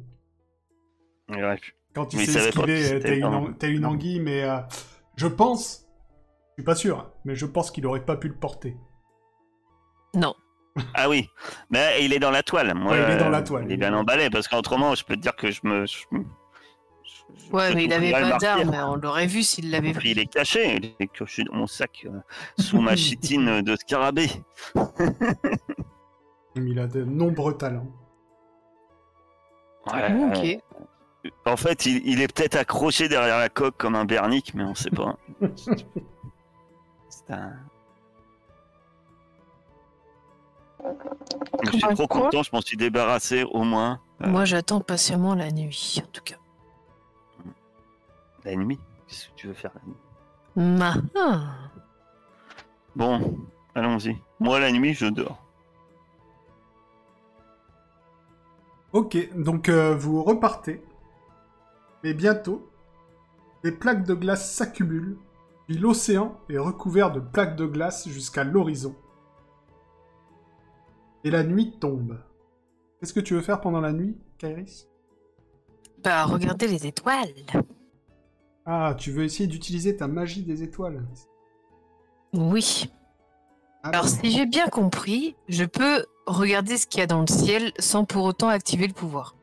Il 1.29 1.43
aurait 1.45 1.57
pu. 1.59 1.75
Quand 1.95 2.13
il 2.13 2.27
s'est 2.27 2.49
esquivé, 2.49 2.93
euh, 2.93 3.01
t'as 3.59 3.69
une, 3.69 3.87
anguille, 3.87 4.21
mais 4.21 4.43
euh, 4.45 4.59
je 5.17 5.27
pense, 5.27 5.87
je 6.51 6.63
suis 6.63 6.65
pas 6.65 6.75
sûr, 6.75 7.11
mais 7.25 7.35
je 7.35 7.47
pense 7.47 7.71
qu'il 7.71 7.87
aurait 7.87 8.05
pas 8.05 8.17
pu 8.17 8.29
le 8.29 8.35
porter. 8.37 8.77
Non. 10.15 10.35
Ah 10.95 11.09
oui, 11.09 11.31
mais 11.71 12.05
il 12.05 12.13
est 12.13 12.19
dans 12.19 12.31
la 12.31 12.43
toile. 12.43 12.75
Moi, 12.75 12.93
Ouais, 12.93 13.03
il 13.03 13.15
est 13.15 13.19
dans 13.19 13.31
la 13.31 13.39
euh, 13.39 13.43
toile. 13.45 13.65
Il 13.65 13.73
est 13.73 13.77
bien 13.79 13.95
emballé 13.95 14.29
parce 14.29 14.47
qu'autrement, 14.47 14.95
je 14.95 15.05
peux 15.05 15.17
te 15.17 15.21
dire 15.21 15.35
que 15.35 15.51
je 15.51 15.61
me. 15.65 15.87
je 15.87 16.05
me- 16.11 16.23
je- 17.03 17.51
Ouais, 17.51 17.71
je 17.71 17.75
mais 17.77 17.85
il 17.85 17.93
avait 17.95 18.13
pas 18.13 18.37
d'arme. 18.37 18.75
On 18.75 18.97
l'aurait 18.97 19.27
vu 19.27 19.43
s'il 19.43 19.71
l'avait 19.71 19.93
Puis 19.93 20.01
pris. 20.01 20.11
il 20.11 20.19
est 20.19 20.27
caché, 20.27 20.77
il 20.77 20.95
est 21.01 21.09
caché 21.09 21.45
dans 21.45 21.55
mon 21.55 21.67
sac 21.67 22.07
euh, 22.07 22.21
sous 22.59 22.81
ma 22.83 22.95
chitine 22.97 23.63
de 23.63 23.75
scarabée. 23.77 24.29
Il 26.57 26.79
a 26.79 26.87
de 26.87 27.05
nombreux 27.05 27.57
talents. 27.57 27.87
Ouais, 29.87 30.13
Ok. 30.13 30.63
En 31.45 31.57
fait, 31.57 31.87
il, 31.87 32.07
il 32.07 32.21
est 32.21 32.33
peut-être 32.33 32.57
accroché 32.57 33.09
derrière 33.09 33.39
la 33.39 33.49
coque 33.49 33.77
comme 33.77 33.95
un 33.95 34.05
bernic, 34.05 34.55
mais 34.55 34.65
on 34.65 34.75
sait 34.75 34.91
pas. 34.91 35.17
C'est 37.09 37.31
un... 37.31 37.53
Je 41.65 41.71
suis 41.71 41.81
trop 41.81 42.07
quoi 42.07 42.23
content, 42.23 42.43
je 42.43 42.51
m'en 42.53 42.61
suis 42.61 42.77
débarrassé 42.77 43.43
au 43.45 43.65
moins 43.65 44.01
euh, 44.23 44.29
Moi, 44.29 44.45
j'attends 44.45 44.81
patiemment 44.81 45.35
la 45.35 45.51
nuit, 45.51 46.01
en 46.05 46.07
tout 46.13 46.23
cas. 46.23 46.37
la 48.45 48.55
nuit. 48.55 48.79
Qu'est-ce 49.09 49.29
que 49.29 49.35
tu 49.37 49.47
veux 49.49 49.55
faire 49.55 49.73
la 49.75 49.81
nuit 49.87 50.79
Ma. 50.79 50.95
Ah. 51.17 51.41
Bon, 52.95 53.37
allons-y. 53.75 54.17
Moi, 54.41 54.61
la 54.61 54.71
nuit, 54.73 54.95
je 54.95 55.07
dors. 55.07 55.43
Ok, 58.93 59.17
donc 59.35 59.69
euh, 59.69 59.95
vous 59.95 60.23
repartez. 60.23 60.83
Mais 62.07 62.15
bientôt, 62.15 62.71
les 63.65 63.73
plaques 63.73 64.05
de 64.05 64.15
glace 64.15 64.55
s'accumulent, 64.55 65.19
puis 65.67 65.77
l'océan 65.77 66.39
est 66.49 66.57
recouvert 66.57 67.11
de 67.11 67.19
plaques 67.19 67.57
de 67.57 67.67
glace 67.67 68.09
jusqu'à 68.09 68.45
l'horizon. 68.45 68.95
Et 71.25 71.33
la 71.33 71.43
nuit 71.43 71.75
tombe. 71.81 72.23
Qu'est-ce 73.01 73.13
que 73.13 73.19
tu 73.19 73.35
veux 73.35 73.41
faire 73.41 73.61
pendant 73.61 73.81
la 73.81 73.93
nuit, 73.93 74.17
Kairis? 74.39 74.87
Bah, 76.05 76.27
regardez 76.27 76.69
les 76.69 76.87
étoiles. 76.87 77.35
Ah, 78.65 78.95
tu 78.97 79.11
veux 79.11 79.25
essayer 79.25 79.49
d'utiliser 79.49 79.97
ta 79.97 80.07
magie 80.07 80.45
des 80.45 80.63
étoiles? 80.63 81.05
Oui. 82.35 82.89
Ah, 83.83 83.89
Alors, 83.89 84.07
si 84.07 84.31
j'ai 84.31 84.47
bien 84.47 84.69
compris, 84.69 85.35
je 85.49 85.65
peux 85.65 86.07
regarder 86.29 86.77
ce 86.77 86.87
qu'il 86.87 87.01
y 87.01 87.03
a 87.03 87.09
dans 87.09 87.23
le 87.23 87.27
ciel 87.27 87.73
sans 87.81 88.05
pour 88.05 88.23
autant 88.23 88.49
activer 88.49 88.87
le 88.87 88.95
pouvoir. 88.95 89.35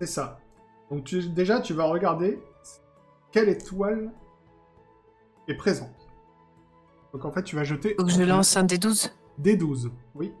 C'est 0.00 0.08
ça. 0.08 0.40
Donc 0.94 1.02
tu- 1.04 1.28
déjà, 1.28 1.60
tu 1.60 1.74
vas 1.74 1.86
regarder 1.86 2.40
quelle 3.32 3.48
étoile 3.48 4.12
est 5.48 5.54
présente. 5.56 5.90
Donc 7.12 7.24
en 7.24 7.32
fait, 7.32 7.42
tu 7.42 7.56
vas 7.56 7.64
jeter 7.64 7.96
que 7.96 8.08
je 8.08 8.22
lance 8.22 8.56
un 8.56 8.62
des 8.62 8.78
12 8.78 9.12
des 9.38 9.56
12. 9.56 9.90
Oui. 10.14 10.32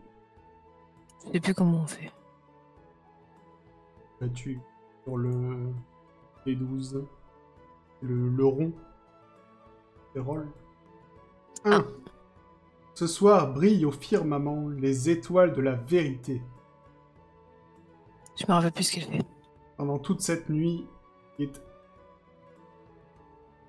Je 1.26 1.32
sais 1.32 1.40
plus 1.40 1.54
comment 1.54 1.78
on 1.82 1.86
fait. 1.88 2.12
Bah, 4.20 4.28
tu 4.32 4.60
sur 5.02 5.16
le 5.16 5.72
des 6.46 6.54
12 6.54 7.04
le, 8.02 8.28
le 8.28 8.44
rond 8.46 8.72
des 10.14 10.20
rôles. 10.20 10.46
1. 11.64 11.84
Ce 12.94 13.08
soir 13.08 13.52
brillent 13.52 13.86
au 13.86 13.90
firmament 13.90 14.68
les 14.68 15.10
étoiles 15.10 15.52
de 15.52 15.60
la 15.62 15.72
vérité. 15.74 16.40
Je 18.36 18.44
me 18.46 18.52
rappelle 18.52 18.70
plus 18.70 18.84
ce 18.84 18.92
qu'elle 18.92 19.04
fait. 19.04 19.26
Pendant 19.76 19.98
toute 19.98 20.20
cette 20.20 20.48
nuit, 20.48 20.86
il 21.38 21.46
est- 21.46 21.62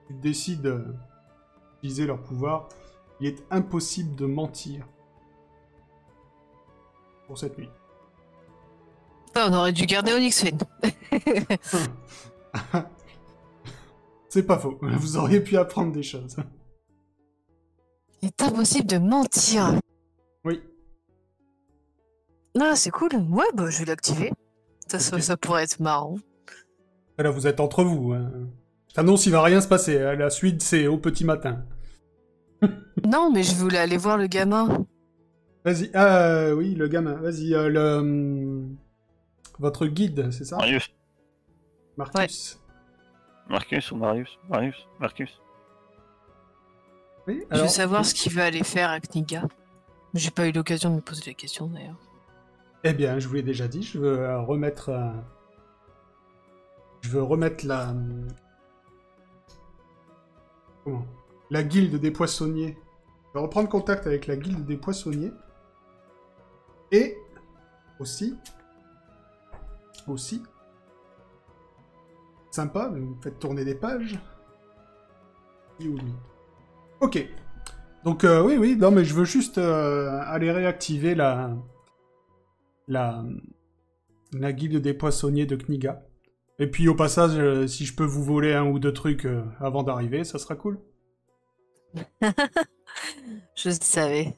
ils 0.10 0.20
décident 0.20 0.80
d'utiliser 1.82 2.06
leur 2.06 2.22
pouvoir. 2.22 2.70
Il 3.20 3.28
est 3.28 3.44
impossible 3.50 4.16
de 4.16 4.26
mentir 4.26 4.86
pour 7.28 7.38
cette 7.38 7.58
nuit. 7.58 7.70
Ah, 9.36 9.48
on 9.50 9.54
aurait 9.54 9.74
dû 9.74 9.86
garder 9.86 10.14
Onyx 10.14 10.44
Fen. 10.44 10.58
C'est 14.30 14.44
pas 14.46 14.60
faux. 14.60 14.78
Vous 14.82 15.18
auriez 15.18 15.40
pu 15.42 15.58
apprendre 15.58 15.92
des 15.94 16.04
choses. 16.04 16.36
Il 18.22 18.28
est 18.28 18.42
impossible 18.42 18.88
de 18.88 18.98
mentir. 18.98 19.80
Oui. 20.44 20.62
Ah, 22.60 22.76
c'est 22.76 22.92
cool. 22.92 23.14
Ouais, 23.30 23.46
bah, 23.54 23.70
je 23.70 23.80
vais 23.80 23.86
l'activer. 23.86 24.32
Ça, 24.88 25.00
ça, 25.00 25.20
ça 25.20 25.38
pourrait 25.38 25.64
être 25.64 25.80
marrant. 25.80 26.18
Là, 27.18 27.30
vous 27.30 27.48
êtes 27.48 27.60
entre 27.60 27.84
vous. 27.84 28.14
Hein. 28.14 28.32
Je 28.90 28.94
t'annonce, 28.94 29.26
il 29.26 29.32
va 29.32 29.42
rien 29.42 29.62
se 29.62 29.68
passer. 29.68 30.00
hein. 30.02 30.16
La 30.16 30.30
suite, 30.30 30.62
c'est 30.64 30.88
au 30.88 30.98
petit 30.98 31.26
matin. 31.26 31.64
Non, 33.06 33.30
mais 33.32 33.44
je 33.44 33.54
voulais 33.56 33.78
aller 33.78 33.98
voir 33.98 34.18
le 34.18 34.26
gamin. 34.28 34.86
Vas-y. 35.66 35.92
Ah 35.94 36.54
oui, 36.56 36.74
le 36.74 36.88
gamin. 36.88 37.14
Vas-y. 37.16 37.54
euh, 37.54 37.70
le 37.70 37.98
hum, 37.98 38.78
votre 39.60 39.86
guide, 39.88 40.32
c'est 40.32 40.46
ça, 40.46 40.56
Marius. 40.58 40.90
Marcus. 41.98 42.60
Marcus 43.50 43.92
ou 43.92 43.98
Marius? 43.98 44.30
Marius 44.50 44.76
Marcus 45.00 45.30
Oui. 47.28 47.44
je 47.52 47.62
veux 47.62 47.68
savoir 47.68 48.06
ce 48.06 48.14
qu'il 48.16 48.32
va 48.34 48.46
aller 48.46 48.64
faire 48.64 48.90
à 48.90 49.00
Kniga. 49.00 49.44
J'ai 50.14 50.32
pas 50.32 50.48
eu 50.48 50.52
l'occasion 50.52 50.90
de 50.90 50.96
me 50.96 51.02
poser 51.02 51.24
la 51.28 51.34
question 51.34 51.68
d'ailleurs. 51.68 52.00
Eh 52.86 52.94
bien, 52.94 53.18
je 53.20 53.28
vous 53.28 53.34
l'ai 53.34 53.42
déjà 53.44 53.68
dit, 53.68 53.82
je 53.84 53.98
veux 54.00 54.20
euh, 54.20 54.40
remettre. 54.42 54.90
euh, 54.90 55.12
Je 57.02 57.10
veux 57.10 57.24
remettre 57.24 57.66
la. 57.66 57.90
hum, 57.90 58.28
Comment 60.84 61.06
La 61.50 61.64
guilde 61.64 61.96
des 61.96 62.12
poissonniers. 62.12 62.78
Je 63.30 63.40
vais 63.40 63.44
reprendre 63.44 63.70
contact 63.70 64.06
avec 64.06 64.28
la 64.28 64.36
guilde 64.38 64.66
des 64.66 64.78
poissonniers. 64.78 65.32
Et. 66.92 67.18
Aussi. 68.00 68.38
Aussi. 70.08 70.44
Sympa, 72.52 72.90
vous 72.90 72.98
me 72.98 73.22
faites 73.22 73.40
tourner 73.40 73.66
des 73.66 73.76
pages. 73.76 74.20
Oui 75.80 75.88
ou 75.88 75.96
oui. 75.96 76.14
Ok. 77.02 77.28
Donc, 78.04 78.24
euh, 78.24 78.44
oui, 78.44 78.58
oui, 78.58 78.76
non, 78.78 78.92
mais 78.92 79.04
je 79.04 79.16
veux 79.16 79.26
juste 79.26 79.58
euh, 79.58 80.22
aller 80.28 80.52
réactiver 80.52 81.16
la 81.16 81.50
la, 82.88 83.24
la 84.34 84.54
guilde 84.54 84.78
des 84.82 84.94
poissonniers 84.94 85.46
de 85.46 85.56
Kniga. 85.56 86.04
Et 86.60 86.68
puis 86.68 86.88
au 86.88 86.96
passage, 86.96 87.38
euh, 87.38 87.68
si 87.68 87.86
je 87.86 87.96
peux 87.96 88.06
vous 88.06 88.24
voler 88.24 88.54
un 88.54 88.66
ou 88.66 88.80
deux 88.80 88.94
trucs 88.94 89.26
euh, 89.26 89.44
avant 89.60 89.84
d'arriver, 89.84 90.24
ça 90.24 90.40
sera 90.40 90.56
cool. 90.56 90.80
Je 93.56 93.70
le 93.70 93.76
savais. 93.82 94.36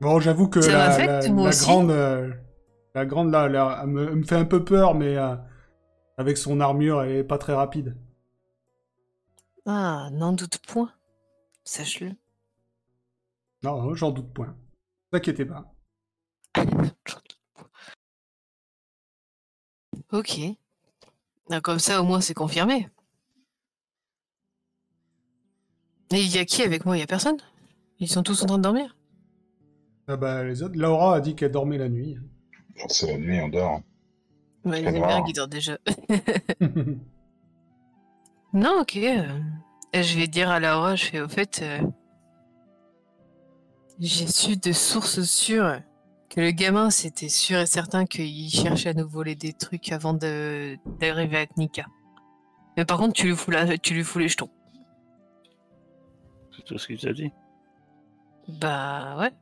Bon, 0.00 0.20
j'avoue 0.20 0.48
que 0.48 0.60
Ça 0.60 0.98
la, 0.98 1.20
grande, 1.52 1.90
euh, 1.90 2.32
la 2.94 3.06
grande 3.06 3.30
là, 3.30 3.80
elle 3.82 3.88
me, 3.88 4.08
elle 4.08 4.16
me 4.16 4.22
fait 4.24 4.36
un 4.36 4.44
peu 4.44 4.64
peur, 4.64 4.94
mais 4.94 5.16
euh, 5.16 5.34
avec 6.16 6.36
son 6.36 6.60
armure, 6.60 7.02
elle 7.02 7.16
est 7.16 7.24
pas 7.24 7.38
très 7.38 7.54
rapide. 7.54 7.96
Ah, 9.66 10.10
n'en 10.12 10.32
doute 10.32 10.58
point. 10.66 10.92
Sache-le. 11.64 12.10
Non, 13.62 13.82
non, 13.82 13.94
j'en 13.94 14.10
doute 14.10 14.32
point. 14.32 14.48
Ne 14.48 15.18
t'inquiétez 15.18 15.46
pas. 15.46 15.73
Ok. 20.12 20.40
Ah, 21.50 21.60
Comme 21.60 21.78
ça, 21.78 22.00
au 22.00 22.04
moins, 22.04 22.20
c'est 22.20 22.34
confirmé. 22.34 22.88
Et 26.12 26.20
il 26.20 26.34
y 26.34 26.38
a 26.38 26.44
qui 26.44 26.62
avec 26.62 26.84
moi? 26.84 26.96
Il 26.96 27.00
y 27.00 27.02
a 27.02 27.06
personne? 27.06 27.36
Ils 27.98 28.08
sont 28.08 28.22
tous 28.22 28.42
en 28.42 28.46
train 28.46 28.58
de 28.58 28.62
dormir? 28.62 28.96
Ah 30.06 30.16
bah, 30.16 30.44
les 30.44 30.62
autres, 30.62 30.76
Laura 30.78 31.16
a 31.16 31.20
dit 31.20 31.34
qu'elle 31.34 31.50
dormait 31.50 31.78
la 31.78 31.88
nuit. 31.88 32.18
C'est 32.88 33.12
la 33.12 33.18
nuit, 33.18 33.40
on 33.40 33.48
dort. 33.48 33.80
Ouais, 34.64 34.80
Les 34.82 34.92
bien 34.92 35.22
qui 35.22 35.32
dorment 35.32 35.50
déjà. 35.50 35.78
Non, 38.52 38.82
ok. 38.82 38.96
euh, 38.96 39.40
Je 39.94 40.16
vais 40.16 40.28
dire 40.28 40.48
à 40.48 40.60
Laura, 40.60 40.94
je 40.94 41.06
fais 41.06 41.20
au 41.20 41.28
fait. 41.28 41.60
euh, 41.62 41.80
J'ai 43.98 44.28
su 44.28 44.56
de 44.56 44.70
sources 44.70 45.22
sûres 45.22 45.80
que 46.34 46.40
le 46.40 46.50
gamin, 46.50 46.90
c'était 46.90 47.28
sûr 47.28 47.58
et 47.60 47.66
certain 47.66 48.06
qu'il 48.06 48.48
cherchait 48.50 48.90
à 48.90 48.94
nous 48.94 49.08
voler 49.08 49.36
des 49.36 49.52
trucs 49.52 49.92
avant 49.92 50.14
de- 50.14 50.76
d'arriver 50.98 51.36
à 51.38 51.46
Knika. 51.46 51.86
Mais 52.76 52.84
par 52.84 52.98
contre, 52.98 53.12
tu 53.12 53.26
lui 53.28 53.36
fous, 53.36 53.52
la... 53.52 53.78
tu 53.78 53.94
lui 53.94 54.02
fous 54.02 54.18
les 54.18 54.28
jetons. 54.28 54.50
C'est 56.56 56.64
tout 56.64 56.76
ce 56.78 56.88
qu'il 56.88 56.98
t'a 56.98 57.12
dit. 57.12 57.30
Bah 58.48 59.16
ouais. 59.18 59.32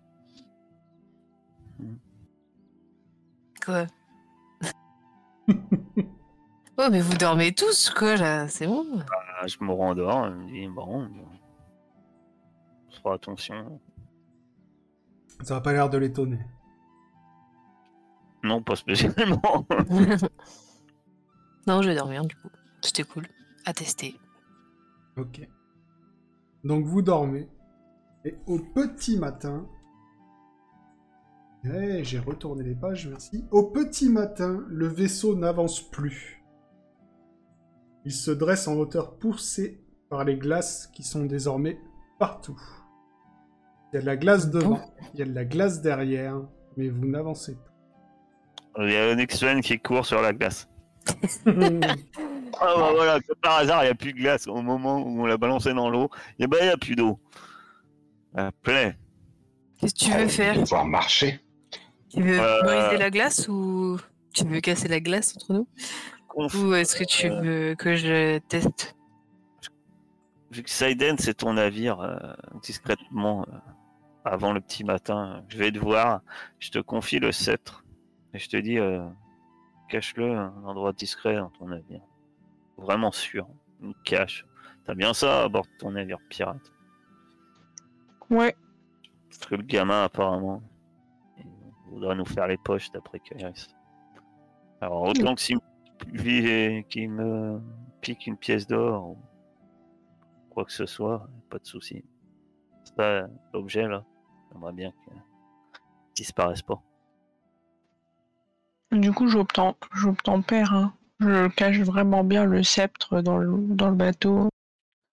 Hmm. 1.78 1.96
Quoi? 3.64 3.86
Oh, 6.78 6.88
mais 6.90 7.00
vous 7.00 7.16
dormez 7.18 7.52
tous, 7.52 7.90
quoi, 7.90 8.16
là, 8.16 8.48
c'est 8.48 8.66
bon 8.66 8.84
Ah, 9.38 9.46
je 9.46 9.62
me 9.62 9.70
rendors, 9.72 10.26
il 10.28 10.34
me 10.34 10.46
dit 10.50 10.68
bon, 10.68 11.06
attention. 13.04 13.78
Ça 15.42 15.56
a 15.56 15.60
pas 15.60 15.74
l'air 15.74 15.90
de 15.90 15.98
l'étonner. 15.98 16.38
Non, 18.42 18.62
pas 18.62 18.76
spécialement. 18.76 19.66
Non, 21.66 21.80
je 21.80 21.88
vais 21.88 21.94
dormir, 21.94 22.24
du 22.24 22.34
coup. 22.34 22.48
C'était 22.80 23.04
cool. 23.04 23.28
À 23.64 23.72
tester. 23.72 24.16
Ok. 25.16 25.48
Donc 26.64 26.84
vous 26.86 27.02
dormez. 27.02 27.48
Et 28.24 28.34
au 28.46 28.58
petit 28.58 29.16
matin... 29.16 29.68
Eh, 31.64 32.02
j'ai 32.02 32.18
retourné 32.18 32.64
les 32.64 32.74
pages, 32.74 33.06
merci. 33.06 33.44
Au 33.52 33.62
petit 33.62 34.08
matin, 34.08 34.64
le 34.68 34.88
vaisseau 34.88 35.36
n'avance 35.36 35.80
plus. 35.80 36.42
Il 38.04 38.12
se 38.12 38.32
dresse 38.32 38.66
en 38.66 38.74
hauteur 38.74 39.16
poussée 39.18 39.80
par 40.08 40.24
les 40.24 40.36
glaces 40.36 40.88
qui 40.88 41.04
sont 41.04 41.24
désormais 41.24 41.78
partout. 42.18 42.60
Il 43.92 43.96
y 43.96 43.98
a 43.98 44.00
de 44.00 44.06
la 44.06 44.16
glace 44.16 44.50
devant, 44.50 44.80
il 45.14 45.20
y 45.20 45.22
a 45.22 45.26
de 45.26 45.34
la 45.34 45.44
glace 45.44 45.82
derrière, 45.82 46.42
mais 46.76 46.88
vous 46.88 47.06
n'avancez 47.06 47.56
Il 48.78 48.90
y 48.90 48.96
a 48.96 49.10
un 49.10 49.18
X-Men 49.18 49.60
qui 49.60 49.78
court 49.78 50.06
sur 50.06 50.20
la 50.22 50.32
glace. 50.32 50.68
Ah 52.60 52.74
bah 52.76 52.90
voilà, 52.94 53.18
comme 53.20 53.36
par 53.42 53.56
hasard, 53.58 53.82
il 53.82 53.86
n'y 53.86 53.90
a 53.90 53.94
plus 53.94 54.12
de 54.12 54.18
glace. 54.18 54.46
Au 54.46 54.60
moment 54.60 54.98
où 54.98 55.22
on 55.22 55.26
l'a 55.26 55.36
balancé 55.38 55.72
dans 55.72 55.88
l'eau, 55.90 56.10
il 56.38 56.46
n'y 56.48 56.68
a 56.68 56.76
plus 56.76 56.94
d'eau. 56.94 57.18
Ah, 58.36 58.50
plein. 58.62 58.92
Qu'est-ce 59.80 59.94
que 59.94 59.98
tu 60.04 60.10
veux 60.12 60.28
faire? 60.28 60.54
Pouvoir 60.54 60.84
marcher. 60.86 61.40
Tu 62.12 62.22
veux 62.22 62.38
Euh, 62.38 62.62
briser 62.62 62.98
la 62.98 63.10
glace 63.10 63.48
ou 63.48 63.98
tu 64.34 64.44
veux 64.44 64.60
casser 64.60 64.86
la 64.88 65.00
glace 65.00 65.34
entre 65.34 65.54
nous? 65.54 65.66
Conf- 66.28 66.54
Ou 66.56 66.74
est-ce 66.74 66.94
que 66.94 67.04
tu 67.04 67.30
veux 67.30 67.74
que 67.74 67.96
je 67.96 68.38
teste? 68.38 68.94
Vu 70.50 70.62
que 70.62 70.70
Saiden, 70.70 71.16
c'est 71.18 71.34
ton 71.34 71.54
navire, 71.54 72.00
euh, 72.00 72.16
discrètement, 72.62 73.46
euh, 73.48 73.56
avant 74.26 74.52
le 74.52 74.60
petit 74.60 74.84
matin, 74.84 75.42
je 75.48 75.56
vais 75.56 75.72
te 75.72 75.78
voir, 75.78 76.20
je 76.60 76.68
te 76.70 76.78
confie 76.78 77.18
le 77.18 77.32
sceptre. 77.32 77.81
Et 78.34 78.38
je 78.38 78.48
te 78.48 78.56
dis, 78.56 78.78
euh, 78.78 79.06
cache-le 79.88 80.34
à 80.34 80.44
un 80.44 80.64
endroit 80.64 80.92
discret 80.92 81.36
dans 81.36 81.50
ton 81.50 81.68
navire. 81.68 82.02
Vraiment 82.78 83.12
sûr. 83.12 83.46
Une 83.80 83.94
cache. 84.04 84.46
T'as 84.84 84.94
bien 84.94 85.12
ça 85.12 85.44
à 85.44 85.48
bord 85.48 85.64
de 85.64 85.78
ton 85.78 85.92
navire 85.92 86.18
pirate. 86.28 86.72
Ouais. 88.30 88.56
Parce 89.28 89.46
que 89.46 89.54
le 89.56 89.62
gamin, 89.62 90.04
apparemment, 90.04 90.62
il 91.38 91.44
voudra 91.90 92.14
nous 92.14 92.24
faire 92.24 92.46
les 92.46 92.56
poches 92.56 92.90
d'après 92.90 93.20
Kairis. 93.20 93.68
Alors, 94.80 95.02
autant 95.02 95.34
que 95.34 95.40
s'il 95.40 95.58
me, 96.06 97.60
pique 98.00 98.26
une 98.26 98.36
pièce 98.36 98.66
d'or 98.66 99.10
ou 99.10 99.18
quoi 100.50 100.64
que 100.64 100.72
ce 100.72 100.86
soit, 100.86 101.28
pas 101.50 101.58
de 101.58 101.66
souci. 101.66 102.04
Ça, 102.96 103.28
l'objet 103.54 103.86
là, 103.86 104.04
j'aimerais 104.50 104.72
bien 104.72 104.90
qu'il 104.90 105.12
disparaisse 106.14 106.62
pas. 106.62 106.82
Du 108.92 109.12
coup, 109.12 109.26
j'obtempère. 109.28 110.72
Hein. 110.74 110.92
Je 111.20 111.48
cache 111.48 111.78
vraiment 111.80 112.24
bien 112.24 112.44
le 112.44 112.62
sceptre 112.62 113.20
dans 113.22 113.38
le, 113.38 113.50
dans 113.74 113.88
le 113.88 113.96
bateau. 113.96 114.48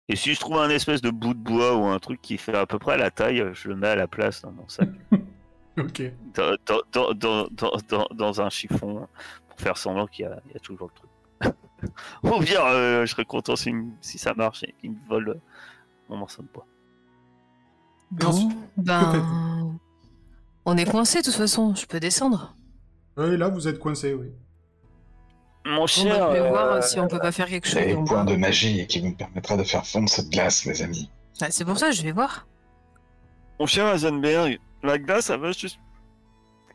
Et 0.08 0.16
si 0.16 0.34
je 0.34 0.40
trouve 0.40 0.58
un 0.58 0.70
espèce 0.70 1.02
de 1.02 1.10
bout 1.10 1.34
de 1.34 1.38
bois 1.40 1.76
ou 1.76 1.84
un 1.86 1.98
truc 1.98 2.22
qui 2.22 2.38
fait 2.38 2.54
à 2.56 2.64
peu 2.66 2.78
près 2.78 2.96
la 2.96 3.10
taille, 3.10 3.44
je 3.54 3.68
le 3.68 3.74
mets 3.76 3.88
à 3.88 3.96
la 3.96 4.06
place 4.06 4.40
dans 4.42 4.52
mon 4.52 4.68
sac, 4.68 4.88
ok. 5.78 6.02
dans, 6.34 6.56
dans, 6.64 6.80
dans, 6.92 7.12
dans, 7.14 7.46
dans- 7.50 7.76
dans- 7.88 8.08
dans 8.14 8.40
un 8.40 8.48
chiffon, 8.48 9.08
pour 9.48 9.58
faire 9.58 9.76
semblant 9.76 10.06
qu'il 10.06 10.24
y, 10.24 10.28
a 10.28 10.38
il 10.46 10.52
y 10.52 10.56
a 10.56 10.60
toujours 10.60 10.88
le 10.88 10.94
truc. 10.94 11.54
Ou 12.22 12.38
bien, 12.40 12.64
euh, 12.66 13.04
je 13.04 13.10
serais 13.10 13.24
content 13.24 13.56
si, 13.56 13.74
si 14.00 14.16
ça 14.16 14.32
marche 14.32 14.62
et 14.62 14.74
qu'il 14.80 14.92
me 14.92 14.96
vole 15.08 15.40
mon 16.08 16.18
morceau 16.18 16.42
de 16.42 16.48
bois. 16.54 16.66
Sûr. 18.32 18.48
Ben, 18.76 19.76
on 20.64 20.76
est 20.76 20.88
coincé 20.88 21.18
de 21.18 21.24
toute 21.24 21.34
façon. 21.34 21.74
Je 21.74 21.84
peux 21.86 21.98
descendre. 21.98 22.54
Oui, 23.16 23.36
là, 23.36 23.48
vous 23.48 23.66
êtes 23.66 23.78
coincé, 23.78 24.14
oui. 24.14 24.30
Mon 25.64 25.76
Bon, 25.76 25.80
bah, 25.80 25.86
cher, 25.86 26.30
vais 26.30 26.40
euh, 26.40 26.48
voir 26.48 26.84
si 26.84 27.00
on 27.00 27.08
peut 27.08 27.18
pas 27.18 27.32
faire 27.32 27.48
quelque 27.48 27.66
chose. 27.66 27.80
le 27.80 28.04
point 28.04 28.24
bas. 28.24 28.32
de 28.32 28.36
magie 28.36 28.86
qui 28.86 29.00
vous 29.00 29.14
permettra 29.14 29.56
de 29.56 29.64
faire 29.64 29.84
fondre 29.86 30.08
cette 30.08 30.30
glace, 30.30 30.64
les 30.64 30.82
amis. 30.82 31.10
Ah, 31.40 31.48
c'est 31.50 31.64
pour 31.64 31.78
ça, 31.78 31.90
je 31.90 32.02
vais 32.02 32.12
voir. 32.12 32.46
mon 33.58 33.66
cher 33.66 33.92
Heisenberg, 33.92 34.58
la 34.82 34.98
glace, 34.98 35.30
elle 35.30 35.40
va 35.40 35.52
juste... 35.52 35.78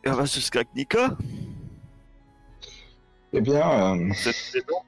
Elle 0.04 0.14
va 0.14 0.26
jusqu'à 0.26 0.64
Knika 0.64 1.16
Eh 3.34 3.42
bien, 3.42 3.96
euh, 3.96 4.14
cette 4.14 4.36
saison 4.36 4.82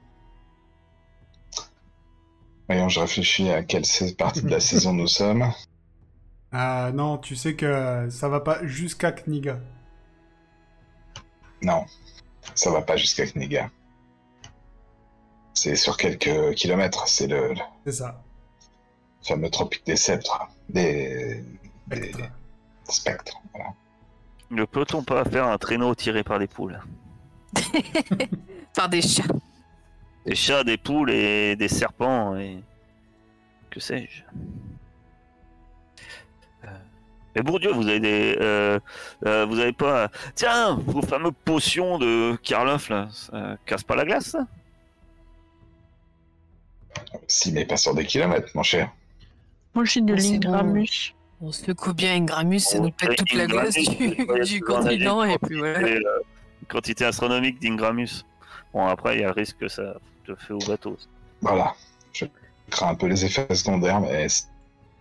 voyons, 2.68 2.88
je 2.88 3.00
réfléchis 3.00 3.50
à 3.50 3.62
quelle 3.62 3.84
partie 4.18 4.42
de 4.42 4.48
la 4.48 4.60
saison 4.60 4.92
nous 4.92 5.06
sommes. 5.06 5.50
Ah 6.52 6.90
non, 6.94 7.18
tu 7.18 7.36
sais 7.36 7.54
que 7.54 8.06
ça 8.10 8.28
va 8.28 8.40
pas 8.40 8.64
jusqu'à 8.64 9.12
Kniga. 9.12 9.58
Non, 11.64 11.86
ça 12.54 12.70
va 12.70 12.82
pas 12.82 12.96
jusqu'à 12.96 13.24
Kniga. 13.26 13.70
C'est 15.54 15.76
sur 15.76 15.96
quelques 15.96 16.54
kilomètres, 16.54 17.08
c'est 17.08 17.26
le, 17.26 17.54
C'est 17.86 17.92
ça. 17.92 18.22
fameux 19.26 19.48
tropique 19.50 19.86
des 19.86 19.96
sceptres, 19.96 20.48
des, 20.68 21.42
des 21.86 22.12
Spectre. 22.12 22.30
spectres. 22.88 23.40
Voilà. 23.54 23.70
Ne 24.50 24.64
peut-on 24.66 25.02
pas 25.02 25.24
faire 25.24 25.46
un 25.48 25.56
traîneau 25.56 25.94
tiré 25.94 26.22
par 26.22 26.38
des 26.38 26.46
poules 26.48 26.80
Par 28.74 28.88
des 28.90 29.00
chats. 29.00 29.22
Des 30.26 30.34
chats, 30.34 30.64
des 30.64 30.76
poules 30.76 31.10
et 31.10 31.56
des 31.56 31.68
serpents 31.68 32.36
et... 32.36 32.62
Que 33.70 33.80
sais-je 33.80 34.22
Mais 37.34 37.42
bon 37.42 37.58
Dieu, 37.58 37.72
vous 37.72 37.88
avez 37.88 38.00
des... 38.00 38.36
euh, 38.40 38.78
euh, 39.26 39.44
vous 39.46 39.58
avez 39.58 39.72
pas... 39.72 40.08
Tiens, 40.34 40.78
vos 40.86 41.02
fameuses 41.02 41.32
potions 41.44 41.98
de 41.98 42.36
Karloff, 42.42 42.88
là, 42.88 43.08
ça 43.10 43.56
casse 43.66 43.82
pas 43.82 43.96
la 43.96 44.04
glace, 44.04 44.26
ça? 44.26 44.46
Si, 47.26 47.52
mais 47.52 47.64
pas 47.64 47.76
sur 47.76 47.94
des 47.94 48.04
kilomètres, 48.04 48.48
mon 48.54 48.62
cher. 48.62 48.90
Moi, 49.74 49.84
je 49.84 49.90
suis 49.90 50.02
de 50.02 50.14
Oh, 50.14 50.16
l'Ingramus. 50.16 51.14
On 51.40 51.52
se 51.52 51.72
coupe 51.72 51.96
bien, 51.96 52.14
Ingramus, 52.14 52.60
ça 52.60 52.78
nous 52.78 52.90
pète 52.90 53.16
toute 53.16 53.34
la 53.34 53.46
glace 53.46 53.74
du, 53.74 54.14
ouais, 54.24 54.60
continent, 54.60 55.24
et 55.24 55.36
puis 55.38 55.58
voilà. 55.58 55.86
Et, 55.86 55.96
euh, 55.96 56.20
quantité 56.68 57.04
astronomique 57.04 57.60
d'Ingramus. 57.60 58.24
Bon, 58.72 58.86
après, 58.86 59.16
il 59.16 59.20
y 59.20 59.24
a 59.24 59.26
le 59.26 59.32
risque 59.32 59.58
que 59.58 59.68
ça 59.68 59.94
te 60.24 60.34
fait 60.36 60.52
au 60.52 60.58
bateau. 60.58 60.96
Voilà. 61.42 61.74
Je 62.12 62.26
crains 62.70 62.90
un 62.90 62.94
peu 62.94 63.06
les 63.06 63.24
effets 63.24 63.52
secondaires, 63.54 64.00
mais 64.00 64.26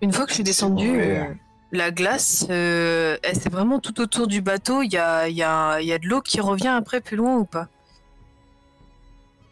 Une 0.01 0.11
fois 0.11 0.25
que 0.25 0.33
je 0.33 0.43
suis 0.43 0.63
euh, 0.83 1.33
la 1.73 1.91
glace, 1.91 2.45
euh, 2.49 3.17
c'est 3.33 3.51
vraiment 3.51 3.79
tout 3.79 3.99
autour 3.99 4.27
du 4.27 4.41
bateau. 4.41 4.81
Il 4.83 4.93
y 4.93 4.97
a, 4.97 5.27
il 5.27 5.35
y, 5.35 5.43
a, 5.43 5.81
il 5.81 5.87
y 5.87 5.91
a 5.91 5.99
de 5.99 6.07
l'eau 6.07 6.21
qui 6.21 6.39
revient 6.39 6.67
après 6.69 7.01
plus 7.01 7.17
loin 7.17 7.37
ou 7.37 7.45
pas? 7.45 7.67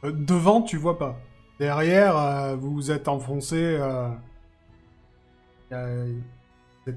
Euh, 0.03 0.11
devant, 0.11 0.61
tu 0.61 0.77
vois 0.77 0.97
pas. 0.97 1.19
Derrière, 1.59 2.15
euh, 2.17 2.55
vous 2.55 2.71
vous 2.71 2.91
êtes 2.91 3.07
enfoncé. 3.07 3.57
euh, 3.57 4.07
y 5.71 5.75
Il 6.87 6.93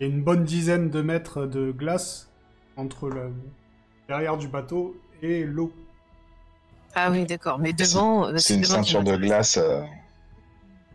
y 0.00 0.04
a 0.04 0.06
une 0.06 0.22
bonne 0.22 0.44
dizaine 0.44 0.90
de 0.90 1.02
mètres 1.02 1.46
de 1.46 1.70
glace 1.70 2.30
entre 2.76 3.08
le 3.08 3.32
derrière 4.08 4.36
du 4.36 4.48
bateau 4.48 4.96
et 5.22 5.44
l'eau. 5.44 5.72
Ah 6.94 7.10
oui, 7.10 7.24
d'accord. 7.24 7.58
Mais 7.58 7.72
devant, 7.72 8.36
C'est 8.38 8.54
une 8.54 8.62
devant 8.62 8.74
ceinture 8.74 9.02
de 9.02 9.16
glace. 9.16 9.58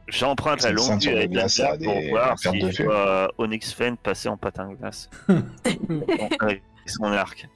Euh, 0.10 0.18
J'emprunte 0.18 0.64
la 0.64 0.72
longue 0.72 0.95
de 0.95 0.99
durée 0.99 1.27
de 1.27 1.36
la 1.36 1.41
glace 1.41 1.60
à 1.60 1.77
blague 1.77 1.84
pour 1.84 1.94
des 2.02 2.10
voir 2.10 2.40
si 2.40 2.60
de 2.60 2.72
je 2.72 2.84
vois 2.84 3.31
Onyx 3.38 3.73
Fen 3.73 3.98
passer 3.98 4.30
en 4.30 4.38
patin 4.38 4.69
de 4.69 4.76
glace. 4.76 5.10
Avec 6.40 6.64
son 6.86 7.06
arc. 7.06 7.48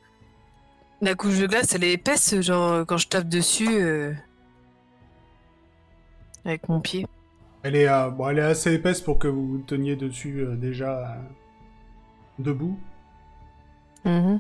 La 1.02 1.16
couche 1.16 1.40
de 1.40 1.48
glace, 1.48 1.74
elle 1.76 1.84
est 1.84 1.94
épaisse, 1.94 2.40
genre 2.42 2.72
euh, 2.72 2.86
quand 2.86 2.98
je 2.98 3.08
tape 3.08 3.28
dessus 3.28 3.68
euh, 3.70 4.14
avec 6.46 6.70
mon 6.70 6.80
pied. 6.80 7.06
Elle 7.64 7.76
est, 7.76 7.88
euh, 7.88 8.10
bon, 8.10 8.30
elle 8.30 8.40
est 8.40 8.44
assez 8.44 8.74
épaisse 8.74 9.02
pour 9.02 9.20
que 9.20 9.28
vous 9.28 9.48
vous 9.48 9.58
teniez 9.60 9.96
dessus 9.96 10.42
euh, 10.42 10.56
déjà 10.56 11.00
euh, 11.00 11.16
debout. 12.40 12.78
Mhm. 14.06 14.40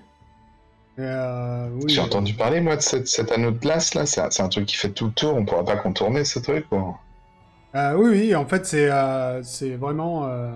Euh, 0.99 1.69
oui, 1.73 1.83
J'ai 1.87 2.01
euh, 2.01 2.03
entendu 2.03 2.33
parler, 2.33 2.61
moi, 2.61 2.75
de 2.75 2.81
cet 2.81 3.31
anneau 3.31 3.51
de 3.51 3.57
glace, 3.57 3.95
là. 3.95 4.05
C'est 4.05 4.21
un, 4.21 4.29
c'est 4.29 4.43
un 4.43 4.49
truc 4.49 4.65
qui 4.65 4.75
fait 4.75 4.89
tout 4.91 5.07
le 5.07 5.13
tour. 5.13 5.35
On 5.35 5.45
pourra 5.45 5.63
pas 5.63 5.77
contourner 5.77 6.25
ce 6.25 6.39
truc, 6.39 6.67
quoi. 6.69 6.99
Euh, 7.75 7.95
oui, 7.95 8.09
oui, 8.11 8.35
en 8.35 8.45
fait, 8.45 8.65
c'est 8.65 8.89
euh, 8.91 9.41
c'est 9.43 9.75
vraiment 9.75 10.25
euh, 10.27 10.51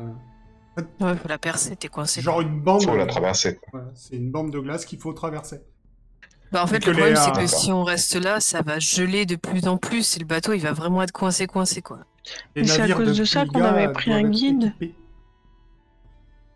Ouais, 0.99 1.15
faut 1.15 1.27
la 1.27 1.37
percer, 1.39 1.75
t'es 1.75 1.87
coincé. 1.87 2.21
genre 2.21 2.41
une 2.41 2.59
bande. 2.61 2.83
Faut 2.83 2.95
la 2.95 3.07
traverser. 3.07 3.59
c'est 3.95 4.15
une 4.15 4.29
bande 4.31 4.51
de 4.51 4.59
glace 4.59 4.85
qu'il 4.85 4.99
faut 4.99 5.13
traverser. 5.13 5.59
Bah, 6.51 6.63
en 6.63 6.67
fait, 6.67 6.85
le 6.85 6.93
problème, 6.93 7.15
c'est 7.15 7.31
que 7.33 7.47
si 7.47 7.71
on 7.71 7.83
reste 7.83 8.15
là, 8.15 8.39
ça 8.39 8.61
va 8.61 8.79
geler 8.79 9.25
de 9.25 9.35
plus 9.35 9.67
en 9.67 9.77
plus 9.77 10.15
et 10.15 10.19
le 10.19 10.25
bateau, 10.25 10.53
il 10.53 10.61
va 10.61 10.71
vraiment 10.71 11.01
être 11.01 11.11
coincé, 11.11 11.45
coincé, 11.47 11.81
quoi. 11.81 11.99
Les 12.55 12.65
c'est 12.65 12.81
à 12.83 12.93
cause 12.95 13.17
de 13.17 13.23
ça 13.25 13.45
qu'on 13.45 13.61
avait 13.61 13.91
pris 13.91 14.13
un 14.13 14.29
guide. 14.29 14.71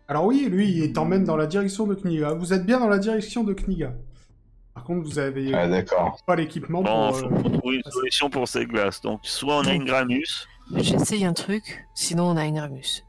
Alors 0.08 0.24
oui, 0.26 0.46
lui, 0.50 0.70
il 0.84 0.92
t'emmène 0.92 1.24
dans 1.24 1.36
la 1.36 1.46
direction 1.46 1.86
de 1.86 1.94
Kniga. 1.94 2.34
Vous 2.34 2.52
êtes 2.52 2.66
bien 2.66 2.78
dans 2.80 2.88
la 2.88 2.98
direction 2.98 3.44
de 3.44 3.54
Kniga. 3.54 3.94
Par 4.74 4.84
contre, 4.84 5.06
vous 5.06 5.18
avez 5.18 5.52
Ah, 5.54 5.68
d'accord. 5.68 6.18
pas 6.26 6.36
l'équipement 6.36 6.82
Bon, 6.82 7.08
pour... 7.08 7.18
faut 7.18 7.26
euh, 7.26 7.28
qu'on 7.42 7.58
trouve 7.58 7.74
une 7.74 7.82
solution 7.90 8.30
pour 8.30 8.48
ces 8.48 8.66
glaces. 8.66 9.00
Donc, 9.00 9.20
soit 9.22 9.56
on 9.58 9.66
a 9.66 9.72
une 9.72 9.84
Gramus, 9.84 10.46
J'essaye 10.76 11.24
un 11.24 11.32
truc, 11.34 11.86
sinon 11.94 12.24
on 12.30 12.36
a 12.36 12.44
une 12.46 12.58
Ramus. 12.58 13.04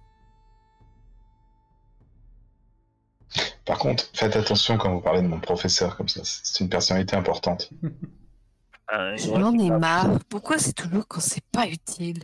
Par 3.65 3.79
contre, 3.79 4.09
faites 4.13 4.35
attention 4.35 4.77
quand 4.77 4.93
vous 4.93 5.01
parlez 5.01 5.21
de 5.21 5.27
mon 5.27 5.39
professeur 5.39 5.95
comme 5.95 6.09
ça. 6.09 6.21
C'est 6.23 6.59
une 6.63 6.69
personnalité 6.69 7.15
importante. 7.15 7.71
euh, 8.93 9.15
J'en 9.17 9.57
ai 9.57 9.71
marre. 9.71 10.19
Pourquoi 10.29 10.57
c'est 10.57 10.73
toujours 10.73 11.07
quand 11.07 11.21
c'est 11.21 11.45
pas 11.51 11.67
utile? 11.67 12.21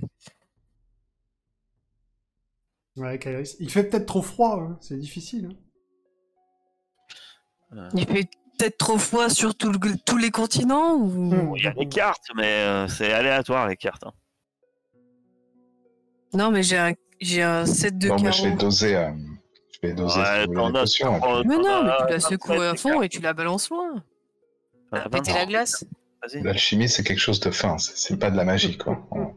Ouais, 2.97 3.17
Kairis. 3.17 3.55
Il 3.59 3.71
fait 3.71 3.85
peut-être 3.85 4.05
trop 4.07 4.21
froid, 4.21 4.59
hein, 4.59 4.77
c'est 4.81 4.97
difficile. 4.97 5.49
hein. 7.71 7.87
Il 7.93 8.05
fait 8.05 8.29
peut-être 8.57 8.77
trop 8.77 8.97
froid 8.97 9.29
sur 9.29 9.55
tout 9.55 9.71
le- 9.71 9.97
tous 10.05 10.17
les 10.17 10.31
continents 10.31 10.95
ou... 10.95 11.07
Hmm. 11.33 11.55
Il 11.55 11.63
y 11.63 11.67
a 11.67 11.73
les 11.73 11.87
cartes, 11.87 12.25
mais 12.35 12.45
euh, 12.65 12.87
c'est 12.89 13.13
aléatoire 13.13 13.67
les 13.67 13.77
cartes. 13.77 14.03
hein. 14.05 14.11
Non, 16.33 16.51
mais 16.51 16.63
j'ai 16.63 16.77
un, 16.77 16.93
j'ai 17.19 17.41
un 17.41 17.65
set 17.65 17.97
de 17.97 18.07
non, 18.07 18.17
mais 18.21 18.31
je 18.31 18.43
vais 18.43 18.55
doser. 18.55 18.95
euh, 18.95 19.11
je 19.73 19.87
vais 19.87 19.93
doser 19.93 20.19
Ouais, 20.19 20.25
si 20.25 20.45
vous 20.47 20.53
voulez, 20.53 20.55
t'en 20.55 20.69
les 20.69 20.77
as- 20.77 20.81
potions, 20.81 21.17
et 21.17 21.19
t'en- 21.19 21.39
puis- 21.39 21.47
Mais 21.49 21.55
t'en 21.55 21.61
non, 21.63 21.83
mais 21.83 21.89
as 21.89 21.95
tu 21.97 22.03
la 22.03 22.07
27 22.17 22.29
secoues 22.31 22.61
à 22.61 22.75
fond 22.75 23.01
et 23.01 23.09
tu 23.09 23.21
la 23.21 23.33
balances 23.33 23.69
loin. 23.69 24.03
T'en 24.91 24.97
as 24.97 25.01
Ah, 25.05 25.09
péter 25.09 25.31
23. 25.31 25.39
la 25.39 25.45
glace. 25.45 25.85
Vas-y. 26.21 26.43
L'alchimie, 26.43 26.89
c'est 26.89 27.03
quelque 27.03 27.19
chose 27.19 27.39
de 27.39 27.49
fin. 27.51 27.77
C'est 27.77 27.97
c'est 27.97 28.17
pas 28.17 28.29
de 28.29 28.35
la 28.37 28.43
magie, 28.43 28.77
quoi. 28.77 28.99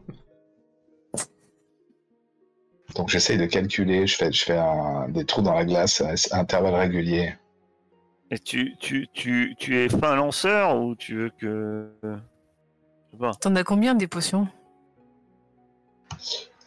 Donc 2.95 3.09
j'essaye 3.09 3.37
de 3.37 3.45
calculer. 3.45 4.05
Je 4.05 4.15
fais, 4.15 4.31
je 4.31 4.43
fais 4.43 4.57
un- 4.57 5.07
des 5.09 5.25
trous 5.25 5.41
dans 5.41 5.53
la 5.55 5.65
glace 5.65 6.01
à 6.01 6.09
à 6.35 6.39
intervalles 6.39 6.75
réguliers. 6.75 7.33
Et 8.29 8.37
tu, 8.39 8.75
tu, 8.79 9.07
tu, 9.13 9.55
tu 9.57 9.77
es 9.79 9.89
fin 9.89 10.15
lanceur 10.15 10.77
ou 10.79 10.95
tu 10.95 11.15
veux 11.15 11.31
que. 11.39 11.89
Je 12.03 12.09
sais 13.11 13.17
pas. 13.17 13.31
T'en 13.39 13.55
as 13.55 13.63
combien 13.63 13.95
des 13.95 14.07
potions? 14.07 14.47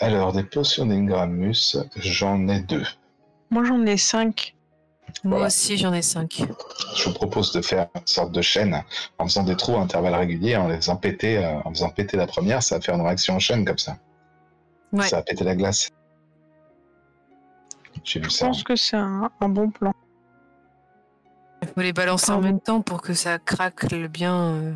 Alors, 0.01 0.33
des 0.33 0.43
potions 0.43 0.87
d'Ingramus, 0.87 1.77
j'en 1.97 2.47
ai 2.49 2.61
deux. 2.61 2.85
Moi, 3.51 3.65
j'en 3.65 3.85
ai 3.87 3.97
5. 3.97 4.53
Moi 5.25 5.37
Voilà. 5.39 5.47
aussi, 5.47 5.79
j'en 5.79 5.95
ai 5.95 6.03
cinq. 6.03 6.43
Je 6.97 7.05
vous 7.05 7.15
propose 7.15 7.51
de 7.53 7.63
faire 7.63 7.87
une 7.95 8.07
sorte 8.07 8.33
de 8.33 8.43
chaîne 8.43 8.83
en 9.19 9.25
faisant 9.25 9.45
des 9.45 9.57
trous 9.57 9.77
à 9.77 9.81
intervalles 9.81 10.15
réguliers, 10.15 10.57
en 10.57 10.69
les 10.69 10.77
faisant 10.77 10.97
péter, 10.97 11.39
euh, 11.43 11.59
en 11.65 11.71
faisant 11.71 11.89
péter 11.91 12.17
la 12.19 12.27
première, 12.27 12.63
ça 12.63 12.75
va 12.77 12.81
faire 12.83 12.97
une 12.97 13.01
réaction 13.01 13.35
en 13.35 13.39
chaîne 13.39 13.65
comme 13.65 13.79
ça. 13.79 13.97
Ouais. 14.93 15.07
Ça 15.09 15.17
va 15.17 15.23
péter 15.23 15.45
la 15.45 15.55
glace. 15.57 15.89
J'ai 18.05 18.21
vu 18.21 18.27
Je 18.27 18.31
ça. 18.31 18.47
pense 18.47 18.63
que 18.63 18.77
c'est 18.77 18.97
un, 18.97 19.31
un 19.41 19.49
bon 19.49 19.71
plan. 19.71 19.93
Il 21.63 21.69
faut 21.69 21.81
les 21.81 21.93
balancer 21.95 22.33
en 22.33 22.39
Ah 22.39 22.43
même 22.43 22.61
temps 22.61 22.83
pour 22.83 23.01
que 23.01 23.15
ça 23.15 23.39
craque 23.39 23.95
bien 24.11 24.37
euh, 24.37 24.75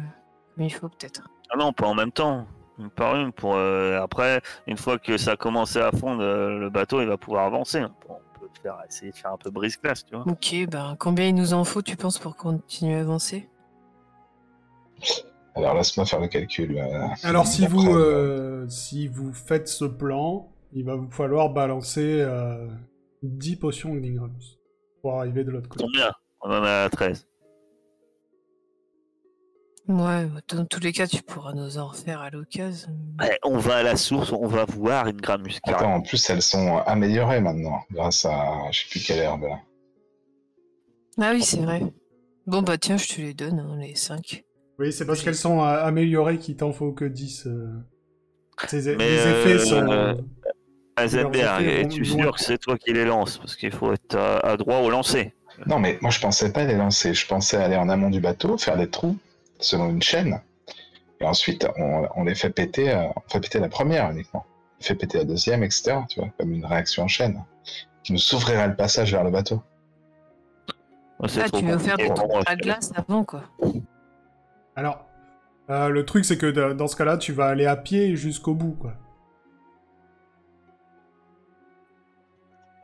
comme 0.57 0.65
il 0.65 0.71
faut, 0.73 0.89
peut-être. 0.89 1.29
Ah 1.53 1.57
non, 1.59 1.73
pas 1.75 1.87
en 1.87 1.95
même 1.95 2.13
temps. 2.13 2.47
Une 2.81 2.89
par 2.91 3.15
une. 3.17 3.31
Pour, 3.31 3.55
euh, 3.57 4.01
après, 4.01 4.41
une 4.67 4.77
fois 4.79 4.99
que 4.99 5.19
ça 5.19 5.33
a 5.33 5.37
commencé 5.37 5.79
à 5.79 5.93
fondre, 5.93 6.23
euh, 6.23 6.59
le 6.59 6.71
bateau 6.71 7.01
il 7.03 7.07
va 7.09 7.19
pouvoir 7.19 7.45
avancer. 7.45 7.83
On 8.09 8.15
peut 8.41 8.49
faire, 8.63 8.79
essayer 8.89 9.11
de 9.13 9.17
faire 9.17 9.33
un 9.33 9.37
peu 9.37 9.51
brise-glace, 9.51 10.05
tu 10.07 10.15
vois. 10.17 10.25
Ok, 10.27 10.55
ben 10.69 10.97
combien 10.99 11.27
il 11.27 11.35
nous 11.35 11.53
en 11.53 11.65
faut, 11.65 11.83
tu 11.83 11.97
penses, 11.97 12.19
pour 12.19 12.37
continuer 12.37 12.97
à 12.97 13.01
avancer? 13.01 13.49
Alors 15.55 15.75
laisse-moi 15.75 16.07
faire 16.07 16.21
le 16.21 16.29
calcul. 16.29 16.79
euh, 16.79 17.07
Alors 17.23 17.47
si 17.47 17.67
vous, 17.67 17.95
euh, 17.97 18.67
si 18.69 19.09
vous 19.09 19.33
faites 19.33 19.69
ce 19.69 19.85
plan, 19.85 20.49
il 20.73 20.85
va 20.85 20.95
vous 20.95 21.11
falloir 21.11 21.51
balancer 21.51 22.21
euh, 22.21 22.67
10 23.23 23.57
potions 23.57 23.95
d'Ingramus 23.95 24.59
pour 25.03 25.19
arriver 25.19 25.45
de 25.45 25.51
l'autre 25.51 25.69
côté. 25.69 25.85
Combien? 25.85 26.11
On 26.43 26.51
en 26.51 26.63
a 26.63 26.89
13. 26.89 27.27
Ouais, 29.89 30.25
bah, 30.27 30.41
dans 30.49 30.65
tous 30.67 30.81
les 30.81 30.93
cas, 30.93 31.07
tu 31.07 31.23
pourras 31.23 31.53
nous 31.53 31.79
en 31.79 31.89
refaire 31.89 32.21
à 32.21 32.31
l'occasion. 32.31 32.91
Ouais, 33.21 33.39
on 33.45 33.59
va 33.59 33.77
à 33.77 33.83
la 33.83 33.97
source, 33.97 34.33
on 34.33 34.47
va 34.47 34.65
voir 34.65 35.09
une 35.09 35.21
Gramus. 35.21 35.59
Attends, 35.65 35.95
en 35.95 36.01
plus 36.01 36.31
elles 36.31 36.43
sont 36.43 36.79
améliorées 36.87 37.41
maintenant, 37.41 37.83
grâce 37.91 38.25
à 38.25 38.71
je 38.71 38.81
sais 38.81 38.87
plus 38.91 39.01
quelle 39.05 39.19
herbe. 39.19 39.43
là. 39.43 39.59
Ah 41.21 41.33
oui, 41.35 41.43
c'est 41.43 41.59
vrai. 41.61 41.83
Bon, 42.47 42.63
bah 42.63 42.79
tiens, 42.79 42.97
je 42.97 43.09
te 43.09 43.21
les 43.21 43.35
donne, 43.35 43.59
hein, 43.59 43.77
les 43.81 43.95
5. 43.95 44.45
Oui, 44.79 44.93
c'est 44.93 45.07
parce 45.07 45.23
qu'elles 45.23 45.35
sont 45.35 45.61
euh, 45.61 45.85
améliorées 45.85 46.39
qu'il 46.39 46.57
t'en 46.57 46.73
faut 46.73 46.93
que 46.93 47.05
10. 47.05 47.47
euh. 47.47 47.69
Ces- 48.69 48.97
Mais, 48.97 49.09
les 49.09 49.17
effets 49.17 49.55
euh, 49.55 49.59
sont... 49.59 49.91
euh, 49.91 50.15
effets 51.03 51.81
es-tu 51.83 52.05
sûr 52.05 52.35
que 52.35 52.41
c'est 52.41 52.59
toi 52.59 52.79
qui 52.79 52.93
les 52.93 53.05
lance 53.05 53.39
Parce 53.39 53.57
qu'il 53.57 53.73
faut 53.73 53.93
être 53.93 54.15
à, 54.17 54.39
à 54.41 54.57
droit 54.57 54.79
au 54.79 54.91
lancer. 54.91 55.35
Non, 55.67 55.79
mais 55.79 55.99
moi 56.01 56.11
je 56.11 56.21
pensais 56.21 56.53
pas 56.53 56.65
les 56.65 56.77
lancer. 56.77 57.13
Je 57.13 57.27
pensais 57.27 57.57
aller 57.57 57.77
en 57.77 57.89
amont 57.89 58.11
du 58.11 58.21
bateau, 58.21 58.57
faire 58.57 58.77
des 58.77 58.89
trous 58.89 59.17
selon 59.61 59.89
une 59.91 60.03
chaîne, 60.03 60.41
et 61.21 61.25
ensuite 61.27 61.67
on, 61.79 62.09
on 62.17 62.25
les 62.25 62.35
fait 62.35 62.51
péter. 62.51 62.91
euh, 62.91 63.07
on 63.17 63.21
fait 63.29 63.41
péter 63.41 63.59
la 63.61 63.69
première 63.69 64.11
uniquement. 64.11 64.45
On 64.81 64.83
fait 64.83 64.95
péter 64.95 65.19
la 65.19 65.25
deuxième, 65.25 65.63
etc. 65.63 65.99
Tu 66.09 66.21
vois, 66.21 66.31
comme 66.39 66.53
une 66.53 66.65
réaction 66.65 67.03
en 67.05 67.09
chaîne 67.09 67.45
qui 68.03 68.13
nous 68.13 68.19
s'ouvrirait 68.19 68.69
le 68.69 68.77
passage 68.77 69.13
vers 69.13 69.23
le 69.25 69.31
bateau. 69.31 69.63
C'est 71.29 71.43
Ah, 71.43 71.51
tu 71.51 71.65
veux 71.67 71.77
faire 71.79 71.99
des 71.99 72.05
à 72.11 72.15
c'est- 72.49 72.57
glace 72.57 72.93
avant, 72.97 73.25
quoi. 73.25 73.43
Alors, 74.75 75.05
euh, 75.69 75.91
le 75.91 76.07
truc 76.07 76.25
c'est 76.25 76.39
que 76.39 76.73
dans 76.73 76.89
ce 76.89 76.97
cas-là, 76.97 77.19
tu 77.19 77.33
vas 77.33 77.47
aller 77.49 77.67
à 77.67 77.77
pied 77.77 78.17
jusqu'au 78.17 78.55
bout, 78.55 78.73
quoi. 78.81 78.95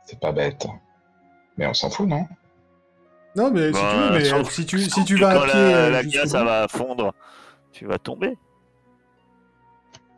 C'est 0.03 0.19
pas 0.19 0.31
bête. 0.31 0.67
Mais 1.57 1.65
on 1.65 1.73
s'en 1.73 1.89
fout, 1.89 2.07
non? 2.07 2.27
Non, 3.37 3.51
mais 3.51 3.67
si 3.67 3.73
Bah, 3.73 3.89
tu 3.91 3.97
veux, 3.97 4.09
mais 4.17 4.25
sauf- 4.25 4.47
euh, 4.47 4.51
si 4.51 4.65
tu, 4.65 4.79
si 4.79 4.89
sauf 4.89 5.05
tu 5.05 5.15
que 5.15 5.21
vas 5.21 5.29
à 5.29 5.45
pied 5.45 5.53
la, 5.53 5.77
euh, 5.77 5.89
la 5.91 6.03
glace 6.03 6.29
ça 6.29 6.43
va 6.43 6.67
fondre, 6.67 7.13
tu 7.71 7.85
vas 7.85 7.99
tomber. 7.99 8.35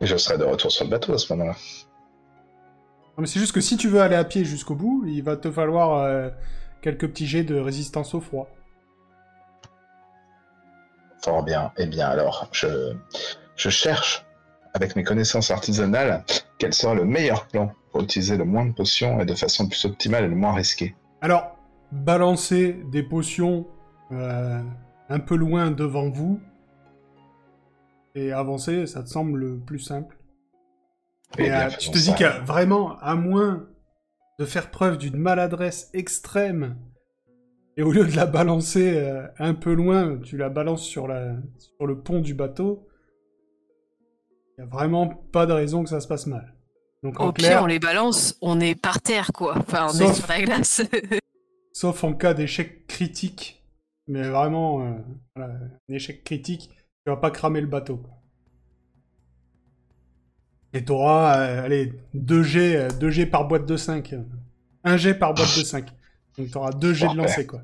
Et 0.00 0.06
je 0.06 0.16
serai 0.16 0.38
de 0.38 0.44
retour 0.44 0.72
sur 0.72 0.84
le 0.86 0.90
bateau 0.90 1.12
à 1.12 1.18
ce 1.18 1.30
moment-là. 1.34 1.54
Non, 3.16 3.18
mais 3.18 3.26
c'est 3.26 3.38
juste 3.38 3.52
que 3.52 3.60
si 3.60 3.76
tu 3.76 3.88
veux 3.88 4.00
aller 4.00 4.16
à 4.16 4.24
pied 4.24 4.44
jusqu'au 4.46 4.74
bout, 4.74 5.04
il 5.06 5.22
va 5.22 5.36
te 5.36 5.50
falloir 5.50 5.98
euh, 5.98 6.30
quelques 6.80 7.06
petits 7.08 7.26
jets 7.26 7.44
de 7.44 7.58
résistance 7.60 8.14
au 8.14 8.20
froid. 8.22 8.48
Fort 11.22 11.42
bien. 11.42 11.72
Eh 11.76 11.84
bien 11.86 12.08
alors, 12.08 12.48
je, 12.52 12.94
je 13.56 13.68
cherche, 13.68 14.24
avec 14.72 14.96
mes 14.96 15.04
connaissances 15.04 15.50
artisanales, 15.50 16.24
quel 16.58 16.72
sera 16.72 16.94
le 16.94 17.04
meilleur 17.04 17.46
plan 17.48 17.72
pour 17.92 18.00
utiliser 18.02 18.38
le 18.38 18.44
moins 18.46 18.64
de 18.64 18.72
potions 18.72 19.20
et 19.20 19.26
de 19.26 19.34
façon 19.34 19.64
le 19.64 19.68
plus 19.68 19.84
optimale 19.84 20.24
et 20.24 20.28
le 20.28 20.36
moins 20.36 20.54
risquée. 20.54 20.94
Alors, 21.20 21.56
balancer 21.92 22.82
des 22.90 23.02
potions 23.02 23.66
euh, 24.12 24.60
un 25.08 25.18
peu 25.18 25.36
loin 25.36 25.70
devant 25.70 26.08
vous 26.08 26.40
et 28.14 28.32
avancer, 28.32 28.86
ça 28.86 29.02
te 29.02 29.08
semble 29.08 29.38
le 29.38 29.58
plus 29.58 29.78
simple. 29.78 30.18
Eh 31.38 31.44
Et 31.44 31.52
euh, 31.52 31.68
tu 31.78 31.90
te 31.90 31.98
dis 31.98 32.14
que 32.14 32.44
vraiment, 32.44 32.98
à 32.98 33.14
moins 33.14 33.68
de 34.38 34.44
faire 34.44 34.70
preuve 34.70 34.98
d'une 34.98 35.16
maladresse 35.16 35.90
extrême, 35.92 36.76
et 37.76 37.82
au 37.82 37.92
lieu 37.92 38.04
de 38.04 38.16
la 38.16 38.26
balancer 38.26 38.94
euh, 38.96 39.26
un 39.38 39.54
peu 39.54 39.72
loin, 39.72 40.18
tu 40.18 40.36
la 40.36 40.48
balances 40.48 40.82
sur, 40.82 41.06
la, 41.06 41.36
sur 41.58 41.86
le 41.86 42.00
pont 42.00 42.20
du 42.20 42.34
bateau, 42.34 42.88
il 44.58 44.64
n'y 44.64 44.70
a 44.70 44.70
vraiment 44.70 45.06
pas 45.08 45.46
de 45.46 45.52
raison 45.52 45.84
que 45.84 45.90
ça 45.90 46.00
se 46.00 46.08
passe 46.08 46.26
mal. 46.26 46.54
Donc 47.02 47.18
en 47.20 47.28
Au 47.28 47.32
clair, 47.32 47.50
pire, 47.50 47.62
on 47.62 47.66
les 47.66 47.78
balance, 47.78 48.36
on 48.42 48.60
est 48.60 48.74
par 48.74 49.00
terre, 49.00 49.30
quoi. 49.32 49.56
Enfin, 49.56 49.86
on 49.88 49.98
est 49.98 50.12
sur 50.12 50.28
la 50.28 50.42
glace. 50.42 50.82
sauf 51.80 52.04
en 52.04 52.12
cas 52.12 52.34
d'échec 52.34 52.86
critique, 52.86 53.64
mais 54.06 54.22
vraiment, 54.28 54.82
euh, 54.82 54.98
voilà, 55.34 55.54
un 55.88 55.94
échec 55.94 56.22
critique, 56.24 56.68
tu 56.68 57.10
vas 57.10 57.16
pas 57.16 57.30
cramer 57.30 57.62
le 57.62 57.66
bateau. 57.66 57.96
quoi. 57.96 58.10
Et 60.74 60.84
t'auras, 60.84 61.38
euh, 61.38 61.64
allez, 61.64 61.94
2 62.12 62.42
G, 62.42 62.76
euh, 62.76 62.90
2 62.90 63.08
G 63.08 63.24
par 63.24 63.48
boîte 63.48 63.64
de 63.64 63.78
5. 63.78 64.14
1 64.84 64.96
G 64.98 65.14
par 65.14 65.32
boîte 65.32 65.56
de 65.58 65.64
5. 65.64 65.90
Donc 66.36 66.50
t'auras 66.50 66.72
2 66.72 66.92
G 66.92 67.00
de 67.00 67.06
Parfait. 67.06 67.22
lancer, 67.22 67.46
quoi. 67.46 67.62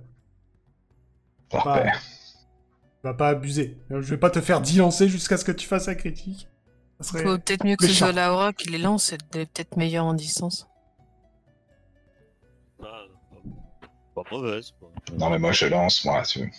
Tu 1.51 1.59
vas 3.03 3.15
pas 3.15 3.29
abuser. 3.29 3.77
Euh, 3.91 4.01
Je 4.01 4.09
vais 4.09 4.19
pas 4.19 4.31
te 4.31 4.41
faire 4.41 4.63
10 4.63 4.79
lancers 4.79 5.09
jusqu'à 5.09 5.37
ce 5.37 5.45
que 5.45 5.53
tu 5.53 5.67
fasses 5.67 5.89
un 5.89 5.95
critique. 5.95 6.49
Ça 7.01 7.09
serait... 7.11 7.23
Faut 7.23 7.37
peut-être 7.37 7.67
mieux 7.67 7.77
que 7.77 7.87
ce 7.87 7.93
soit 7.93 8.13
Laura 8.13 8.55
qui 8.55 8.71
les 8.71 8.79
lance, 8.79 9.13
elle 9.13 9.41
est 9.43 9.45
peut-être 9.45 9.77
meilleure 9.77 10.07
en 10.07 10.15
distance. 10.15 10.67
Pas 14.23 14.37
mauvaise. 14.37 14.73
quoi. 14.79 14.91
Non, 15.19 15.31
mais 15.31 15.39
moi, 15.39 15.53
je 15.53 15.67
lance, 15.67 16.05
moi. 16.05 16.23
tu- 16.23 16.53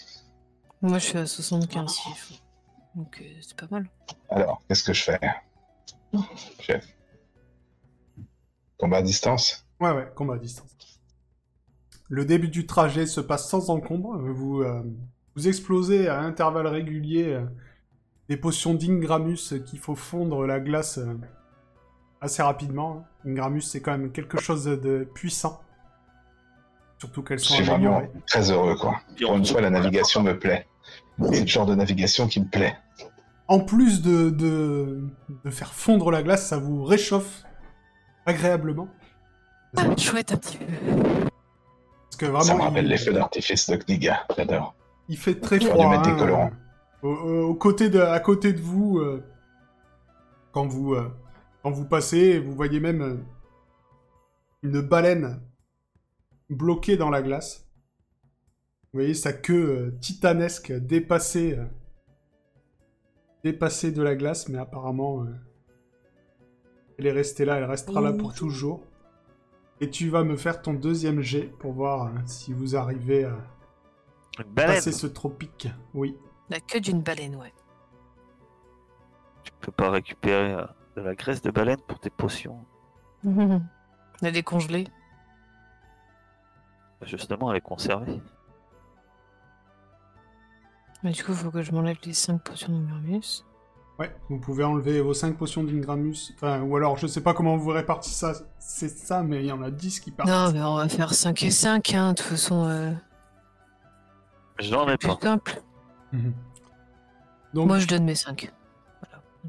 Moi, 0.81 0.97
je 0.99 1.05
suis 1.07 1.17
à 1.17 1.25
75 1.25 1.95
chiffres. 1.95 2.33
Donc, 2.95 3.19
euh, 3.21 3.25
c'est 3.41 3.55
pas 3.57 3.67
mal. 3.71 3.89
Alors, 4.29 4.61
qu'est-ce 4.67 4.83
que 4.83 4.93
je 4.93 5.03
fais? 5.03 5.19
Chef. 6.59 6.85
Combat 8.77 8.97
à 8.97 9.01
distance? 9.01 9.65
Ouais, 9.79 9.91
ouais, 9.91 10.07
combat 10.15 10.35
à 10.35 10.37
distance. 10.37 10.75
Le 12.09 12.25
début 12.25 12.47
du 12.47 12.65
trajet 12.65 13.05
se 13.05 13.19
passe 13.21 13.49
sans 13.49 13.69
encombre. 13.69 14.17
Vous, 14.17 14.61
euh, 14.61 14.81
vous 15.35 15.47
explosez 15.47 16.07
à 16.07 16.19
intervalles 16.21 16.67
réguliers 16.67 17.33
euh, 17.33 17.45
des 18.29 18.37
potions 18.37 18.73
d'Ingramus 18.73 19.53
qu'il 19.65 19.79
faut 19.79 19.95
fondre 19.95 20.45
la 20.45 20.59
glace 20.59 20.99
euh, 20.99 21.15
assez 22.21 22.41
rapidement. 22.41 23.05
Ingramus, 23.25 23.61
c'est 23.61 23.81
quand 23.81 23.91
même 23.91 24.11
quelque 24.11 24.39
chose 24.39 24.63
de 24.65 25.07
puissant. 25.13 25.61
Surtout 26.99 27.21
qu'elles 27.23 27.39
Je 27.39 27.45
sont 27.45 27.53
suis 27.55 27.63
vraiment 27.63 27.97
améliorées. 27.97 28.21
très 28.27 28.49
heureux, 28.51 28.75
quoi. 28.75 28.99
Pour 29.21 29.35
une 29.35 29.45
fois, 29.45 29.61
la 29.61 29.69
navigation 29.69 30.23
me 30.23 30.37
plaît. 30.37 30.67
C'est 31.31 31.41
le 31.41 31.47
genre 31.47 31.65
de 31.65 31.75
navigation 31.75 32.27
qui 32.27 32.39
me 32.39 32.45
plaît. 32.47 32.75
En 33.47 33.59
plus 33.59 34.01
de, 34.01 34.29
de, 34.29 35.07
de 35.45 35.49
faire 35.51 35.73
fondre 35.73 36.11
la 36.11 36.21
glace, 36.23 36.47
ça 36.47 36.57
vous 36.57 36.83
réchauffe 36.83 37.43
agréablement. 38.25 38.87
Ah, 39.77 39.83
chouette 39.97 40.31
un 40.33 40.37
petit 40.37 40.57
peu. 40.57 40.65
Parce 40.65 42.15
que 42.17 42.25
vraiment, 42.25 42.41
Ça 42.41 42.53
me 42.55 42.59
il- 42.59 42.63
rappelle 42.63 42.87
les 42.87 42.97
feux 42.97 43.13
d'artifice 43.13 43.69
de 43.69 43.75
Kniga. 43.77 44.25
J'adore. 44.35 44.75
Il 45.07 45.17
fait 45.17 45.39
très 45.39 45.59
froid. 45.59 45.77
dû 45.77 45.87
mettre 45.87 46.01
des 46.03 46.09
hein, 46.11 46.17
colorants. 46.17 46.51
euh, 47.03 47.07
au, 47.07 47.13
au- 47.13 47.47
au 47.49 47.55
côté 47.55 47.89
de, 47.89 47.99
à 48.01 48.19
côté 48.19 48.53
de 48.53 48.59
vous, 48.61 48.97
euh, 48.99 49.23
quand 50.51 50.65
vous, 50.67 50.93
euh, 50.95 51.11
quand 51.63 51.71
vous 51.71 51.85
passez, 51.85 52.39
vous 52.39 52.53
voyez 52.53 52.79
même 52.79 53.01
euh, 53.01 53.17
une 54.63 54.81
baleine 54.81 55.39
bloquée 56.49 56.97
dans 56.97 57.09
la 57.09 57.21
glace. 57.21 57.67
Vous 58.93 58.99
voyez 58.99 59.13
sa 59.13 59.33
queue 59.33 59.69
euh, 59.69 59.91
titanesque 59.99 60.71
dépassée, 60.71 61.57
euh, 61.57 61.65
dépassée 63.43 63.91
de 63.91 64.01
la 64.01 64.15
glace, 64.15 64.47
mais 64.49 64.57
apparemment, 64.57 65.23
euh, 65.23 65.27
elle 66.97 67.07
est 67.07 67.11
restée 67.11 67.45
là, 67.45 67.57
elle 67.57 67.65
restera 67.65 68.01
là 68.01 68.13
pour 68.13 68.33
toujours. 68.33 68.83
Et 69.79 69.89
tu 69.89 70.09
vas 70.09 70.23
me 70.23 70.35
faire 70.35 70.61
ton 70.61 70.73
deuxième 70.73 71.21
jet 71.21 71.51
pour 71.59 71.73
voir 71.73 72.07
euh, 72.07 72.09
si 72.25 72.53
vous 72.53 72.75
arrivez 72.75 73.25
à 73.25 73.37
passer 74.55 74.91
ce 74.91 75.05
tropique. 75.05 75.67
Oui. 75.93 76.17
La 76.49 76.59
queue 76.59 76.79
d'une 76.79 77.01
baleine, 77.01 77.35
ouais. 77.35 77.53
Tu 79.43 79.51
peux 79.61 79.71
pas 79.71 79.91
récupérer 79.91 80.53
euh, 80.53 80.65
de 80.95 81.01
la 81.01 81.13
graisse 81.13 81.41
de 81.41 81.51
baleine 81.51 81.79
pour 81.87 81.99
tes 81.99 82.09
potions. 82.09 82.65
Elle 83.23 84.35
est 84.35 84.43
congelée. 84.43 84.87
Justement, 87.03 87.51
elle 87.51 87.57
est 87.57 87.61
conservée. 87.61 88.19
Mais 91.03 91.11
du 91.11 91.23
coup, 91.23 91.33
faut 91.33 91.51
que 91.51 91.61
je 91.61 91.71
m'enlève 91.71 91.97
les 92.03 92.13
5 92.13 92.41
potions 92.41 92.73
de 92.73 92.83
Murmus. 92.83 93.43
Ouais, 93.99 94.15
vous 94.29 94.39
pouvez 94.39 94.63
enlever 94.63 95.01
vos 95.01 95.13
5 95.13 95.37
potions 95.37 95.63
d'Ingramus. 95.63 96.31
Enfin, 96.35 96.61
ou 96.61 96.75
alors, 96.75 96.97
je 96.97 97.07
sais 97.07 97.21
pas 97.21 97.33
comment 97.33 97.57
vous 97.57 97.69
répartissez 97.71 98.15
ça, 98.33 98.33
c'est 98.59 98.89
ça, 98.89 99.23
mais 99.23 99.39
il 99.41 99.45
y 99.47 99.51
en 99.51 99.61
a 99.61 99.71
10 99.71 99.99
qui 99.99 100.11
partent. 100.11 100.29
Non, 100.29 100.51
mais 100.51 100.61
on 100.61 100.75
va 100.75 100.87
faire 100.89 101.13
5 101.13 101.41
et 101.43 101.51
5, 101.51 101.93
hein. 101.93 102.09
De 102.11 102.17
toute 102.17 102.27
façon, 102.27 102.65
euh, 102.65 102.91
Je 104.59 104.71
n'en 104.71 104.87
ai 104.89 104.97
plus 104.97 105.07
pas. 105.07 105.17
simple. 105.21 105.61
Mhm. 106.13 106.33
Donc, 107.53 107.67
Moi, 107.67 107.79
je 107.79 107.87
donne 107.87 108.03
mes 108.05 108.15
5. 108.15 108.51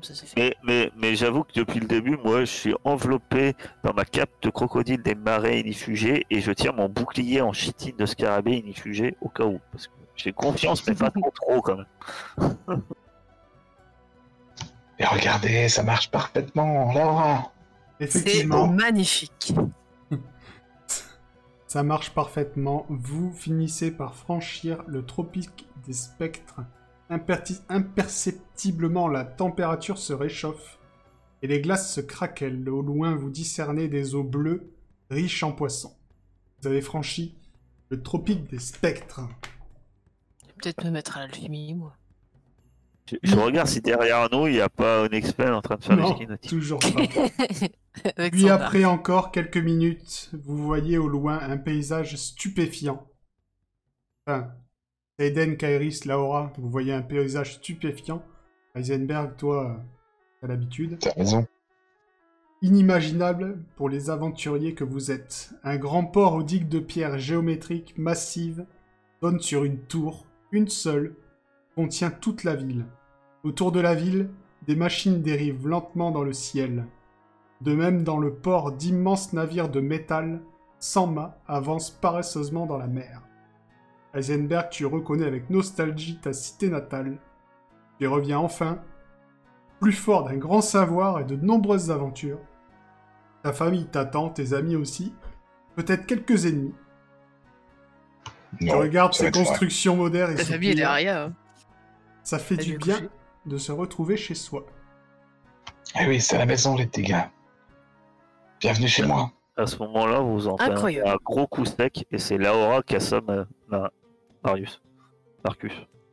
Ça, 0.03 0.15
fait. 0.15 0.37
Mais, 0.37 0.57
mais, 0.65 0.91
mais 0.97 1.17
j'avoue 1.17 1.45
que 1.45 1.53
depuis 1.55 1.81
le 1.81 1.87
début, 1.87 2.17
moi, 2.17 2.41
je 2.41 2.51
suis 2.51 2.75
enveloppé 2.85 3.55
dans 3.85 3.93
ma 3.93 4.05
cape 4.05 4.31
de 4.43 4.51
crocodile 4.51 5.03
des 5.03 5.15
marais 5.15 5.61
inifugés 5.61 6.27
et 6.31 6.41
je 6.41 6.53
tire 6.53 6.75
mon 6.75 6.89
bouclier 6.89 7.41
en 7.41 7.53
chitine 7.53 7.97
de 7.97 8.07
scarabée 8.07 8.57
inifugé 8.57 9.17
au 9.21 9.29
cas 9.29 9.45
où. 9.45 9.61
Parce 9.73 9.89
que 9.89 9.93
j'ai 10.17 10.33
confiance, 10.33 10.87
mais 10.87 10.95
pas 10.95 11.11
trop 11.11 11.31
trop 11.31 11.63
quand 11.63 11.77
même. 11.77 12.57
Et 14.99 15.05
regardez, 15.05 15.69
ça 15.69 15.83
marche 15.83 16.11
parfaitement. 16.11 16.93
Laura 16.93 17.53
C'est 18.01 18.45
magnifique. 18.45 19.55
ça 21.69 21.83
marche 21.85 22.11
parfaitement. 22.11 22.85
Vous 22.89 23.33
finissez 23.33 23.93
par 23.93 24.17
franchir 24.17 24.83
le 24.89 25.05
tropique 25.05 25.69
des 25.87 25.93
spectres. 25.93 26.61
Imperceptiblement, 27.11 29.09
la 29.09 29.25
température 29.25 29.99
se 29.99 30.13
réchauffe 30.13 30.79
et 31.43 31.47
les 31.47 31.61
glaces 31.61 31.95
se 31.95 32.01
craquellent. 32.01 32.69
Au 32.69 32.83
loin, 32.83 33.15
vous 33.15 33.31
discernez 33.31 33.89
des 33.89 34.15
eaux 34.15 34.25
bleues 34.25 34.73
riches 35.11 35.43
en 35.43 35.53
poissons. 35.53 35.97
Vous 36.61 36.69
avez 36.69 36.81
franchi 36.81 37.35
le 37.91 38.03
tropique 38.03 38.51
des 38.51 38.59
spectres. 38.59 39.21
Je 40.43 40.47
vais 40.49 40.53
peut-être 40.55 40.85
me 40.85 40.91
mettre 40.91 41.17
à 41.17 41.21
l'alchimie, 41.21 41.75
moi. 41.75 41.97
Je, 43.11 43.17
je 43.23 43.37
regarde 43.37 43.69
si 43.69 43.81
derrière 43.81 44.29
nous, 44.31 44.49
il 44.49 44.55
n'y 44.55 44.61
a 44.61 44.69
pas 44.69 45.05
un 45.05 45.09
expert 45.09 45.57
en 45.57 45.63
train 45.63 45.77
de 45.77 45.85
faire 45.85 45.97
Non, 45.97 46.19
toujours 46.47 46.81
pas. 46.81 48.29
Puis 48.31 48.51
après 48.51 48.85
encore 48.85 49.33
quelques 49.33 49.57
minutes, 49.57 50.31
vous 50.45 50.59
voyez 50.59 50.99
au 50.99 51.09
loin 51.09 51.39
un 51.41 51.57
paysage 51.57 52.17
stupéfiant. 52.17 53.07
Enfin, 54.27 54.53
Eden, 55.21 55.57
Kairis, 55.57 56.05
Laura, 56.05 56.53
vous 56.59 56.71
voyez 56.71 56.93
un 56.93 57.03
paysage 57.03 57.55
stupéfiant. 57.55 58.23
Heisenberg, 58.77 59.37
toi, 59.37 59.81
t'as 60.41 60.47
l'habitude. 60.47 60.99
T'as 61.01 61.13
raison. 61.13 61.47
Inimaginable 62.63 63.63
pour 63.77 63.89
les 63.89 64.11
aventuriers 64.11 64.75
que 64.75 64.85
vous 64.85 65.11
êtes. 65.11 65.51
Un 65.65 65.77
grand 65.77 66.05
port 66.05 66.35
aux 66.35 66.45
digues 66.45 66.69
de 66.69 66.79
pierre 66.79 67.19
géométriques 67.19 67.99
massives 67.99 68.65
donne 69.21 69.41
sur 69.41 69.65
une 69.65 69.79
tour, 69.79 70.27
une 70.53 70.69
seule, 70.69 71.17
contient 71.75 72.11
toute 72.11 72.45
la 72.45 72.55
ville. 72.55 72.87
Autour 73.43 73.73
de 73.73 73.81
la 73.81 73.95
ville, 73.95 74.31
des 74.67 74.77
machines 74.77 75.23
dérivent 75.23 75.67
lentement 75.67 76.13
dans 76.13 76.23
le 76.23 76.33
ciel. 76.33 76.87
De 77.61 77.75
même, 77.75 78.05
dans 78.05 78.19
le 78.19 78.35
port, 78.35 78.71
d'immenses 78.71 79.33
navires 79.33 79.69
de 79.69 79.81
métal, 79.81 80.41
sans 80.79 81.09
mât, 81.09 81.41
avancent 81.49 81.91
paresseusement 81.91 82.67
dans 82.67 82.79
la 82.79 82.87
mer. 82.87 83.28
Heisenberg, 84.15 84.71
tu 84.71 84.87
reconnais 84.87 85.27
avec 85.27 85.51
nostalgie 85.51 86.19
ta 86.19 86.33
cité 86.33 86.69
natale. 86.71 87.19
Tu 87.99 88.05
y 88.05 88.07
reviens 88.07 88.39
enfin, 88.39 88.79
plus 89.81 89.93
fort 89.93 90.25
d'un 90.25 90.37
grand 90.37 90.61
savoir 90.61 91.21
et 91.21 91.25
de 91.25 91.37
nombreuses 91.37 91.91
aventures. 91.91 92.39
Ta 93.43 93.53
famille 93.53 93.87
t'attend, 93.87 94.31
tes 94.31 94.53
amis 94.55 94.77
aussi, 94.77 95.15
peut-être 95.77 96.07
quelques 96.07 96.47
ennemis. 96.47 96.75
tu 98.61 98.71
regardes 98.71 99.15
ces 99.15 99.31
vrai. 99.31 99.33
constructions 99.33 99.97
modernes 99.97 100.33
et 100.33 100.37
Ta 100.37 100.45
famille, 100.45 100.79
est 100.79 100.83
Aria. 100.83 101.25
hein. 101.25 101.33
Ça 102.23 102.39
fait 102.39 102.57
du 102.57 102.77
bien 102.77 103.01
de 103.47 103.57
se 103.59 103.73
retrouver 103.73 104.17
chez 104.17 104.35
soi. 104.35 104.67
Eh 106.01 106.07
oui, 106.07 106.21
c'est 106.21 106.37
à 106.37 106.41
la 106.41 106.47
maison, 106.47 106.77
les 106.77 106.87
petits 106.87 107.03
gars. 107.03 107.31
Bienvenue 108.61 108.89
chez 108.89 109.07
moi. 109.07 109.31
À 109.57 109.67
ce 109.67 109.79
moment-là, 109.79 110.21
vous 110.21 110.47
entendez 110.49 111.01
un 111.05 111.17
gros 111.25 111.47
coup 111.47 111.65
sec 111.65 112.07
et 112.11 112.19
c'est 112.19 112.39
Laura 112.39 112.83
qui 112.83 112.97
assomme 112.97 113.47
Ma- 113.69 113.91
Marius. 114.45 114.81
Marcus. 115.45 115.73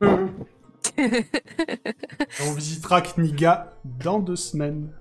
On 2.40 2.52
visitera 2.54 3.00
Kniga 3.02 3.72
dans 3.84 4.18
deux 4.18 4.36
semaines. 4.36 4.92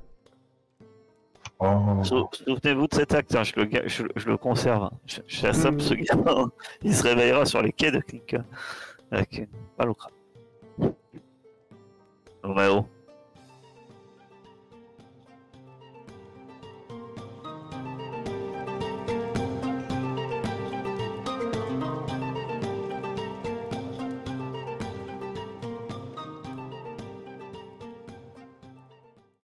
Oh. 1.60 2.02
Sou- 2.04 2.28
Souvenez-vous 2.34 2.88
de 2.88 2.96
cet 2.96 3.14
acte, 3.14 3.34
hein, 3.36 3.44
je, 3.44 3.54
le, 3.60 3.88
je, 3.88 4.04
je 4.16 4.28
le 4.28 4.38
conserve. 4.38 4.84
hein. 4.84 4.92
Je, 5.06 5.22
Mm. 5.22 5.80
ce 5.80 5.94
gamin. 5.94 6.52
Il 6.82 6.94
se 6.96 7.04
réveillera 7.04 7.46
sur 7.46 7.62
les 7.62 7.72
quais 7.72 7.92
de 7.92 8.00
Klinka 8.00 8.44
avec 9.12 9.38
une 9.38 9.48
balle 9.78 9.90
au 9.90 9.94
crâne. 9.94 10.12
Roméo, 12.44 12.86